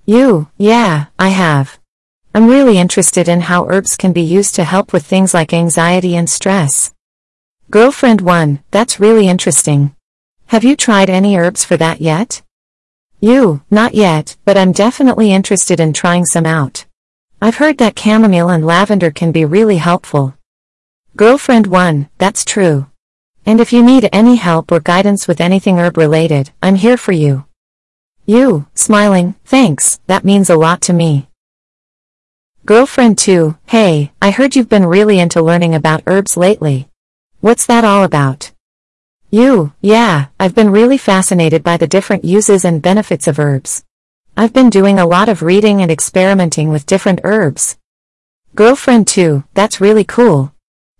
You, 0.05 0.49
yeah, 0.57 1.05
I 1.17 1.29
have. 1.29 1.79
I'm 2.33 2.49
really 2.49 2.77
interested 2.77 3.29
in 3.29 3.39
how 3.39 3.69
herbs 3.69 3.95
can 3.95 4.11
be 4.11 4.21
used 4.21 4.53
to 4.55 4.65
help 4.65 4.91
with 4.91 5.05
things 5.05 5.33
like 5.33 5.53
anxiety 5.53 6.17
and 6.17 6.29
stress. 6.29 6.93
Girlfriend 7.71 8.19
1, 8.19 8.65
that's 8.71 8.99
really 8.99 9.29
interesting. 9.29 9.95
Have 10.47 10.65
you 10.65 10.75
tried 10.75 11.09
any 11.09 11.37
herbs 11.37 11.63
for 11.63 11.77
that 11.77 12.01
yet? 12.01 12.41
You, 13.21 13.63
not 13.71 13.93
yet, 13.93 14.35
but 14.43 14.57
I'm 14.57 14.73
definitely 14.73 15.31
interested 15.31 15.79
in 15.79 15.93
trying 15.93 16.25
some 16.25 16.45
out. 16.45 16.85
I've 17.41 17.57
heard 17.57 17.77
that 17.77 17.99
chamomile 17.99 18.49
and 18.49 18.65
lavender 18.65 19.11
can 19.11 19.31
be 19.31 19.45
really 19.45 19.77
helpful. 19.77 20.35
Girlfriend 21.15 21.67
1, 21.67 22.09
that's 22.17 22.43
true. 22.43 22.87
And 23.45 23.61
if 23.61 23.71
you 23.71 23.83
need 23.83 24.09
any 24.11 24.37
help 24.37 24.71
or 24.71 24.79
guidance 24.79 25.27
with 25.27 25.39
anything 25.39 25.77
herb 25.77 25.97
related, 25.97 26.51
I'm 26.63 26.75
here 26.75 26.97
for 26.97 27.11
you. 27.11 27.45
You, 28.25 28.65
smiling, 28.73 29.35
thanks, 29.45 29.99
that 30.07 30.25
means 30.25 30.49
a 30.49 30.55
lot 30.55 30.81
to 30.81 30.93
me. 30.93 31.29
Girlfriend 32.65 33.19
2, 33.19 33.55
hey, 33.67 34.11
I 34.19 34.31
heard 34.31 34.55
you've 34.55 34.67
been 34.67 34.87
really 34.87 35.19
into 35.19 35.43
learning 35.43 35.75
about 35.75 36.01
herbs 36.07 36.35
lately. 36.35 36.89
What's 37.39 37.67
that 37.67 37.83
all 37.83 38.03
about? 38.03 38.51
You, 39.29 39.73
yeah, 39.79 40.27
I've 40.39 40.55
been 40.55 40.71
really 40.71 40.97
fascinated 40.97 41.61
by 41.61 41.77
the 41.77 41.85
different 41.85 42.25
uses 42.25 42.65
and 42.65 42.81
benefits 42.81 43.27
of 43.27 43.37
herbs. 43.37 43.84
I've 44.37 44.51
been 44.51 44.69
doing 44.69 44.99
a 44.99 45.05
lot 45.05 45.29
of 45.29 45.41
reading 45.41 45.81
and 45.81 45.89
experimenting 45.89 46.69
with 46.69 46.85
different 46.85 47.21
herbs. 47.23 47.77
Girlfriend 48.53 49.07
2, 49.07 49.45
that's 49.53 49.79
really 49.79 50.03
cool. 50.03 50.53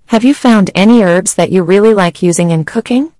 Have 0.06 0.24
you 0.24 0.34
found 0.34 0.72
any 0.74 1.04
herbs 1.04 1.36
that 1.36 1.52
you 1.52 1.62
really 1.62 1.94
like 1.94 2.24
using 2.24 2.52
in 2.52 2.64
cooking? 2.64 3.12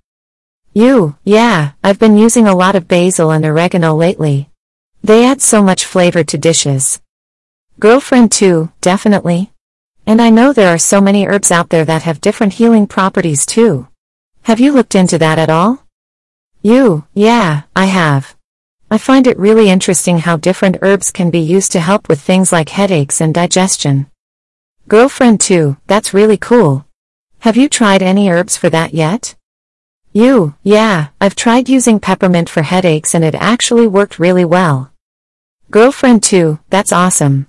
You, 0.72 1.16
yeah, 1.22 1.72
I've 1.84 1.98
been 1.98 2.16
using 2.16 2.46
a 2.46 2.56
lot 2.56 2.74
of 2.74 2.88
basil 2.88 3.30
and 3.30 3.44
oregano 3.44 3.94
lately. 3.94 4.48
They 5.04 5.26
add 5.26 5.42
so 5.42 5.62
much 5.62 5.84
flavor 5.84 6.24
to 6.24 6.38
dishes. 6.38 6.98
Girlfriend 7.78 8.32
2, 8.32 8.72
definitely. 8.80 9.52
And 10.06 10.22
I 10.22 10.30
know 10.30 10.54
there 10.54 10.72
are 10.72 10.78
so 10.78 10.98
many 10.98 11.26
herbs 11.26 11.50
out 11.50 11.68
there 11.68 11.84
that 11.84 12.02
have 12.02 12.22
different 12.22 12.54
healing 12.54 12.86
properties 12.86 13.44
too. 13.44 13.88
Have 14.44 14.60
you 14.60 14.72
looked 14.72 14.94
into 14.94 15.18
that 15.18 15.38
at 15.38 15.50
all? 15.50 15.84
You, 16.62 17.04
yeah, 17.12 17.62
I 17.74 17.86
have. 17.86 18.35
I 18.88 18.98
find 18.98 19.26
it 19.26 19.38
really 19.38 19.68
interesting 19.68 20.18
how 20.18 20.36
different 20.36 20.78
herbs 20.80 21.10
can 21.10 21.28
be 21.30 21.40
used 21.40 21.72
to 21.72 21.80
help 21.80 22.08
with 22.08 22.20
things 22.20 22.52
like 22.52 22.68
headaches 22.68 23.20
and 23.20 23.34
digestion. 23.34 24.06
Girlfriend 24.86 25.40
2, 25.40 25.76
that's 25.88 26.14
really 26.14 26.36
cool. 26.36 26.86
Have 27.40 27.56
you 27.56 27.68
tried 27.68 28.00
any 28.00 28.30
herbs 28.30 28.56
for 28.56 28.70
that 28.70 28.94
yet? 28.94 29.34
You, 30.12 30.54
yeah, 30.62 31.08
I've 31.20 31.34
tried 31.34 31.68
using 31.68 31.98
peppermint 31.98 32.48
for 32.48 32.62
headaches 32.62 33.12
and 33.12 33.24
it 33.24 33.34
actually 33.34 33.88
worked 33.88 34.20
really 34.20 34.44
well. 34.44 34.92
Girlfriend 35.68 36.22
2, 36.22 36.60
that's 36.70 36.92
awesome. 36.92 37.48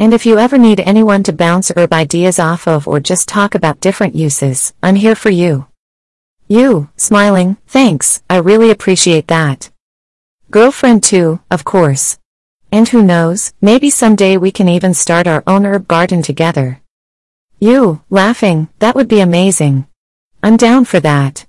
And 0.00 0.12
if 0.12 0.26
you 0.26 0.36
ever 0.36 0.58
need 0.58 0.80
anyone 0.80 1.22
to 1.22 1.32
bounce 1.32 1.70
herb 1.76 1.92
ideas 1.92 2.40
off 2.40 2.66
of 2.66 2.88
or 2.88 2.98
just 2.98 3.28
talk 3.28 3.54
about 3.54 3.80
different 3.80 4.16
uses, 4.16 4.74
I'm 4.82 4.96
here 4.96 5.14
for 5.14 5.30
you. 5.30 5.68
You, 6.48 6.90
smiling, 6.96 7.56
thanks, 7.68 8.20
I 8.28 8.38
really 8.38 8.72
appreciate 8.72 9.28
that. 9.28 9.70
Girlfriend 10.52 11.02
too, 11.02 11.40
of 11.50 11.64
course. 11.64 12.18
And 12.70 12.86
who 12.86 13.02
knows, 13.02 13.54
maybe 13.62 13.88
someday 13.88 14.36
we 14.36 14.50
can 14.52 14.68
even 14.68 14.92
start 14.92 15.26
our 15.26 15.42
own 15.46 15.64
herb 15.64 15.88
garden 15.88 16.20
together. 16.20 16.82
You, 17.58 18.02
laughing, 18.10 18.68
that 18.78 18.94
would 18.94 19.08
be 19.08 19.20
amazing. 19.20 19.86
I'm 20.42 20.58
down 20.58 20.84
for 20.84 21.00
that. 21.00 21.46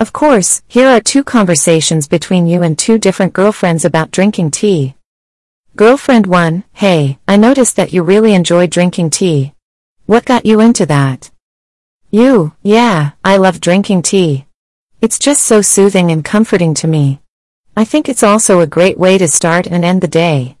Of 0.00 0.12
course, 0.12 0.60
here 0.66 0.88
are 0.88 1.00
two 1.00 1.22
conversations 1.22 2.08
between 2.08 2.48
you 2.48 2.64
and 2.64 2.76
two 2.76 2.98
different 2.98 3.32
girlfriends 3.32 3.84
about 3.84 4.10
drinking 4.10 4.50
tea. 4.50 4.96
Girlfriend 5.76 6.26
1, 6.26 6.64
hey, 6.72 7.20
I 7.28 7.36
noticed 7.36 7.76
that 7.76 7.92
you 7.92 8.02
really 8.02 8.34
enjoy 8.34 8.66
drinking 8.66 9.10
tea. 9.10 9.52
What 10.06 10.24
got 10.24 10.44
you 10.44 10.58
into 10.58 10.84
that? 10.86 11.30
You, 12.10 12.54
yeah, 12.60 13.12
I 13.24 13.36
love 13.36 13.60
drinking 13.60 14.02
tea. 14.02 14.46
It's 15.00 15.20
just 15.20 15.42
so 15.42 15.62
soothing 15.62 16.10
and 16.10 16.24
comforting 16.24 16.74
to 16.74 16.88
me. 16.88 17.20
I 17.78 17.84
think 17.84 18.08
it's 18.08 18.22
also 18.22 18.60
a 18.60 18.66
great 18.66 18.98
way 18.98 19.18
to 19.18 19.28
start 19.28 19.66
and 19.66 19.84
end 19.84 20.00
the 20.00 20.08
day. 20.08 20.56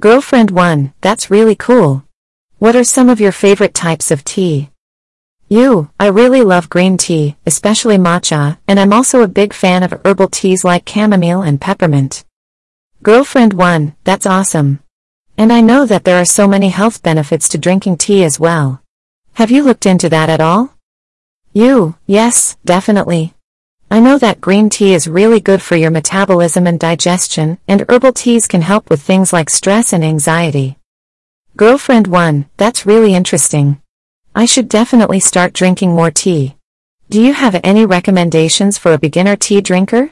Girlfriend 0.00 0.50
1, 0.50 0.94
that's 1.02 1.30
really 1.30 1.54
cool. 1.54 2.04
What 2.58 2.74
are 2.74 2.82
some 2.82 3.10
of 3.10 3.20
your 3.20 3.30
favorite 3.30 3.74
types 3.74 4.10
of 4.10 4.24
tea? 4.24 4.70
You, 5.48 5.90
I 6.00 6.06
really 6.06 6.40
love 6.40 6.70
green 6.70 6.96
tea, 6.96 7.36
especially 7.44 7.98
matcha, 7.98 8.56
and 8.66 8.80
I'm 8.80 8.94
also 8.94 9.20
a 9.20 9.28
big 9.28 9.52
fan 9.52 9.82
of 9.82 9.92
herbal 10.02 10.28
teas 10.28 10.64
like 10.64 10.88
chamomile 10.88 11.42
and 11.42 11.60
peppermint. 11.60 12.24
Girlfriend 13.02 13.52
1, 13.52 13.94
that's 14.04 14.24
awesome. 14.24 14.80
And 15.36 15.52
I 15.52 15.60
know 15.60 15.84
that 15.84 16.04
there 16.04 16.18
are 16.18 16.24
so 16.24 16.48
many 16.48 16.70
health 16.70 17.02
benefits 17.02 17.50
to 17.50 17.58
drinking 17.58 17.98
tea 17.98 18.24
as 18.24 18.40
well. 18.40 18.82
Have 19.34 19.50
you 19.50 19.62
looked 19.62 19.84
into 19.84 20.08
that 20.08 20.30
at 20.30 20.40
all? 20.40 20.74
You, 21.52 21.96
yes, 22.06 22.56
definitely. 22.64 23.34
I 23.92 23.98
know 23.98 24.18
that 24.18 24.40
green 24.40 24.70
tea 24.70 24.94
is 24.94 25.08
really 25.08 25.40
good 25.40 25.60
for 25.60 25.74
your 25.74 25.90
metabolism 25.90 26.68
and 26.68 26.78
digestion, 26.78 27.58
and 27.66 27.84
herbal 27.88 28.12
teas 28.12 28.46
can 28.46 28.62
help 28.62 28.88
with 28.88 29.02
things 29.02 29.32
like 29.32 29.50
stress 29.50 29.92
and 29.92 30.04
anxiety. 30.04 30.78
Girlfriend 31.56 32.06
1, 32.06 32.46
that's 32.56 32.86
really 32.86 33.14
interesting. 33.14 33.82
I 34.32 34.44
should 34.44 34.68
definitely 34.68 35.18
start 35.18 35.52
drinking 35.52 35.90
more 35.90 36.12
tea. 36.12 36.56
Do 37.08 37.20
you 37.20 37.32
have 37.32 37.60
any 37.64 37.84
recommendations 37.84 38.78
for 38.78 38.92
a 38.92 38.98
beginner 38.98 39.34
tea 39.34 39.60
drinker? 39.60 40.10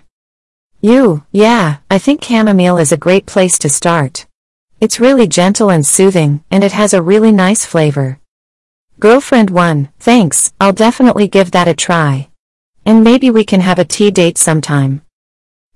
You, 0.80 1.24
yeah, 1.30 1.76
I 1.88 1.98
think 1.98 2.24
chamomile 2.24 2.78
is 2.78 2.90
a 2.90 2.96
great 2.96 3.26
place 3.26 3.60
to 3.60 3.68
start. 3.68 4.26
It's 4.80 4.98
really 4.98 5.28
gentle 5.28 5.70
and 5.70 5.86
soothing, 5.86 6.42
and 6.50 6.64
it 6.64 6.72
has 6.72 6.92
a 6.92 7.02
really 7.02 7.30
nice 7.30 7.64
flavor. 7.64 8.18
Girlfriend 8.98 9.50
1, 9.50 9.90
thanks, 10.00 10.52
I'll 10.60 10.72
definitely 10.72 11.28
give 11.28 11.52
that 11.52 11.68
a 11.68 11.74
try. 11.74 12.28
And 12.88 13.04
maybe 13.04 13.28
we 13.28 13.44
can 13.44 13.60
have 13.60 13.78
a 13.78 13.84
tea 13.84 14.10
date 14.10 14.38
sometime. 14.38 15.02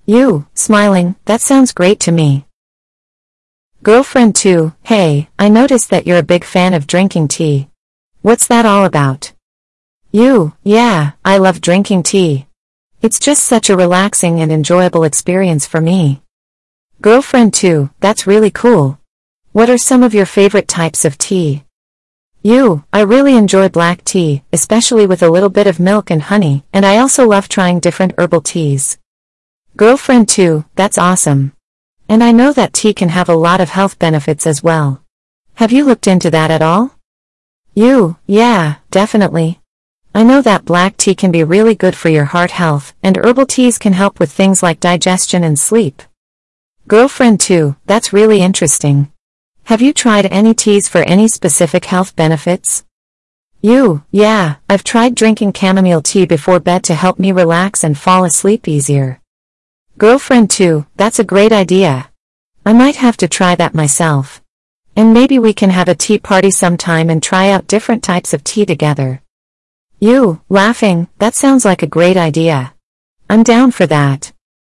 You, 0.07 0.47
smiling, 0.55 1.17
that 1.27 1.43
sounds 1.43 1.75
great 1.75 2.01
to 2.01 2.11
me. 2.11 2.47
Girlfriend 3.83 4.35
2, 4.35 4.73
hey, 4.85 5.29
I 5.39 5.51
noticed 5.51 5.91
that 5.91 6.07
you're 6.07 6.17
a 6.25 6.33
big 6.35 6.43
fan 6.43 6.73
of 6.73 6.87
drinking 6.87 7.29
tea. 7.29 7.69
What's 8.23 8.47
that 8.47 8.65
all 8.65 8.87
about? 8.87 9.35
You, 10.11 10.55
yeah, 10.63 11.11
I 11.23 11.37
love 11.37 11.61
drinking 11.61 12.05
tea. 12.05 12.47
It's 13.03 13.19
just 13.19 13.45
such 13.45 13.69
a 13.69 13.77
relaxing 13.77 14.41
and 14.41 14.51
enjoyable 14.51 15.05
experience 15.05 15.67
for 15.67 15.83
me. 15.83 16.23
Girlfriend 17.03 17.53
2, 17.53 17.91
that's 18.01 18.27
really 18.27 18.51
cool. 18.51 18.99
What 19.53 19.69
are 19.69 19.77
some 19.77 20.03
of 20.03 20.15
your 20.15 20.25
favorite 20.25 20.67
types 20.67 21.05
of 21.05 21.19
tea? 21.19 21.65
You, 22.45 22.83
I 22.93 23.03
really 23.03 23.37
enjoy 23.37 23.69
black 23.69 24.03
tea, 24.03 24.43
especially 24.53 25.07
with 25.07 25.23
a 25.23 25.31
little 25.31 25.49
bit 25.49 25.69
of 25.69 25.79
milk 25.79 26.11
and 26.11 26.23
honey, 26.23 26.65
and 26.73 26.85
I 26.85 26.99
also 26.99 27.25
love 27.25 27.49
trying 27.49 27.79
different 27.79 28.15
herbal 28.19 28.41
teas. 28.41 28.99
Girlfriend 29.77 30.29
2, 30.29 30.65
that's 30.75 30.99
awesome. 30.99 31.53
And 32.09 32.25
I 32.25 32.33
know 32.33 32.53
that 32.53 32.73
tea 32.73 32.95
can 32.95 33.11
have 33.11 33.29
a 33.29 33.37
lot 33.37 33.61
of 33.61 33.71
health 33.71 33.97
benefits 34.01 34.45
as 34.45 34.61
well. 34.61 35.05
Have 35.55 35.71
you 35.71 35.85
looked 35.85 36.09
into 36.09 36.31
that 36.33 36.51
at 36.51 36.63
all? 36.63 36.99
You, 37.75 38.17
yeah, 38.27 38.77
definitely. 38.91 39.61
I 40.13 40.25
know 40.25 40.43
that 40.43 40.65
black 40.65 40.97
tea 40.97 41.15
can 41.15 41.31
be 41.31 41.45
really 41.45 41.77
good 41.77 41.95
for 41.95 42.09
your 42.09 42.25
heart 42.25 42.51
health, 42.51 42.93
and 43.05 43.17
herbal 43.17 43.47
teas 43.47 43.79
can 43.79 43.93
help 43.93 44.19
with 44.19 44.33
things 44.33 44.65
like 44.65 44.81
digestion 44.81 45.45
and 45.45 45.57
sleep. 45.57 46.03
Girlfriend 46.89 47.39
2, 47.39 47.77
that's 47.87 48.13
really 48.13 48.43
interesting. 48.43 49.12
Have 49.67 49.81
you 49.81 49.93
tried 49.93 50.27
any 50.27 50.55
teas 50.55 50.89
for 50.89 51.03
any 51.03 51.29
specific 51.29 51.85
health 51.85 52.17
benefits? 52.17 52.85
You, 53.61 54.03
yeah, 54.11 54.57
I've 54.69 54.83
tried 54.83 55.15
drinking 55.15 55.53
chamomile 55.53 56.03
tea 56.03 56.27
before 56.27 56.59
bed 56.59 56.83
to 56.85 56.95
help 56.95 57.21
me 57.21 57.31
relax 57.31 57.85
and 57.85 57.97
fall 57.97 58.25
asleep 58.25 58.67
easier. 58.67 59.21
Girlfriend 59.99 60.51
2, 60.51 60.87
that's 60.97 61.21
a 61.21 61.25
great 61.25 61.53
idea. 61.53 62.11
I 62.67 62.73
might 62.73 62.97
have 62.97 63.17
to 63.19 63.29
try 63.29 63.55
that 63.55 63.73
myself. 63.73 64.43
And 64.97 65.15
maybe 65.15 65.39
we 65.39 65.53
can 65.53 65.71
have 65.71 65.89
a 65.89 65.95
tea 65.95 66.19
party 66.19 66.51
sometime 66.51 67.09
and 67.09 67.23
try 67.23 67.51
out 67.51 67.69
different 67.69 68.03
types 68.03 68.35
of 68.35 68.43
tea 68.43 68.67
together. 68.67 69.23
You, 70.01 70.43
laughing, 70.49 71.07
that 71.19 71.37
sounds 71.37 71.65
like 71.65 71.85
a 71.85 71.87
great 71.87 72.17
idea. 72.17 72.75
I'm 73.31 73.45
down 73.45 73.71
for 73.71 73.87
that. 73.87 74.33